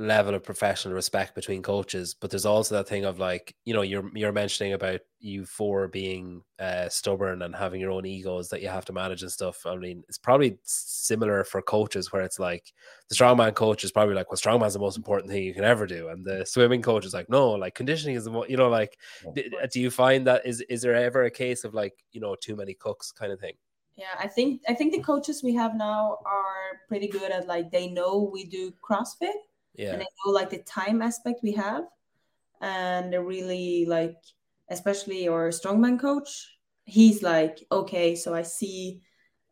level 0.00 0.34
of 0.34 0.42
professional 0.42 0.94
respect 0.94 1.34
between 1.34 1.62
coaches, 1.62 2.14
but 2.18 2.30
there's 2.30 2.46
also 2.46 2.74
that 2.74 2.88
thing 2.88 3.04
of 3.04 3.18
like, 3.18 3.54
you 3.64 3.74
know, 3.74 3.82
you're 3.82 4.10
you're 4.14 4.32
mentioning 4.32 4.72
about 4.72 5.00
you 5.18 5.44
four 5.44 5.88
being 5.88 6.42
uh, 6.58 6.88
stubborn 6.88 7.42
and 7.42 7.54
having 7.54 7.80
your 7.80 7.90
own 7.90 8.06
egos 8.06 8.48
that 8.48 8.62
you 8.62 8.68
have 8.68 8.86
to 8.86 8.94
manage 8.94 9.22
and 9.22 9.30
stuff. 9.30 9.66
I 9.66 9.76
mean, 9.76 10.02
it's 10.08 10.16
probably 10.16 10.58
similar 10.64 11.44
for 11.44 11.60
coaches 11.60 12.12
where 12.12 12.22
it's 12.22 12.38
like 12.38 12.72
the 13.10 13.14
strongman 13.14 13.54
coach 13.54 13.84
is 13.84 13.92
probably 13.92 14.14
like, 14.14 14.30
well, 14.30 14.38
strongman's 14.38 14.72
the 14.72 14.80
most 14.80 14.96
important 14.96 15.30
thing 15.30 15.44
you 15.44 15.54
can 15.54 15.64
ever 15.64 15.86
do, 15.86 16.08
and 16.08 16.24
the 16.24 16.46
swimming 16.46 16.82
coach 16.82 17.04
is 17.04 17.14
like, 17.14 17.28
no, 17.28 17.50
like 17.50 17.74
conditioning 17.74 18.16
is 18.16 18.24
the 18.24 18.30
most, 18.30 18.48
you 18.48 18.56
know, 18.56 18.70
like, 18.70 18.98
do 19.34 19.80
you 19.80 19.90
find 19.90 20.26
that 20.26 20.46
is 20.46 20.62
is 20.62 20.80
there 20.82 20.94
ever 20.94 21.24
a 21.24 21.30
case 21.30 21.64
of 21.64 21.74
like, 21.74 21.94
you 22.12 22.20
know, 22.20 22.34
too 22.34 22.56
many 22.56 22.74
cooks 22.74 23.12
kind 23.12 23.32
of 23.32 23.38
thing? 23.38 23.54
yeah 23.96 24.16
i 24.18 24.26
think 24.26 24.62
i 24.68 24.72
think 24.72 24.92
the 24.92 25.02
coaches 25.02 25.42
we 25.42 25.52
have 25.52 25.74
now 25.74 26.16
are 26.24 26.80
pretty 26.88 27.08
good 27.08 27.30
at 27.30 27.46
like 27.46 27.70
they 27.70 27.88
know 27.88 28.30
we 28.32 28.44
do 28.44 28.72
crossfit 28.82 29.34
yeah 29.74 29.92
and 29.92 30.02
i 30.02 30.06
know 30.24 30.32
like 30.32 30.50
the 30.50 30.58
time 30.58 31.02
aspect 31.02 31.40
we 31.42 31.52
have 31.52 31.84
and 32.60 33.12
really 33.26 33.86
like 33.86 34.16
especially 34.68 35.28
our 35.28 35.48
strongman 35.48 35.98
coach 35.98 36.56
he's 36.84 37.22
like 37.22 37.64
okay 37.70 38.14
so 38.14 38.34
i 38.34 38.42
see 38.42 39.00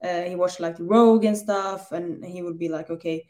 uh, 0.04 0.22
he 0.22 0.36
watched 0.36 0.60
like 0.60 0.76
the 0.76 0.84
rogue 0.84 1.24
and 1.24 1.36
stuff 1.36 1.92
and 1.92 2.24
he 2.24 2.42
would 2.42 2.58
be 2.58 2.68
like 2.68 2.90
okay 2.90 3.24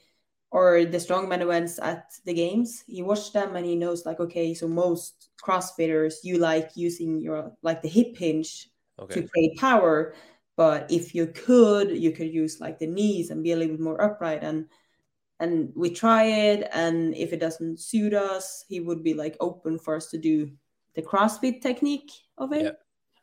or 0.51 0.85
the 0.85 0.99
strongman 0.99 1.41
events 1.41 1.79
at 1.79 2.11
the 2.25 2.33
games 2.33 2.85
he 2.87 3.03
watched 3.03 3.33
them 3.33 3.57
and 3.57 3.67
he 3.67 3.77
knows 3.77 4.07
like 4.07 4.21
okay 4.21 4.55
so 4.55 4.67
most 4.67 5.31
crossfitters 5.43 6.17
you 6.23 6.39
like 6.39 6.71
using 6.75 7.21
your 7.21 7.53
like 7.63 7.83
the 7.83 7.89
hip 7.89 8.17
hinge 8.17 8.69
okay. 8.99 9.15
to 9.15 9.29
create 9.29 9.59
power 9.59 10.15
but 10.57 10.91
if 10.91 11.15
you 11.15 11.27
could 11.29 11.91
you 11.91 12.13
could 12.13 12.33
use 12.33 12.61
like 12.61 12.79
the 12.79 12.87
knees 12.87 13.31
and 13.31 13.43
be 13.43 13.53
a 13.53 13.57
little 13.57 13.77
bit 13.77 13.83
more 13.83 14.03
upright 14.03 14.43
and 14.43 14.67
and 15.41 15.73
we 15.77 15.91
try 15.91 16.25
it 16.25 16.69
and 16.73 17.15
if 17.15 17.33
it 17.33 17.41
doesn't 17.41 17.81
suit 17.81 18.15
us 18.15 18.65
he 18.69 18.81
would 18.81 19.03
be 19.03 19.15
like 19.15 19.37
open 19.41 19.79
for 19.79 19.97
us 19.97 20.09
to 20.11 20.19
do 20.19 20.51
the 20.95 21.03
crossfit 21.03 21.61
technique 21.61 22.11
of 22.39 22.53
it. 22.53 22.65
Yeah. 22.65 22.71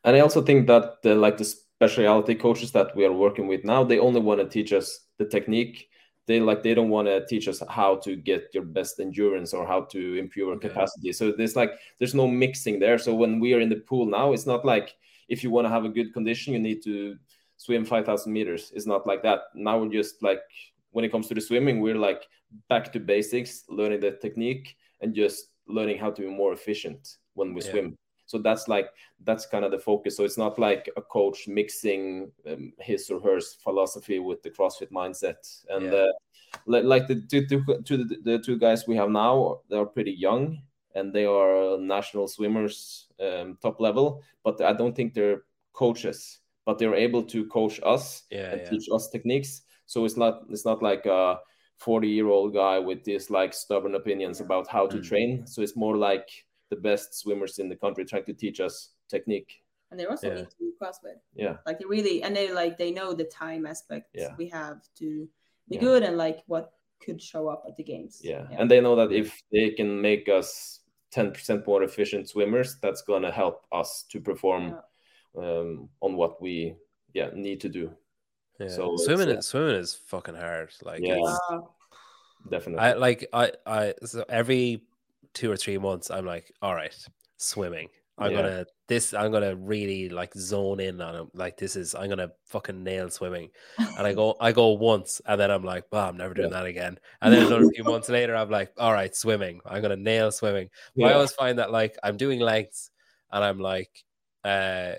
and 0.04 0.16
i 0.16 0.20
also 0.20 0.42
think 0.42 0.66
that 0.66 1.02
the 1.02 1.14
like 1.14 1.36
the 1.36 1.44
specialty 1.44 2.34
coaches 2.34 2.72
that 2.72 2.94
we 2.96 3.04
are 3.04 3.12
working 3.12 3.46
with 3.46 3.64
now 3.64 3.84
they 3.84 3.98
only 3.98 4.20
want 4.20 4.40
to 4.40 4.48
teach 4.48 4.72
us 4.72 5.06
the 5.18 5.24
technique. 5.24 5.88
They 6.26 6.40
like 6.40 6.62
they 6.62 6.74
don't 6.74 6.90
want 6.90 7.06
to 7.06 7.24
teach 7.26 7.46
us 7.46 7.62
how 7.68 7.96
to 7.96 8.16
get 8.16 8.50
your 8.52 8.64
best 8.64 8.98
endurance 8.98 9.54
or 9.54 9.66
how 9.66 9.82
to 9.82 10.18
improve 10.18 10.48
our 10.48 10.54
okay. 10.54 10.68
capacity. 10.68 11.12
So 11.12 11.32
there's 11.32 11.54
like 11.54 11.72
there's 11.98 12.14
no 12.14 12.26
mixing 12.26 12.80
there. 12.80 12.98
So 12.98 13.14
when 13.14 13.38
we 13.38 13.54
are 13.54 13.60
in 13.60 13.68
the 13.68 13.76
pool 13.76 14.06
now 14.06 14.32
it's 14.32 14.46
not 14.46 14.64
like 14.64 14.94
if 15.28 15.42
you 15.44 15.50
want 15.50 15.66
to 15.66 15.70
have 15.70 15.84
a 15.84 15.88
good 15.88 16.12
condition 16.12 16.52
you 16.52 16.58
need 16.58 16.82
to 16.84 17.16
swim 17.58 17.84
5000 17.84 18.32
meters. 18.32 18.72
It's 18.74 18.86
not 18.86 19.06
like 19.06 19.22
that. 19.22 19.40
Now 19.54 19.78
we're 19.78 19.92
just 19.92 20.22
like 20.22 20.42
when 20.96 21.04
it 21.04 21.12
comes 21.12 21.28
to 21.28 21.34
the 21.34 21.40
swimming 21.42 21.82
we're 21.82 22.02
like 22.08 22.26
back 22.70 22.90
to 22.90 22.98
basics 22.98 23.64
learning 23.68 24.00
the 24.00 24.12
technique 24.12 24.78
and 25.02 25.14
just 25.14 25.50
learning 25.68 25.98
how 25.98 26.10
to 26.10 26.22
be 26.22 26.28
more 26.28 26.54
efficient 26.54 27.18
when 27.34 27.52
we 27.52 27.60
yeah. 27.60 27.70
swim 27.70 27.98
so 28.24 28.38
that's 28.38 28.66
like 28.66 28.88
that's 29.24 29.44
kind 29.44 29.62
of 29.62 29.70
the 29.70 29.78
focus 29.78 30.16
so 30.16 30.24
it's 30.24 30.38
not 30.38 30.58
like 30.58 30.88
a 30.96 31.02
coach 31.02 31.48
mixing 31.48 32.32
um, 32.50 32.72
his 32.80 33.10
or 33.10 33.20
her 33.20 33.38
philosophy 33.62 34.20
with 34.20 34.42
the 34.42 34.48
crossfit 34.48 34.90
mindset 34.90 35.36
and 35.68 35.92
yeah. 35.92 35.98
uh, 35.98 36.12
like, 36.64 36.84
like 36.84 37.06
the 37.06 37.20
two, 37.30 37.46
two, 37.46 37.62
two 37.84 37.98
the, 37.98 38.16
the 38.22 38.38
two 38.38 38.58
guys 38.58 38.88
we 38.88 38.96
have 38.96 39.10
now 39.10 39.60
they're 39.68 39.84
pretty 39.84 40.12
young 40.12 40.58
and 40.94 41.12
they 41.12 41.26
are 41.26 41.76
national 41.76 42.26
swimmers 42.26 43.08
um, 43.20 43.58
top 43.60 43.82
level 43.82 44.22
but 44.42 44.58
i 44.62 44.72
don't 44.72 44.96
think 44.96 45.12
they're 45.12 45.42
coaches 45.74 46.40
but 46.66 46.78
they're 46.78 46.96
able 46.96 47.22
to 47.22 47.46
coach 47.46 47.80
us 47.84 48.24
yeah, 48.30 48.50
and 48.52 48.68
teach 48.68 48.88
us 48.92 49.08
techniques. 49.08 49.62
So 49.86 50.04
it's 50.04 50.16
not 50.16 50.42
it's 50.50 50.64
not 50.64 50.82
like 50.82 51.06
a 51.06 51.38
40 51.78 52.08
year 52.08 52.28
old 52.28 52.54
guy 52.54 52.78
with 52.78 53.04
these 53.04 53.30
like 53.30 53.52
stubborn 53.52 53.94
opinions 53.94 54.40
about 54.40 54.68
how 54.68 54.86
to 54.86 54.96
mm. 54.98 55.06
train. 55.06 55.46
So 55.46 55.62
it's 55.62 55.76
more 55.76 55.96
like 55.96 56.28
the 56.70 56.76
best 56.76 57.14
swimmers 57.14 57.58
in 57.58 57.68
the 57.68 57.76
country 57.76 58.04
trying 58.04 58.24
to 58.24 58.34
teach 58.34 58.60
us 58.60 58.90
technique. 59.08 59.62
And 59.90 60.00
they're 60.00 60.10
also 60.10 60.28
yeah. 60.28 60.38
into 60.38 60.72
CrossFit. 60.82 61.20
Yeah. 61.34 61.56
Like 61.64 61.78
they 61.78 61.84
really 61.84 62.22
and 62.22 62.34
they 62.34 62.52
like 62.52 62.76
they 62.76 62.90
know 62.90 63.12
the 63.12 63.24
time 63.24 63.66
aspect 63.66 64.10
yeah. 64.14 64.34
we 64.36 64.48
have 64.48 64.80
to 64.98 65.28
be 65.68 65.76
yeah. 65.76 65.80
good 65.80 66.02
and 66.02 66.16
like 66.16 66.42
what 66.46 66.72
could 67.00 67.22
show 67.22 67.48
up 67.48 67.64
at 67.68 67.76
the 67.76 67.84
games. 67.84 68.20
Yeah. 68.22 68.46
yeah. 68.50 68.56
And 68.58 68.70
they 68.70 68.80
know 68.80 68.96
that 68.96 69.12
if 69.12 69.40
they 69.52 69.70
can 69.70 70.00
make 70.00 70.28
us 70.28 70.80
10% 71.14 71.66
more 71.66 71.82
efficient 71.82 72.28
swimmers, 72.28 72.78
that's 72.82 73.02
gonna 73.02 73.30
help 73.30 73.64
us 73.72 74.04
to 74.10 74.20
perform 74.20 74.76
um, 75.36 75.88
on 76.00 76.16
what 76.16 76.40
we 76.42 76.76
yeah 77.14 77.30
need 77.34 77.60
to 77.60 77.68
do. 77.68 77.90
Yeah. 78.58 78.68
So 78.68 78.96
swimming, 78.96 79.36
uh, 79.36 79.40
swimming 79.40 79.76
is 79.76 79.94
fucking 80.06 80.34
hard. 80.34 80.70
Like 80.82 81.00
yeah, 81.02 81.36
definitely. 82.48 82.80
I 82.80 82.94
like 82.94 83.26
I 83.32 83.52
I 83.66 83.94
so 84.04 84.24
every 84.28 84.82
two 85.34 85.50
or 85.50 85.56
three 85.56 85.78
months 85.78 86.10
I'm 86.10 86.24
like, 86.24 86.52
all 86.62 86.74
right, 86.74 86.94
swimming. 87.36 87.88
I'm 88.18 88.32
yeah. 88.32 88.36
gonna 88.36 88.66
this 88.88 89.12
I'm 89.12 89.30
gonna 89.30 89.54
really 89.54 90.08
like 90.08 90.32
zone 90.34 90.80
in 90.80 91.00
on 91.02 91.14
it. 91.16 91.26
Like 91.34 91.58
this 91.58 91.76
is 91.76 91.94
I'm 91.94 92.08
gonna 92.08 92.30
fucking 92.46 92.82
nail 92.82 93.10
swimming. 93.10 93.50
And 93.78 94.06
I 94.06 94.14
go 94.14 94.36
I 94.40 94.52
go 94.52 94.70
once 94.70 95.20
and 95.26 95.38
then 95.38 95.50
I'm 95.50 95.64
like, 95.64 95.84
well, 95.92 96.08
I'm 96.08 96.16
never 96.16 96.32
doing 96.32 96.50
yeah. 96.50 96.60
that 96.60 96.66
again. 96.66 96.98
And 97.20 97.34
then 97.34 97.46
another 97.46 97.68
few 97.74 97.84
months 97.84 98.08
later, 98.08 98.34
I'm 98.34 98.50
like, 98.50 98.72
all 98.78 98.92
right, 98.92 99.14
swimming. 99.14 99.60
I'm 99.66 99.82
gonna 99.82 99.96
nail 99.96 100.32
swimming. 100.32 100.70
Yeah. 100.94 101.08
I 101.08 101.12
always 101.12 101.32
find 101.32 101.58
that 101.58 101.70
like 101.70 101.96
I'm 102.02 102.16
doing 102.16 102.40
lengths 102.40 102.90
and 103.30 103.44
I'm 103.44 103.60
like, 103.60 103.90
uh 104.44 104.92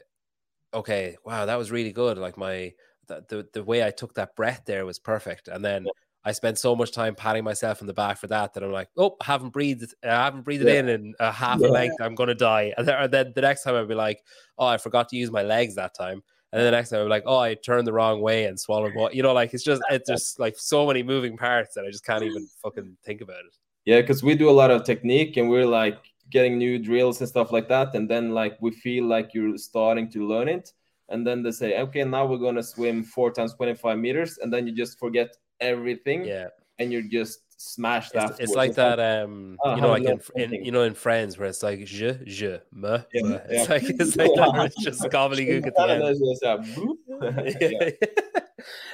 okay, 0.74 1.18
wow, 1.26 1.47
that 1.47 1.58
was 1.58 1.72
really 1.72 1.91
good. 1.91 2.20
Like 2.20 2.38
my 2.38 2.74
the 3.08 3.26
the, 3.28 3.47
the 3.53 3.64
way 3.64 3.84
I 3.84 3.91
took 3.91 4.14
that 4.16 4.36
breath 4.36 4.64
there 4.66 4.86
was 4.86 4.99
perfect. 4.99 5.47
And 5.47 5.64
then 5.64 5.86
yeah. 5.86 5.91
I 6.24 6.32
spent 6.32 6.58
so 6.60 6.76
much 6.76 6.91
time 6.91 7.16
patting 7.16 7.43
myself 7.43 7.82
in 7.82 7.88
the 7.88 7.93
back 7.93 8.18
for 8.18 8.28
that 8.28 8.53
that 8.53 8.64
I'm 8.64 8.72
like, 8.72 8.89
oh, 8.97 9.16
I 9.22 9.26
haven't 9.26 9.49
breathed, 9.49 9.93
I 10.03 10.26
haven't 10.26 10.41
breathed 10.41 10.66
yeah. 10.66 10.80
in 10.80 10.89
in 10.89 11.14
a 11.20 11.32
half 11.32 11.60
yeah. 11.60 11.68
a 11.68 11.70
length. 11.70 11.95
I'm 12.01 12.16
gonna 12.16 12.36
die. 12.36 12.74
And 12.78 12.88
then, 12.88 13.01
and 13.01 13.14
then 13.14 13.32
the 13.36 13.41
next 13.41 13.64
time 13.64 13.76
I'd 13.76 13.88
be 13.88 13.95
like, 13.95 14.24
oh, 14.58 14.68
I 14.68 14.78
forgot 14.78 15.10
to 15.10 15.16
use 15.16 15.32
my 15.32 15.43
legs 15.43 15.76
that 15.76 15.95
time. 15.95 16.22
And 16.51 16.60
then 16.60 16.66
the 16.66 16.72
next 16.72 16.89
time 16.89 17.01
I'm 17.01 17.10
like, 17.10 17.24
oh, 17.26 17.39
I 17.39 17.55
turned 17.55 17.88
the 17.88 17.93
wrong 17.93 18.22
way 18.22 18.45
and 18.45 18.60
swallowed 18.60 18.95
what 18.95 19.14
you 19.16 19.24
know, 19.24 19.34
like 19.34 19.53
it's 19.53 19.64
just 19.64 19.82
it's 19.89 20.10
just 20.10 20.39
like 20.39 20.55
so 20.58 20.86
many 20.86 21.03
moving 21.03 21.38
parts 21.38 21.76
that 21.76 21.86
I 21.86 21.91
just 21.91 22.05
can't 22.05 22.24
even 22.24 22.47
fucking 22.64 22.97
think 23.03 23.22
about 23.22 23.39
it. 23.39 23.55
Yeah, 23.86 24.01
because 24.01 24.22
we 24.22 24.36
do 24.36 24.49
a 24.49 24.51
lot 24.51 24.70
of 24.70 24.84
technique 24.84 25.38
and 25.38 25.49
we're 25.49 25.66
like 25.66 25.97
getting 26.30 26.58
new 26.58 26.78
drills 26.78 27.20
and 27.22 27.30
stuff 27.30 27.51
like 27.51 27.70
that 27.70 27.95
and 27.95 28.10
then 28.10 28.32
like 28.32 28.58
we 28.62 28.72
feel 28.72 29.05
like 29.05 29.34
you're 29.34 29.58
starting 29.58 30.10
to 30.12 30.28
learn 30.28 30.47
it 30.47 30.74
and 31.10 31.26
then 31.26 31.43
they 31.43 31.51
say 31.51 31.80
okay 31.80 32.03
now 32.03 32.26
we're 32.26 32.38
going 32.38 32.55
to 32.55 32.64
swim 32.64 33.03
four 33.03 33.32
times 33.32 33.53
25 33.55 33.97
meters 33.97 34.38
and 34.39 34.51
then 34.51 34.68
you 34.68 34.74
just 34.74 34.99
forget 34.99 35.36
everything 35.60 36.26
yeah. 36.26 36.47
and 36.80 36.91
you're 36.91 37.01
just 37.01 37.41
smashed 37.60 38.14
it's, 38.14 38.24
afterwards. 38.24 38.41
it's 38.41 38.55
like 38.55 38.76
that 38.76 38.99
um 38.99 39.58
oh, 39.64 39.76
you 39.76 39.82
know 39.82 39.89
like 39.89 40.03
in, 40.03 40.22
in, 40.36 40.66
you 40.66 40.72
know 40.72 40.84
in 40.84 40.93
friends 40.93 41.38
where 41.38 41.47
it's 41.47 41.64
like 41.64 41.86
je 41.86 42.20
je 42.26 42.60
me, 42.72 42.97
yeah, 43.14 43.39
it's 43.49 43.70
like 43.70 43.84
it's 43.84 44.16
like 44.16 44.32
that 44.36 44.66
it's 44.66 44.84
just 44.84 45.01
gobbledygook 45.03 45.66
at 45.66 45.76
the 45.76 45.82
end. 45.82 46.03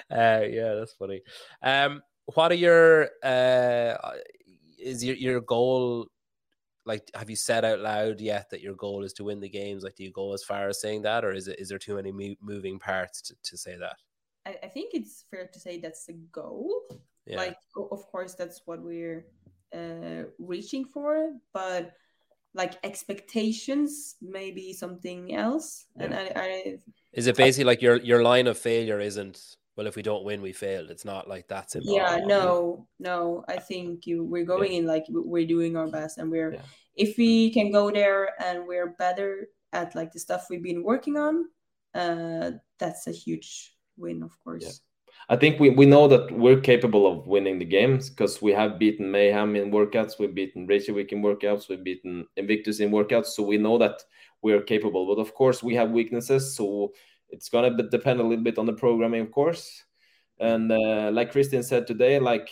yeah. 0.09 0.17
uh, 0.17 0.41
yeah 0.45 0.75
that's 0.75 0.93
funny. 0.93 1.21
Um 1.61 2.01
what 2.25 2.51
are 2.51 2.55
your 2.55 3.09
uh 3.21 3.95
is 4.79 5.03
your 5.03 5.15
your 5.15 5.41
goal 5.41 6.07
like 6.85 7.09
have 7.15 7.29
you 7.29 7.35
said 7.35 7.63
out 7.63 7.79
loud 7.79 8.19
yet 8.19 8.49
that 8.49 8.61
your 8.61 8.75
goal 8.75 9.03
is 9.03 9.13
to 9.13 9.23
win 9.23 9.39
the 9.39 9.49
games 9.49 9.83
like 9.83 9.95
do 9.95 10.03
you 10.03 10.11
go 10.11 10.33
as 10.33 10.43
far 10.43 10.67
as 10.67 10.81
saying 10.81 11.01
that 11.01 11.23
or 11.23 11.31
is 11.31 11.47
it 11.47 11.59
is 11.59 11.69
there 11.69 11.79
too 11.79 11.95
many 11.95 12.11
mo- 12.11 12.35
moving 12.41 12.77
parts 12.77 13.21
to, 13.21 13.35
to 13.43 13.57
say 13.57 13.77
that 13.77 13.95
I, 14.45 14.57
I, 14.63 14.67
think 14.67 14.93
it's 14.93 15.23
fair 15.31 15.47
to 15.47 15.59
say 15.59 15.79
that's 15.79 16.05
the 16.05 16.17
goal 16.31 16.83
Yeah. 17.25 17.37
Like, 17.37 17.57
of 17.75 18.05
course, 18.11 18.33
that's 18.33 18.61
what 18.65 18.81
we're 18.81 19.25
uh, 19.73 20.23
reaching 20.39 20.85
for, 20.85 21.31
but 21.53 21.93
like 22.55 22.75
expectations 22.83 24.15
maybe 24.21 24.73
something 24.73 25.33
else 25.33 25.87
yeah. 25.97 26.03
and 26.03 26.13
I, 26.13 26.31
I, 26.35 26.77
is 27.11 27.25
it 27.25 27.35
basically 27.35 27.63
like 27.63 27.81
your 27.81 27.95
your 27.95 28.21
line 28.21 28.45
of 28.45 28.59
failure 28.59 28.99
isn't 28.99 29.55
well 29.75 29.87
if 29.87 29.95
we 29.95 30.01
don't 30.01 30.23
win 30.23 30.41
we 30.41 30.51
failed 30.51 30.89
it's 30.89 31.05
not 31.05 31.27
like 31.27 31.47
that's 31.47 31.75
involved. 31.75 31.97
yeah 31.97 32.19
no 32.25 32.87
no 32.99 33.43
i 33.47 33.57
think 33.57 34.05
you 34.05 34.23
we're 34.23 34.45
going 34.45 34.71
yeah. 34.71 34.79
in 34.79 34.85
like 34.85 35.05
we're 35.09 35.47
doing 35.47 35.75
our 35.75 35.87
best 35.87 36.17
and 36.17 36.29
we're 36.29 36.53
yeah. 36.53 36.61
if 36.95 37.17
we 37.17 37.51
can 37.51 37.71
go 37.71 37.91
there 37.91 38.29
and 38.43 38.67
we're 38.67 38.95
better 38.99 39.47
at 39.71 39.95
like 39.95 40.11
the 40.11 40.19
stuff 40.19 40.47
we've 40.49 40.63
been 40.63 40.83
working 40.83 41.17
on 41.17 41.45
uh 41.95 42.51
that's 42.79 43.07
a 43.07 43.11
huge 43.11 43.73
win 43.97 44.23
of 44.23 44.31
course 44.43 44.81
I 45.29 45.37
think 45.37 45.59
we, 45.59 45.69
we 45.69 45.85
know 45.85 46.07
that 46.07 46.31
we're 46.31 46.59
capable 46.59 47.07
of 47.07 47.27
winning 47.27 47.57
the 47.59 47.65
games 47.65 48.09
because 48.09 48.41
we 48.41 48.51
have 48.51 48.77
beaten 48.77 49.09
Mayhem 49.09 49.55
in 49.55 49.71
workouts, 49.71 50.19
we've 50.19 50.35
beaten 50.35 50.67
Reykjavik 50.67 51.11
in 51.11 51.21
workouts, 51.21 51.69
we've 51.69 51.83
beaten 51.83 52.27
Invictus 52.35 52.79
in 52.81 52.91
workouts. 52.91 53.27
So 53.27 53.43
we 53.43 53.57
know 53.57 53.77
that 53.77 54.03
we're 54.41 54.61
capable. 54.61 55.15
But 55.15 55.21
of 55.21 55.33
course, 55.33 55.63
we 55.63 55.75
have 55.75 55.91
weaknesses. 55.91 56.55
So 56.55 56.93
it's 57.33 57.49
going 57.49 57.75
to 57.75 57.89
depend 57.89 58.19
a 58.19 58.23
little 58.23 58.43
bit 58.43 58.59
on 58.59 58.67
the 58.67 58.73
programming, 58.73 59.21
of 59.21 59.31
course. 59.31 59.83
And 60.39 60.71
uh, 60.71 61.09
like 61.11 61.33
Kristin 61.33 61.63
said 61.63 61.87
today, 61.87 62.19
like 62.19 62.49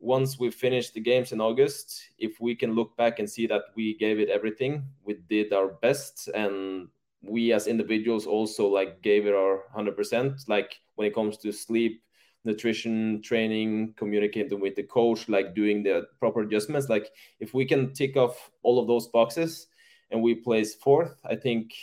once 0.00 0.38
we 0.38 0.50
finish 0.50 0.90
the 0.90 1.00
games 1.00 1.32
in 1.32 1.40
August, 1.40 2.02
if 2.18 2.38
we 2.38 2.54
can 2.54 2.74
look 2.74 2.94
back 2.96 3.18
and 3.18 3.28
see 3.28 3.46
that 3.46 3.62
we 3.74 3.96
gave 3.96 4.20
it 4.20 4.28
everything, 4.28 4.84
we 5.02 5.14
did 5.30 5.52
our 5.54 5.68
best, 5.68 6.28
and 6.34 6.88
we 7.22 7.52
as 7.52 7.66
individuals 7.66 8.26
also 8.26 8.68
like 8.68 9.00
gave 9.00 9.26
it 9.26 9.34
our 9.34 9.64
100%. 9.74 10.46
Like 10.46 10.78
when 10.96 11.08
it 11.08 11.14
comes 11.14 11.38
to 11.38 11.50
sleep, 11.50 12.02
nutrition 12.44 13.20
training 13.22 13.92
communicating 13.96 14.60
with 14.60 14.76
the 14.76 14.82
coach 14.84 15.28
like 15.28 15.56
doing 15.56 15.82
the 15.82 16.06
proper 16.20 16.42
adjustments 16.42 16.88
like 16.88 17.10
if 17.40 17.52
we 17.52 17.64
can 17.64 17.92
tick 17.92 18.16
off 18.16 18.50
all 18.62 18.78
of 18.80 18.86
those 18.86 19.08
boxes 19.08 19.66
and 20.12 20.22
we 20.22 20.36
place 20.36 20.76
fourth 20.76 21.20
i 21.28 21.34
think 21.34 21.74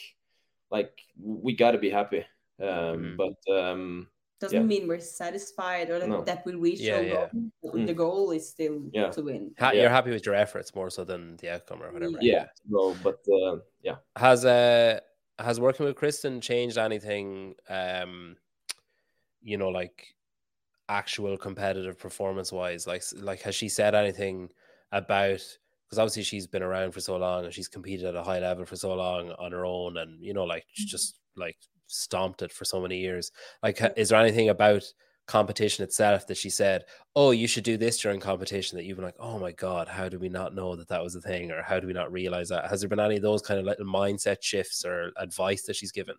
like 0.71 1.01
we 1.21 1.53
got 1.53 1.71
to 1.71 1.77
be 1.77 1.89
happy 1.89 2.25
um 2.61 2.67
mm-hmm. 2.67 3.15
but 3.17 3.53
um 3.53 4.07
doesn't 4.39 4.57
yeah. 4.57 4.79
mean 4.79 4.87
we're 4.87 4.99
satisfied 4.99 5.89
or 5.89 6.05
no. 6.05 6.21
that 6.23 6.45
we 6.45 6.55
reach 6.55 6.81
yeah, 6.81 6.99
yeah. 6.99 7.27
goal. 7.31 7.73
Mm. 7.73 7.87
The 7.87 7.93
goal 7.93 8.31
is 8.31 8.49
still 8.49 8.81
yeah. 8.91 9.09
to 9.09 9.21
win. 9.21 9.51
Ha- 9.59 9.71
you're 9.71 9.89
happy 9.89 10.11
with 10.11 10.25
your 10.25 10.35
efforts 10.35 10.75
more 10.75 10.89
so 10.89 11.05
than 11.05 11.37
the 11.37 11.53
outcome 11.53 11.81
or 11.81 11.91
whatever. 11.91 12.17
Yeah, 12.19 12.47
no, 12.67 12.95
but 13.01 13.19
uh, 13.31 13.57
yeah. 13.81 13.95
Has 14.17 14.43
uh 14.43 14.99
has 15.39 15.59
working 15.59 15.85
with 15.85 15.95
Kristin 15.95 16.41
changed 16.41 16.77
anything? 16.77 17.55
Um, 17.69 18.35
you 19.41 19.57
know, 19.57 19.69
like 19.69 20.15
actual 20.89 21.37
competitive 21.37 21.97
performance 21.97 22.51
wise? 22.51 22.85
Like, 22.85 23.03
like 23.15 23.41
has 23.43 23.55
she 23.55 23.69
said 23.69 23.95
anything 23.95 24.49
about? 24.91 25.41
Because 25.85 25.99
obviously 25.99 26.23
she's 26.23 26.47
been 26.47 26.63
around 26.63 26.91
for 26.91 26.99
so 26.99 27.15
long 27.15 27.45
and 27.45 27.53
she's 27.53 27.67
competed 27.67 28.05
at 28.07 28.15
a 28.15 28.23
high 28.23 28.39
level 28.39 28.65
for 28.65 28.75
so 28.75 28.93
long 28.95 29.31
on 29.31 29.51
her 29.53 29.65
own, 29.65 29.97
and 29.97 30.21
you 30.21 30.33
know, 30.33 30.43
like 30.43 30.63
mm-hmm. 30.63 30.87
just 30.87 31.19
like 31.37 31.57
stomped 31.87 32.41
it 32.41 32.51
for 32.51 32.65
so 32.65 32.81
many 32.81 32.99
years. 32.99 33.31
Like, 33.63 33.79
hmm. 33.79 33.87
is 33.95 34.09
there 34.09 34.19
anything 34.19 34.49
about 34.49 34.83
competition 35.27 35.83
itself 35.83 36.27
that 36.27 36.37
she 36.37 36.49
said, 36.49 36.85
"Oh, 37.15 37.31
you 37.31 37.47
should 37.47 37.63
do 37.63 37.77
this 37.77 37.99
during 37.99 38.19
competition"? 38.19 38.77
That 38.77 38.85
you've 38.85 38.97
been 38.97 39.05
like, 39.05 39.15
"Oh 39.19 39.39
my 39.39 39.51
god, 39.51 39.87
how 39.87 40.09
do 40.09 40.19
we 40.19 40.29
not 40.29 40.55
know 40.55 40.75
that 40.75 40.87
that 40.89 41.03
was 41.03 41.15
a 41.15 41.21
thing?" 41.21 41.51
Or 41.51 41.61
how 41.61 41.79
do 41.79 41.87
we 41.87 41.93
not 41.93 42.11
realize 42.11 42.49
that? 42.49 42.69
Has 42.69 42.81
there 42.81 42.89
been 42.89 42.99
any 42.99 43.17
of 43.17 43.21
those 43.21 43.41
kind 43.41 43.59
of 43.59 43.65
little 43.65 43.85
mindset 43.85 44.41
shifts 44.41 44.85
or 44.85 45.11
advice 45.17 45.63
that 45.63 45.75
she's 45.75 45.91
given? 45.91 46.15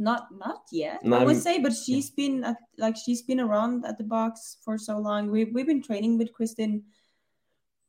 not 0.00 0.28
not 0.38 0.62
yet 0.72 1.04
no, 1.04 1.18
i 1.18 1.24
would 1.24 1.40
say 1.40 1.58
but 1.58 1.74
she's 1.74 2.10
been 2.10 2.42
at, 2.42 2.56
like 2.78 2.96
she's 2.96 3.22
been 3.22 3.38
around 3.38 3.84
at 3.84 3.98
the 3.98 4.04
box 4.04 4.56
for 4.64 4.78
so 4.78 4.98
long 4.98 5.30
we've, 5.30 5.52
we've 5.52 5.66
been 5.66 5.82
training 5.82 6.16
with 6.16 6.32
kristin 6.32 6.82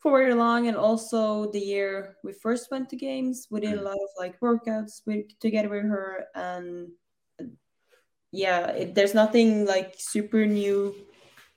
for 0.02 0.12
very 0.12 0.34
long 0.34 0.68
and 0.68 0.76
also 0.76 1.52
the 1.52 1.60
year 1.60 2.16
we 2.24 2.34
first 2.34 2.72
went 2.72 2.90
to 2.90 2.96
games 2.96 3.48
we 3.52 3.60
did 3.60 3.74
a 3.74 3.78
mm. 3.78 3.84
lot 3.84 3.94
of 3.94 4.10
like 4.18 4.40
workouts 4.40 5.02
with 5.06 5.28
together 5.40 5.70
with 5.70 5.84
her 5.84 6.26
and 6.36 6.90
yeah 8.32 8.68
it, 8.72 8.96
there's 8.96 9.14
nothing 9.14 9.66
like 9.66 9.94
super 9.98 10.46
new 10.46 10.96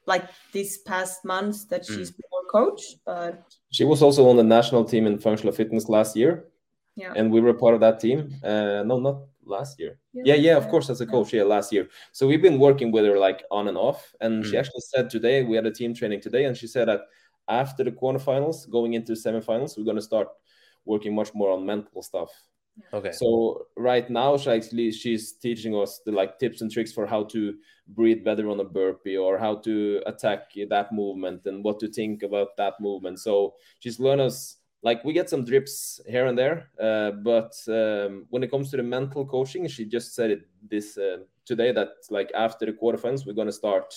like 0.06 0.28
these 0.52 0.78
past 0.78 1.24
months 1.24 1.64
that 1.64 1.84
she's 1.84 2.10
mm. 2.10 2.16
been 2.16 2.30
our 2.36 2.50
coach 2.50 2.82
but 3.06 3.42
she 3.70 3.84
was 3.84 4.02
also 4.02 4.28
on 4.28 4.36
the 4.36 4.44
national 4.44 4.84
team 4.84 5.06
in 5.06 5.18
functional 5.18 5.52
fitness 5.52 5.88
last 5.88 6.14
year 6.14 6.44
yeah 6.96 7.12
and 7.16 7.32
we 7.32 7.40
were 7.40 7.54
part 7.54 7.74
of 7.74 7.80
that 7.80 7.98
team 7.98 8.34
uh 8.44 8.82
no 8.82 8.98
not 8.98 9.18
last 9.46 9.78
year. 9.78 9.98
Yeah, 10.12 10.34
yeah, 10.34 10.34
yeah, 10.34 10.56
of 10.56 10.68
course, 10.68 10.90
as 10.90 11.00
a 11.00 11.06
coach, 11.06 11.32
yeah. 11.32 11.40
yeah, 11.42 11.46
last 11.46 11.72
year. 11.72 11.88
So 12.12 12.26
we've 12.26 12.42
been 12.42 12.58
working 12.58 12.90
with 12.92 13.04
her 13.04 13.18
like 13.18 13.44
on 13.50 13.68
and 13.68 13.76
off. 13.76 14.14
And 14.20 14.44
mm. 14.44 14.50
she 14.50 14.56
actually 14.56 14.80
said 14.80 15.10
today, 15.10 15.42
we 15.42 15.56
had 15.56 15.66
a 15.66 15.70
team 15.70 15.94
training 15.94 16.20
today, 16.20 16.44
and 16.44 16.56
she 16.56 16.66
said 16.66 16.88
that 16.88 17.02
after 17.48 17.84
the 17.84 17.90
quarterfinals, 17.90 18.68
going 18.70 18.94
into 18.94 19.12
semifinals, 19.12 19.76
we're 19.76 19.84
going 19.84 19.96
to 19.96 20.02
start 20.02 20.28
working 20.84 21.14
much 21.14 21.34
more 21.34 21.50
on 21.50 21.64
mental 21.64 22.02
stuff. 22.02 22.30
Okay. 22.92 23.12
So 23.12 23.66
right 23.76 24.08
now, 24.10 24.36
she 24.36 24.50
actually 24.50 24.90
she's 24.90 25.34
teaching 25.34 25.76
us 25.76 26.00
the 26.04 26.10
like 26.10 26.38
tips 26.38 26.60
and 26.60 26.70
tricks 26.70 26.92
for 26.92 27.06
how 27.06 27.24
to 27.24 27.54
breathe 27.86 28.24
better 28.24 28.50
on 28.50 28.58
a 28.58 28.64
burpee 28.64 29.16
or 29.16 29.38
how 29.38 29.56
to 29.56 30.02
attack 30.06 30.52
that 30.68 30.92
movement 30.92 31.42
and 31.46 31.62
what 31.62 31.78
to 31.80 31.88
think 31.88 32.22
about 32.22 32.56
that 32.56 32.74
movement. 32.80 33.20
So 33.20 33.54
she's 33.78 34.00
learned 34.00 34.22
us 34.22 34.56
like 34.84 35.02
we 35.02 35.12
get 35.12 35.30
some 35.30 35.44
drips 35.44 36.00
here 36.06 36.26
and 36.26 36.38
there 36.38 36.68
uh, 36.80 37.10
but 37.10 37.54
um, 37.68 38.26
when 38.28 38.42
it 38.42 38.50
comes 38.50 38.70
to 38.70 38.76
the 38.76 38.82
mental 38.82 39.24
coaching 39.24 39.66
she 39.66 39.84
just 39.86 40.14
said 40.14 40.30
it 40.30 40.42
this 40.70 40.98
uh, 40.98 41.16
today 41.46 41.72
that 41.72 41.88
like 42.10 42.30
after 42.34 42.66
the 42.66 42.72
quarterfinals 42.72 43.26
we're 43.26 43.32
going 43.32 43.48
to 43.48 43.52
start 43.52 43.94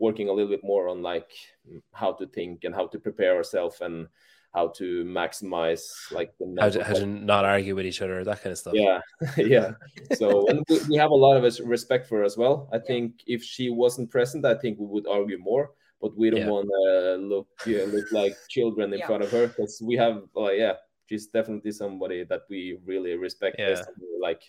working 0.00 0.28
a 0.28 0.32
little 0.32 0.50
bit 0.50 0.64
more 0.64 0.88
on 0.88 1.02
like 1.02 1.30
mm, 1.70 1.80
how 1.92 2.12
to 2.12 2.26
think 2.26 2.64
and 2.64 2.74
how 2.74 2.86
to 2.88 2.98
prepare 2.98 3.36
ourselves 3.36 3.80
and 3.82 4.08
how 4.52 4.66
to 4.66 5.04
maximize 5.04 5.84
like 6.10 6.32
the 6.40 6.56
how 6.58 6.68
to, 6.68 6.82
how 6.82 6.94
to, 6.94 7.06
not 7.06 7.44
argue 7.44 7.76
with 7.76 7.86
each 7.86 8.02
other 8.02 8.24
that 8.24 8.42
kind 8.42 8.50
of 8.50 8.58
stuff 8.58 8.74
yeah 8.74 9.00
yeah 9.36 9.72
so 10.16 10.48
and 10.48 10.64
we, 10.68 10.80
we, 10.88 10.96
have 10.96 11.12
a 11.12 11.14
lot 11.14 11.36
of 11.36 11.44
respect 11.68 12.08
for 12.08 12.18
her 12.18 12.24
as 12.24 12.36
well 12.36 12.68
i 12.72 12.78
think 12.78 13.22
if 13.28 13.44
she 13.44 13.70
wasn't 13.70 14.10
present 14.10 14.44
i 14.44 14.54
think 14.54 14.76
we 14.78 14.86
would 14.86 15.06
argue 15.06 15.38
more 15.38 15.70
but 16.00 16.16
we 16.16 16.30
don't 16.30 16.40
yeah. 16.40 16.48
want 16.48 16.66
to 16.66 17.16
look 17.16 17.48
yeah, 17.64 17.84
look 17.86 18.10
like 18.10 18.34
children 18.48 18.92
in 18.92 18.98
yeah. 18.98 19.06
front 19.06 19.22
of 19.22 19.30
her 19.30 19.46
because 19.46 19.80
we 19.84 19.94
have 19.94 20.22
like 20.34 20.58
yeah 20.58 20.72
she's 21.06 21.26
definitely 21.26 21.70
somebody 21.70 22.24
that 22.24 22.42
we 22.48 22.78
really 22.84 23.14
respect 23.16 23.56
yeah. 23.58 23.82
like 24.20 24.42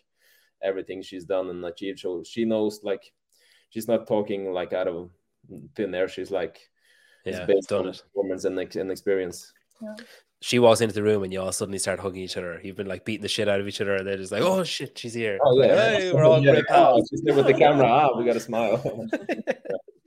everything 0.64 1.02
she's 1.02 1.26
done 1.26 1.50
and 1.50 1.64
achieved 1.66 2.00
so 2.00 2.24
she 2.24 2.44
knows 2.46 2.80
like 2.84 3.12
she's 3.70 3.88
not 3.88 4.08
talking 4.08 4.52
like 4.52 4.74
out 4.74 4.88
of 4.88 5.10
thin 5.76 5.92
there. 5.92 6.08
she's 6.08 6.32
like 6.32 6.60
yeah 7.26 7.46
based 7.46 7.70
done 7.70 7.82
on 7.82 7.90
it. 7.90 8.04
performance 8.14 8.46
and, 8.46 8.58
and 8.58 8.92
experience 8.92 9.54
yeah. 9.82 9.96
She 10.44 10.58
walks 10.58 10.82
into 10.82 10.96
the 10.96 11.04
room 11.04 11.22
and 11.22 11.32
you 11.32 11.40
all 11.40 11.52
suddenly 11.52 11.78
start 11.78 12.00
hugging 12.00 12.24
each 12.24 12.36
other. 12.36 12.60
You've 12.64 12.76
been 12.76 12.88
like 12.88 13.06
beating 13.06 13.22
the 13.22 13.28
shit 13.28 13.48
out 13.48 13.60
of 13.60 13.68
each 13.68 13.80
other, 13.80 13.96
and 13.96 14.08
they're 14.08 14.18
just 14.18 14.32
like, 14.32 14.42
"Oh 14.42 14.64
shit, 14.64 14.98
she's 14.98 15.14
here!" 15.14 15.38
Oh 15.46 15.62
yeah, 15.62 15.68
like, 15.68 15.78
hey, 15.78 16.12
we're 16.12 16.24
all 16.24 16.44
yeah. 16.44 16.54
great 16.54 16.66
pals. 16.66 17.04
Oh, 17.04 17.08
she's 17.08 17.22
there 17.22 17.36
with 17.36 17.46
the 17.46 17.54
camera. 17.54 17.86
Ah, 17.86 18.18
we 18.18 18.26
got 18.26 18.34
to 18.34 18.40
smile. 18.40 18.82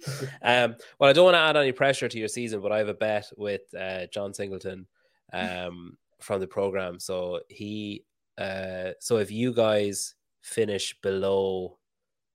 um, 0.43 0.75
well, 0.99 1.11
I 1.11 1.13
don't 1.13 1.25
want 1.25 1.35
to 1.37 1.39
add 1.39 1.57
any 1.57 1.71
pressure 1.71 2.09
to 2.09 2.19
your 2.19 2.29
season, 2.29 2.61
but 2.61 2.73
I 2.73 2.79
have 2.79 2.89
a 2.89 2.95
bet 2.95 3.31
with 3.37 3.63
uh, 3.79 4.07
John 4.13 4.35
Singleton 4.35 4.87
um, 5.33 5.97
from 6.21 6.41
the 6.41 6.47
program. 6.47 6.99
So 6.99 7.41
he, 7.49 8.05
uh, 8.37 8.91
so 9.01 9.19
if 9.19 9.31
you 9.31 9.53
guys 9.53 10.15
finish 10.43 11.01
below 11.01 11.79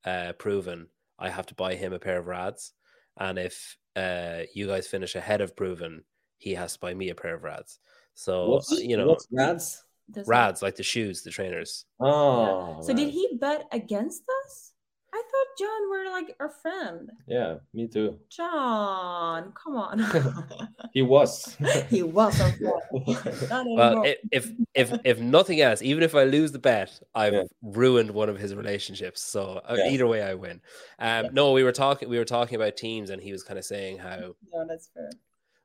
uh, 0.05 0.33
proven, 0.33 0.87
I 1.17 1.29
have 1.29 1.47
to 1.47 1.55
buy 1.55 1.75
him 1.75 1.93
a 1.93 1.99
pair 1.99 2.17
of 2.17 2.27
rads, 2.27 2.73
and 3.19 3.37
if 3.37 3.77
uh, 3.95 4.43
you 4.53 4.67
guys 4.67 4.87
finish 4.87 5.15
ahead 5.15 5.41
of 5.41 5.55
proven, 5.55 6.03
he 6.37 6.53
has 6.55 6.73
to 6.73 6.79
buy 6.79 6.93
me 6.93 7.09
a 7.09 7.15
pair 7.15 7.35
of 7.35 7.43
rads. 7.43 7.79
So 8.13 8.49
what's, 8.49 8.71
you 8.71 8.97
know, 8.97 9.07
what's 9.07 9.27
rads? 9.31 9.83
Rads 10.25 10.61
like 10.61 10.75
the 10.75 10.83
shoes, 10.83 11.21
the 11.21 11.29
trainers. 11.29 11.85
Oh, 11.99 12.77
yeah. 12.77 12.81
so 12.81 12.93
did 12.93 13.09
he 13.09 13.37
bet 13.39 13.67
against 13.71 14.23
us? 14.45 14.68
I 15.13 15.23
thought 15.23 15.47
John 15.57 15.89
were 15.89 16.11
like 16.11 16.35
our 16.39 16.49
friend. 16.49 17.11
Yeah, 17.27 17.55
me 17.73 17.87
too. 17.87 18.19
John, 18.29 19.51
come 19.53 19.75
on. 19.75 19.99
he 20.93 21.01
was. 21.01 21.57
he 21.89 22.03
was 22.03 22.39
our 22.39 22.51
friend. 22.51 23.67
well, 23.75 24.03
if 24.31 24.51
if 24.73 24.93
if 25.03 25.19
nothing 25.19 25.61
else, 25.61 25.81
even 25.81 26.03
if 26.03 26.15
I 26.15 26.23
lose 26.25 26.51
the 26.51 26.59
bet, 26.59 26.99
I've 27.15 27.33
yeah. 27.33 27.43
ruined 27.61 28.11
one 28.11 28.29
of 28.29 28.37
his 28.37 28.53
relationships. 28.53 29.21
So 29.21 29.61
uh, 29.67 29.75
yeah. 29.77 29.89
either 29.89 30.07
way, 30.07 30.21
I 30.21 30.35
win. 30.35 30.61
Um, 30.99 31.25
yeah. 31.25 31.29
no, 31.33 31.53
we 31.53 31.63
were 31.63 31.71
talking. 31.71 32.09
We 32.09 32.17
were 32.17 32.25
talking 32.25 32.55
about 32.55 32.77
teams, 32.77 33.09
and 33.09 33.21
he 33.21 33.31
was 33.31 33.43
kind 33.43 33.57
of 33.57 33.65
saying 33.65 33.97
how. 33.97 34.35
No, 34.53 34.67
that's 34.67 34.89
fair. 34.93 35.09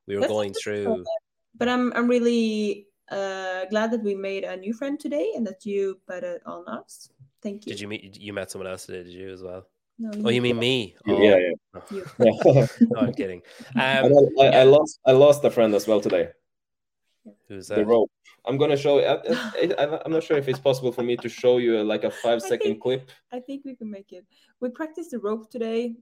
We 0.06 0.14
were 0.14 0.22
that's 0.22 0.32
going 0.32 0.54
through. 0.54 1.04
But 1.56 1.68
I'm 1.68 1.92
I'm 1.92 2.08
really 2.08 2.86
uh, 3.10 3.66
glad 3.66 3.90
that 3.92 4.02
we 4.02 4.14
made 4.14 4.44
a 4.44 4.56
new 4.56 4.72
friend 4.72 4.98
today, 4.98 5.32
and 5.36 5.46
that 5.46 5.66
you 5.66 6.00
bet 6.08 6.24
it 6.24 6.42
on 6.46 6.66
us. 6.66 7.10
Thank 7.44 7.66
you. 7.66 7.72
Did 7.72 7.80
you 7.80 7.88
meet? 7.88 8.18
You 8.18 8.32
met 8.32 8.50
someone 8.50 8.68
else 8.68 8.86
today? 8.86 9.04
Did 9.04 9.12
you 9.12 9.30
as 9.30 9.42
well? 9.42 9.66
No. 9.98 10.10
Oh, 10.24 10.30
you 10.30 10.42
mean 10.42 10.58
me? 10.58 10.96
Oh. 11.06 11.22
Yeah, 11.22 11.36
yeah. 11.36 12.02
yeah. 12.18 12.66
no, 12.80 13.00
I'm 13.00 13.12
kidding. 13.12 13.42
Um, 13.76 14.32
I, 14.40 14.42
I, 14.42 14.46
I, 14.46 14.62
lost. 14.64 14.98
I 15.06 15.12
lost 15.12 15.44
a 15.44 15.50
friend 15.50 15.74
as 15.74 15.86
well 15.86 16.00
today. 16.00 16.30
Who's 17.48 17.68
that? 17.68 17.76
The 17.76 17.84
rope. 17.84 18.10
I'm 18.46 18.56
gonna 18.56 18.76
show. 18.76 18.98
I, 18.98 20.02
am 20.06 20.10
not 20.12 20.22
sure 20.22 20.38
if 20.38 20.48
it's 20.48 20.58
possible 20.58 20.90
for 20.90 21.02
me 21.02 21.16
to 21.18 21.28
show 21.28 21.58
you 21.58 21.82
like 21.84 22.04
a 22.04 22.10
five 22.10 22.40
second 22.40 22.72
think, 22.72 22.82
clip. 22.82 23.10
I 23.30 23.40
think 23.40 23.64
we 23.64 23.76
can 23.76 23.90
make 23.90 24.12
it. 24.12 24.24
We 24.60 24.70
practiced 24.70 25.10
the 25.12 25.18
rope 25.18 25.50
today. 25.50 25.96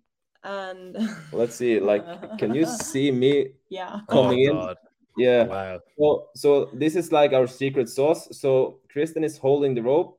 and 0.44 0.96
let's 1.32 1.56
see. 1.56 1.78
Like, 1.80 2.04
can 2.38 2.54
you 2.54 2.66
see 2.66 3.10
me? 3.10 3.52
Yeah. 3.68 4.00
Coming 4.08 4.48
oh, 4.48 4.68
in. 4.70 4.76
Yeah. 5.16 5.44
Wow. 5.44 5.80
So, 5.98 6.28
so 6.34 6.70
this 6.72 6.96
is 6.96 7.12
like 7.12 7.32
our 7.32 7.46
secret 7.46 7.88
sauce. 7.88 8.28
So 8.32 8.78
Kristin 8.94 9.24
is 9.24 9.38
holding 9.38 9.74
the 9.74 9.82
rope. 9.82 10.18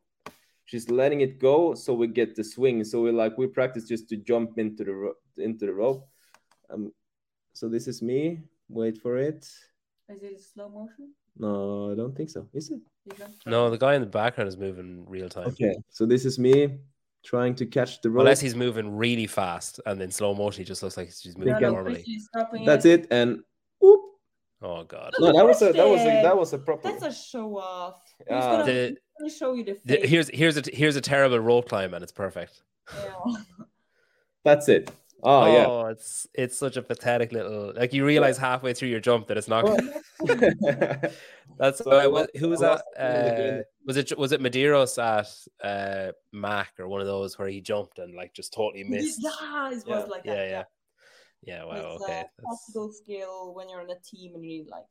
She's 0.73 0.89
letting 0.89 1.21
it 1.21 1.37
go, 1.37 1.75
so 1.75 1.93
we 1.93 2.07
get 2.07 2.35
the 2.35 2.43
swing. 2.43 2.83
So 2.83 3.03
we 3.03 3.11
like 3.11 3.37
we 3.37 3.45
practice 3.45 3.87
just 3.87 4.09
to 4.09 4.17
jump 4.17 4.57
into 4.57 4.83
the 4.83 4.91
ro- 4.91 5.19
into 5.37 5.67
the 5.67 5.73
rope. 5.73 6.09
Um, 6.67 6.91
so 7.53 7.69
this 7.69 7.87
is 7.87 8.01
me. 8.01 8.41
Wait 8.69 8.97
for 8.97 9.19
it. 9.19 9.45
Is 10.09 10.23
it 10.23 10.41
slow 10.41 10.69
motion? 10.69 11.13
No, 11.37 11.91
I 11.91 11.95
don't 11.95 12.17
think 12.17 12.31
so. 12.31 12.47
Is 12.55 12.71
it? 12.71 12.79
No, 13.45 13.69
the 13.69 13.77
guy 13.77 13.93
in 13.93 14.01
the 14.01 14.07
background 14.07 14.47
is 14.47 14.57
moving 14.57 15.05
real 15.07 15.29
time. 15.29 15.49
Okay, 15.49 15.75
so 15.91 16.07
this 16.07 16.25
is 16.25 16.39
me 16.39 16.79
trying 17.23 17.53
to 17.53 17.67
catch 17.67 18.01
the 18.01 18.09
rope. 18.09 18.21
Unless 18.21 18.39
he's 18.39 18.55
moving 18.55 18.97
really 18.97 19.27
fast 19.27 19.79
and 19.85 20.01
then 20.01 20.09
slow 20.09 20.33
motion, 20.33 20.61
he 20.61 20.65
just 20.65 20.81
looks 20.81 20.97
like 20.97 21.05
he's 21.05 21.37
moving 21.37 21.53
no, 21.53 21.69
normally. 21.69 22.03
That's 22.65 22.85
it, 22.85 23.05
and 23.11 23.29
whoop. 23.35 23.45
Oh 24.63 24.83
god. 24.85 25.13
No, 25.19 25.33
that 25.33 25.45
was 25.45 25.61
a 25.61 25.73
that 25.73 25.87
was 25.87 26.01
a 26.01 26.05
that 26.05 26.37
was 26.37 26.53
a 26.53 26.57
proper. 26.57 26.89
That's 26.89 27.03
a 27.03 27.13
show 27.13 27.57
off. 27.57 28.01
Uh, 28.29 28.39
gonna, 28.39 28.63
the, 28.63 28.97
gonna 29.19 29.29
show 29.29 29.53
you 29.53 29.65
the, 29.65 29.77
the, 29.83 30.07
Here's 30.07 30.29
here's 30.29 30.55
a 30.55 30.63
here's 30.71 30.95
a 30.95 31.01
terrible 31.01 31.39
rope 31.39 31.67
climb 31.67 31.93
and 31.93 32.01
it's 32.01 32.13
perfect. 32.13 32.61
Yeah. 32.95 33.33
That's 34.45 34.69
it. 34.69 34.91
Oh, 35.25 35.43
oh, 35.43 35.85
yeah. 35.85 35.91
it's 35.91 36.27
it's 36.33 36.57
such 36.57 36.75
a 36.75 36.81
pathetic 36.81 37.31
little 37.31 37.73
like 37.75 37.93
you 37.93 38.05
realize 38.05 38.37
halfway 38.37 38.73
through 38.73 38.89
your 38.89 38.99
jump 38.99 39.27
that 39.27 39.37
it's 39.37 39.47
not. 39.47 39.65
That's 41.57 41.79
so 41.79 41.91
uh, 41.91 42.25
who 42.37 42.49
was 42.49 42.59
that? 42.59 42.83
Uh, 42.97 43.63
was 43.85 43.95
it 43.97 44.17
was 44.17 44.33
it 44.33 44.41
Medeiros 44.41 44.97
at 45.01 45.29
uh, 45.65 46.11
Mac 46.33 46.73
or 46.79 46.87
one 46.89 46.99
of 46.99 47.07
those 47.07 47.37
where 47.37 47.47
he 47.47 47.61
jumped 47.61 47.99
and 47.99 48.15
like 48.15 48.33
just 48.33 48.53
totally 48.53 48.83
missed? 48.83 49.21
Yeah, 49.21 49.69
it 49.69 49.75
was 49.75 49.83
yeah. 49.87 49.97
like 49.99 50.23
that. 50.23 50.35
Yeah, 50.35 50.49
yeah, 50.49 50.63
yeah. 51.45 51.63
Wow. 51.63 51.95
It's 51.95 52.03
okay. 52.03 52.23
A 52.39 52.41
possible 52.41 52.91
skill 52.91 53.53
when 53.53 53.69
you're 53.69 53.81
on 53.81 53.89
a 53.89 53.99
team 53.99 54.35
and 54.35 54.43
you 54.43 54.59
need 54.59 54.69
like 54.69 54.85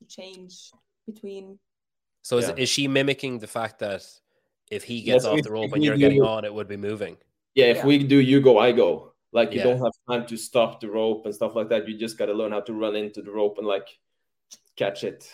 to 0.00 0.06
change 0.06 0.70
between. 1.06 1.58
So 2.22 2.38
is, 2.38 2.50
is 2.56 2.68
she 2.68 2.88
mimicking 2.88 3.38
the 3.38 3.46
fact 3.46 3.78
that 3.78 4.04
if 4.70 4.84
he 4.84 5.02
gets 5.02 5.24
yes, 5.24 5.32
off 5.32 5.42
the 5.42 5.50
rope 5.50 5.72
and 5.72 5.82
you're 5.82 5.96
getting 5.96 6.22
on, 6.22 6.44
it 6.44 6.52
would 6.52 6.68
be 6.68 6.76
moving? 6.76 7.16
Yeah, 7.54 7.66
if 7.66 7.84
we 7.84 7.98
do 7.98 8.16
you 8.16 8.40
go, 8.40 8.58
I 8.58 8.72
go. 8.72 9.12
Like 9.32 9.52
you 9.52 9.58
yeah. 9.58 9.64
don't 9.64 9.82
have 9.82 9.92
time 10.08 10.26
to 10.26 10.36
stop 10.36 10.80
the 10.80 10.88
rope 10.88 11.26
and 11.26 11.34
stuff 11.34 11.54
like 11.54 11.68
that. 11.68 11.88
You 11.88 11.96
just 11.96 12.18
got 12.18 12.26
to 12.26 12.32
learn 12.32 12.52
how 12.52 12.60
to 12.60 12.72
run 12.72 12.96
into 12.96 13.22
the 13.22 13.30
rope 13.30 13.58
and 13.58 13.66
like 13.66 13.88
catch 14.76 15.04
it. 15.04 15.30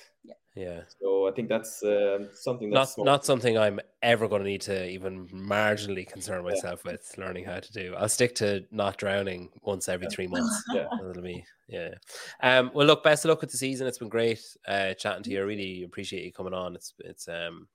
Yeah. 0.54 0.82
So 1.00 1.26
I 1.26 1.32
think 1.32 1.48
that's 1.48 1.82
uh, 1.82 2.26
something 2.32 2.70
that's 2.70 2.96
not 2.96 3.04
not 3.04 3.24
something 3.24 3.58
I'm 3.58 3.80
ever 4.02 4.28
going 4.28 4.42
to 4.42 4.48
need 4.48 4.60
to 4.62 4.88
even 4.88 5.26
marginally 5.28 6.06
concern 6.06 6.44
myself 6.44 6.82
yeah. 6.84 6.92
with 6.92 7.12
learning 7.18 7.44
how 7.44 7.58
to 7.58 7.72
do. 7.72 7.94
I'll 7.98 8.08
stick 8.08 8.36
to 8.36 8.64
not 8.70 8.96
drowning 8.96 9.50
once 9.62 9.88
every 9.88 10.06
three 10.08 10.26
months. 10.28 10.62
yeah. 10.72 10.86
That'll 11.02 11.22
be 11.22 11.44
yeah. 11.68 11.94
Um. 12.40 12.70
Well, 12.72 12.86
look. 12.86 13.02
Best 13.02 13.24
of 13.24 13.30
luck 13.30 13.40
with 13.40 13.50
the 13.50 13.56
season. 13.56 13.88
It's 13.88 13.98
been 13.98 14.08
great 14.08 14.40
uh, 14.68 14.94
chatting 14.94 15.24
to 15.24 15.30
you. 15.30 15.40
I 15.40 15.42
really 15.42 15.82
appreciate 15.82 16.24
you 16.24 16.32
coming 16.32 16.54
on. 16.54 16.76
It's 16.76 16.94
it's 17.00 17.26
um. 17.26 17.66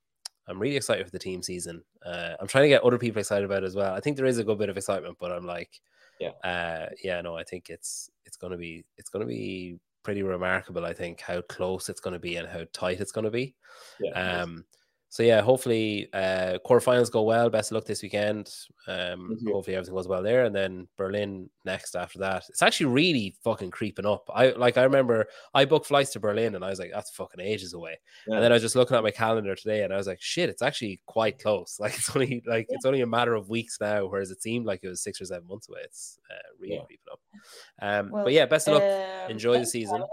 I'm 0.48 0.58
really 0.58 0.76
excited 0.76 1.04
for 1.04 1.12
the 1.12 1.18
team 1.18 1.42
season. 1.42 1.84
Uh, 2.04 2.32
I'm 2.40 2.48
trying 2.48 2.64
to 2.64 2.68
get 2.68 2.82
other 2.82 2.98
people 2.98 3.20
excited 3.20 3.44
about 3.44 3.62
it 3.62 3.66
as 3.66 3.76
well. 3.76 3.94
I 3.94 4.00
think 4.00 4.16
there 4.16 4.26
is 4.26 4.38
a 4.38 4.44
good 4.44 4.58
bit 4.58 4.68
of 4.68 4.76
excitement, 4.76 5.16
but 5.20 5.30
I'm 5.30 5.46
like, 5.46 5.80
yeah, 6.18 6.30
uh, 6.42 6.86
yeah, 7.04 7.20
no, 7.20 7.36
I 7.36 7.44
think 7.44 7.68
it's 7.68 8.10
it's 8.24 8.36
gonna 8.36 8.56
be 8.56 8.84
it's 8.96 9.10
gonna 9.10 9.26
be 9.26 9.78
pretty 10.02 10.22
remarkable. 10.22 10.84
I 10.84 10.92
think 10.92 11.20
how 11.20 11.42
close 11.42 11.88
it's 11.88 12.00
gonna 12.00 12.18
be 12.18 12.36
and 12.36 12.48
how 12.48 12.64
tight 12.72 13.00
it's 13.00 13.12
gonna 13.12 13.30
be. 13.30 13.54
Yeah, 14.00 14.42
um, 14.42 14.64
so 15.12 15.24
yeah, 15.24 15.40
hopefully 15.40 16.08
uh 16.14 16.58
quarterfinals 16.64 17.10
go 17.10 17.22
well. 17.22 17.50
Best 17.50 17.72
of 17.72 17.74
luck 17.74 17.84
this 17.84 18.00
weekend. 18.00 18.54
Um 18.86 19.36
hopefully 19.44 19.74
everything 19.74 19.94
goes 19.94 20.06
well 20.06 20.22
there. 20.22 20.44
And 20.44 20.54
then 20.54 20.86
Berlin 20.96 21.50
next 21.64 21.96
after 21.96 22.20
that. 22.20 22.44
It's 22.48 22.62
actually 22.62 22.86
really 22.86 23.34
fucking 23.42 23.72
creeping 23.72 24.06
up. 24.06 24.30
I 24.32 24.50
like 24.50 24.78
I 24.78 24.84
remember 24.84 25.26
I 25.52 25.64
booked 25.64 25.86
flights 25.86 26.12
to 26.12 26.20
Berlin 26.20 26.54
and 26.54 26.64
I 26.64 26.70
was 26.70 26.78
like, 26.78 26.92
that's 26.94 27.10
fucking 27.10 27.40
ages 27.40 27.74
away. 27.74 27.98
Yeah. 28.28 28.36
And 28.36 28.44
then 28.44 28.52
I 28.52 28.54
was 28.54 28.62
just 28.62 28.76
looking 28.76 28.96
at 28.96 29.02
my 29.02 29.10
calendar 29.10 29.56
today 29.56 29.82
and 29.82 29.92
I 29.92 29.96
was 29.96 30.06
like, 30.06 30.22
shit, 30.22 30.48
it's 30.48 30.62
actually 30.62 31.00
quite 31.06 31.40
close. 31.42 31.78
Like 31.80 31.94
it's 31.94 32.14
only 32.14 32.42
like 32.46 32.66
yeah. 32.68 32.76
it's 32.76 32.84
only 32.84 33.00
a 33.00 33.06
matter 33.06 33.34
of 33.34 33.48
weeks 33.48 33.78
now, 33.80 34.06
whereas 34.06 34.30
it 34.30 34.40
seemed 34.42 34.66
like 34.66 34.80
it 34.84 34.88
was 34.88 35.02
six 35.02 35.20
or 35.20 35.24
seven 35.24 35.48
months 35.48 35.68
away. 35.68 35.80
It's 35.82 36.20
uh, 36.30 36.34
really 36.60 36.74
yeah. 36.74 36.82
creeping 36.84 37.06
up. 37.10 37.20
Um 37.82 38.10
well, 38.12 38.24
but 38.24 38.32
yeah, 38.32 38.46
best 38.46 38.68
of 38.68 38.74
luck. 38.74 38.82
Uh, 38.82 39.28
Enjoy 39.28 39.58
the 39.58 39.66
season. 39.66 40.04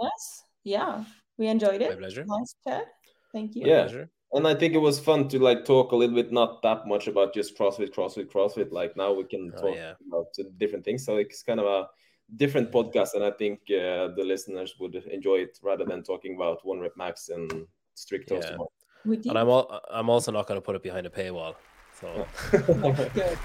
Yeah, 0.64 1.03
we 1.38 1.48
enjoyed 1.48 1.84
it. 1.84 1.90
My 1.90 1.95
pleasure. 1.95 2.26
Nice 2.26 2.56
chat. 2.68 2.86
Thank 3.32 3.56
you. 3.56 3.68
Yeah 3.68 4.06
and 4.34 4.48
I 4.48 4.56
think 4.56 4.74
it 4.74 4.80
was 4.80 4.99
fun 4.99 5.28
to 5.30 5.40
like 5.40 5.66
talk 5.66 5.91
a 5.91 5.95
little 5.95 6.16
bit, 6.16 6.32
not 6.32 6.62
that 6.62 6.88
much 6.88 7.08
about 7.08 7.34
just 7.34 7.58
CrossFit, 7.58 7.94
CrossFit, 7.94 8.32
CrossFit. 8.32 8.72
Like 8.72 8.98
now 8.98 9.14
we 9.14 9.24
can 9.24 9.52
oh, 9.56 9.62
talk 9.62 9.76
yeah. 9.76 9.94
about 10.08 10.28
different 10.58 10.84
things. 10.84 11.06
So 11.06 11.18
it's 11.18 11.44
kind 11.44 11.60
of 11.60 11.66
a 11.66 11.88
different 12.36 12.72
podcast, 12.72 13.14
and 13.14 13.24
I 13.24 13.32
think 13.32 13.60
uh, 13.70 14.10
the 14.16 14.24
listeners 14.26 14.76
would 14.80 14.95
enjoy 14.95 15.38
it 15.38 15.58
rather 15.64 15.86
than 15.86 16.04
talking 16.04 16.36
about 16.36 16.66
one 16.66 16.80
rep 16.80 16.98
max 16.98 17.30
and 17.30 17.66
strict 17.94 18.32
yeah. 18.32 18.58
And 19.06 19.38
I'm 19.38 19.48
all, 19.48 19.80
I'm 19.90 20.10
also 20.10 20.32
not 20.32 20.48
going 20.48 20.60
to 20.60 20.66
put 20.66 20.76
it 20.76 20.84
behind 20.84 21.08
a 21.08 21.10
paywall. 21.10 21.56
So. 21.99 22.28